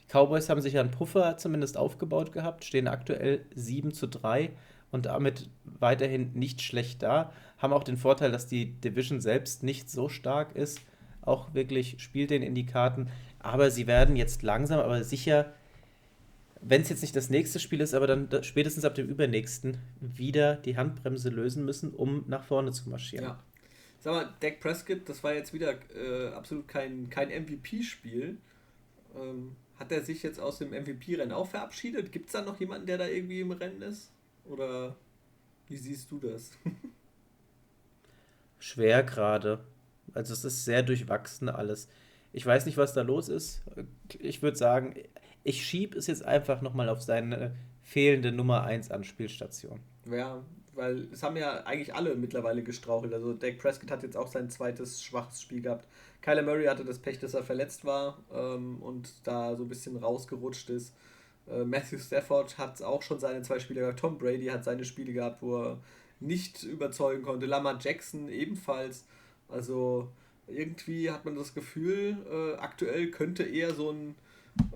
die 0.02 0.06
Cowboys 0.12 0.48
haben 0.48 0.60
sich 0.60 0.74
ja 0.74 0.80
einen 0.80 0.90
Puffer 0.90 1.38
zumindest 1.38 1.76
aufgebaut 1.76 2.32
gehabt, 2.32 2.64
stehen 2.64 2.88
aktuell 2.88 3.46
7 3.54 3.94
zu 3.94 4.08
3 4.08 4.50
und 4.90 5.06
damit 5.06 5.48
weiterhin 5.64 6.32
nicht 6.34 6.60
schlecht 6.60 7.02
da. 7.02 7.32
Haben 7.58 7.72
auch 7.72 7.84
den 7.84 7.96
Vorteil, 7.96 8.30
dass 8.30 8.46
die 8.46 8.72
Division 8.80 9.20
selbst 9.20 9.62
nicht 9.62 9.90
so 9.90 10.08
stark 10.08 10.54
ist. 10.54 10.80
Auch 11.22 11.54
wirklich 11.54 11.96
spielt 11.98 12.30
den 12.30 12.42
in 12.42 12.54
die 12.54 12.66
Karten. 12.66 13.08
Aber 13.38 13.70
sie 13.70 13.86
werden 13.86 14.16
jetzt 14.16 14.42
langsam, 14.42 14.80
aber 14.80 15.02
sicher, 15.02 15.52
wenn 16.66 16.80
es 16.80 16.88
jetzt 16.88 17.02
nicht 17.02 17.14
das 17.14 17.28
nächste 17.28 17.60
Spiel 17.60 17.80
ist, 17.80 17.94
aber 17.94 18.06
dann 18.06 18.42
spätestens 18.42 18.84
ab 18.84 18.94
dem 18.94 19.08
übernächsten, 19.08 19.78
wieder 20.00 20.56
die 20.56 20.76
Handbremse 20.76 21.28
lösen 21.28 21.64
müssen, 21.64 21.92
um 21.92 22.24
nach 22.26 22.44
vorne 22.44 22.72
zu 22.72 22.88
marschieren. 22.88 23.26
Ja. 23.26 23.44
Sag 24.00 24.12
mal, 24.14 24.34
Dak 24.40 24.60
Prescott, 24.60 25.08
das 25.08 25.22
war 25.22 25.34
jetzt 25.34 25.52
wieder 25.52 25.78
äh, 25.94 26.28
absolut 26.28 26.66
kein, 26.66 27.10
kein 27.10 27.28
MVP-Spiel. 27.28 28.38
Ähm, 29.14 29.56
hat 29.78 29.92
er 29.92 30.02
sich 30.02 30.22
jetzt 30.22 30.40
aus 30.40 30.58
dem 30.58 30.70
MVP-Rennen 30.70 31.32
auch 31.32 31.48
verabschiedet? 31.48 32.12
Gibt 32.12 32.26
es 32.26 32.32
da 32.32 32.42
noch 32.42 32.58
jemanden, 32.60 32.86
der 32.86 32.98
da 32.98 33.08
irgendwie 33.08 33.40
im 33.40 33.50
Rennen 33.50 33.82
ist? 33.82 34.10
Oder 34.46 34.96
wie 35.68 35.76
siehst 35.76 36.10
du 36.10 36.18
das? 36.18 36.50
Schwer 38.58 39.02
gerade. 39.02 39.64
Also 40.14 40.32
es 40.32 40.44
ist 40.44 40.64
sehr 40.64 40.82
durchwachsen 40.82 41.48
alles. 41.48 41.88
Ich 42.32 42.44
weiß 42.44 42.66
nicht, 42.66 42.76
was 42.76 42.94
da 42.94 43.02
los 43.02 43.28
ist. 43.28 43.62
Ich 44.18 44.42
würde 44.42 44.56
sagen, 44.56 44.94
ich 45.44 45.64
schiebe 45.64 45.96
es 45.96 46.06
jetzt 46.06 46.24
einfach 46.24 46.62
nochmal 46.62 46.88
auf 46.88 47.02
seine 47.02 47.54
fehlende 47.82 48.32
Nummer 48.32 48.64
1 48.64 48.90
Anspielstation. 48.90 49.78
Ja, 50.10 50.42
weil 50.72 51.06
es 51.12 51.22
haben 51.22 51.36
ja 51.36 51.64
eigentlich 51.64 51.94
alle 51.94 52.16
mittlerweile 52.16 52.62
gestrauchelt. 52.62 53.12
Also 53.12 53.34
Dak 53.34 53.58
Prescott 53.58 53.90
hat 53.90 54.02
jetzt 54.02 54.16
auch 54.16 54.26
sein 54.26 54.50
zweites 54.50 55.02
schwaches 55.02 55.40
Spiel 55.42 55.60
gehabt. 55.60 55.86
Kyler 56.22 56.42
Murray 56.42 56.64
hatte 56.64 56.84
das 56.84 56.98
Pech, 56.98 57.18
dass 57.20 57.34
er 57.34 57.44
verletzt 57.44 57.84
war 57.84 58.18
ähm, 58.34 58.82
und 58.82 59.12
da 59.24 59.54
so 59.54 59.64
ein 59.64 59.68
bisschen 59.68 59.96
rausgerutscht 59.96 60.70
ist. 60.70 60.94
Äh, 61.46 61.64
Matthew 61.64 61.98
Stafford 61.98 62.56
hat 62.56 62.82
auch 62.82 63.02
schon 63.02 63.20
seine 63.20 63.42
zwei 63.42 63.58
Spiele 63.58 63.80
gehabt. 63.80 64.00
Tom 64.00 64.18
Brady 64.18 64.46
hat 64.46 64.64
seine 64.64 64.84
Spiele 64.84 65.12
gehabt, 65.12 65.42
wo 65.42 65.62
er 65.62 65.78
nicht 66.20 66.62
überzeugen 66.62 67.22
konnte. 67.22 67.44
Lamar 67.44 67.78
Jackson 67.78 68.28
ebenfalls. 68.30 69.04
Also 69.48 70.08
irgendwie 70.46 71.10
hat 71.10 71.26
man 71.26 71.36
das 71.36 71.54
Gefühl, 71.54 72.16
äh, 72.30 72.56
aktuell 72.58 73.10
könnte 73.10 73.42
eher 73.42 73.74
so 73.74 73.90
ein 73.90 74.14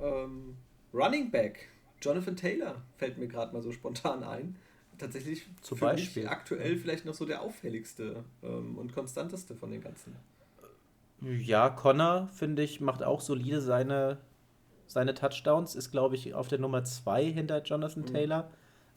ähm, 0.03 0.57
Running 0.93 1.31
Back, 1.31 1.69
Jonathan 2.01 2.37
Taylor, 2.37 2.83
fällt 2.97 3.19
mir 3.19 3.29
gerade 3.29 3.53
mal 3.53 3.63
so 3.63 3.73
spontan 3.73 4.23
ein. 4.23 4.57
Tatsächlich 4.99 5.47
Zum 5.63 5.79
für 5.79 5.87
Beispiel. 5.87 6.25
mich 6.25 6.33
aktuell 6.33 6.77
vielleicht 6.77 7.05
noch 7.05 7.15
so 7.15 7.25
der 7.25 7.41
auffälligste 7.43 8.25
ähm, 8.43 8.79
und 8.79 8.93
konstanteste 8.93 9.55
von 9.55 9.71
den 9.71 9.81
ganzen. 9.81 10.17
Ja, 11.21 11.71
Connor, 11.71 12.29
finde 12.33 12.63
ich, 12.63 12.81
macht 12.81 13.03
auch 13.03 13.21
solide 13.21 13.61
seine, 13.61 14.19
seine 14.87 15.15
Touchdowns. 15.15 15.75
Ist, 15.75 15.91
glaube 15.91 16.17
ich, 16.17 16.35
auf 16.35 16.49
der 16.49 16.59
Nummer 16.59 16.85
2 16.85 17.25
hinter 17.25 17.63
Jonathan 17.63 18.03
mhm. 18.03 18.07
Taylor 18.07 18.51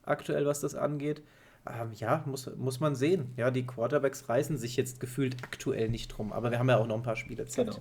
aktuell, 0.04 0.46
was 0.46 0.62
das 0.62 0.76
angeht. 0.76 1.22
Ähm, 1.68 1.92
ja, 1.94 2.24
muss, 2.26 2.50
muss 2.56 2.80
man 2.80 2.96
sehen. 2.96 3.34
Ja, 3.38 3.52
die 3.52 3.66
Quarterbacks 3.66 4.28
reißen 4.30 4.58
sich 4.58 4.76
jetzt 4.76 5.00
gefühlt 5.00 5.44
aktuell 5.44 5.90
nicht 5.90 6.08
drum. 6.10 6.34
Aber 6.34 6.50
wir 6.52 6.58
haben 6.58 6.70
ja 6.70 6.78
auch 6.78 6.88
noch 6.88 6.96
ein 6.96 7.04
paar 7.04 7.16
Spiele 7.16 7.46
Zeit. 7.46 7.68
Genau. 7.68 7.80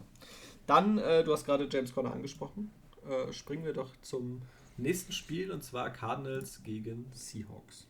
Dann, 0.67 0.99
äh, 0.99 1.25
du 1.25 1.33
hast 1.33 1.47
gerade 1.47 1.67
James 1.71 1.95
Conner 1.95 2.13
angesprochen. 2.13 2.71
Äh, 3.09 3.33
springen 3.33 3.65
wir 3.65 3.73
doch 3.73 3.95
zum 4.03 4.43
nächsten 4.77 5.13
Spiel 5.13 5.51
und 5.51 5.63
zwar 5.63 5.91
Cardinals 5.91 6.63
gegen 6.63 7.07
Seahawks. 7.13 7.87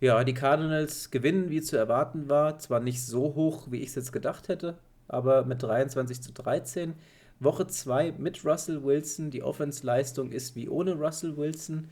Ja, 0.00 0.24
die 0.24 0.34
Cardinals 0.34 1.10
gewinnen, 1.10 1.48
wie 1.48 1.62
zu 1.62 1.76
erwarten 1.76 2.28
war. 2.28 2.58
Zwar 2.58 2.80
nicht 2.80 3.02
so 3.02 3.34
hoch, 3.34 3.68
wie 3.70 3.80
ich 3.80 3.88
es 3.88 3.94
jetzt 3.94 4.12
gedacht 4.12 4.48
hätte, 4.48 4.78
aber 5.08 5.44
mit 5.44 5.62
23 5.62 6.20
zu 6.20 6.32
13. 6.32 6.94
Woche 7.40 7.66
2 7.66 8.12
mit 8.12 8.44
Russell 8.44 8.82
Wilson. 8.84 9.30
Die 9.30 9.42
Offense-Leistung 9.42 10.32
ist 10.32 10.54
wie 10.54 10.68
ohne 10.68 10.94
Russell 10.94 11.36
Wilson. 11.36 11.88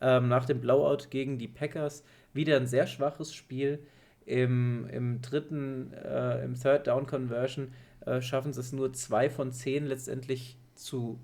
Ähm, 0.00 0.28
nach 0.28 0.44
dem 0.44 0.60
Blowout 0.60 1.08
gegen 1.10 1.38
die 1.38 1.48
Packers 1.48 2.04
wieder 2.32 2.56
ein 2.56 2.66
sehr 2.68 2.86
schwaches 2.86 3.34
Spiel. 3.34 3.80
Im, 4.24 4.86
im 4.90 5.20
dritten, 5.20 5.92
äh, 5.94 6.44
im 6.44 6.54
Third 6.54 6.86
Down 6.86 7.06
Conversion 7.06 7.72
äh, 8.06 8.20
schaffen 8.20 8.52
sie 8.52 8.60
es 8.60 8.72
nur 8.72 8.92
zwei 8.92 9.30
von 9.30 9.52
zehn 9.52 9.86
letztendlich 9.86 10.58
zu, 10.74 11.18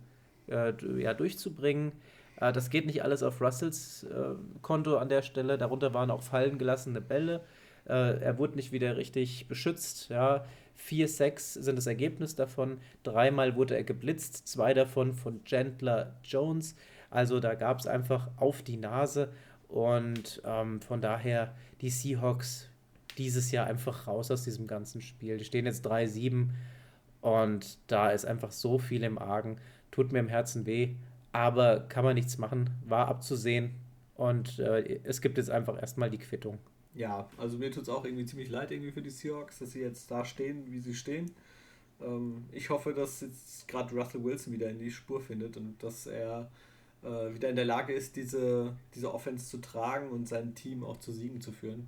ja, 0.47 1.15
durchzubringen. 1.15 1.93
Äh, 2.41 2.53
das 2.53 2.71
geht 2.71 2.87
nicht 2.87 3.03
alles 3.03 3.23
auf 3.23 3.41
Russells 3.41 4.05
äh, 4.05 4.35
Konto 4.63 4.97
an 4.97 5.09
der 5.09 5.23
Stelle. 5.23 5.59
Darunter 5.59 5.95
waren 5.95 6.11
auch 6.11 6.23
fallen 6.23 6.59
gelassene 6.59 7.01
Bälle. 7.01 7.41
Äh, 7.87 8.21
er 8.21 8.39
wurde 8.39 8.57
nicht 8.57 8.73
wieder 8.73 8.97
richtig 8.97 9.49
beschützt. 9.49 10.09
Ja. 10.09 10.45
4-6 10.89 11.63
sind 11.63 11.77
das 11.77 11.87
Ergebnis 11.87 12.35
davon. 12.35 12.79
Dreimal 13.05 13.55
wurde 13.57 13.77
er 13.77 13.85
geblitzt, 13.85 14.49
zwei 14.49 14.75
davon 14.75 15.15
von 15.15 15.43
Gentler 15.45 16.15
Jones. 16.25 16.75
Also 17.11 17.39
da 17.39 17.55
gab 17.55 17.79
es 17.79 17.87
einfach 17.87 18.29
auf 18.37 18.63
die 18.63 18.77
Nase. 18.77 19.29
Und 19.69 20.43
ähm, 20.45 20.81
von 20.81 21.01
daher 21.01 21.55
die 21.81 21.91
Seahawks 21.91 22.69
dieses 23.19 23.53
Jahr 23.53 23.67
einfach 23.67 24.09
raus 24.09 24.31
aus 24.31 24.43
diesem 24.43 24.67
ganzen 24.67 25.01
Spiel. 25.01 25.37
Die 25.37 25.45
stehen 25.45 25.67
jetzt 25.67 25.87
3-7 25.87 26.49
und 27.21 27.79
da 27.87 28.11
ist 28.11 28.25
einfach 28.25 28.51
so 28.51 28.79
viel 28.79 29.05
im 29.05 29.19
Argen. 29.19 29.59
Tut 29.95 30.11
mir 30.11 30.19
im 30.19 30.29
Herzen 30.29 30.67
weh, 30.67 30.97
aber 31.31 31.79
kann 31.89 32.05
man 32.05 32.17
nichts 32.17 32.37
machen. 32.37 32.71
War 32.85 33.07
abzusehen 33.07 33.71
und 34.17 34.59
äh, 34.59 34.99
es 35.05 35.21
gibt 35.21 35.39
jetzt 35.39 35.51
einfach 35.51 35.81
erstmal 35.81 36.11
die 36.11 36.19
Quittung. 36.19 36.59
Ja, 36.97 37.29
also 37.39 37.59
mir 37.59 37.71
tut 37.71 37.85
es 37.85 37.89
auch 37.89 38.05
irgendwie 38.05 38.27
ziemlich 38.27 38.51
leid 38.51 38.73
irgendwie 38.73 38.91
für 38.91 39.03
die 39.03 39.11
Seahawks, 39.11 39.61
dass 39.61 39.71
sie 39.71 39.81
jetzt 39.81 40.11
da 40.11 40.25
stehen, 40.25 40.65
wie 40.73 40.81
sie 40.81 40.95
stehen. 40.95 41.31
Ähm, 42.01 42.47
ich 42.51 42.71
hoffe, 42.71 42.93
dass 42.93 43.21
jetzt 43.21 43.69
gerade 43.69 43.95
Russell 43.95 44.25
Wilson 44.25 44.53
wieder 44.53 44.69
in 44.69 44.81
die 44.81 44.91
Spur 44.91 45.21
findet 45.21 45.57
und 45.57 45.81
dass 45.81 46.09
er 46.09 46.51
äh, 47.05 47.33
wieder 47.33 47.51
in 47.51 47.57
der 47.57 47.65
Lage 47.65 47.93
ist, 47.93 48.17
diese, 48.17 48.75
diese 48.97 49.15
Offense 49.15 49.49
zu 49.49 49.59
tragen 49.59 50.09
und 50.09 50.27
sein 50.27 50.57
Team 50.57 50.83
auch 50.83 50.99
zu 50.99 51.13
Siegen 51.13 51.41
zu 51.41 51.53
führen. 51.53 51.87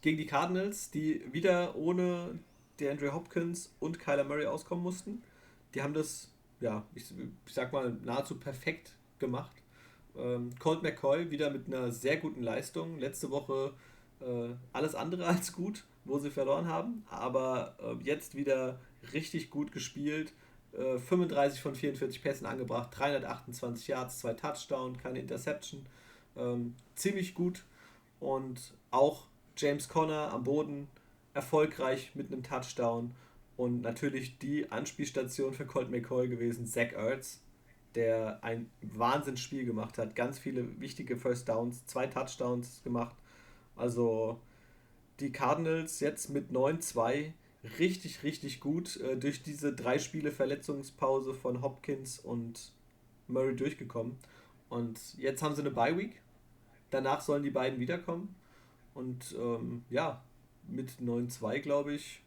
Gegen 0.00 0.16
die 0.16 0.26
Cardinals, 0.26 0.90
die 0.90 1.20
wieder 1.32 1.76
ohne 1.76 2.38
DeAndre 2.80 3.12
Hopkins 3.12 3.72
und 3.78 3.98
Kyler 3.98 4.24
Murray 4.24 4.46
auskommen 4.46 4.82
mussten. 4.82 5.22
Die 5.74 5.82
haben 5.82 5.94
das, 5.94 6.31
ja, 6.62 6.86
ich, 6.94 7.12
ich 7.46 7.54
sag 7.54 7.72
mal, 7.72 7.96
nahezu 8.04 8.38
perfekt 8.38 8.92
gemacht. 9.18 9.54
Ähm, 10.16 10.50
Colt 10.58 10.82
McCoy 10.82 11.30
wieder 11.30 11.50
mit 11.50 11.66
einer 11.66 11.90
sehr 11.90 12.16
guten 12.16 12.42
Leistung. 12.42 12.98
Letzte 12.98 13.30
Woche 13.30 13.74
äh, 14.20 14.54
alles 14.72 14.94
andere 14.94 15.26
als 15.26 15.52
gut, 15.52 15.84
wo 16.04 16.18
sie 16.18 16.30
verloren 16.30 16.68
haben, 16.68 17.04
aber 17.10 17.76
äh, 17.80 18.02
jetzt 18.04 18.34
wieder 18.34 18.78
richtig 19.12 19.50
gut 19.50 19.72
gespielt. 19.72 20.32
Äh, 20.72 20.98
35 20.98 21.60
von 21.60 21.74
44 21.74 22.22
Pässen 22.22 22.46
angebracht, 22.46 22.90
328 22.96 23.88
Yards, 23.88 24.18
zwei 24.20 24.34
Touchdown, 24.34 24.96
keine 24.96 25.18
Interception. 25.18 25.84
Ähm, 26.36 26.74
ziemlich 26.94 27.34
gut 27.34 27.64
und 28.20 28.72
auch 28.90 29.26
James 29.56 29.88
Conner 29.88 30.32
am 30.32 30.44
Boden 30.44 30.88
erfolgreich 31.34 32.12
mit 32.14 32.32
einem 32.32 32.42
Touchdown 32.42 33.14
und 33.56 33.82
natürlich 33.82 34.38
die 34.38 34.70
Anspielstation 34.70 35.52
für 35.52 35.66
Colt 35.66 35.90
McCoy 35.90 36.28
gewesen, 36.28 36.66
Zach 36.66 36.92
Ertz, 36.92 37.40
der 37.94 38.42
ein 38.42 38.70
Wahnsinnsspiel 38.80 39.64
gemacht 39.64 39.98
hat, 39.98 40.16
ganz 40.16 40.38
viele 40.38 40.80
wichtige 40.80 41.16
First 41.16 41.48
Downs, 41.48 41.84
zwei 41.86 42.06
Touchdowns 42.06 42.82
gemacht 42.82 43.16
also 43.76 44.40
die 45.20 45.32
Cardinals 45.32 46.00
jetzt 46.00 46.30
mit 46.30 46.50
9-2 46.50 47.32
richtig, 47.78 48.22
richtig 48.22 48.60
gut 48.60 48.96
äh, 48.98 49.16
durch 49.16 49.42
diese 49.42 49.72
drei 49.74 49.98
Spiele 49.98 50.30
Verletzungspause 50.30 51.34
von 51.34 51.62
Hopkins 51.62 52.18
und 52.18 52.72
Murray 53.28 53.54
durchgekommen. 53.54 54.16
Und 54.68 54.98
jetzt 55.18 55.42
haben 55.42 55.54
sie 55.54 55.62
eine 55.62 55.70
Bye 55.70 55.96
Week. 55.96 56.20
Danach 56.90 57.20
sollen 57.20 57.42
die 57.42 57.50
beiden 57.50 57.78
wiederkommen. 57.78 58.34
Und 58.94 59.34
ähm, 59.38 59.84
ja, 59.90 60.22
mit 60.66 60.90
9-2, 61.00 61.60
glaube 61.60 61.94
ich, 61.94 62.22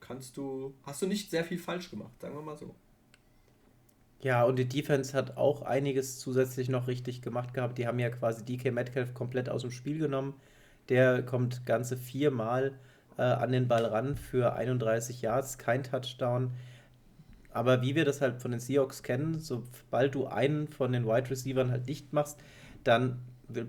kannst 0.00 0.36
du, 0.36 0.74
hast 0.82 1.02
du 1.02 1.06
nicht 1.06 1.30
sehr 1.30 1.44
viel 1.44 1.58
falsch 1.58 1.90
gemacht, 1.90 2.20
sagen 2.20 2.34
wir 2.34 2.42
mal 2.42 2.56
so. 2.56 2.74
Ja, 4.20 4.44
und 4.44 4.58
die 4.58 4.68
Defense 4.68 5.16
hat 5.16 5.36
auch 5.36 5.62
einiges 5.62 6.18
zusätzlich 6.18 6.70
noch 6.70 6.86
richtig 6.86 7.20
gemacht 7.20 7.52
gehabt. 7.52 7.76
Die 7.76 7.86
haben 7.86 7.98
ja 7.98 8.08
quasi 8.08 8.44
DK 8.44 8.72
Metcalf 8.72 9.12
komplett 9.12 9.50
aus 9.50 9.62
dem 9.62 9.70
Spiel 9.70 9.98
genommen. 9.98 10.34
Der 10.88 11.22
kommt 11.22 11.66
ganze 11.66 11.96
viermal 11.96 12.78
äh, 13.18 13.22
an 13.22 13.52
den 13.52 13.68
Ball 13.68 13.84
ran 13.84 14.16
für 14.16 14.54
31 14.54 15.20
Yards, 15.20 15.58
kein 15.58 15.82
Touchdown. 15.82 16.52
Aber 17.52 17.82
wie 17.82 17.94
wir 17.94 18.04
das 18.04 18.20
halt 18.20 18.40
von 18.40 18.50
den 18.50 18.60
Seahawks 18.60 19.02
kennen, 19.02 19.38
sobald 19.38 20.14
du 20.14 20.26
einen 20.26 20.68
von 20.68 20.92
den 20.92 21.06
Wide 21.06 21.30
Receivers 21.30 21.70
halt 21.70 21.86
dicht 21.86 22.12
machst, 22.12 22.40
dann 22.82 23.20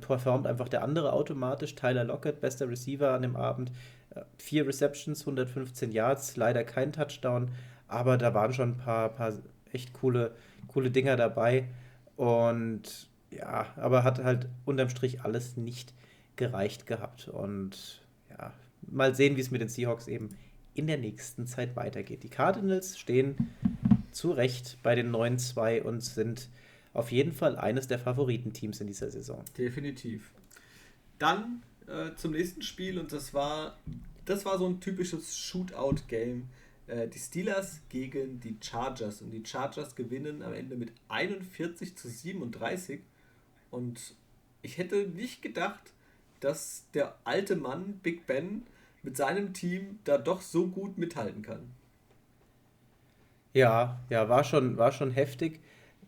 performt 0.02 0.48
einfach 0.48 0.70
der 0.70 0.84
andere 0.84 1.14
automatisch. 1.14 1.76
Tyler 1.76 2.06
Lockett, 2.06 2.42
bester 2.42 2.70
Receiver 2.70 3.12
an 3.14 3.22
dem 3.22 3.36
Abend. 3.36 3.72
Vier 4.38 4.68
Receptions, 4.68 5.22
115 5.22 5.92
Yards, 5.92 6.36
leider 6.38 6.64
kein 6.64 6.94
Touchdown, 6.94 7.50
aber 7.88 8.18
da 8.18 8.34
waren 8.34 8.54
schon 8.54 8.72
ein 8.72 8.78
paar, 8.78 9.10
paar 9.10 9.34
echt 9.72 9.94
coole, 9.94 10.36
coole 10.68 10.92
Dinger 10.92 11.16
dabei. 11.16 11.68
Und 12.16 13.10
ja, 13.32 13.68
aber 13.76 14.04
hat 14.04 14.24
halt 14.24 14.48
unterm 14.66 14.90
Strich 14.90 15.22
alles 15.22 15.58
nicht 15.58 15.94
gereicht 16.36 16.88
gehabt. 16.88 17.28
Und 17.28 18.02
ja, 18.30 18.54
mal 18.82 19.16
sehen, 19.16 19.36
wie 19.36 19.42
es 19.42 19.52
mit 19.52 19.62
den 19.62 19.70
Seahawks 19.70 20.08
eben 20.08 20.30
in 20.74 20.88
der 20.88 20.98
nächsten 20.98 21.48
Zeit 21.48 21.76
weitergeht. 21.76 22.24
Die 22.24 22.30
Cardinals 22.30 22.98
stehen 22.98 23.52
zu 24.12 24.32
Recht 24.32 24.78
bei 24.84 24.96
den 24.96 25.12
9-2 25.12 25.82
und 25.82 26.02
sind 26.02 26.50
auf 26.94 27.12
jeden 27.12 27.34
Fall 27.34 27.58
eines 27.58 27.88
der 27.88 28.00
Favoritenteams 28.00 28.80
in 28.80 28.88
dieser 28.88 29.12
Saison. 29.12 29.44
Definitiv. 29.58 30.32
Dann 31.20 31.64
äh, 31.88 32.16
zum 32.16 32.32
nächsten 32.32 32.62
Spiel 32.62 33.00
und 33.00 33.12
das 33.12 33.34
war, 33.34 33.78
das 34.26 34.46
war 34.46 34.58
so 34.58 34.68
ein 34.68 34.80
typisches 34.80 35.38
Shootout-Game. 35.38 36.50
Äh, 36.88 37.08
die 37.08 37.20
Steelers 37.20 37.82
gegen 37.90 38.40
die 38.40 38.58
Chargers 38.62 39.22
und 39.22 39.32
die 39.32 39.46
Chargers 39.46 39.96
gewinnen 39.96 40.42
am 40.42 40.54
Ende 40.54 40.76
mit 40.76 40.92
41 41.10 41.96
zu 41.96 42.10
37 42.10 43.02
und 43.72 44.16
ich 44.62 44.78
hätte 44.78 45.08
nicht 45.08 45.42
gedacht, 45.42 45.94
dass 46.40 46.86
der 46.94 47.16
alte 47.24 47.56
Mann 47.56 48.00
Big 48.04 48.28
Ben 48.28 48.64
mit 49.04 49.18
seinem 49.18 49.54
Team 49.54 50.00
da 50.04 50.18
doch 50.18 50.42
so 50.42 50.68
gut 50.68 50.98
mithalten 50.98 51.42
kann. 51.42 51.70
Ja, 53.54 54.00
ja, 54.10 54.28
war 54.28 54.44
schon, 54.44 54.78
war 54.78 54.92
schon 54.92 55.12
heftig. 55.12 55.62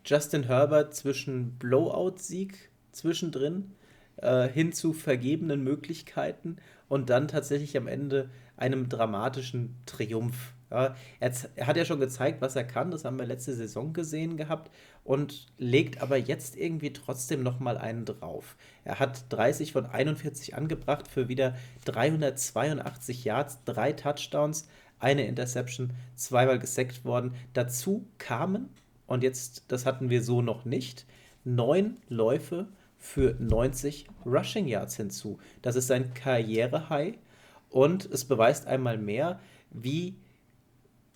Justin 0.04 0.44
Herbert 0.44 0.94
zwischen 0.94 1.52
Blowout-Sieg 1.58 2.68
zwischendrin 2.92 3.72
äh, 4.18 4.48
hin 4.48 4.72
zu 4.72 4.92
vergebenen 4.92 5.62
Möglichkeiten 5.62 6.56
und 6.88 7.10
dann 7.10 7.28
tatsächlich 7.28 7.76
am 7.76 7.86
Ende 7.86 8.30
einem 8.56 8.88
dramatischen 8.88 9.76
Triumph. 9.86 10.54
Ja, 10.70 10.94
er, 11.18 11.32
er, 11.56 11.66
hat 11.66 11.76
ja 11.78 11.84
schon 11.86 12.00
gezeigt, 12.00 12.42
was 12.42 12.54
er 12.54 12.64
kann, 12.64 12.90
das 12.90 13.04
haben 13.04 13.18
wir 13.18 13.24
letzte 13.24 13.54
Saison 13.54 13.94
gesehen 13.94 14.36
gehabt 14.36 14.70
und 15.02 15.46
legt 15.56 16.02
aber 16.02 16.18
jetzt 16.18 16.56
irgendwie 16.56 16.92
trotzdem 16.92 17.42
nochmal 17.42 17.78
einen 17.78 18.04
drauf. 18.04 18.56
Er 18.84 18.98
hat 18.98 19.24
30 19.30 19.72
von 19.72 19.86
41 19.86 20.54
angebracht 20.54 21.08
für 21.08 21.28
wieder 21.28 21.54
382 21.86 23.24
Yards, 23.24 23.64
drei 23.64 23.92
Touchdowns, 23.92 24.68
eine 24.98 25.26
Interception, 25.26 25.94
zweimal 26.16 26.58
gesackt 26.58 27.04
worden. 27.04 27.34
Dazu 27.54 28.06
kamen, 28.18 28.68
und 29.06 29.22
jetzt, 29.22 29.64
das 29.68 29.86
hatten 29.86 30.10
wir 30.10 30.22
so 30.22 30.42
noch 30.42 30.66
nicht, 30.66 31.06
neun 31.44 31.96
Läufe 32.10 32.68
für 32.98 33.36
90 33.38 34.06
Rushing 34.26 34.66
Yards 34.66 34.96
hinzu. 34.96 35.38
Das 35.62 35.76
ist 35.76 35.86
sein 35.86 36.12
Karriere-High 36.14 37.14
und 37.70 38.04
es 38.06 38.24
beweist 38.24 38.66
einmal 38.66 38.98
mehr, 38.98 39.40
wie 39.70 40.16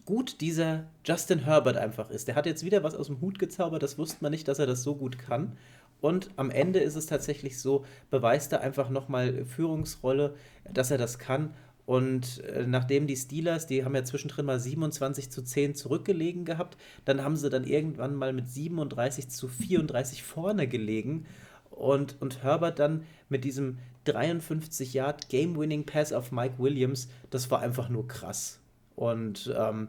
gut 0.05 0.41
dieser 0.41 0.85
Justin 1.05 1.41
Herbert 1.41 1.77
einfach 1.77 2.11
ist. 2.11 2.29
Der 2.29 2.35
hat 2.35 2.47
jetzt 2.47 2.65
wieder 2.65 2.83
was 2.83 2.95
aus 2.95 3.07
dem 3.07 3.21
Hut 3.21 3.39
gezaubert, 3.39 3.83
das 3.83 3.99
wusste 3.99 4.19
man 4.21 4.33
nicht, 4.33 4.49
dass 4.49 4.59
er 4.59 4.67
das 4.67 4.83
so 4.83 4.97
gut 4.97 5.19
kann. 5.19 5.57
Und 6.01 6.31
am 6.37 6.51
Ende 6.51 6.81
ist 6.81 6.97
es 6.97 7.07
tatsächlich 7.07 7.61
so, 7.61 7.85
beweist 8.11 8.53
er 8.53 8.61
einfach 8.61 8.91
nochmal 8.91 9.45
Führungsrolle, 9.45 10.35
dass 10.73 10.91
er 10.91 10.99
das 10.99 11.19
kann. 11.19 11.55
Und 11.87 12.41
äh, 12.45 12.67
nachdem 12.67 13.07
die 13.07 13.17
Steelers, 13.17 13.67
die 13.67 13.85
haben 13.85 13.95
ja 13.95 14.05
zwischendrin 14.05 14.47
mal 14.47 14.59
27 14.59 15.31
zu 15.31 15.43
10 15.43 15.75
zurückgelegen 15.75 16.45
gehabt, 16.45 16.77
dann 17.05 17.23
haben 17.23 17.37
sie 17.37 17.51
dann 17.51 17.65
irgendwann 17.65 18.15
mal 18.15 18.33
mit 18.33 18.49
37 18.49 19.29
zu 19.29 19.49
34 19.49 20.23
vorne 20.23 20.67
gelegen. 20.67 21.27
Und, 21.73 22.21
und 22.21 22.43
Herbert 22.43 22.79
dann 22.79 23.05
mit 23.29 23.45
diesem 23.45 23.79
53 24.05 24.95
Yard 24.95 25.29
Game-Winning 25.29 25.87
Pass 25.87 26.13
auf 26.13 26.33
Mike 26.33 26.55
Williams, 26.59 27.09
das 27.31 27.51
war 27.51 27.61
einfach 27.61 27.89
nur 27.89 28.07
krass. 28.09 28.61
Und 28.97 29.53
ähm, 29.57 29.89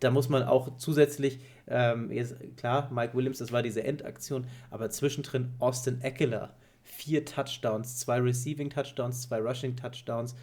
da 0.00 0.10
muss 0.10 0.28
man 0.28 0.42
auch 0.42 0.76
zusätzlich, 0.76 1.38
ähm, 1.68 2.10
klar, 2.56 2.90
Mike 2.92 3.16
Williams, 3.16 3.38
das 3.38 3.52
war 3.52 3.62
diese 3.62 3.84
Endaktion, 3.84 4.46
aber 4.70 4.90
zwischendrin 4.90 5.52
Austin 5.58 6.00
Eckler, 6.02 6.54
vier 6.82 7.24
Touchdowns, 7.24 7.98
zwei 7.98 8.18
Receiving 8.20 8.68
Touchdowns, 8.68 9.22
zwei 9.22 9.38
Rushing 9.38 9.76
Touchdowns. 9.76 10.34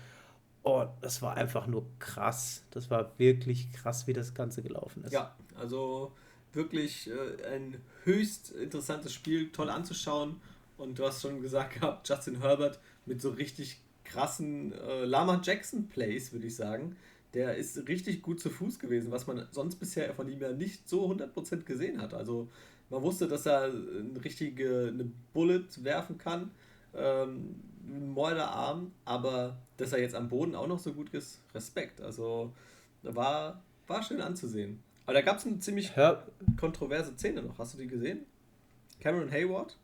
Oh, 0.63 0.85
das 1.01 1.21
war 1.21 1.35
einfach 1.35 1.67
nur 1.67 1.85
krass. 1.99 2.63
Das 2.71 2.89
war 2.89 3.11
wirklich 3.17 3.71
krass, 3.71 4.07
wie 4.07 4.13
das 4.13 4.33
Ganze 4.33 4.61
gelaufen 4.61 5.03
ist. 5.03 5.13
Ja, 5.13 5.35
also 5.55 6.13
wirklich 6.53 7.09
äh, 7.09 7.53
ein 7.53 7.77
höchst 8.03 8.51
interessantes 8.51 9.13
Spiel, 9.13 9.51
toll 9.51 9.69
anzuschauen. 9.69 10.41
Und 10.79 10.97
du 10.97 11.05
hast 11.05 11.21
schon 11.21 11.41
gesagt 11.41 11.75
gehabt, 11.75 12.07
Justin 12.09 12.41
Herbert 12.41 12.79
mit 13.05 13.21
so 13.21 13.29
richtig 13.29 13.81
krassen 14.03 14.73
äh, 14.73 15.05
Lama 15.05 15.39
Jackson 15.43 15.87
Plays, 15.87 16.33
würde 16.33 16.47
ich 16.47 16.55
sagen 16.55 16.95
der 17.33 17.55
ist 17.55 17.87
richtig 17.87 18.21
gut 18.21 18.39
zu 18.39 18.49
Fuß 18.49 18.79
gewesen, 18.79 19.11
was 19.11 19.27
man 19.27 19.47
sonst 19.51 19.75
bisher 19.75 20.13
von 20.13 20.27
ihm 20.29 20.41
ja 20.41 20.51
nicht 20.51 20.89
so 20.89 21.09
100% 21.09 21.63
gesehen 21.63 22.01
hat. 22.01 22.13
Also 22.13 22.49
man 22.89 23.01
wusste, 23.01 23.27
dass 23.27 23.45
er 23.45 23.65
eine 23.65 24.23
richtige 24.23 24.89
eine 24.93 25.11
Bullet 25.33 25.67
werfen 25.83 26.17
kann, 26.17 26.51
ähm, 26.95 27.55
einen 27.87 28.13
Mörderarm, 28.13 28.91
aber 29.05 29.57
dass 29.77 29.93
er 29.93 29.99
jetzt 29.99 30.15
am 30.15 30.29
Boden 30.29 30.55
auch 30.55 30.67
noch 30.67 30.79
so 30.79 30.93
gut 30.93 31.13
ist, 31.13 31.39
Respekt. 31.53 32.01
Also 32.01 32.51
war, 33.03 33.61
war 33.87 34.03
schön 34.03 34.21
anzusehen. 34.21 34.81
Aber 35.05 35.13
da 35.13 35.21
gab 35.21 35.37
es 35.37 35.45
eine 35.45 35.59
ziemlich 35.59 35.95
Hör 35.95 36.27
kontroverse 36.57 37.13
Szene 37.13 37.41
noch. 37.43 37.57
Hast 37.59 37.75
du 37.75 37.77
die 37.77 37.87
gesehen? 37.87 38.25
Cameron 38.99 39.31
Hayward? 39.31 39.77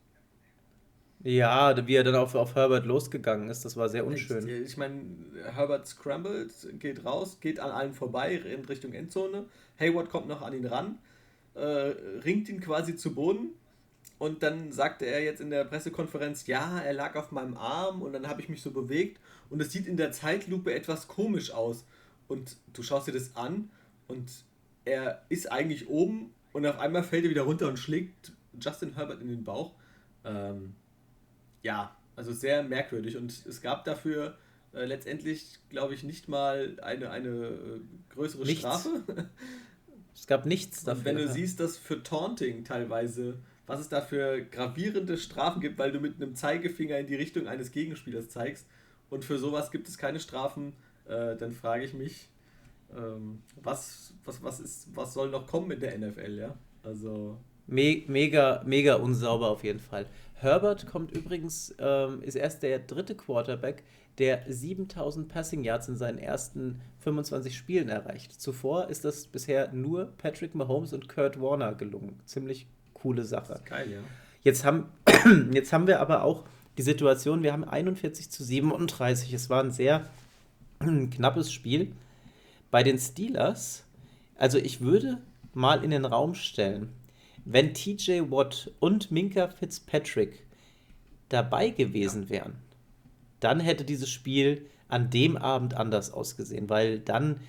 Ja, 1.26 1.88
wie 1.88 1.96
er 1.96 2.04
dann 2.04 2.14
auf, 2.14 2.36
auf 2.36 2.54
Herbert 2.54 2.86
losgegangen 2.86 3.50
ist, 3.50 3.66
das 3.66 3.76
war 3.76 3.90
sehr 3.90 4.06
unschön. 4.06 4.48
Ich, 4.48 4.62
ich 4.62 4.78
meine, 4.78 5.02
Herbert 5.56 5.88
scrambled, 5.88 6.52
geht 6.80 7.04
raus, 7.04 7.40
geht 7.42 7.60
an 7.60 7.72
allen 7.72 7.94
vorbei 7.94 8.36
in 8.36 8.64
Richtung 8.66 8.94
Endzone. 8.94 9.46
Hayward 9.80 10.12
kommt 10.12 10.28
noch 10.28 10.44
an 10.44 10.54
ihn 10.54 10.68
ran, 10.68 11.00
äh, 11.56 11.62
ringt 12.24 12.48
ihn 12.48 12.60
quasi 12.60 12.96
zu 12.96 13.16
Boden. 13.16 13.56
Und 14.20 14.44
dann 14.44 14.72
sagte 14.72 15.08
er 15.08 15.24
jetzt 15.24 15.42
in 15.42 15.50
der 15.50 15.66
Pressekonferenz, 15.66 16.46
ja, 16.46 16.80
er 16.80 16.94
lag 16.94 17.16
auf 17.16 17.32
meinem 17.32 17.58
Arm 17.58 18.04
und 18.04 18.14
dann 18.14 18.28
habe 18.28 18.44
ich 18.44 18.48
mich 18.48 18.62
so 18.62 18.70
bewegt 18.70 19.20
und 19.50 19.60
es 19.60 19.72
sieht 19.72 19.88
in 19.88 19.98
der 19.98 20.12
Zeitlupe 20.12 20.76
etwas 20.76 21.08
komisch 21.08 21.50
aus. 21.50 21.86
Und 22.28 22.56
du 22.74 22.84
schaust 22.84 23.08
dir 23.08 23.14
das 23.14 23.36
an 23.36 23.72
und 24.08 24.30
er 24.86 25.24
ist 25.30 25.52
eigentlich 25.52 25.90
oben 25.90 26.36
und 26.54 26.68
auf 26.68 26.78
einmal 26.78 27.02
fällt 27.02 27.24
er 27.24 27.32
wieder 27.32 27.42
runter 27.42 27.68
und 27.68 27.80
schlägt 27.80 28.32
Justin 28.60 28.94
Herbert 28.94 29.22
in 29.22 29.30
den 29.30 29.44
Bauch. 29.44 29.74
Ähm, 30.24 30.76
ja, 31.66 31.98
also 32.16 32.32
sehr 32.32 32.64
merkwürdig. 32.64 33.18
Und 33.18 33.46
es 33.46 33.60
gab 33.60 33.86
dafür 33.86 34.38
äh, 34.74 34.86
letztendlich, 34.86 35.58
glaube 35.70 35.96
ich, 35.96 36.04
nicht 36.04 36.30
mal 36.30 36.78
eine, 36.82 37.10
eine 37.10 37.30
äh, 37.30 37.80
größere 38.10 38.44
nichts. 38.44 38.60
Strafe. 38.60 39.04
Es 40.14 40.28
gab 40.28 40.46
nichts 40.46 40.84
dafür. 40.84 41.00
Und 41.00 41.06
wenn 41.06 41.18
du 41.18 41.28
siehst, 41.28 41.60
dass 41.60 41.76
für 41.76 42.02
Taunting 42.02 42.64
teilweise, 42.64 43.40
was 43.68 43.82
es 43.82 43.90
da 43.90 44.00
für 44.00 44.46
gravierende 44.46 45.18
Strafen 45.18 45.60
gibt, 45.60 45.78
weil 45.78 45.92
du 45.92 46.00
mit 46.00 46.16
einem 46.16 46.36
Zeigefinger 46.36 47.00
in 47.00 47.08
die 47.08 47.16
Richtung 47.16 47.48
eines 47.48 47.72
Gegenspielers 47.72 48.30
zeigst 48.30 48.66
und 49.10 49.26
für 49.26 49.38
sowas 49.38 49.72
gibt 49.72 49.90
es 49.90 49.98
keine 49.98 50.22
Strafen, 50.22 50.72
äh, 51.06 51.36
dann 51.36 51.52
frage 51.52 51.84
ich 51.84 51.94
mich, 51.94 52.30
ähm, 52.96 53.42
was, 53.62 54.14
was, 54.24 54.42
was, 54.42 54.60
ist, 54.62 54.96
was 54.96 55.14
soll 55.14 55.30
noch 55.32 55.48
kommen 55.48 55.72
in 55.72 55.80
der 55.82 55.98
NFL, 55.98 56.38
ja? 56.38 56.58
Also. 56.84 57.38
Me 57.68 58.04
mega, 58.08 58.62
mega 58.66 58.96
unsauber 58.96 59.50
auf 59.50 59.64
jeden 59.64 59.80
Fall. 59.80 60.06
Herbert 60.36 60.86
kommt 60.86 61.12
übrigens, 61.12 61.74
ähm, 61.80 62.22
ist 62.22 62.36
erst 62.36 62.64
der 62.64 62.80
dritte 62.80 63.16
Quarterback, 63.16 63.84
der 64.18 64.44
7000 64.48 65.28
Passing 65.28 65.64
Yards 65.64 65.88
in 65.88 65.98
seinen 65.98 66.20
ersten 66.20 66.82
25 67.00 67.58
Spielen 67.58 67.90
erreicht. 67.90 68.40
Zuvor 68.40 68.90
ist 68.90 69.06
das 69.06 69.28
bisher 69.28 69.72
nur 69.74 70.14
Patrick 70.18 70.56
Mahomes 70.56 70.94
und 70.94 71.10
Kurt 71.10 71.42
Warner 71.42 71.74
gelungen. 71.74 72.20
Ziemlich 72.26 72.68
coole 72.94 73.24
Sache. 73.24 73.60
Geil, 73.66 73.92
ja. 73.92 74.00
Jetzt 74.44 74.64
haben, 74.64 74.86
jetzt 75.54 75.74
haben 75.74 75.88
wir 75.88 76.00
aber 76.00 76.24
auch 76.24 76.44
die 76.78 76.84
Situation, 76.84 77.44
wir 77.44 77.54
haben 77.54 77.64
41 77.64 78.30
zu 78.30 78.44
37. 78.44 79.34
Es 79.34 79.50
war 79.50 79.64
ein 79.64 79.72
sehr 79.72 80.06
knappes 80.80 81.52
Spiel. 81.52 81.92
Bei 82.72 82.84
den 82.84 83.00
Steelers, 83.00 83.84
also 84.38 84.58
ich 84.58 84.82
würde 84.82 85.18
mal 85.54 85.84
in 85.84 85.92
den 85.92 86.06
Raum 86.06 86.36
stellen, 86.36 86.90
wenn 87.46 87.74
TJ 87.74 88.32
Watt 88.32 88.72
und 88.80 89.12
Minka 89.12 89.48
Fitzpatrick 89.48 90.46
dabei 91.30 91.70
gewesen 91.70 92.24
ja. 92.24 92.30
wären, 92.30 92.56
dann 93.40 93.60
hätte 93.60 93.86
dieses 93.86 94.10
Spiel 94.10 94.66
an 94.88 95.10
dem 95.10 95.38
Abend 95.38 95.76
anders 95.76 96.12
ausgesehen, 96.12 96.70
weil 96.70 97.00
dann 97.00 97.40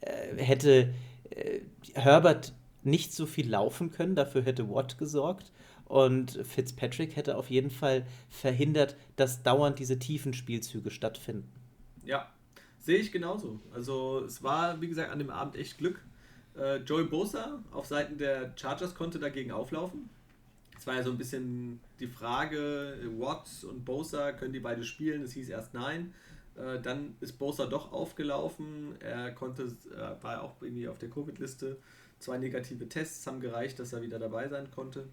äh, 0.00 0.36
hätte 0.42 0.94
äh, 1.30 1.60
Herbert 1.94 2.52
nicht 2.82 3.12
so 3.12 3.26
viel 3.26 3.48
laufen 3.48 3.90
können, 3.90 4.14
dafür 4.14 4.42
hätte 4.42 4.70
Watt 4.70 4.98
gesorgt 4.98 5.52
und 5.86 6.32
Fitzpatrick 6.44 7.16
hätte 7.16 7.36
auf 7.36 7.50
jeden 7.50 7.70
Fall 7.70 8.06
verhindert, 8.28 8.96
dass 9.16 9.42
dauernd 9.42 9.78
diese 9.78 9.98
tiefen 9.98 10.34
Spielzüge 10.34 10.90
stattfinden. 10.90 11.50
Ja, 12.04 12.30
sehe 12.78 12.98
ich 12.98 13.12
genauso. 13.12 13.60
Also 13.72 14.22
es 14.24 14.42
war, 14.42 14.80
wie 14.80 14.88
gesagt, 14.88 15.10
an 15.10 15.18
dem 15.18 15.30
Abend 15.30 15.56
echt 15.56 15.78
Glück. 15.78 16.04
Äh, 16.58 16.76
Joey 16.78 17.04
Bosa 17.04 17.62
auf 17.72 17.86
Seiten 17.86 18.18
der 18.18 18.52
Chargers 18.56 18.94
konnte 18.94 19.18
dagegen 19.18 19.52
auflaufen. 19.52 20.10
Es 20.76 20.86
war 20.86 20.94
ja 20.94 21.02
so 21.02 21.10
ein 21.10 21.18
bisschen 21.18 21.80
die 21.98 22.06
Frage, 22.06 22.98
Watt 23.18 23.48
und 23.68 23.84
Bosa, 23.84 24.32
können 24.32 24.52
die 24.52 24.60
beide 24.60 24.84
spielen? 24.84 25.22
Es 25.22 25.32
hieß 25.32 25.48
erst 25.48 25.74
nein. 25.74 26.14
Äh, 26.56 26.80
dann 26.80 27.16
ist 27.20 27.38
Bosa 27.38 27.66
doch 27.66 27.92
aufgelaufen. 27.92 29.00
Er 29.00 29.32
konnte, 29.32 29.64
äh, 29.64 30.22
war 30.22 30.42
auch 30.42 30.60
irgendwie 30.60 30.88
auf 30.88 30.98
der 30.98 31.10
Covid-Liste. 31.10 31.78
Zwei 32.18 32.38
negative 32.38 32.88
Tests 32.88 33.26
haben 33.26 33.40
gereicht, 33.40 33.78
dass 33.78 33.92
er 33.92 34.02
wieder 34.02 34.18
dabei 34.18 34.48
sein 34.48 34.70
konnte. 34.70 35.08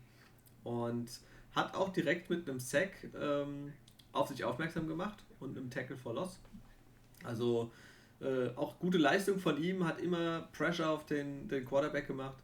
Und 0.64 1.10
hat 1.56 1.76
auch 1.76 1.90
direkt 1.90 2.30
mit 2.30 2.50
einem 2.50 2.60
Sack 2.60 2.92
ähm, 3.20 3.74
auf 4.12 4.28
sich 4.30 4.44
aufmerksam 4.44 4.88
gemacht 4.88 5.24
und 5.40 5.58
einem 5.58 5.70
Tackle 5.70 5.98
for 5.98 6.14
Loss. 6.14 6.40
Also 7.24 7.72
äh, 8.22 8.50
auch 8.56 8.80
gute 8.80 8.98
Leistung 8.98 9.40
von 9.40 9.62
ihm, 9.62 9.86
hat 9.86 10.02
immer 10.02 10.48
Pressure 10.54 10.90
auf 10.90 11.06
den, 11.06 11.48
den 11.48 11.66
Quarterback 11.66 12.08
gemacht. 12.08 12.38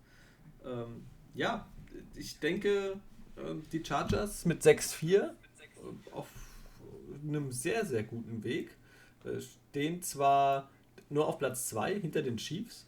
Ähm, 0.66 1.04
ja, 1.34 1.68
ich 2.16 2.40
denke, 2.40 3.00
äh, 3.36 3.56
die 3.72 3.84
Chargers 3.84 4.46
mit 4.46 4.62
6-4 4.62 5.16
äh, 5.16 5.30
auf 6.12 6.28
einem 7.24 7.52
sehr, 7.52 7.86
sehr 7.86 8.04
guten 8.04 8.44
Weg. 8.44 8.76
Äh, 9.24 9.42
stehen 9.42 10.02
zwar 10.02 10.70
nur 11.10 11.28
auf 11.28 11.38
Platz 11.38 11.68
2 11.70 12.00
hinter 12.00 12.22
den 12.22 12.38
Chiefs, 12.38 12.88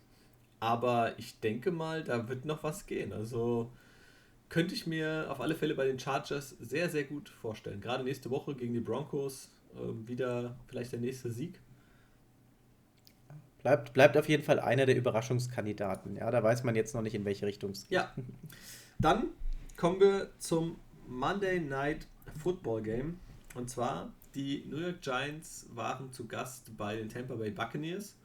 aber 0.60 1.18
ich 1.19 1.39
denke 1.39 1.72
mal, 1.72 2.03
da 2.03 2.27
wird 2.27 2.45
noch 2.45 2.64
was 2.64 2.85
gehen. 2.85 3.14
Also 3.14 3.72
könnte 4.49 4.76
ich 4.76 4.88
mir 4.88 5.27
auf 5.30 5.41
alle 5.41 5.55
Fälle 5.55 5.76
bei 5.76 5.85
den 5.85 5.99
Chargers 5.99 6.55
sehr, 6.60 6.89
sehr 6.89 7.03
gut 7.05 7.30
vorstellen. 7.30 7.81
Gerade 7.81 8.03
nächste 8.03 8.30
Woche 8.30 8.55
gegen 8.55 8.73
die 8.73 8.80
Broncos 8.80 9.49
äh, 9.76 10.07
wieder 10.07 10.55
vielleicht 10.68 10.91
der 10.91 10.99
nächste 10.99 11.31
Sieg. 11.31 11.60
Bleibt, 13.64 13.94
bleibt 13.94 14.18
auf 14.18 14.27
jeden 14.27 14.44
Fall 14.44 14.60
einer 14.60 14.85
der 14.85 14.98
Überraschungskandidaten. 14.98 16.18
Ja, 16.18 16.30
da 16.30 16.44
weiß 16.44 16.64
man 16.65 16.76
jetzt 16.76 16.94
noch 16.94 17.02
nicht, 17.02 17.15
in 17.15 17.23
welche 17.23 17.45
Richtung 17.45 17.72
es 17.72 17.88
geht. 17.88 17.91
Ja. 17.91 18.14
Dann 18.99 19.30
kommen 19.77 20.02
wir 20.02 20.31
zum 20.38 20.77
Monday 21.07 21.61
Night 21.61 22.06
Football 22.38 22.84
Game. 22.84 23.19
Und 23.56 23.69
zwar, 23.69 24.11
die 24.35 24.65
New 24.69 24.77
York 24.77 25.02
Giants 25.02 25.68
waren 25.73 26.11
zu 26.11 26.27
Gast 26.27 26.76
bei 26.76 26.98
den 26.98 27.07
Tampa 27.07 27.35
Bay 27.35 27.52
Buccaneers. 27.52 28.18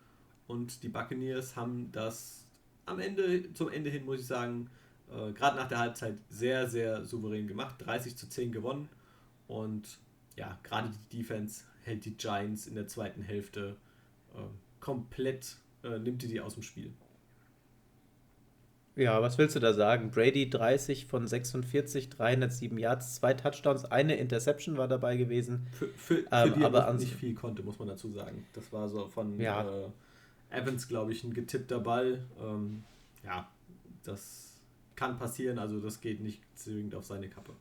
Und 0.48 0.82
die 0.82 0.88
Buccaneers 0.88 1.54
haben 1.54 1.92
das 1.92 2.44
am 2.86 2.98
Ende, 2.98 3.52
zum 3.54 3.70
Ende 3.70 3.90
hin, 3.90 4.04
muss 4.04 4.20
ich 4.20 4.26
sagen, 4.26 4.68
äh, 5.08 5.32
gerade 5.32 5.56
nach 5.56 5.68
der 5.68 5.78
Halbzeit 5.78 6.18
sehr, 6.30 6.68
sehr 6.68 7.04
souverän 7.04 7.46
gemacht. 7.46 7.76
30 7.78 8.16
zu 8.16 8.28
10 8.28 8.50
gewonnen. 8.50 8.88
Und 9.46 9.98
ja, 10.36 10.58
gerade 10.64 10.90
die 11.12 11.18
Defense 11.18 11.64
hält 11.84 12.04
die 12.04 12.16
Giants 12.16 12.66
in 12.66 12.74
der 12.74 12.88
zweiten 12.88 13.22
Hälfte 13.22 13.76
äh, 14.34 14.40
komplett, 14.80 15.56
äh, 15.82 15.98
nimmt 15.98 16.22
die 16.22 16.28
die 16.28 16.40
aus 16.40 16.54
dem 16.54 16.62
Spiel. 16.62 16.92
Ja, 18.98 19.22
was 19.22 19.38
willst 19.38 19.54
du 19.54 19.60
da 19.60 19.72
sagen? 19.74 20.10
Brady 20.10 20.50
30 20.50 21.06
von 21.06 21.24
46, 21.28 22.08
307 22.10 22.78
Yards, 22.78 23.14
zwei 23.14 23.32
Touchdowns, 23.32 23.84
eine 23.84 24.16
Interception 24.16 24.76
war 24.76 24.88
dabei 24.88 25.16
gewesen. 25.16 25.68
Für, 25.70 25.86
für, 25.86 26.16
für 26.16 26.26
ähm, 26.32 26.54
die 26.56 26.64
aber 26.64 26.92
nicht 26.94 27.14
viel 27.14 27.34
konnte, 27.34 27.62
muss 27.62 27.78
man 27.78 27.86
dazu 27.86 28.10
sagen. 28.10 28.44
Das 28.54 28.72
war 28.72 28.88
so 28.88 29.06
von 29.06 29.38
ja. 29.38 29.62
äh, 29.62 29.90
Evans, 30.50 30.88
glaube 30.88 31.12
ich, 31.12 31.22
ein 31.22 31.32
getippter 31.32 31.78
Ball. 31.78 32.24
Ähm, 32.42 32.82
ja, 33.24 33.48
das 34.02 34.60
kann 34.96 35.16
passieren, 35.16 35.60
also 35.60 35.78
das 35.78 36.00
geht 36.00 36.20
nicht 36.20 36.42
zwingend 36.56 36.96
auf 36.96 37.04
seine 37.04 37.28
Kappe. 37.28 37.52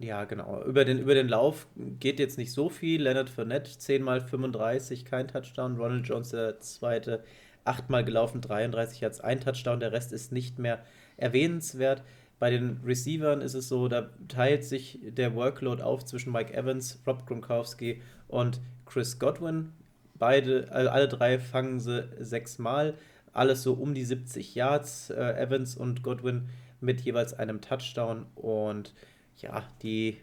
Ja, 0.00 0.24
genau. 0.24 0.62
Über 0.64 0.84
den, 0.84 0.98
über 0.98 1.14
den 1.14 1.28
Lauf 1.28 1.66
geht 1.76 2.18
jetzt 2.18 2.38
nicht 2.38 2.52
so 2.52 2.68
viel. 2.68 3.02
Leonard 3.02 3.30
Fournette 3.30 3.78
10 3.78 4.02
mal 4.02 4.20
35, 4.20 5.04
kein 5.04 5.28
Touchdown. 5.28 5.76
Ronald 5.76 6.06
Jones 6.06 6.30
der 6.30 6.60
zweite, 6.60 7.22
8 7.64 7.90
mal 7.90 8.04
gelaufen, 8.04 8.40
33 8.40 9.00
Yards, 9.00 9.20
ein 9.20 9.40
Touchdown. 9.40 9.80
Der 9.80 9.92
Rest 9.92 10.12
ist 10.12 10.32
nicht 10.32 10.58
mehr 10.58 10.84
erwähnenswert. 11.16 12.02
Bei 12.38 12.50
den 12.50 12.80
Receivern 12.84 13.40
ist 13.40 13.54
es 13.54 13.68
so, 13.68 13.88
da 13.88 14.10
teilt 14.28 14.64
sich 14.64 15.00
der 15.02 15.34
Workload 15.34 15.82
auf 15.82 16.04
zwischen 16.04 16.32
Mike 16.32 16.54
Evans, 16.54 17.00
Rob 17.06 17.26
Gronkowski 17.26 18.00
und 18.28 18.60
Chris 18.86 19.18
Godwin. 19.18 19.72
Beide, 20.14 20.70
alle 20.70 21.08
drei 21.08 21.38
fangen 21.38 21.80
sie 21.80 22.08
sechsmal. 22.18 22.94
Alles 23.32 23.62
so 23.62 23.74
um 23.74 23.94
die 23.94 24.04
70 24.04 24.54
Yards. 24.54 25.10
Äh, 25.10 25.32
Evans 25.34 25.76
und 25.76 26.02
Godwin 26.02 26.48
mit 26.80 27.00
jeweils 27.00 27.34
einem 27.34 27.60
Touchdown. 27.60 28.26
Und 28.34 28.94
ja, 29.38 29.68
die 29.82 30.18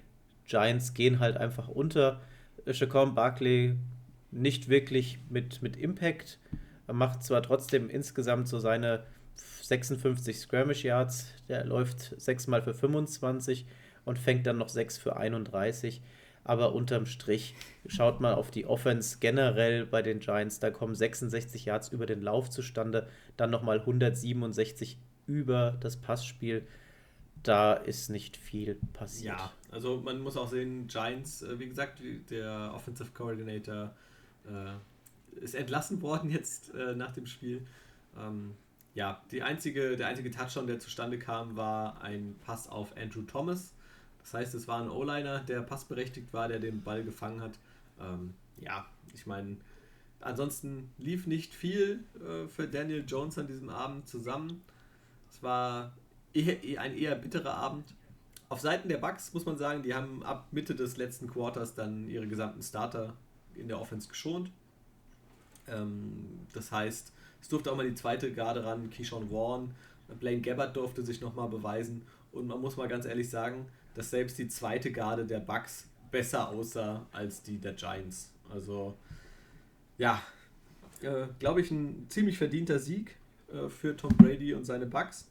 Giants 0.45 0.93
gehen 0.93 1.19
halt 1.19 1.37
einfach 1.37 1.67
unter. 1.67 2.21
Chacon 2.71 3.13
Barkley 3.15 3.75
nicht 4.31 4.69
wirklich 4.69 5.19
mit, 5.29 5.61
mit 5.61 5.77
Impact. 5.77 6.39
Er 6.87 6.93
macht 6.93 7.23
zwar 7.23 7.41
trotzdem 7.41 7.89
insgesamt 7.89 8.47
so 8.47 8.59
seine 8.59 9.03
56 9.35 10.37
Skirmish 10.37 10.83
Yards, 10.83 11.33
der 11.49 11.65
läuft 11.65 12.19
6 12.19 12.47
mal 12.47 12.61
für 12.61 12.73
25 12.73 13.65
und 14.05 14.19
fängt 14.19 14.45
dann 14.45 14.57
noch 14.57 14.69
6 14.69 14.97
für 14.97 15.17
31. 15.17 16.01
Aber 16.43 16.75
unterm 16.75 17.07
Strich 17.07 17.55
schaut 17.87 18.21
mal 18.21 18.35
auf 18.35 18.51
die 18.51 18.67
Offense 18.67 19.17
generell 19.19 19.87
bei 19.87 20.03
den 20.03 20.19
Giants. 20.19 20.59
Da 20.59 20.69
kommen 20.69 20.93
66 20.93 21.65
Yards 21.65 21.89
über 21.89 22.05
den 22.05 22.21
Lauf 22.21 22.51
zustande, 22.51 23.07
dann 23.35 23.49
nochmal 23.49 23.79
167 23.79 24.99
über 25.25 25.75
das 25.79 25.97
Passspiel 25.97 26.67
da 27.47 27.73
ist 27.73 28.09
nicht 28.09 28.37
viel 28.37 28.75
passiert. 28.93 29.37
Ja, 29.37 29.51
also 29.71 30.01
man 30.03 30.19
muss 30.19 30.37
auch 30.37 30.49
sehen, 30.49 30.87
Giants, 30.87 31.41
äh, 31.41 31.59
wie 31.59 31.67
gesagt, 31.67 32.01
der 32.29 32.71
Offensive 32.73 33.11
Coordinator 33.13 33.93
äh, 34.45 35.43
ist 35.43 35.55
entlassen 35.55 36.01
worden 36.01 36.29
jetzt 36.31 36.73
äh, 36.73 36.95
nach 36.95 37.11
dem 37.11 37.25
Spiel. 37.25 37.65
Ähm, 38.17 38.55
ja, 38.93 39.21
die 39.31 39.43
einzige, 39.43 39.97
der 39.97 40.07
einzige 40.07 40.31
Touchdown, 40.31 40.67
der 40.67 40.79
zustande 40.79 41.19
kam, 41.19 41.55
war 41.57 42.01
ein 42.01 42.35
Pass 42.41 42.69
auf 42.69 42.95
Andrew 42.97 43.23
Thomas. 43.23 43.73
Das 44.19 44.33
heißt, 44.33 44.55
es 44.55 44.67
war 44.67 44.81
ein 44.81 44.89
O-Liner, 44.89 45.39
der 45.39 45.61
passberechtigt 45.61 46.33
war, 46.33 46.47
der 46.47 46.59
den 46.59 46.81
Ball 46.81 47.03
gefangen 47.03 47.41
hat. 47.41 47.59
Ähm, 47.99 48.33
ja, 48.57 48.85
ich 49.13 49.27
meine, 49.27 49.57
ansonsten 50.21 50.89
lief 50.97 51.27
nicht 51.27 51.53
viel 51.53 52.03
äh, 52.15 52.47
für 52.47 52.67
Daniel 52.67 53.03
Jones 53.05 53.37
an 53.37 53.47
diesem 53.47 53.69
Abend 53.69 54.07
zusammen. 54.07 54.63
Es 55.29 55.43
war 55.43 55.91
eher, 56.35 56.81
ein 56.81 56.97
eher 56.97 57.15
bitterer 57.15 57.55
Abend. 57.55 57.85
Auf 58.49 58.59
Seiten 58.59 58.89
der 58.89 58.97
Bucks 58.97 59.33
muss 59.33 59.45
man 59.45 59.57
sagen, 59.57 59.81
die 59.81 59.93
haben 59.93 60.23
ab 60.23 60.47
Mitte 60.51 60.75
des 60.75 60.97
letzten 60.97 61.27
Quarters 61.27 61.73
dann 61.73 62.07
ihre 62.07 62.27
gesamten 62.27 62.61
Starter 62.61 63.13
in 63.55 63.67
der 63.67 63.79
Offense 63.79 64.07
geschont. 64.07 64.51
Ähm, 65.67 66.45
das 66.53 66.71
heißt, 66.71 67.11
es 67.41 67.49
durfte 67.49 67.71
auch 67.71 67.77
mal 67.77 67.87
die 67.87 67.95
zweite 67.95 68.31
Garde 68.31 68.63
ran, 68.63 68.89
Keyshawn 68.89 69.29
Vaughn, 69.29 69.73
Blaine 70.19 70.41
Gabbard 70.41 70.75
durfte 70.75 71.03
sich 71.03 71.21
nochmal 71.21 71.49
beweisen 71.49 72.03
und 72.31 72.47
man 72.47 72.61
muss 72.61 72.77
mal 72.77 72.87
ganz 72.87 73.05
ehrlich 73.05 73.29
sagen, 73.29 73.65
dass 73.95 74.11
selbst 74.11 74.37
die 74.37 74.47
zweite 74.47 74.91
Garde 74.91 75.25
der 75.25 75.39
Bucks 75.39 75.87
besser 76.11 76.49
aussah 76.49 77.05
als 77.11 77.41
die 77.41 77.57
der 77.57 77.73
Giants. 77.73 78.31
Also 78.49 78.95
ja, 79.97 80.21
äh, 81.01 81.27
glaube 81.39 81.61
ich, 81.61 81.71
ein 81.71 82.05
ziemlich 82.09 82.37
verdienter 82.37 82.79
Sieg 82.79 83.15
äh, 83.51 83.69
für 83.69 83.95
Tom 83.95 84.11
Brady 84.17 84.53
und 84.53 84.65
seine 84.65 84.85
Bucks. 84.85 85.27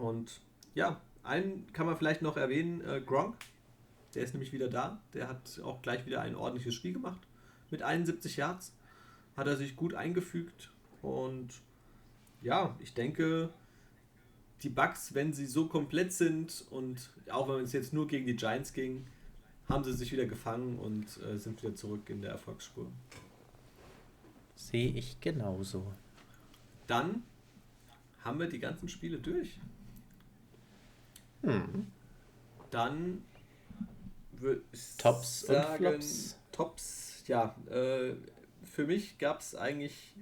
Und 0.00 0.40
ja, 0.74 1.00
einen 1.22 1.66
kann 1.72 1.86
man 1.86 1.96
vielleicht 1.96 2.22
noch 2.22 2.36
erwähnen, 2.36 2.80
äh, 2.82 3.00
Gronk. 3.00 3.36
Der 4.14 4.22
ist 4.22 4.34
nämlich 4.34 4.52
wieder 4.52 4.68
da. 4.68 5.00
Der 5.14 5.28
hat 5.28 5.60
auch 5.62 5.82
gleich 5.82 6.06
wieder 6.06 6.20
ein 6.20 6.34
ordentliches 6.34 6.74
Spiel 6.74 6.92
gemacht. 6.92 7.20
Mit 7.70 7.82
71 7.82 8.36
Yards 8.36 8.72
hat 9.36 9.46
er 9.46 9.56
sich 9.56 9.76
gut 9.76 9.94
eingefügt. 9.94 10.70
Und 11.02 11.48
ja, 12.42 12.76
ich 12.78 12.94
denke, 12.94 13.50
die 14.62 14.68
Bugs, 14.68 15.14
wenn 15.14 15.32
sie 15.32 15.46
so 15.46 15.66
komplett 15.66 16.12
sind 16.12 16.64
und 16.70 17.10
auch 17.30 17.48
wenn 17.48 17.64
es 17.64 17.72
jetzt 17.72 17.92
nur 17.92 18.06
gegen 18.06 18.26
die 18.26 18.36
Giants 18.36 18.72
ging, 18.72 19.06
haben 19.68 19.84
sie 19.84 19.92
sich 19.92 20.12
wieder 20.12 20.26
gefangen 20.26 20.78
und 20.78 21.04
äh, 21.22 21.38
sind 21.38 21.62
wieder 21.62 21.74
zurück 21.74 22.08
in 22.08 22.22
der 22.22 22.30
Erfolgsspur. 22.30 22.86
Sehe 24.54 24.90
ich 24.92 25.20
genauso. 25.20 25.92
Dann 26.86 27.24
haben 28.20 28.38
wir 28.38 28.48
die 28.48 28.60
ganzen 28.60 28.88
Spiele 28.88 29.18
durch. 29.18 29.58
Hm. 31.42 31.86
Dann 32.70 33.24
würde 34.32 34.62
ich 34.72 34.96
Tops 34.96 35.42
sagen, 35.42 35.86
und 35.86 35.92
Flops. 35.92 36.38
Tops, 36.52 37.24
ja. 37.26 37.54
Äh, 37.70 38.14
für 38.62 38.86
mich 38.86 39.18
gab 39.18 39.40
es 39.40 39.54
eigentlich, 39.54 40.14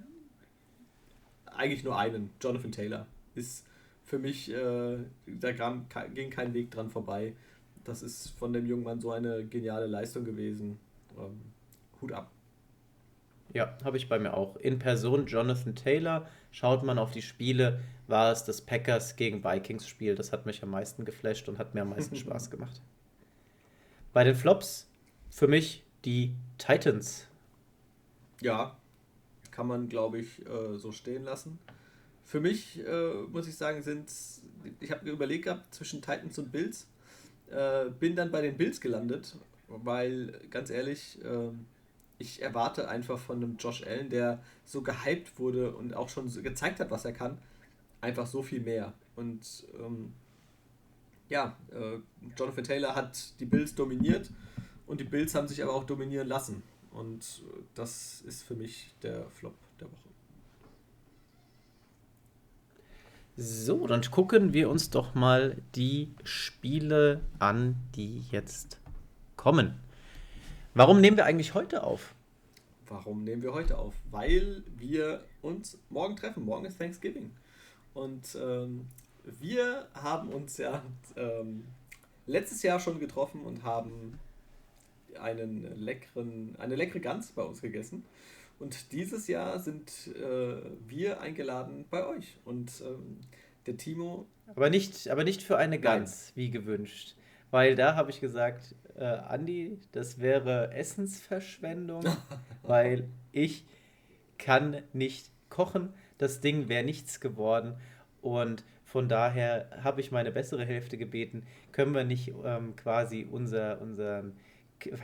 eigentlich 1.45 1.83
nur 1.83 1.97
einen, 1.97 2.31
Jonathan 2.41 2.71
Taylor. 2.71 3.07
Ist 3.33 3.65
für 4.03 4.19
mich, 4.19 4.51
äh, 4.51 4.97
da 5.25 5.53
kam, 5.53 5.87
ging 6.13 6.29
kein 6.29 6.53
Weg 6.53 6.71
dran 6.71 6.89
vorbei. 6.89 7.33
Das 7.83 8.01
ist 8.01 8.29
von 8.37 8.53
dem 8.53 8.65
jungen 8.65 8.83
Mann 8.83 8.99
so 8.99 9.11
eine 9.11 9.45
geniale 9.45 9.87
Leistung 9.87 10.23
gewesen. 10.23 10.79
Ähm, 11.17 11.41
Hut 12.01 12.11
ab. 12.11 12.31
Ja, 13.53 13.77
habe 13.83 13.97
ich 13.97 14.09
bei 14.09 14.19
mir 14.19 14.33
auch. 14.33 14.57
In 14.57 14.79
Person 14.79 15.27
Jonathan 15.27 15.75
Taylor. 15.75 16.27
Schaut 16.51 16.83
man 16.83 16.97
auf 16.97 17.11
die 17.11 17.21
Spiele, 17.21 17.79
war 18.07 18.31
es 18.31 18.43
das 18.43 18.61
Packers 18.61 19.15
gegen 19.15 19.43
Vikings 19.43 19.87
Spiel. 19.87 20.15
Das 20.15 20.31
hat 20.31 20.45
mich 20.45 20.61
am 20.63 20.69
meisten 20.69 21.05
geflasht 21.05 21.49
und 21.49 21.57
hat 21.57 21.73
mir 21.73 21.81
am 21.81 21.89
meisten 21.89 22.15
Spaß 22.15 22.49
gemacht. 22.49 22.81
Bei 24.13 24.23
den 24.23 24.35
Flops 24.35 24.89
für 25.29 25.47
mich 25.47 25.83
die 26.05 26.35
Titans. 26.57 27.27
Ja, 28.41 28.77
kann 29.51 29.67
man 29.67 29.89
glaube 29.89 30.19
ich 30.19 30.45
äh, 30.45 30.77
so 30.77 30.91
stehen 30.91 31.23
lassen. 31.23 31.59
für 32.25 32.39
mich 32.39 32.85
äh, 32.85 33.13
muss 33.31 33.47
ich 33.47 33.55
sagen, 33.55 33.81
sind 33.81 34.11
ich 34.79 34.91
habe 34.91 35.05
mir 35.05 35.11
überlegt 35.11 35.45
gehabt 35.45 35.73
zwischen 35.73 36.01
Titans 36.01 36.37
und 36.39 36.51
Bills, 36.51 36.87
äh, 37.49 37.89
bin 37.99 38.15
dann 38.15 38.31
bei 38.31 38.41
den 38.41 38.57
Bills 38.57 38.81
gelandet, 38.81 39.35
weil 39.67 40.39
ganz 40.49 40.69
ehrlich, 40.69 41.23
äh, 41.23 41.51
ich 42.17 42.41
erwarte 42.41 42.87
einfach 42.87 43.19
von 43.19 43.37
einem 43.37 43.57
Josh 43.57 43.83
Allen, 43.83 44.09
der 44.09 44.41
so 44.63 44.81
gehypt 44.81 45.37
wurde 45.37 45.75
und 45.75 45.93
auch 45.93 46.09
schon 46.09 46.29
so 46.29 46.41
gezeigt 46.41 46.79
hat, 46.79 46.91
was 46.91 47.05
er 47.05 47.13
kann, 47.13 47.37
einfach 48.01 48.27
so 48.27 48.43
viel 48.43 48.61
mehr. 48.61 48.93
Und 49.15 49.65
ähm, 49.79 50.13
ja, 51.29 51.57
äh, 51.71 51.99
Jonathan 52.37 52.63
Taylor 52.63 52.95
hat 52.95 53.39
die 53.39 53.45
Bills 53.45 53.75
dominiert 53.75 54.29
und 54.87 54.99
die 54.99 55.05
Bills 55.05 55.33
haben 55.35 55.47
sich 55.47 55.61
aber 55.63 55.73
auch 55.73 55.83
dominieren 55.83 56.27
lassen. 56.27 56.63
Und 56.91 57.43
äh, 57.53 57.61
das 57.73 58.21
ist 58.21 58.43
für 58.43 58.55
mich 58.55 58.93
der 59.01 59.29
Flop 59.29 59.55
der 59.79 59.87
Woche. 59.87 60.09
So, 63.37 63.85
dann 63.85 64.01
gucken 64.01 64.53
wir 64.53 64.69
uns 64.69 64.91
doch 64.91 65.13
mal 65.13 65.57
die 65.75 66.09
Spiele 66.23 67.19
an, 67.37 67.75
die 67.95 68.23
jetzt 68.31 68.79
kommen. 69.35 69.77
Warum 70.73 71.01
nehmen 71.01 71.17
wir 71.17 71.25
eigentlich 71.25 71.53
heute 71.53 71.83
auf? 71.83 72.15
Warum 72.87 73.23
nehmen 73.23 73.41
wir 73.41 73.53
heute 73.53 73.77
auf? 73.77 73.93
Weil 74.11 74.63
wir 74.77 75.25
uns 75.41 75.77
morgen 75.89 76.15
treffen. 76.15 76.45
Morgen 76.45 76.65
ist 76.65 76.77
Thanksgiving. 76.77 77.31
Und 77.95 78.37
ähm, 78.39 78.85
wir 79.23 79.87
haben 79.95 80.29
uns 80.29 80.57
ja 80.57 80.83
ähm, 81.15 81.65
letztes 82.27 82.61
Jahr 82.61 82.79
schon 82.79 82.99
getroffen 82.99 83.41
und 83.41 83.63
haben 83.63 84.19
einen 85.19 85.79
leckeren, 85.79 86.55
eine 86.59 86.75
leckere 86.75 86.99
Gans 86.99 87.31
bei 87.31 87.41
uns 87.41 87.61
gegessen. 87.61 88.05
Und 88.59 88.91
dieses 88.91 89.27
Jahr 89.27 89.59
sind 89.59 90.07
äh, 90.07 90.61
wir 90.87 91.19
eingeladen 91.21 91.85
bei 91.89 92.05
euch. 92.05 92.37
Und 92.45 92.71
ähm, 92.81 93.17
der 93.65 93.77
Timo. 93.77 94.27
Aber 94.55 94.69
nicht, 94.69 95.09
aber 95.09 95.23
nicht 95.23 95.41
für 95.41 95.57
eine 95.57 95.79
Gans, 95.79 96.27
Nein. 96.27 96.33
wie 96.35 96.51
gewünscht. 96.51 97.15
Weil 97.51 97.75
da 97.75 97.95
habe 97.95 98.11
ich 98.11 98.19
gesagt, 98.19 98.75
äh, 98.97 99.05
Andi, 99.05 99.79
das 99.91 100.19
wäre 100.19 100.73
Essensverschwendung, 100.73 102.03
weil 102.63 103.07
ich 103.31 103.65
kann 104.37 104.81
nicht 104.93 105.31
kochen. 105.49 105.93
Das 106.17 106.41
Ding 106.41 106.69
wäre 106.69 106.83
nichts 106.83 107.19
geworden. 107.19 107.75
Und 108.21 108.63
von 108.83 109.09
daher 109.09 109.69
habe 109.83 110.01
ich 110.01 110.11
meine 110.11 110.31
bessere 110.31 110.65
Hälfte 110.65 110.97
gebeten, 110.97 111.43
können 111.71 111.93
wir 111.93 112.03
nicht 112.03 112.33
ähm, 112.43 112.75
quasi 112.75 113.27
unser, 113.29 113.81
unseren, 113.81 114.33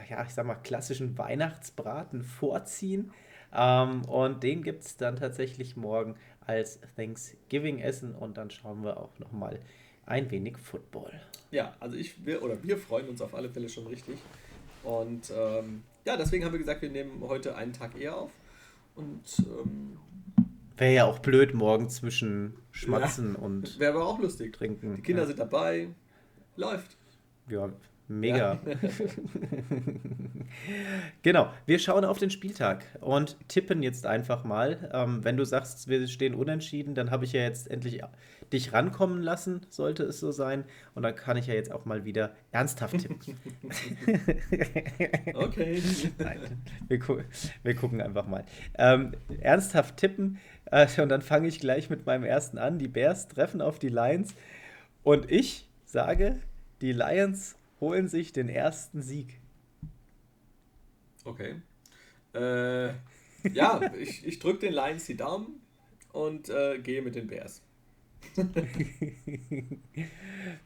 ja, 0.10 0.24
ich 0.24 0.34
sag 0.34 0.46
mal, 0.46 0.56
klassischen 0.56 1.18
Weihnachtsbraten 1.18 2.24
vorziehen. 2.24 3.12
Ähm, 3.54 4.06
und 4.06 4.44
den 4.44 4.64
gibt 4.64 4.84
es 4.84 4.98
dann 4.98 5.18
tatsächlich 5.18 5.76
morgen 5.76 6.16
als 6.46 6.80
Thanksgiving-Essen 6.96 8.16
und 8.16 8.38
dann 8.38 8.50
schauen 8.50 8.84
wir 8.84 8.98
auch 8.98 9.18
nochmal 9.20 9.60
ein 10.06 10.32
wenig 10.32 10.58
Football. 10.58 11.12
Ja, 11.52 11.76
also 11.80 11.98
ich, 11.98 12.26
wir, 12.26 12.42
oder 12.44 12.62
wir 12.64 12.78
freuen 12.78 13.10
uns 13.10 13.22
auf 13.22 13.36
alle 13.36 13.50
Fälle 13.50 13.70
schon 13.70 13.88
richtig. 13.88 14.18
Und 14.84 15.32
ähm, 15.36 15.84
ja, 16.06 16.18
deswegen 16.18 16.46
haben 16.46 16.54
wir 16.54 16.60
gesagt, 16.60 16.82
wir 16.82 16.90
nehmen 16.90 17.22
heute 17.22 17.56
einen 17.56 17.74
Tag 17.74 18.00
eher 18.00 18.18
auf. 18.18 18.32
Und 18.96 19.24
ähm, 19.40 19.98
wäre 20.82 20.94
ja 20.94 21.06
auch 21.06 21.20
blöd 21.20 21.54
morgen 21.54 21.90
zwischen 21.90 22.56
Schmatzen 22.72 23.36
ja, 23.36 23.40
und 23.40 23.80
wäre 23.80 23.94
aber 23.94 24.08
auch 24.08 24.20
lustig. 24.20 24.52
Trinken. 24.52 24.96
Die 24.96 25.04
Kinder 25.04 25.22
ja. 25.22 25.28
sind 25.28 25.38
dabei. 25.38 25.90
Läuft. 26.56 26.98
Ja, 27.48 27.70
Mega. 28.12 28.60
Ja. 28.66 28.76
genau, 31.24 31.50
wir 31.66 31.80
schauen 31.80 32.04
auf 32.04 32.18
den 32.18 32.30
Spieltag 32.30 32.84
und 33.00 33.38
tippen 33.48 33.82
jetzt 33.82 34.06
einfach 34.06 34.44
mal. 34.44 34.90
Ähm, 34.94 35.24
wenn 35.24 35.38
du 35.38 35.46
sagst, 35.46 35.88
wir 35.88 36.06
stehen 36.08 36.36
unentschieden, 36.36 36.94
dann 36.94 37.10
habe 37.10 37.24
ich 37.24 37.32
ja 37.32 37.42
jetzt 37.42 37.72
endlich 37.72 38.02
dich 38.52 38.74
rankommen 38.74 39.22
lassen, 39.22 39.62
sollte 39.70 40.04
es 40.04 40.20
so 40.20 40.32
sein. 40.32 40.66
Und 40.94 41.04
dann 41.04 41.16
kann 41.16 41.38
ich 41.38 41.48
ja 41.48 41.54
jetzt 41.54 41.72
auch 41.72 41.86
mal 41.86 42.04
wieder 42.04 42.36
ernsthaft 42.52 42.98
tippen. 43.00 43.20
okay. 45.34 45.82
Nein, 46.18 46.40
wir, 46.90 47.00
gu 47.00 47.20
wir, 47.64 47.76
gucken 47.76 48.02
einfach 48.02 48.28
mal. 48.28 48.44
Ähm, 48.78 49.14
ernsthaft 49.40 49.96
tippen 49.96 50.38
und 50.72 51.10
dann 51.10 51.22
fange 51.22 51.48
ich 51.48 51.60
gleich 51.60 51.90
mit 51.90 52.06
meinem 52.06 52.24
ersten 52.24 52.58
an. 52.58 52.80
Die 52.80 52.88
Bears 52.88 53.28
treffen 53.28 53.62
auf 53.62 53.78
die 53.78 53.90
Lions 53.90 54.34
und 55.04 55.30
ich 55.32 55.68
sage, 55.86 56.42
die 56.82 56.94
Lions 56.94 57.56
holen 57.80 58.08
sich 58.08 58.32
den 58.32 58.50
ersten 58.50 59.02
Sieg. 59.02 59.40
Okay. 61.26 61.62
Äh, 62.34 62.94
ja, 63.54 63.94
ich, 64.00 64.26
ich 64.26 64.40
drücke 64.40 64.60
den 64.60 64.74
Lions 64.74 65.06
die 65.06 65.18
Daumen 65.18 65.62
und 66.14 66.50
äh, 66.50 66.80
gehe 66.80 67.02
mit 67.02 67.16
den 67.16 67.28
Bears. 67.28 67.62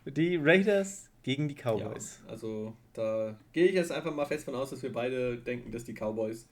die 0.05 0.35
Raiders 0.35 1.09
gegen 1.23 1.47
die 1.47 1.55
Cowboys. 1.55 2.19
Ja, 2.23 2.31
also 2.31 2.75
da 2.93 3.39
gehe 3.53 3.65
ich 3.67 3.73
jetzt 3.73 3.91
einfach 3.91 4.13
mal 4.13 4.25
fest 4.25 4.45
von 4.45 4.53
aus, 4.55 4.69
dass 4.69 4.83
wir 4.83 4.93
beide 4.93 5.37
denken, 5.37 5.71
dass 5.71 5.83
die 5.83 5.93
Cowboys 5.93 6.47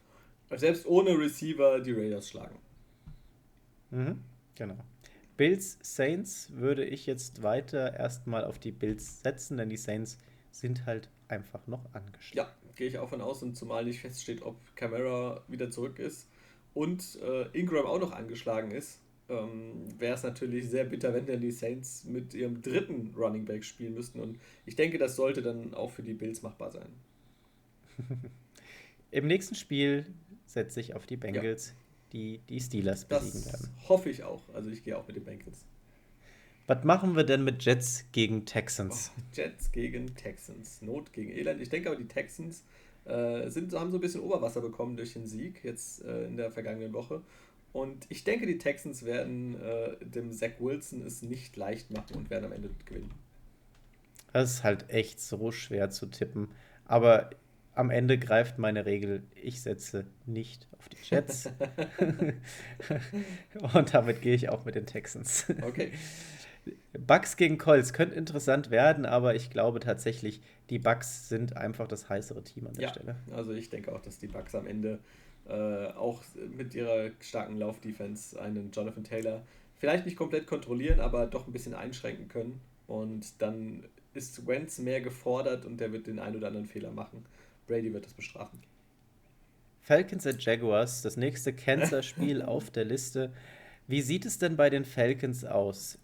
selbst 0.55 0.88
ohne 0.88 1.11
Receiver 1.17 1.80
die 1.80 1.91
Raiders 1.91 2.30
schlagen. 2.30 2.57
Mhm, 3.93 4.19
genau. 4.55 4.77
Bills 5.37 5.79
Saints 5.81 6.51
würde 6.53 6.85
ich 6.85 7.05
jetzt 7.05 7.41
weiter 7.41 7.93
erstmal 7.93 8.45
auf 8.45 8.59
die 8.59 8.71
Bills 8.71 9.21
setzen, 9.21 9.57
denn 9.57 9.69
die 9.69 9.77
Saints 9.77 10.17
sind 10.51 10.85
halt 10.85 11.09
einfach 11.27 11.65
noch 11.67 11.93
angeschlagen. 11.93 12.49
Ja, 12.49 12.71
gehe 12.75 12.87
ich 12.87 12.97
auch 12.97 13.09
von 13.09 13.21
aus 13.21 13.41
und 13.43 13.55
zumal 13.55 13.85
nicht 13.85 14.01
feststeht, 14.01 14.41
ob 14.43 14.57
Camara 14.75 15.43
wieder 15.47 15.71
zurück 15.71 15.99
ist 15.99 16.27
und 16.73 17.19
äh, 17.21 17.47
Ingram 17.57 17.85
auch 17.85 17.99
noch 17.99 18.11
angeschlagen 18.11 18.71
ist, 18.71 18.99
ähm, 19.29 19.87
wäre 19.97 20.15
es 20.15 20.23
natürlich 20.23 20.69
sehr 20.69 20.85
bitter, 20.85 21.13
wenn 21.13 21.25
dann 21.25 21.41
die 21.41 21.51
Saints 21.51 22.03
mit 22.03 22.33
ihrem 22.33 22.61
dritten 22.61 23.13
Running 23.15 23.45
Back 23.45 23.63
spielen 23.63 23.93
müssten 23.93 24.19
und 24.19 24.39
ich 24.65 24.75
denke, 24.75 24.97
das 24.97 25.15
sollte 25.15 25.41
dann 25.41 25.73
auch 25.73 25.91
für 25.91 26.03
die 26.03 26.13
Bills 26.13 26.41
machbar 26.41 26.71
sein. 26.71 26.89
Im 29.11 29.27
nächsten 29.27 29.55
Spiel 29.55 30.05
setze 30.45 30.79
ich 30.79 30.95
auf 30.95 31.05
die 31.05 31.17
Bengals, 31.17 31.69
ja. 31.69 31.82
Die 32.14 32.40
die 32.48 32.60
Steelers 32.60 33.06
besiegen 33.06 33.45
werden. 33.45 33.69
hoffe 33.90 34.10
ich 34.10 34.23
auch. 34.23 34.41
Also 34.53 34.69
ich 34.69 34.84
gehe 34.84 34.98
auch 34.98 35.07
mit 35.07 35.15
den 35.18 35.26
Bengals. 35.26 35.65
Was 36.65 36.84
machen 36.85 37.15
wir 37.18 37.26
denn 37.26 37.44
mit 37.44 37.65
Jets 37.65 38.06
gegen 38.14 38.45
Texans? 38.45 39.11
Oh, 39.18 39.22
Jets 39.34 39.72
gegen 39.72 40.15
Texans. 40.15 40.81
Not 40.81 41.11
gegen 41.11 41.31
Elend. 41.31 41.61
Ich 41.61 41.69
denke 41.69 41.90
aber, 41.90 41.98
die 41.98 42.07
Texans 42.07 42.64
äh, 43.03 43.49
sind, 43.49 43.73
haben 43.73 43.91
so 43.91 43.98
ein 43.98 44.02
bisschen 44.02 44.22
Oberwasser 44.22 44.61
bekommen 44.61 44.95
durch 44.95 45.14
den 45.14 45.27
Sieg 45.27 45.61
jetzt 45.64 46.06
äh, 46.06 46.26
in 46.26 46.38
der 46.38 46.52
vergangenen 46.52 46.94
Woche. 46.94 47.22
Und 47.73 48.06
ich 48.10 48.23
denke, 48.23 48.45
die 48.45 48.60
Texans 48.60 49.03
werden 49.03 49.60
äh, 49.61 49.98
dem 50.06 50.31
Zach 50.31 50.52
Wilson 50.60 51.02
es 51.02 51.22
nicht 51.22 51.57
leicht 51.57 51.91
machen 51.91 52.15
und 52.15 52.30
werden 52.30 52.45
am 52.45 52.53
Ende 52.53 52.69
gewinnen. 52.85 53.11
Das 54.31 54.52
ist 54.52 54.64
halt 54.64 54.90
echt 54.90 55.19
so 55.19 55.52
schwer 55.52 55.90
zu 55.90 56.06
tippen. 56.06 56.49
Aber 56.85 57.31
am 57.75 57.89
Ende 57.89 58.17
greift 58.17 58.59
meine 58.59 58.85
Regel, 58.85 59.23
ich 59.35 59.61
setze 59.61 60.05
nicht 60.25 60.67
auf 60.77 60.89
die 60.89 60.97
Jets. 61.03 61.49
und 63.73 63.93
damit 63.93 64.21
gehe 64.21 64.35
ich 64.35 64.49
auch 64.49 64.65
mit 64.65 64.75
den 64.75 64.85
Texans. 64.85 65.45
Okay. 65.61 65.91
Bugs 66.97 67.35
gegen 67.35 67.57
Colts 67.57 67.91
könnte 67.93 68.15
interessant 68.15 68.71
werden, 68.71 69.05
aber 69.05 69.35
ich 69.35 69.49
glaube 69.49 69.79
tatsächlich, 69.79 70.41
die 70.69 70.79
Bugs 70.79 71.27
sind 71.27 71.57
einfach 71.57 71.87
das 71.87 72.09
heißere 72.09 72.43
Team 72.43 72.67
an 72.67 72.73
der 72.73 72.83
ja, 72.83 72.89
Stelle. 72.89 73.15
Also 73.31 73.51
ich 73.53 73.69
denke 73.69 73.93
auch, 73.93 74.01
dass 74.01 74.19
die 74.19 74.27
Bugs 74.27 74.55
am 74.55 74.67
Ende 74.67 74.99
äh, 75.47 75.87
auch 75.87 76.21
mit 76.55 76.73
ihrer 76.73 77.11
starken 77.19 77.57
Laufdefense 77.57 78.39
einen 78.41 78.71
Jonathan 78.71 79.03
Taylor 79.03 79.43
vielleicht 79.75 80.05
nicht 80.05 80.15
komplett 80.15 80.47
kontrollieren, 80.47 81.01
aber 81.01 81.27
doch 81.27 81.47
ein 81.47 81.51
bisschen 81.51 81.73
einschränken 81.73 82.29
können. 82.29 82.61
Und 82.87 83.41
dann 83.41 83.83
ist 84.13 84.47
Wentz 84.47 84.79
mehr 84.79 85.01
gefordert 85.01 85.65
und 85.65 85.81
der 85.81 85.91
wird 85.91 86.07
den 86.07 86.19
einen 86.19 86.37
oder 86.37 86.47
anderen 86.47 86.67
Fehler 86.67 86.91
machen. 86.91 87.25
Brady 87.68 87.94
wird 87.94 88.06
das 88.06 88.14
bestrafen. 88.14 88.60
Falcons 89.81 90.26
at 90.26 90.44
Jaguars, 90.44 91.02
das 91.02 91.18
nächste 91.18 91.53
Kansas-Spiel 91.53 92.41
auf 92.44 92.72
der 92.72 92.85
Liste. 92.85 93.34
Wie 93.88 94.02
sieht 94.02 94.26
es 94.26 94.38
denn 94.38 94.56
bei 94.56 94.69
den 94.69 94.85
Falcons 94.85 95.44
aus? 95.44 95.99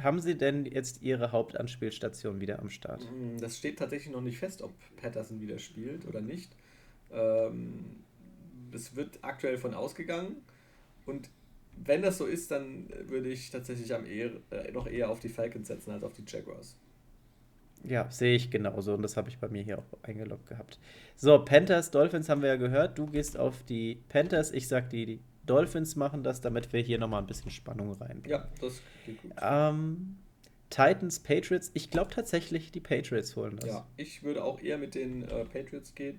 haben 0.00 0.20
Sie 0.20 0.36
denn 0.36 0.66
jetzt 0.66 1.02
Ihre 1.02 1.32
Hauptanspielstation 1.32 2.40
wieder 2.40 2.58
am 2.58 2.70
Start? 2.70 3.02
Mm, 3.10 3.38
das 3.38 3.58
steht 3.58 3.78
tatsächlich 3.78 4.12
noch 4.12 4.20
nicht 4.20 4.38
fest, 4.38 4.62
ob 4.62 4.72
Patterson 4.96 5.40
wieder 5.40 5.58
spielt 5.58 6.06
oder 6.06 6.20
nicht. 6.20 6.54
Ähm, 7.10 8.04
es 8.72 8.96
wird 8.96 9.18
aktuell 9.22 9.58
von 9.58 9.74
ausgegangen. 9.74 10.36
Und 11.06 11.30
wenn 11.76 12.02
das 12.02 12.18
so 12.18 12.26
ist, 12.26 12.50
dann 12.50 12.88
würde 13.08 13.30
ich 13.30 13.50
tatsächlich 13.50 13.94
am 13.94 14.04
eher, 14.04 14.32
äh, 14.50 14.70
noch 14.72 14.86
eher 14.86 15.10
auf 15.10 15.20
die 15.20 15.28
Falcons 15.28 15.68
setzen 15.68 15.90
als 15.92 16.02
auf 16.02 16.12
die 16.12 16.24
Jaguars. 16.26 16.76
Ja, 17.84 18.10
sehe 18.10 18.34
ich 18.34 18.50
genauso 18.50 18.94
und 18.94 19.02
das 19.02 19.16
habe 19.16 19.28
ich 19.28 19.38
bei 19.38 19.48
mir 19.48 19.62
hier 19.62 19.78
auch 19.78 19.84
eingeloggt 20.02 20.48
gehabt. 20.48 20.78
So, 21.16 21.38
Panthers, 21.38 21.90
Dolphins 21.90 22.28
haben 22.28 22.42
wir 22.42 22.48
ja 22.48 22.56
gehört. 22.56 22.98
Du 22.98 23.06
gehst 23.06 23.38
auf 23.38 23.62
die 23.62 24.00
Panthers, 24.08 24.52
ich 24.52 24.68
sag 24.68 24.90
die, 24.90 25.06
die 25.06 25.20
Dolphins 25.46 25.96
machen 25.96 26.24
das, 26.24 26.40
damit 26.40 26.72
wir 26.72 26.80
hier 26.80 26.98
nochmal 26.98 27.22
ein 27.22 27.26
bisschen 27.26 27.50
Spannung 27.50 27.92
rein. 27.92 28.22
Ja, 28.26 28.48
das 28.60 28.80
geht 29.04 29.22
gut. 29.22 29.32
Ähm, 29.40 30.16
Titans, 30.70 31.20
Patriots. 31.20 31.70
Ich 31.74 31.90
glaube 31.90 32.10
tatsächlich, 32.10 32.72
die 32.72 32.80
Patriots 32.80 33.36
holen 33.36 33.56
das. 33.56 33.70
Ja, 33.70 33.86
ich 33.96 34.22
würde 34.22 34.42
auch 34.42 34.60
eher 34.60 34.78
mit 34.78 34.94
den 34.94 35.22
äh, 35.22 35.44
Patriots 35.44 35.94
gehen, 35.94 36.18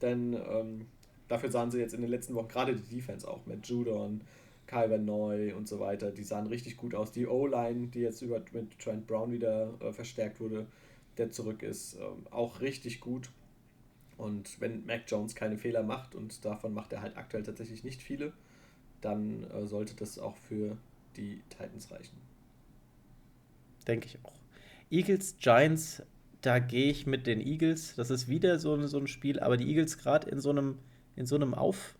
denn 0.00 0.34
ähm, 0.34 0.86
dafür 1.28 1.50
sahen 1.50 1.70
sie 1.70 1.78
jetzt 1.78 1.94
in 1.94 2.00
den 2.00 2.10
letzten 2.10 2.34
Wochen 2.34 2.48
gerade 2.48 2.74
die 2.74 2.96
Defense 2.96 3.28
auch 3.28 3.44
mit 3.46 3.66
Judon, 3.66 4.22
Kyber 4.66 4.98
Neu 4.98 5.54
und 5.54 5.68
so 5.68 5.78
weiter, 5.78 6.10
die 6.10 6.24
sahen 6.24 6.46
richtig 6.46 6.76
gut 6.78 6.94
aus. 6.94 7.12
Die 7.12 7.26
O-Line, 7.26 7.88
die 7.88 8.00
jetzt 8.00 8.22
über 8.22 8.42
mit 8.52 8.78
Trent 8.78 9.06
Brown 9.06 9.30
wieder 9.30 9.74
äh, 9.80 9.92
verstärkt 9.92 10.40
wurde, 10.40 10.66
der 11.18 11.30
zurück 11.30 11.62
ist, 11.62 11.94
ähm, 11.94 12.26
auch 12.30 12.60
richtig 12.60 13.00
gut. 13.00 13.30
Und 14.16 14.60
wenn 14.60 14.86
Mac 14.86 15.02
Jones 15.08 15.34
keine 15.34 15.58
Fehler 15.58 15.82
macht, 15.82 16.14
und 16.14 16.44
davon 16.44 16.72
macht 16.72 16.92
er 16.92 17.02
halt 17.02 17.16
aktuell 17.16 17.42
tatsächlich 17.42 17.84
nicht 17.84 18.02
viele, 18.02 18.32
dann 19.00 19.44
äh, 19.50 19.66
sollte 19.66 19.94
das 19.94 20.18
auch 20.18 20.36
für 20.36 20.76
die 21.16 21.42
Titans 21.50 21.90
reichen. 21.90 22.16
Denke 23.86 24.06
ich 24.06 24.18
auch. 24.24 24.34
Eagles, 24.90 25.36
Giants, 25.38 26.02
da 26.40 26.58
gehe 26.58 26.90
ich 26.90 27.06
mit 27.06 27.26
den 27.26 27.40
Eagles. 27.40 27.94
Das 27.96 28.10
ist 28.10 28.28
wieder 28.28 28.58
so, 28.58 28.86
so 28.86 28.98
ein 28.98 29.06
Spiel, 29.06 29.40
aber 29.40 29.56
die 29.56 29.68
Eagles 29.68 29.98
gerade 29.98 30.28
in 30.30 30.40
so 30.40 30.50
einem, 30.50 30.78
in 31.16 31.26
so 31.26 31.36
einem 31.36 31.54
Auf, 31.54 31.96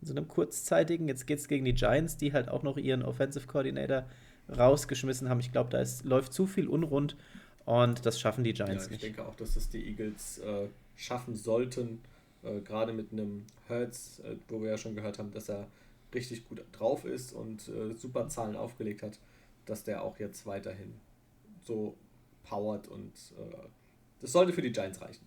in 0.00 0.06
so 0.06 0.14
einem 0.14 0.28
kurzzeitigen, 0.28 1.08
jetzt 1.08 1.26
geht 1.26 1.38
es 1.38 1.48
gegen 1.48 1.64
die 1.64 1.74
Giants, 1.74 2.16
die 2.16 2.32
halt 2.32 2.48
auch 2.48 2.62
noch 2.62 2.76
ihren 2.76 3.02
Offensive 3.02 3.46
Coordinator 3.46 4.06
rausgeschmissen 4.48 5.28
haben. 5.28 5.40
Ich 5.40 5.52
glaube, 5.52 5.70
da 5.70 5.80
ist, 5.80 6.04
läuft 6.04 6.32
zu 6.32 6.46
viel 6.46 6.68
unrund 6.68 7.16
und 7.68 8.06
das 8.06 8.18
schaffen 8.18 8.44
die 8.44 8.54
Giants 8.54 8.86
ja, 8.86 8.90
nicht. 8.92 9.04
Ich 9.04 9.14
denke 9.14 9.28
auch, 9.28 9.34
dass 9.34 9.52
das 9.52 9.68
die 9.68 9.86
Eagles 9.86 10.38
äh, 10.38 10.68
schaffen 10.96 11.36
sollten, 11.36 12.00
äh, 12.42 12.62
gerade 12.62 12.94
mit 12.94 13.12
einem 13.12 13.44
Hertz, 13.66 14.22
äh, 14.24 14.36
wo 14.48 14.62
wir 14.62 14.70
ja 14.70 14.78
schon 14.78 14.94
gehört 14.94 15.18
haben, 15.18 15.32
dass 15.32 15.50
er 15.50 15.68
richtig 16.14 16.48
gut 16.48 16.62
drauf 16.72 17.04
ist 17.04 17.34
und 17.34 17.68
äh, 17.68 17.92
super 17.92 18.26
Zahlen 18.28 18.56
aufgelegt 18.56 19.02
hat, 19.02 19.18
dass 19.66 19.84
der 19.84 20.02
auch 20.02 20.18
jetzt 20.18 20.46
weiterhin 20.46 20.94
so 21.62 21.94
powert 22.42 22.88
und 22.88 23.12
äh, 23.38 23.68
das 24.22 24.32
sollte 24.32 24.54
für 24.54 24.62
die 24.62 24.72
Giants 24.72 25.02
reichen. 25.02 25.26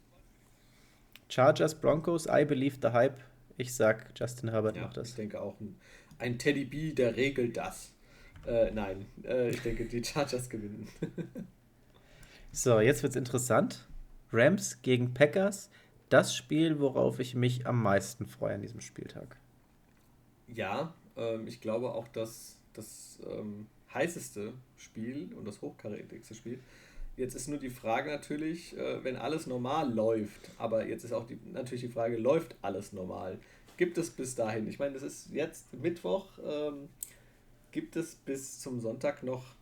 Chargers, 1.30 1.76
Broncos, 1.76 2.26
I 2.26 2.44
believe 2.44 2.78
the 2.82 2.88
hype. 2.88 3.20
Ich 3.58 3.72
sag, 3.72 4.20
Justin 4.20 4.50
Herbert 4.50 4.78
ja, 4.78 4.82
macht 4.82 4.98
das. 4.98 5.10
Ich 5.10 5.16
denke 5.16 5.40
auch, 5.40 5.60
ein, 5.60 5.76
ein 6.18 6.40
Teddy 6.40 6.66
B, 6.66 6.92
der 6.94 7.16
regelt 7.16 7.56
das. 7.56 7.94
Äh, 8.48 8.72
nein, 8.72 9.06
ich 9.52 9.62
denke, 9.62 9.86
die 9.86 10.04
Chargers 10.04 10.50
gewinnen. 10.50 10.88
so, 12.52 12.80
jetzt 12.80 13.04
wird's 13.04 13.16
interessant. 13.16 13.88
Rams 14.32 14.82
gegen 14.82 15.14
Packers. 15.14 15.70
Das 16.10 16.36
Spiel, 16.36 16.80
worauf 16.80 17.20
ich 17.20 17.36
mich 17.36 17.66
am 17.68 17.82
meisten 17.82 18.26
freue 18.26 18.56
an 18.56 18.62
diesem 18.62 18.82
Spieltag. 18.82 19.38
Ja, 20.48 20.94
ähm, 21.16 21.48
ich 21.48 21.62
glaube 21.62 21.94
auch, 21.94 22.08
dass 22.10 22.58
das 22.74 23.20
ähm, 23.26 23.68
heißeste 23.94 24.54
Spiel 24.78 25.30
und 25.36 25.48
das 25.48 25.62
hochkarätigste 25.62 26.36
Spiel. 26.36 26.60
Jetzt 27.18 27.36
ist 27.36 27.48
nur 27.48 27.58
die 27.58 27.70
Frage 27.70 28.10
natürlich, 28.10 28.78
äh, 28.78 29.04
wenn 29.04 29.16
alles 29.16 29.48
normal 29.48 29.94
läuft, 29.94 30.50
aber 30.58 30.86
jetzt 30.86 31.04
ist 31.04 31.14
auch 31.14 31.28
die, 31.28 31.40
natürlich 31.52 31.82
die 31.82 31.90
Frage, 31.90 32.18
läuft 32.18 32.56
alles 32.62 32.94
normal? 32.94 33.40
Gibt 33.78 33.98
es 33.98 34.10
bis 34.10 34.36
dahin, 34.36 34.68
ich 34.68 34.80
meine, 34.80 34.94
das 34.94 35.04
ist 35.04 35.30
jetzt 35.32 35.74
Mittwoch, 35.74 36.30
ähm, 36.46 36.90
gibt 37.72 37.96
es 37.96 38.16
bis 38.16 38.60
zum 38.60 38.80
Sonntag 38.80 39.24
noch 39.24 39.56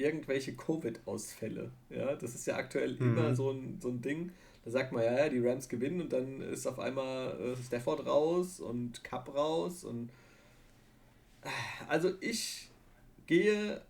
irgendwelche 0.00 0.54
Covid-Ausfälle? 0.54 1.70
Ja, 1.90 2.14
das 2.14 2.34
ist 2.34 2.46
ja 2.46 2.56
aktuell 2.56 2.94
mhm. 2.94 3.18
immer 3.18 3.34
so 3.34 3.50
ein, 3.50 3.78
so 3.80 3.88
ein 3.88 4.00
Ding. 4.00 4.32
Da 4.64 4.70
sagt 4.70 4.92
man, 4.92 5.04
ja, 5.04 5.16
ja, 5.16 5.28
die 5.28 5.40
Rams 5.40 5.68
gewinnen 5.68 6.00
und 6.02 6.12
dann 6.12 6.42
ist 6.42 6.66
auf 6.66 6.78
einmal 6.78 7.38
äh, 7.40 7.56
Stafford 7.56 8.06
raus 8.06 8.60
und 8.60 9.02
Cup 9.04 9.34
raus 9.34 9.84
und 9.84 10.10
also 11.88 12.12
ich 12.20 12.68
gehe 13.26 13.80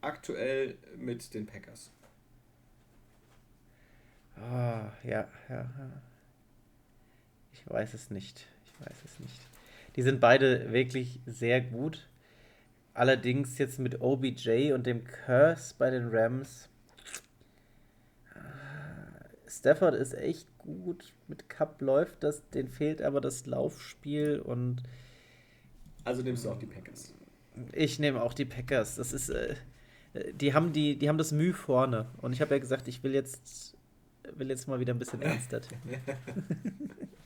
aktuell 0.00 0.78
mit 0.96 1.34
den 1.34 1.46
Packers. 1.46 1.90
Ah, 4.36 4.92
ja, 5.02 5.28
ja, 5.48 5.56
ja. 5.56 6.02
Ich 7.52 7.68
weiß 7.70 7.94
es 7.94 8.10
nicht. 8.10 8.46
Ich 8.64 8.86
weiß 8.86 8.96
es 9.04 9.20
nicht. 9.20 9.40
Die 9.96 10.02
sind 10.02 10.20
beide 10.20 10.72
wirklich 10.72 11.20
sehr 11.26 11.60
gut. 11.60 12.08
Allerdings 12.94 13.58
jetzt 13.58 13.80
mit 13.80 14.00
OBJ 14.00 14.72
und 14.72 14.86
dem 14.86 15.02
Curse 15.04 15.74
bei 15.76 15.90
den 15.90 16.08
Rams. 16.08 16.68
Stafford 19.48 19.96
ist 19.96 20.14
echt 20.14 20.46
gut. 20.58 21.12
Mit 21.26 21.48
Cup 21.48 21.80
läuft 21.80 22.22
das, 22.22 22.48
den 22.50 22.68
fehlt 22.68 23.02
aber 23.02 23.20
das 23.20 23.46
Laufspiel 23.46 24.38
und. 24.38 24.84
Also 26.04 26.22
nimmst 26.22 26.44
du 26.44 26.50
auch 26.50 26.58
die 26.58 26.66
Packers. 26.66 27.12
Ich 27.72 27.98
nehme 27.98 28.22
auch 28.22 28.32
die 28.32 28.44
Packers. 28.44 28.96
Das 28.96 29.12
ist. 29.12 29.28
Äh, 29.28 29.56
die 30.32 30.54
haben 30.54 30.72
die, 30.72 30.96
die 30.96 31.08
haben 31.08 31.18
das 31.18 31.32
Mühe 31.32 31.52
vorne. 31.52 32.08
Und 32.22 32.32
ich 32.32 32.40
habe 32.40 32.54
ja 32.54 32.60
gesagt, 32.60 32.86
ich 32.86 33.02
will 33.02 33.12
jetzt, 33.12 33.76
will 34.36 34.48
jetzt 34.48 34.68
mal 34.68 34.78
wieder 34.78 34.94
ein 34.94 35.00
bisschen 35.00 35.20
ernster 35.22 35.60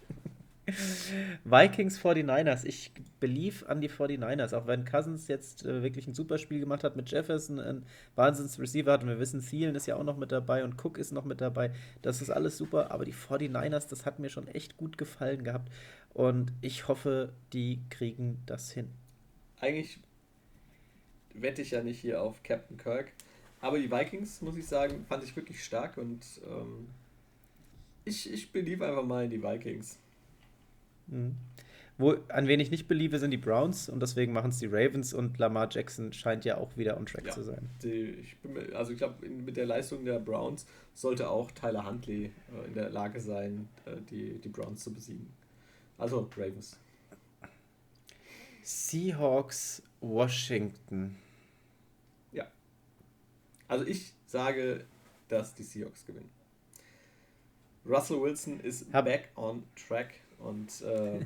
Vikings 1.44 1.98
49ers. 1.98 2.64
Ich 2.64 2.92
belief 3.20 3.64
an 3.66 3.80
die 3.80 3.90
49ers, 3.90 4.54
auch 4.54 4.66
wenn 4.66 4.84
Cousins 4.84 5.28
jetzt 5.28 5.64
äh, 5.64 5.82
wirklich 5.82 6.06
ein 6.06 6.14
super 6.14 6.38
Spiel 6.38 6.60
gemacht 6.60 6.84
hat 6.84 6.96
mit 6.96 7.10
Jefferson, 7.10 7.58
ein 7.58 7.86
Wahnsinns-Receiver 8.16 8.92
hat 8.92 9.02
und 9.02 9.08
wir 9.08 9.18
wissen, 9.18 9.40
Thielen 9.40 9.74
ist 9.74 9.86
ja 9.86 9.96
auch 9.96 10.04
noch 10.04 10.16
mit 10.16 10.32
dabei 10.32 10.64
und 10.64 10.82
Cook 10.82 10.98
ist 10.98 11.12
noch 11.12 11.24
mit 11.24 11.40
dabei. 11.40 11.72
Das 12.02 12.20
ist 12.22 12.30
alles 12.30 12.58
super, 12.58 12.90
aber 12.90 13.04
die 13.04 13.14
49ers, 13.14 13.88
das 13.88 14.04
hat 14.06 14.18
mir 14.18 14.28
schon 14.28 14.48
echt 14.48 14.76
gut 14.76 14.98
gefallen 14.98 15.44
gehabt 15.44 15.70
und 16.14 16.52
ich 16.60 16.88
hoffe, 16.88 17.32
die 17.52 17.80
kriegen 17.90 18.42
das 18.46 18.70
hin. 18.70 18.90
Eigentlich 19.60 20.00
wette 21.34 21.62
ich 21.62 21.70
ja 21.70 21.82
nicht 21.82 22.00
hier 22.00 22.22
auf 22.22 22.42
Captain 22.42 22.76
Kirk, 22.76 23.12
aber 23.60 23.78
die 23.78 23.90
Vikings, 23.90 24.40
muss 24.42 24.56
ich 24.56 24.66
sagen, 24.66 25.04
fand 25.08 25.24
ich 25.24 25.34
wirklich 25.34 25.64
stark 25.64 25.96
und 25.96 26.24
ähm, 26.46 26.88
ich, 28.04 28.32
ich 28.32 28.52
beliebe 28.52 28.86
einfach 28.86 29.04
mal 29.04 29.24
in 29.24 29.30
die 29.30 29.42
Vikings. 29.42 29.98
Mhm. 31.08 31.36
Wo, 32.00 32.14
an 32.28 32.46
wen 32.46 32.60
ich 32.60 32.70
nicht 32.70 32.86
beliebe, 32.86 33.18
sind 33.18 33.32
die 33.32 33.38
Browns 33.38 33.88
und 33.88 34.00
deswegen 34.00 34.32
machen 34.32 34.50
es 34.50 34.60
die 34.60 34.66
Ravens 34.66 35.12
und 35.12 35.36
Lamar 35.38 35.68
Jackson 35.68 36.12
scheint 36.12 36.44
ja 36.44 36.56
auch 36.56 36.76
wieder 36.76 36.96
on 36.96 37.06
track 37.06 37.26
ja, 37.26 37.32
zu 37.32 37.42
sein. 37.42 37.68
Die, 37.82 38.10
ich 38.22 38.36
bin, 38.38 38.72
also 38.72 38.92
ich 38.92 38.98
glaube, 38.98 39.28
mit 39.28 39.56
der 39.56 39.66
Leistung 39.66 40.04
der 40.04 40.20
Browns 40.20 40.64
sollte 40.94 41.28
auch 41.28 41.50
Tyler 41.50 41.84
Huntley 41.84 42.26
äh, 42.26 42.66
in 42.68 42.74
der 42.74 42.90
Lage 42.90 43.20
sein, 43.20 43.68
äh, 43.84 43.96
die, 44.10 44.38
die 44.38 44.48
Browns 44.48 44.84
zu 44.84 44.94
besiegen. 44.94 45.26
Also 45.98 46.30
Ravens. 46.36 46.78
Seahawks, 48.62 49.82
Washington. 50.00 51.16
Ja. 52.30 52.46
Also 53.66 53.84
ich 53.84 54.12
sage, 54.26 54.84
dass 55.26 55.52
die 55.52 55.64
Seahawks 55.64 56.06
gewinnen. 56.06 56.30
Russell 57.84 58.20
Wilson 58.20 58.60
ist 58.60 58.92
Hab 58.92 59.06
back 59.06 59.30
on 59.34 59.64
track 59.74 60.20
und 60.38 60.82
äh, 60.82 61.18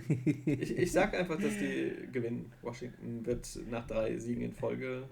ich, 0.47 0.77
ich 0.77 0.93
sage 0.93 1.19
einfach, 1.19 1.41
dass 1.41 1.59
die 1.59 2.09
gewinnen. 2.13 2.53
Washington 2.63 3.25
wird 3.27 3.47
nach 3.71 3.87
drei 3.87 4.19
Siegen 4.19 4.43
in 4.43 4.53
Folge 4.53 5.05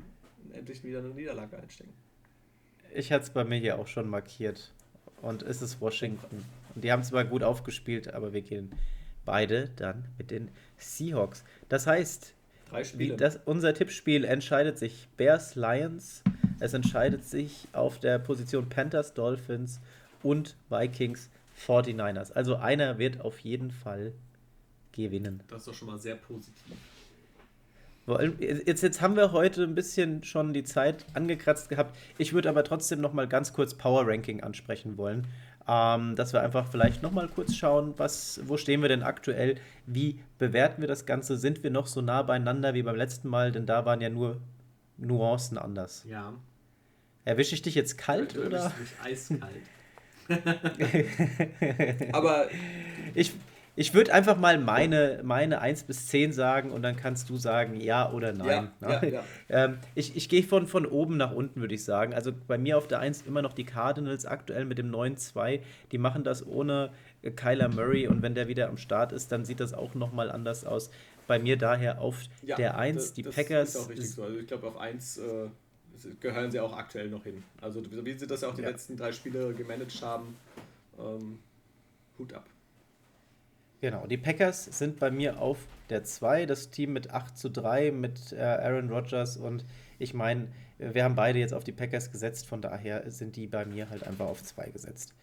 endlich 0.53 0.83
wieder 0.83 1.01
eine 1.01 1.11
Niederlage 1.11 1.59
einstecken. 1.59 1.93
Ich 2.95 3.13
hatte 3.13 3.25
es 3.25 3.31
bei 3.31 3.45
mir 3.45 3.59
hier 3.59 3.79
auch 3.79 3.87
schon 3.87 4.09
markiert. 4.09 4.73
Und 5.23 5.43
es 5.43 5.61
ist 5.61 5.81
Washington. 5.81 6.45
Und 6.75 6.83
die 6.83 6.91
haben 6.91 7.03
zwar 7.03 7.25
gut 7.25 7.43
aufgespielt, 7.43 8.15
aber 8.15 8.33
wir 8.33 8.41
gehen 8.41 8.71
beide 9.25 9.69
dann 9.77 10.07
mit 10.17 10.31
den 10.31 10.51
Seahawks. 10.79 11.45
Das 11.69 11.87
heißt, 11.87 12.35
Drei 12.71 12.85
Spiele. 12.85 13.17
Das, 13.17 13.39
unser 13.45 13.75
Tippspiel 13.75 14.25
entscheidet 14.25 14.79
sich 14.79 15.09
Bears, 15.17 15.57
Lions. 15.57 16.23
Es 16.61 16.73
entscheidet 16.73 17.25
sich 17.25 17.67
auf 17.73 17.99
der 17.99 18.19
Position 18.19 18.69
Panthers, 18.69 19.13
Dolphins 19.13 19.81
und 20.23 20.57
Vikings 20.69 21.31
49ers. 21.67 22.33
Also 22.33 22.57
einer 22.57 22.99
wird 22.99 23.21
auf 23.21 23.39
jeden 23.41 23.71
Fall 23.71 24.13
gewinnen. 24.93 25.43
Das 25.49 25.61
ist 25.61 25.69
doch 25.69 25.75
schon 25.75 25.89
mal 25.89 25.99
sehr 25.99 26.17
positiv. 26.17 26.77
Jetzt, 28.39 28.83
jetzt 28.83 29.01
haben 29.01 29.15
wir 29.15 29.31
heute 29.31 29.63
ein 29.63 29.75
bisschen 29.75 30.25
schon 30.25 30.53
die 30.53 30.65
Zeit 30.65 31.07
angekratzt 31.15 31.69
gehabt. 31.69 31.97
Ich 32.19 32.33
würde 32.33 32.49
aber 32.49 32.65
trotzdem 32.65 33.01
noch 33.01 33.13
mal 33.13 33.29
ganz 33.29 33.53
kurz 33.53 33.75
Power 33.75 34.07
Ranking 34.07 34.43
ansprechen 34.43 34.97
wollen. 34.97 35.27
Ähm, 35.69 36.17
dass 36.17 36.33
wir 36.33 36.43
einfach 36.43 36.67
vielleicht 36.69 37.03
noch 37.03 37.13
mal 37.13 37.29
kurz 37.29 37.55
schauen, 37.55 37.95
was, 37.99 38.41
wo 38.45 38.57
stehen 38.57 38.83
wir 38.83 38.89
denn 38.89 39.05
aktuell? 39.05 39.57
Wie 39.87 40.19
bewerten 40.39 40.81
wir 40.81 40.89
das 40.89 41.07
Ganze? 41.07 41.37
Sind 41.37 41.63
wir 41.63 41.71
noch 41.71 41.87
so 41.87 42.01
nah 42.01 42.23
beieinander 42.23 42.75
wie 42.75 42.83
beim 42.83 42.97
letzten 42.97 43.29
Mal? 43.29 43.53
Denn 43.53 43.67
da 43.67 43.85
waren 43.85 44.01
ja 44.01 44.09
nur 44.09 44.41
Nuancen 44.97 45.59
anders. 45.59 46.05
Ja. 46.09 46.33
Erwische 47.25 47.55
ich 47.55 47.63
dich 47.63 47.75
jetzt 47.75 47.99
kalt 47.99 48.37
oder? 48.37 48.73
Mich 48.81 48.91
eiskalt. 49.05 49.63
Aber 52.13 52.49
ich, 53.15 53.33
ich 53.77 53.95
würde 53.95 54.13
einfach 54.13 54.37
mal 54.37 54.59
meine, 54.59 55.21
meine 55.23 55.61
1 55.61 55.85
bis 55.85 56.09
10 56.09 56.33
sagen 56.33 56.71
und 56.71 56.83
dann 56.83 56.97
kannst 56.97 57.31
du 57.31 57.37
sagen 57.37 57.81
ja 57.81 58.11
oder 58.11 58.33
nein. 58.33 58.71
Ja, 58.81 58.89
ne? 58.89 59.01
ja, 59.03 59.09
ja. 59.09 59.25
Ähm, 59.49 59.79
ich 59.95 60.17
ich 60.17 60.29
gehe 60.29 60.43
von, 60.43 60.67
von 60.67 60.87
oben 60.87 61.17
nach 61.17 61.33
unten, 61.33 61.61
würde 61.61 61.75
ich 61.75 61.85
sagen. 61.85 62.15
Also 62.15 62.33
bei 62.47 62.59
mir 62.59 62.79
auf 62.79 62.87
der 62.87 63.01
1 63.01 63.23
immer 63.23 63.43
noch 63.43 63.53
die 63.53 63.65
Cardinals 63.65 64.27
aktuell 64.27 64.65
mit 64.65 64.79
dem 64.79 64.91
9-2. 64.93 65.61
Die 65.93 65.99
machen 65.99 66.25
das 66.25 66.47
ohne 66.47 66.91
Kyler 67.37 67.69
Murray 67.69 68.07
und 68.07 68.23
wenn 68.23 68.35
der 68.35 68.49
wieder 68.49 68.69
am 68.69 68.77
Start 68.77 69.13
ist, 69.13 69.33
dann 69.33 69.45
sieht 69.45 69.61
das 69.61 69.75
auch 69.75 69.95
nochmal 69.95 70.31
anders 70.31 70.65
aus. 70.65 70.91
Bei 71.27 71.39
mir 71.39 71.57
daher 71.57 72.01
auf 72.01 72.23
der 72.43 72.77
1, 72.77 72.97
das, 72.97 73.13
die 73.13 73.23
das 73.23 73.35
Packers. 73.35 73.69
Ist 73.71 73.77
auch 73.77 73.89
richtig 73.89 74.11
so. 74.11 74.23
Also 74.25 74.39
ich 74.39 74.47
glaube 74.47 74.67
auf 74.69 74.77
1 74.77 75.19
äh, 75.19 75.49
gehören 76.21 76.51
sie 76.51 76.61
auch 76.61 76.77
aktuell 76.77 77.09
noch 77.09 77.25
hin. 77.25 77.43
Also 77.61 77.83
wie 77.85 78.19
sie 78.19 78.27
das 78.27 78.41
ja 78.43 78.49
auch 78.49 78.55
die 78.55 78.63
letzten 78.63 78.97
drei 78.97 79.13
Spiele 79.13 79.55
gemanagt 79.55 80.01
haben, 80.03 80.37
ähm, 80.99 81.39
Hut 82.19 82.33
ab. 82.33 82.47
Genau, 83.81 84.07
die 84.07 84.19
Packers 84.19 84.67
sind 84.67 84.99
bei 84.99 85.11
mir 85.11 85.41
auf 85.41 85.59
der 85.89 86.05
2, 86.05 86.45
das 86.45 86.71
Team 86.71 86.93
mit 86.93 87.11
8 87.11 87.37
zu 87.37 87.49
3 87.49 87.93
mit 87.93 88.33
äh, 88.33 88.41
Aaron 88.41 88.91
Rodgers 88.91 89.39
und 89.39 89.65
ich 89.99 90.13
meine, 90.13 90.49
wir 90.79 91.03
haben 91.05 91.15
beide 91.15 91.39
jetzt 91.39 91.55
auf 91.55 91.65
die 91.65 91.73
Packers 91.73 92.13
gesetzt, 92.13 92.47
von 92.47 92.61
daher 92.61 93.11
sind 93.11 93.37
die 93.37 93.47
bei 93.47 93.65
mir 93.65 93.89
halt 93.89 94.07
einfach 94.07 94.27
auf 94.27 94.43
2 94.43 94.71
gesetzt. 94.71 95.15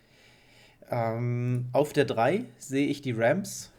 Ähm, 0.90 1.66
auf 1.72 1.94
der 1.94 2.06
3 2.06 2.45
sehe 2.58 2.88
ich 2.88 3.02
die 3.02 3.12
Rams, 3.12 3.72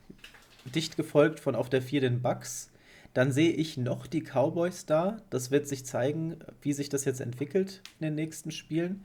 dicht 0.64 0.96
gefolgt 0.96 1.40
von 1.40 1.54
auf 1.54 1.68
der 1.68 1.82
4 1.82 2.00
den 2.02 2.22
Bucks. 2.22 2.70
Dann 3.18 3.32
sehe 3.32 3.50
ich 3.50 3.76
noch 3.76 4.06
die 4.06 4.22
Cowboys 4.22 4.86
da. 4.86 5.16
Das 5.28 5.50
wird 5.50 5.66
sich 5.66 5.84
zeigen, 5.84 6.36
wie 6.62 6.72
sich 6.72 6.88
das 6.88 7.04
jetzt 7.04 7.20
entwickelt 7.20 7.82
in 7.98 8.04
den 8.04 8.14
nächsten 8.14 8.52
Spielen. 8.52 9.04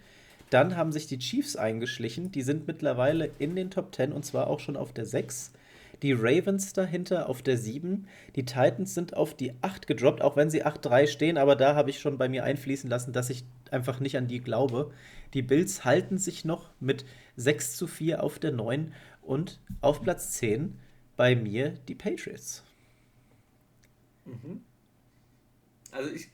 Dann 0.51 0.77
haben 0.77 0.91
sich 0.91 1.07
die 1.07 1.17
Chiefs 1.17 1.55
eingeschlichen. 1.55 2.31
Die 2.31 2.43
sind 2.43 2.67
mittlerweile 2.67 3.31
in 3.39 3.55
den 3.55 3.71
Top 3.71 3.95
10 3.95 4.11
und 4.11 4.23
zwar 4.23 4.51
auch 4.51 4.59
schon 4.59 4.77
auf 4.77 4.93
der 4.93 5.07
6. 5.07 5.51
Die 6.03 6.11
Ravens 6.11 6.73
dahinter 6.73 7.27
auf 7.27 7.41
der 7.41 7.57
7. 7.57 8.05
Die 8.35 8.45
Titans 8.45 8.93
sind 8.93 9.17
auf 9.17 9.33
die 9.33 9.53
8 9.63 9.87
gedroppt, 9.87 10.21
auch 10.21 10.35
wenn 10.35 10.51
sie 10.51 10.63
8-3 10.63 11.07
stehen, 11.07 11.39
aber 11.39 11.55
da 11.55 11.73
habe 11.73 11.89
ich 11.89 11.97
schon 11.97 12.19
bei 12.19 12.29
mir 12.29 12.43
einfließen 12.43 12.91
lassen, 12.91 13.13
dass 13.13 13.31
ich 13.31 13.45
einfach 13.71 13.99
nicht 13.99 14.15
an 14.15 14.27
die 14.27 14.41
glaube. 14.41 14.91
Die 15.33 15.41
Bills 15.41 15.85
halten 15.85 16.19
sich 16.19 16.45
noch 16.45 16.69
mit 16.79 17.03
6 17.37 17.77
zu 17.77 17.87
4 17.87 18.21
auf 18.21 18.37
der 18.37 18.51
9 18.51 18.93
und 19.23 19.59
auf 19.81 20.03
Platz 20.03 20.33
10 20.33 20.77
bei 21.17 21.35
mir 21.35 21.73
die 21.87 21.95
Patriots. 21.95 22.63
Mhm. 24.25 24.63
Also 25.91 26.09
ich. 26.11 26.29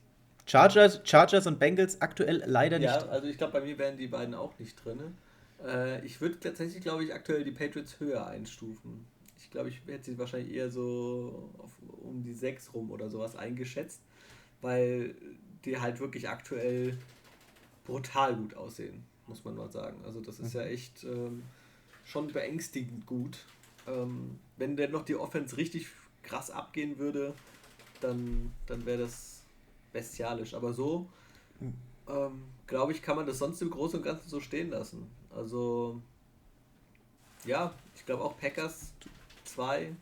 Chargers, 0.46 1.02
Chargers 1.04 1.46
und 1.46 1.60
Bengals 1.60 2.02
aktuell 2.02 2.44
leider 2.46 2.80
ja, 2.80 2.94
nicht. 2.96 3.06
Ja, 3.06 3.12
also 3.12 3.28
ich 3.28 3.38
glaube, 3.38 3.54
bei 3.54 3.62
mir 3.62 3.78
wären 3.78 3.98
die 3.98 4.08
beiden 4.08 4.34
auch 4.34 4.58
nicht 4.58 4.84
drin. 4.84 5.16
Äh, 5.64 6.04
ich 6.06 6.22
würde 6.22 6.40
tatsächlich, 6.40 6.82
glaube 6.82 7.04
ich, 7.04 7.14
aktuell 7.14 7.44
die 7.44 7.52
Patriots 7.52 8.00
höher 8.00 8.26
einstufen. 8.26 9.06
Ich 9.38 9.52
glaube, 9.52 9.70
ich 9.70 9.82
hätte 9.88 10.06
sie 10.06 10.18
wahrscheinlich 10.18 10.54
eher 10.54 10.70
so 10.70 11.52
auf, 11.58 11.72
um 12.02 12.24
die 12.24 12.34
6 12.34 12.74
rum 12.74 12.92
oder 12.92 13.10
sowas 13.10 13.36
eingeschätzt, 13.36 14.02
weil 14.62 15.16
die 15.66 15.80
halt 15.80 16.00
wirklich 16.00 16.30
aktuell 16.30 16.98
brutal 17.86 18.36
gut 18.36 18.56
aussehen, 18.56 19.04
muss 19.28 19.44
man 19.44 19.56
mal 19.56 19.70
sagen. 19.72 19.98
Also 20.06 20.22
das 20.22 20.40
ist 20.40 20.54
ja 20.54 20.64
echt 20.64 21.04
ähm, 21.04 21.44
schon 22.06 22.28
beängstigend 22.28 23.06
gut. 23.06 23.46
Ähm, 23.88 24.40
wenn 24.58 24.76
denn 24.76 24.92
noch 24.92 25.04
die 25.04 25.16
Offense 25.16 25.58
richtig 25.58 25.88
krass 26.24 26.52
abgehen 26.52 27.00
würde, 27.00 27.34
dann, 28.02 28.52
dann 28.66 28.86
wäre 28.86 29.00
das 29.00 29.44
bestialisch. 29.92 30.54
Aber 30.54 30.74
so, 30.74 31.08
hm. 31.60 31.74
ähm, 32.08 32.44
glaube 32.68 32.92
ich, 32.92 33.02
kann 33.02 33.16
man 33.16 33.26
das 33.26 33.40
sonst 33.40 33.62
im 33.62 33.70
Großen 33.70 34.00
und 34.00 34.06
Ganzen 34.06 34.30
so 34.30 34.40
stehen 34.40 34.70
lassen. 34.70 35.10
Also, 35.36 36.02
ja, 37.46 37.74
ich 37.96 38.06
glaube 38.06 38.24
auch 38.24 38.38
Packers 38.38 38.94
2, 39.46 39.96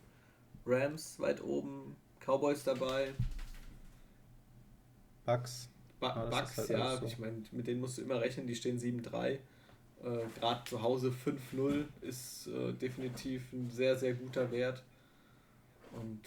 Rams 0.65 1.19
weit 1.19 1.41
oben, 1.43 1.95
Cowboys 2.25 2.63
dabei. 2.63 3.13
Bucks. 5.25 5.69
Ba 5.99 6.15
ja, 6.15 6.25
Bucks, 6.25 6.57
halt 6.57 6.69
ja, 6.69 6.97
so. 6.97 7.05
ich 7.05 7.17
meine, 7.17 7.43
mit 7.51 7.67
denen 7.67 7.81
musst 7.81 7.97
du 7.97 8.03
immer 8.03 8.21
rechnen, 8.21 8.47
die 8.47 8.55
stehen 8.55 8.79
7-3. 8.79 9.25
Äh, 9.27 9.39
Gerade 10.39 10.63
zu 10.69 10.81
Hause 10.81 11.11
5-0 11.55 11.85
ist 12.01 12.47
äh, 12.47 12.73
definitiv 12.73 13.51
ein 13.51 13.69
sehr, 13.71 13.95
sehr 13.95 14.13
guter 14.13 14.51
Wert. 14.51 14.83
Und 15.91 16.21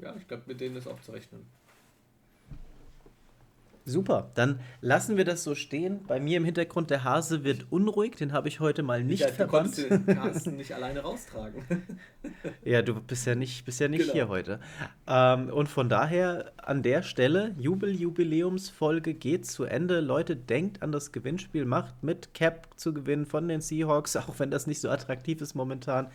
ja, 0.00 0.14
ich 0.16 0.26
glaube, 0.26 0.44
mit 0.46 0.60
denen 0.60 0.76
ist 0.76 0.86
auch 0.86 1.00
zu 1.00 1.12
rechnen. 1.12 1.46
Super, 3.90 4.30
dann 4.34 4.60
lassen 4.80 5.16
wir 5.16 5.24
das 5.24 5.42
so 5.42 5.54
stehen. 5.54 6.04
Bei 6.06 6.20
mir 6.20 6.36
im 6.36 6.44
Hintergrund, 6.44 6.90
der 6.90 7.02
Hase 7.02 7.44
wird 7.44 7.66
unruhig, 7.70 8.14
den 8.14 8.32
habe 8.32 8.48
ich 8.48 8.60
heute 8.60 8.82
mal 8.82 9.02
nicht 9.02 9.20
ja, 9.20 9.28
verbannt. 9.28 9.76
Du 9.76 9.88
konntest 9.88 10.08
den 10.08 10.16
Carsten 10.16 10.56
nicht 10.56 10.74
alleine 10.74 11.00
raustragen. 11.00 11.64
ja, 12.64 12.82
du 12.82 13.00
bist 13.00 13.26
ja 13.26 13.34
nicht, 13.34 13.64
bist 13.64 13.80
ja 13.80 13.88
nicht 13.88 14.02
genau. 14.02 14.12
hier 14.12 14.28
heute. 14.28 14.60
Ähm, 15.08 15.48
und 15.48 15.68
von 15.68 15.88
daher 15.88 16.52
an 16.58 16.82
der 16.82 17.02
Stelle, 17.02 17.54
Jubel-Jubiläumsfolge 17.58 19.14
geht 19.14 19.46
zu 19.46 19.64
Ende. 19.64 20.00
Leute, 20.00 20.36
denkt 20.36 20.82
an 20.82 20.92
das 20.92 21.10
Gewinnspiel, 21.10 21.64
macht 21.64 22.02
mit 22.02 22.34
Cap 22.34 22.68
zu 22.76 22.92
gewinnen 22.92 23.26
von 23.26 23.48
den 23.48 23.60
Seahawks, 23.60 24.14
auch 24.16 24.38
wenn 24.38 24.50
das 24.50 24.66
nicht 24.66 24.80
so 24.80 24.90
attraktiv 24.90 25.40
ist 25.40 25.54
momentan. 25.54 26.08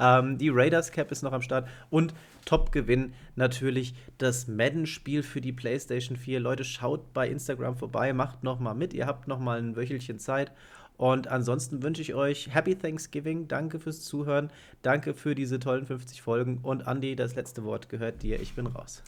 Ähm, 0.00 0.38
die 0.38 0.48
Raiders 0.48 0.90
Cap 0.90 1.12
ist 1.12 1.22
noch 1.22 1.32
am 1.32 1.42
Start 1.42 1.68
und 1.90 2.14
Top-Gewinn 2.46 3.12
natürlich 3.36 3.94
das 4.18 4.48
Madden-Spiel 4.48 5.22
für 5.22 5.40
die 5.40 5.52
PlayStation 5.52 6.16
4. 6.16 6.40
Leute, 6.40 6.64
schaut 6.64 7.12
bei 7.12 7.28
Instagram 7.28 7.76
vorbei, 7.76 8.12
macht 8.12 8.42
noch 8.42 8.58
mal 8.58 8.74
mit. 8.74 8.94
Ihr 8.94 9.06
habt 9.06 9.28
noch 9.28 9.38
mal 9.38 9.58
ein 9.58 9.76
Wöchelchen 9.76 10.18
Zeit. 10.18 10.52
Und 10.96 11.28
ansonsten 11.28 11.82
wünsche 11.82 12.02
ich 12.02 12.14
euch 12.14 12.52
Happy 12.54 12.76
Thanksgiving. 12.76 13.48
Danke 13.48 13.78
fürs 13.78 14.02
Zuhören. 14.02 14.50
Danke 14.82 15.14
für 15.14 15.34
diese 15.34 15.58
tollen 15.58 15.86
50 15.86 16.20
Folgen. 16.20 16.58
Und 16.62 16.86
Andy, 16.86 17.16
das 17.16 17.36
letzte 17.36 17.64
Wort 17.64 17.88
gehört 17.88 18.22
dir. 18.22 18.38
Ich 18.38 18.54
bin 18.54 18.66
raus. 18.66 19.02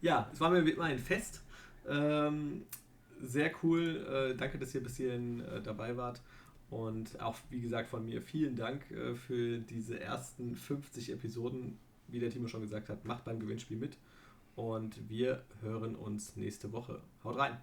Ja, 0.00 0.28
es 0.32 0.40
war 0.40 0.50
mir 0.50 0.66
wie 0.66 0.70
immer 0.70 0.84
ein 0.84 0.98
Fest. 0.98 1.44
Ähm, 1.88 2.62
sehr 3.22 3.52
cool. 3.62 4.32
Äh, 4.32 4.36
danke, 4.36 4.58
dass 4.58 4.74
ihr 4.74 4.82
bis 4.82 4.96
hierhin 4.96 5.40
äh, 5.40 5.60
dabei 5.62 5.96
wart. 5.96 6.20
Und 6.70 7.20
auch, 7.20 7.36
wie 7.50 7.60
gesagt, 7.60 7.88
von 7.88 8.04
mir 8.04 8.22
vielen 8.22 8.56
Dank 8.56 8.90
äh, 8.90 9.14
für 9.14 9.58
diese 9.58 10.00
ersten 10.00 10.56
50 10.56 11.10
Episoden. 11.12 11.78
Wie 12.08 12.20
der 12.20 12.30
Timo 12.30 12.48
schon 12.48 12.62
gesagt 12.62 12.88
hat, 12.88 13.04
macht 13.04 13.24
beim 13.24 13.40
Gewinnspiel 13.40 13.76
mit. 13.76 13.96
Und 14.54 15.08
wir 15.08 15.44
hören 15.60 15.94
uns 15.94 16.36
nächste 16.36 16.72
Woche. 16.72 17.00
Haut 17.24 17.36
rein! 17.36 17.58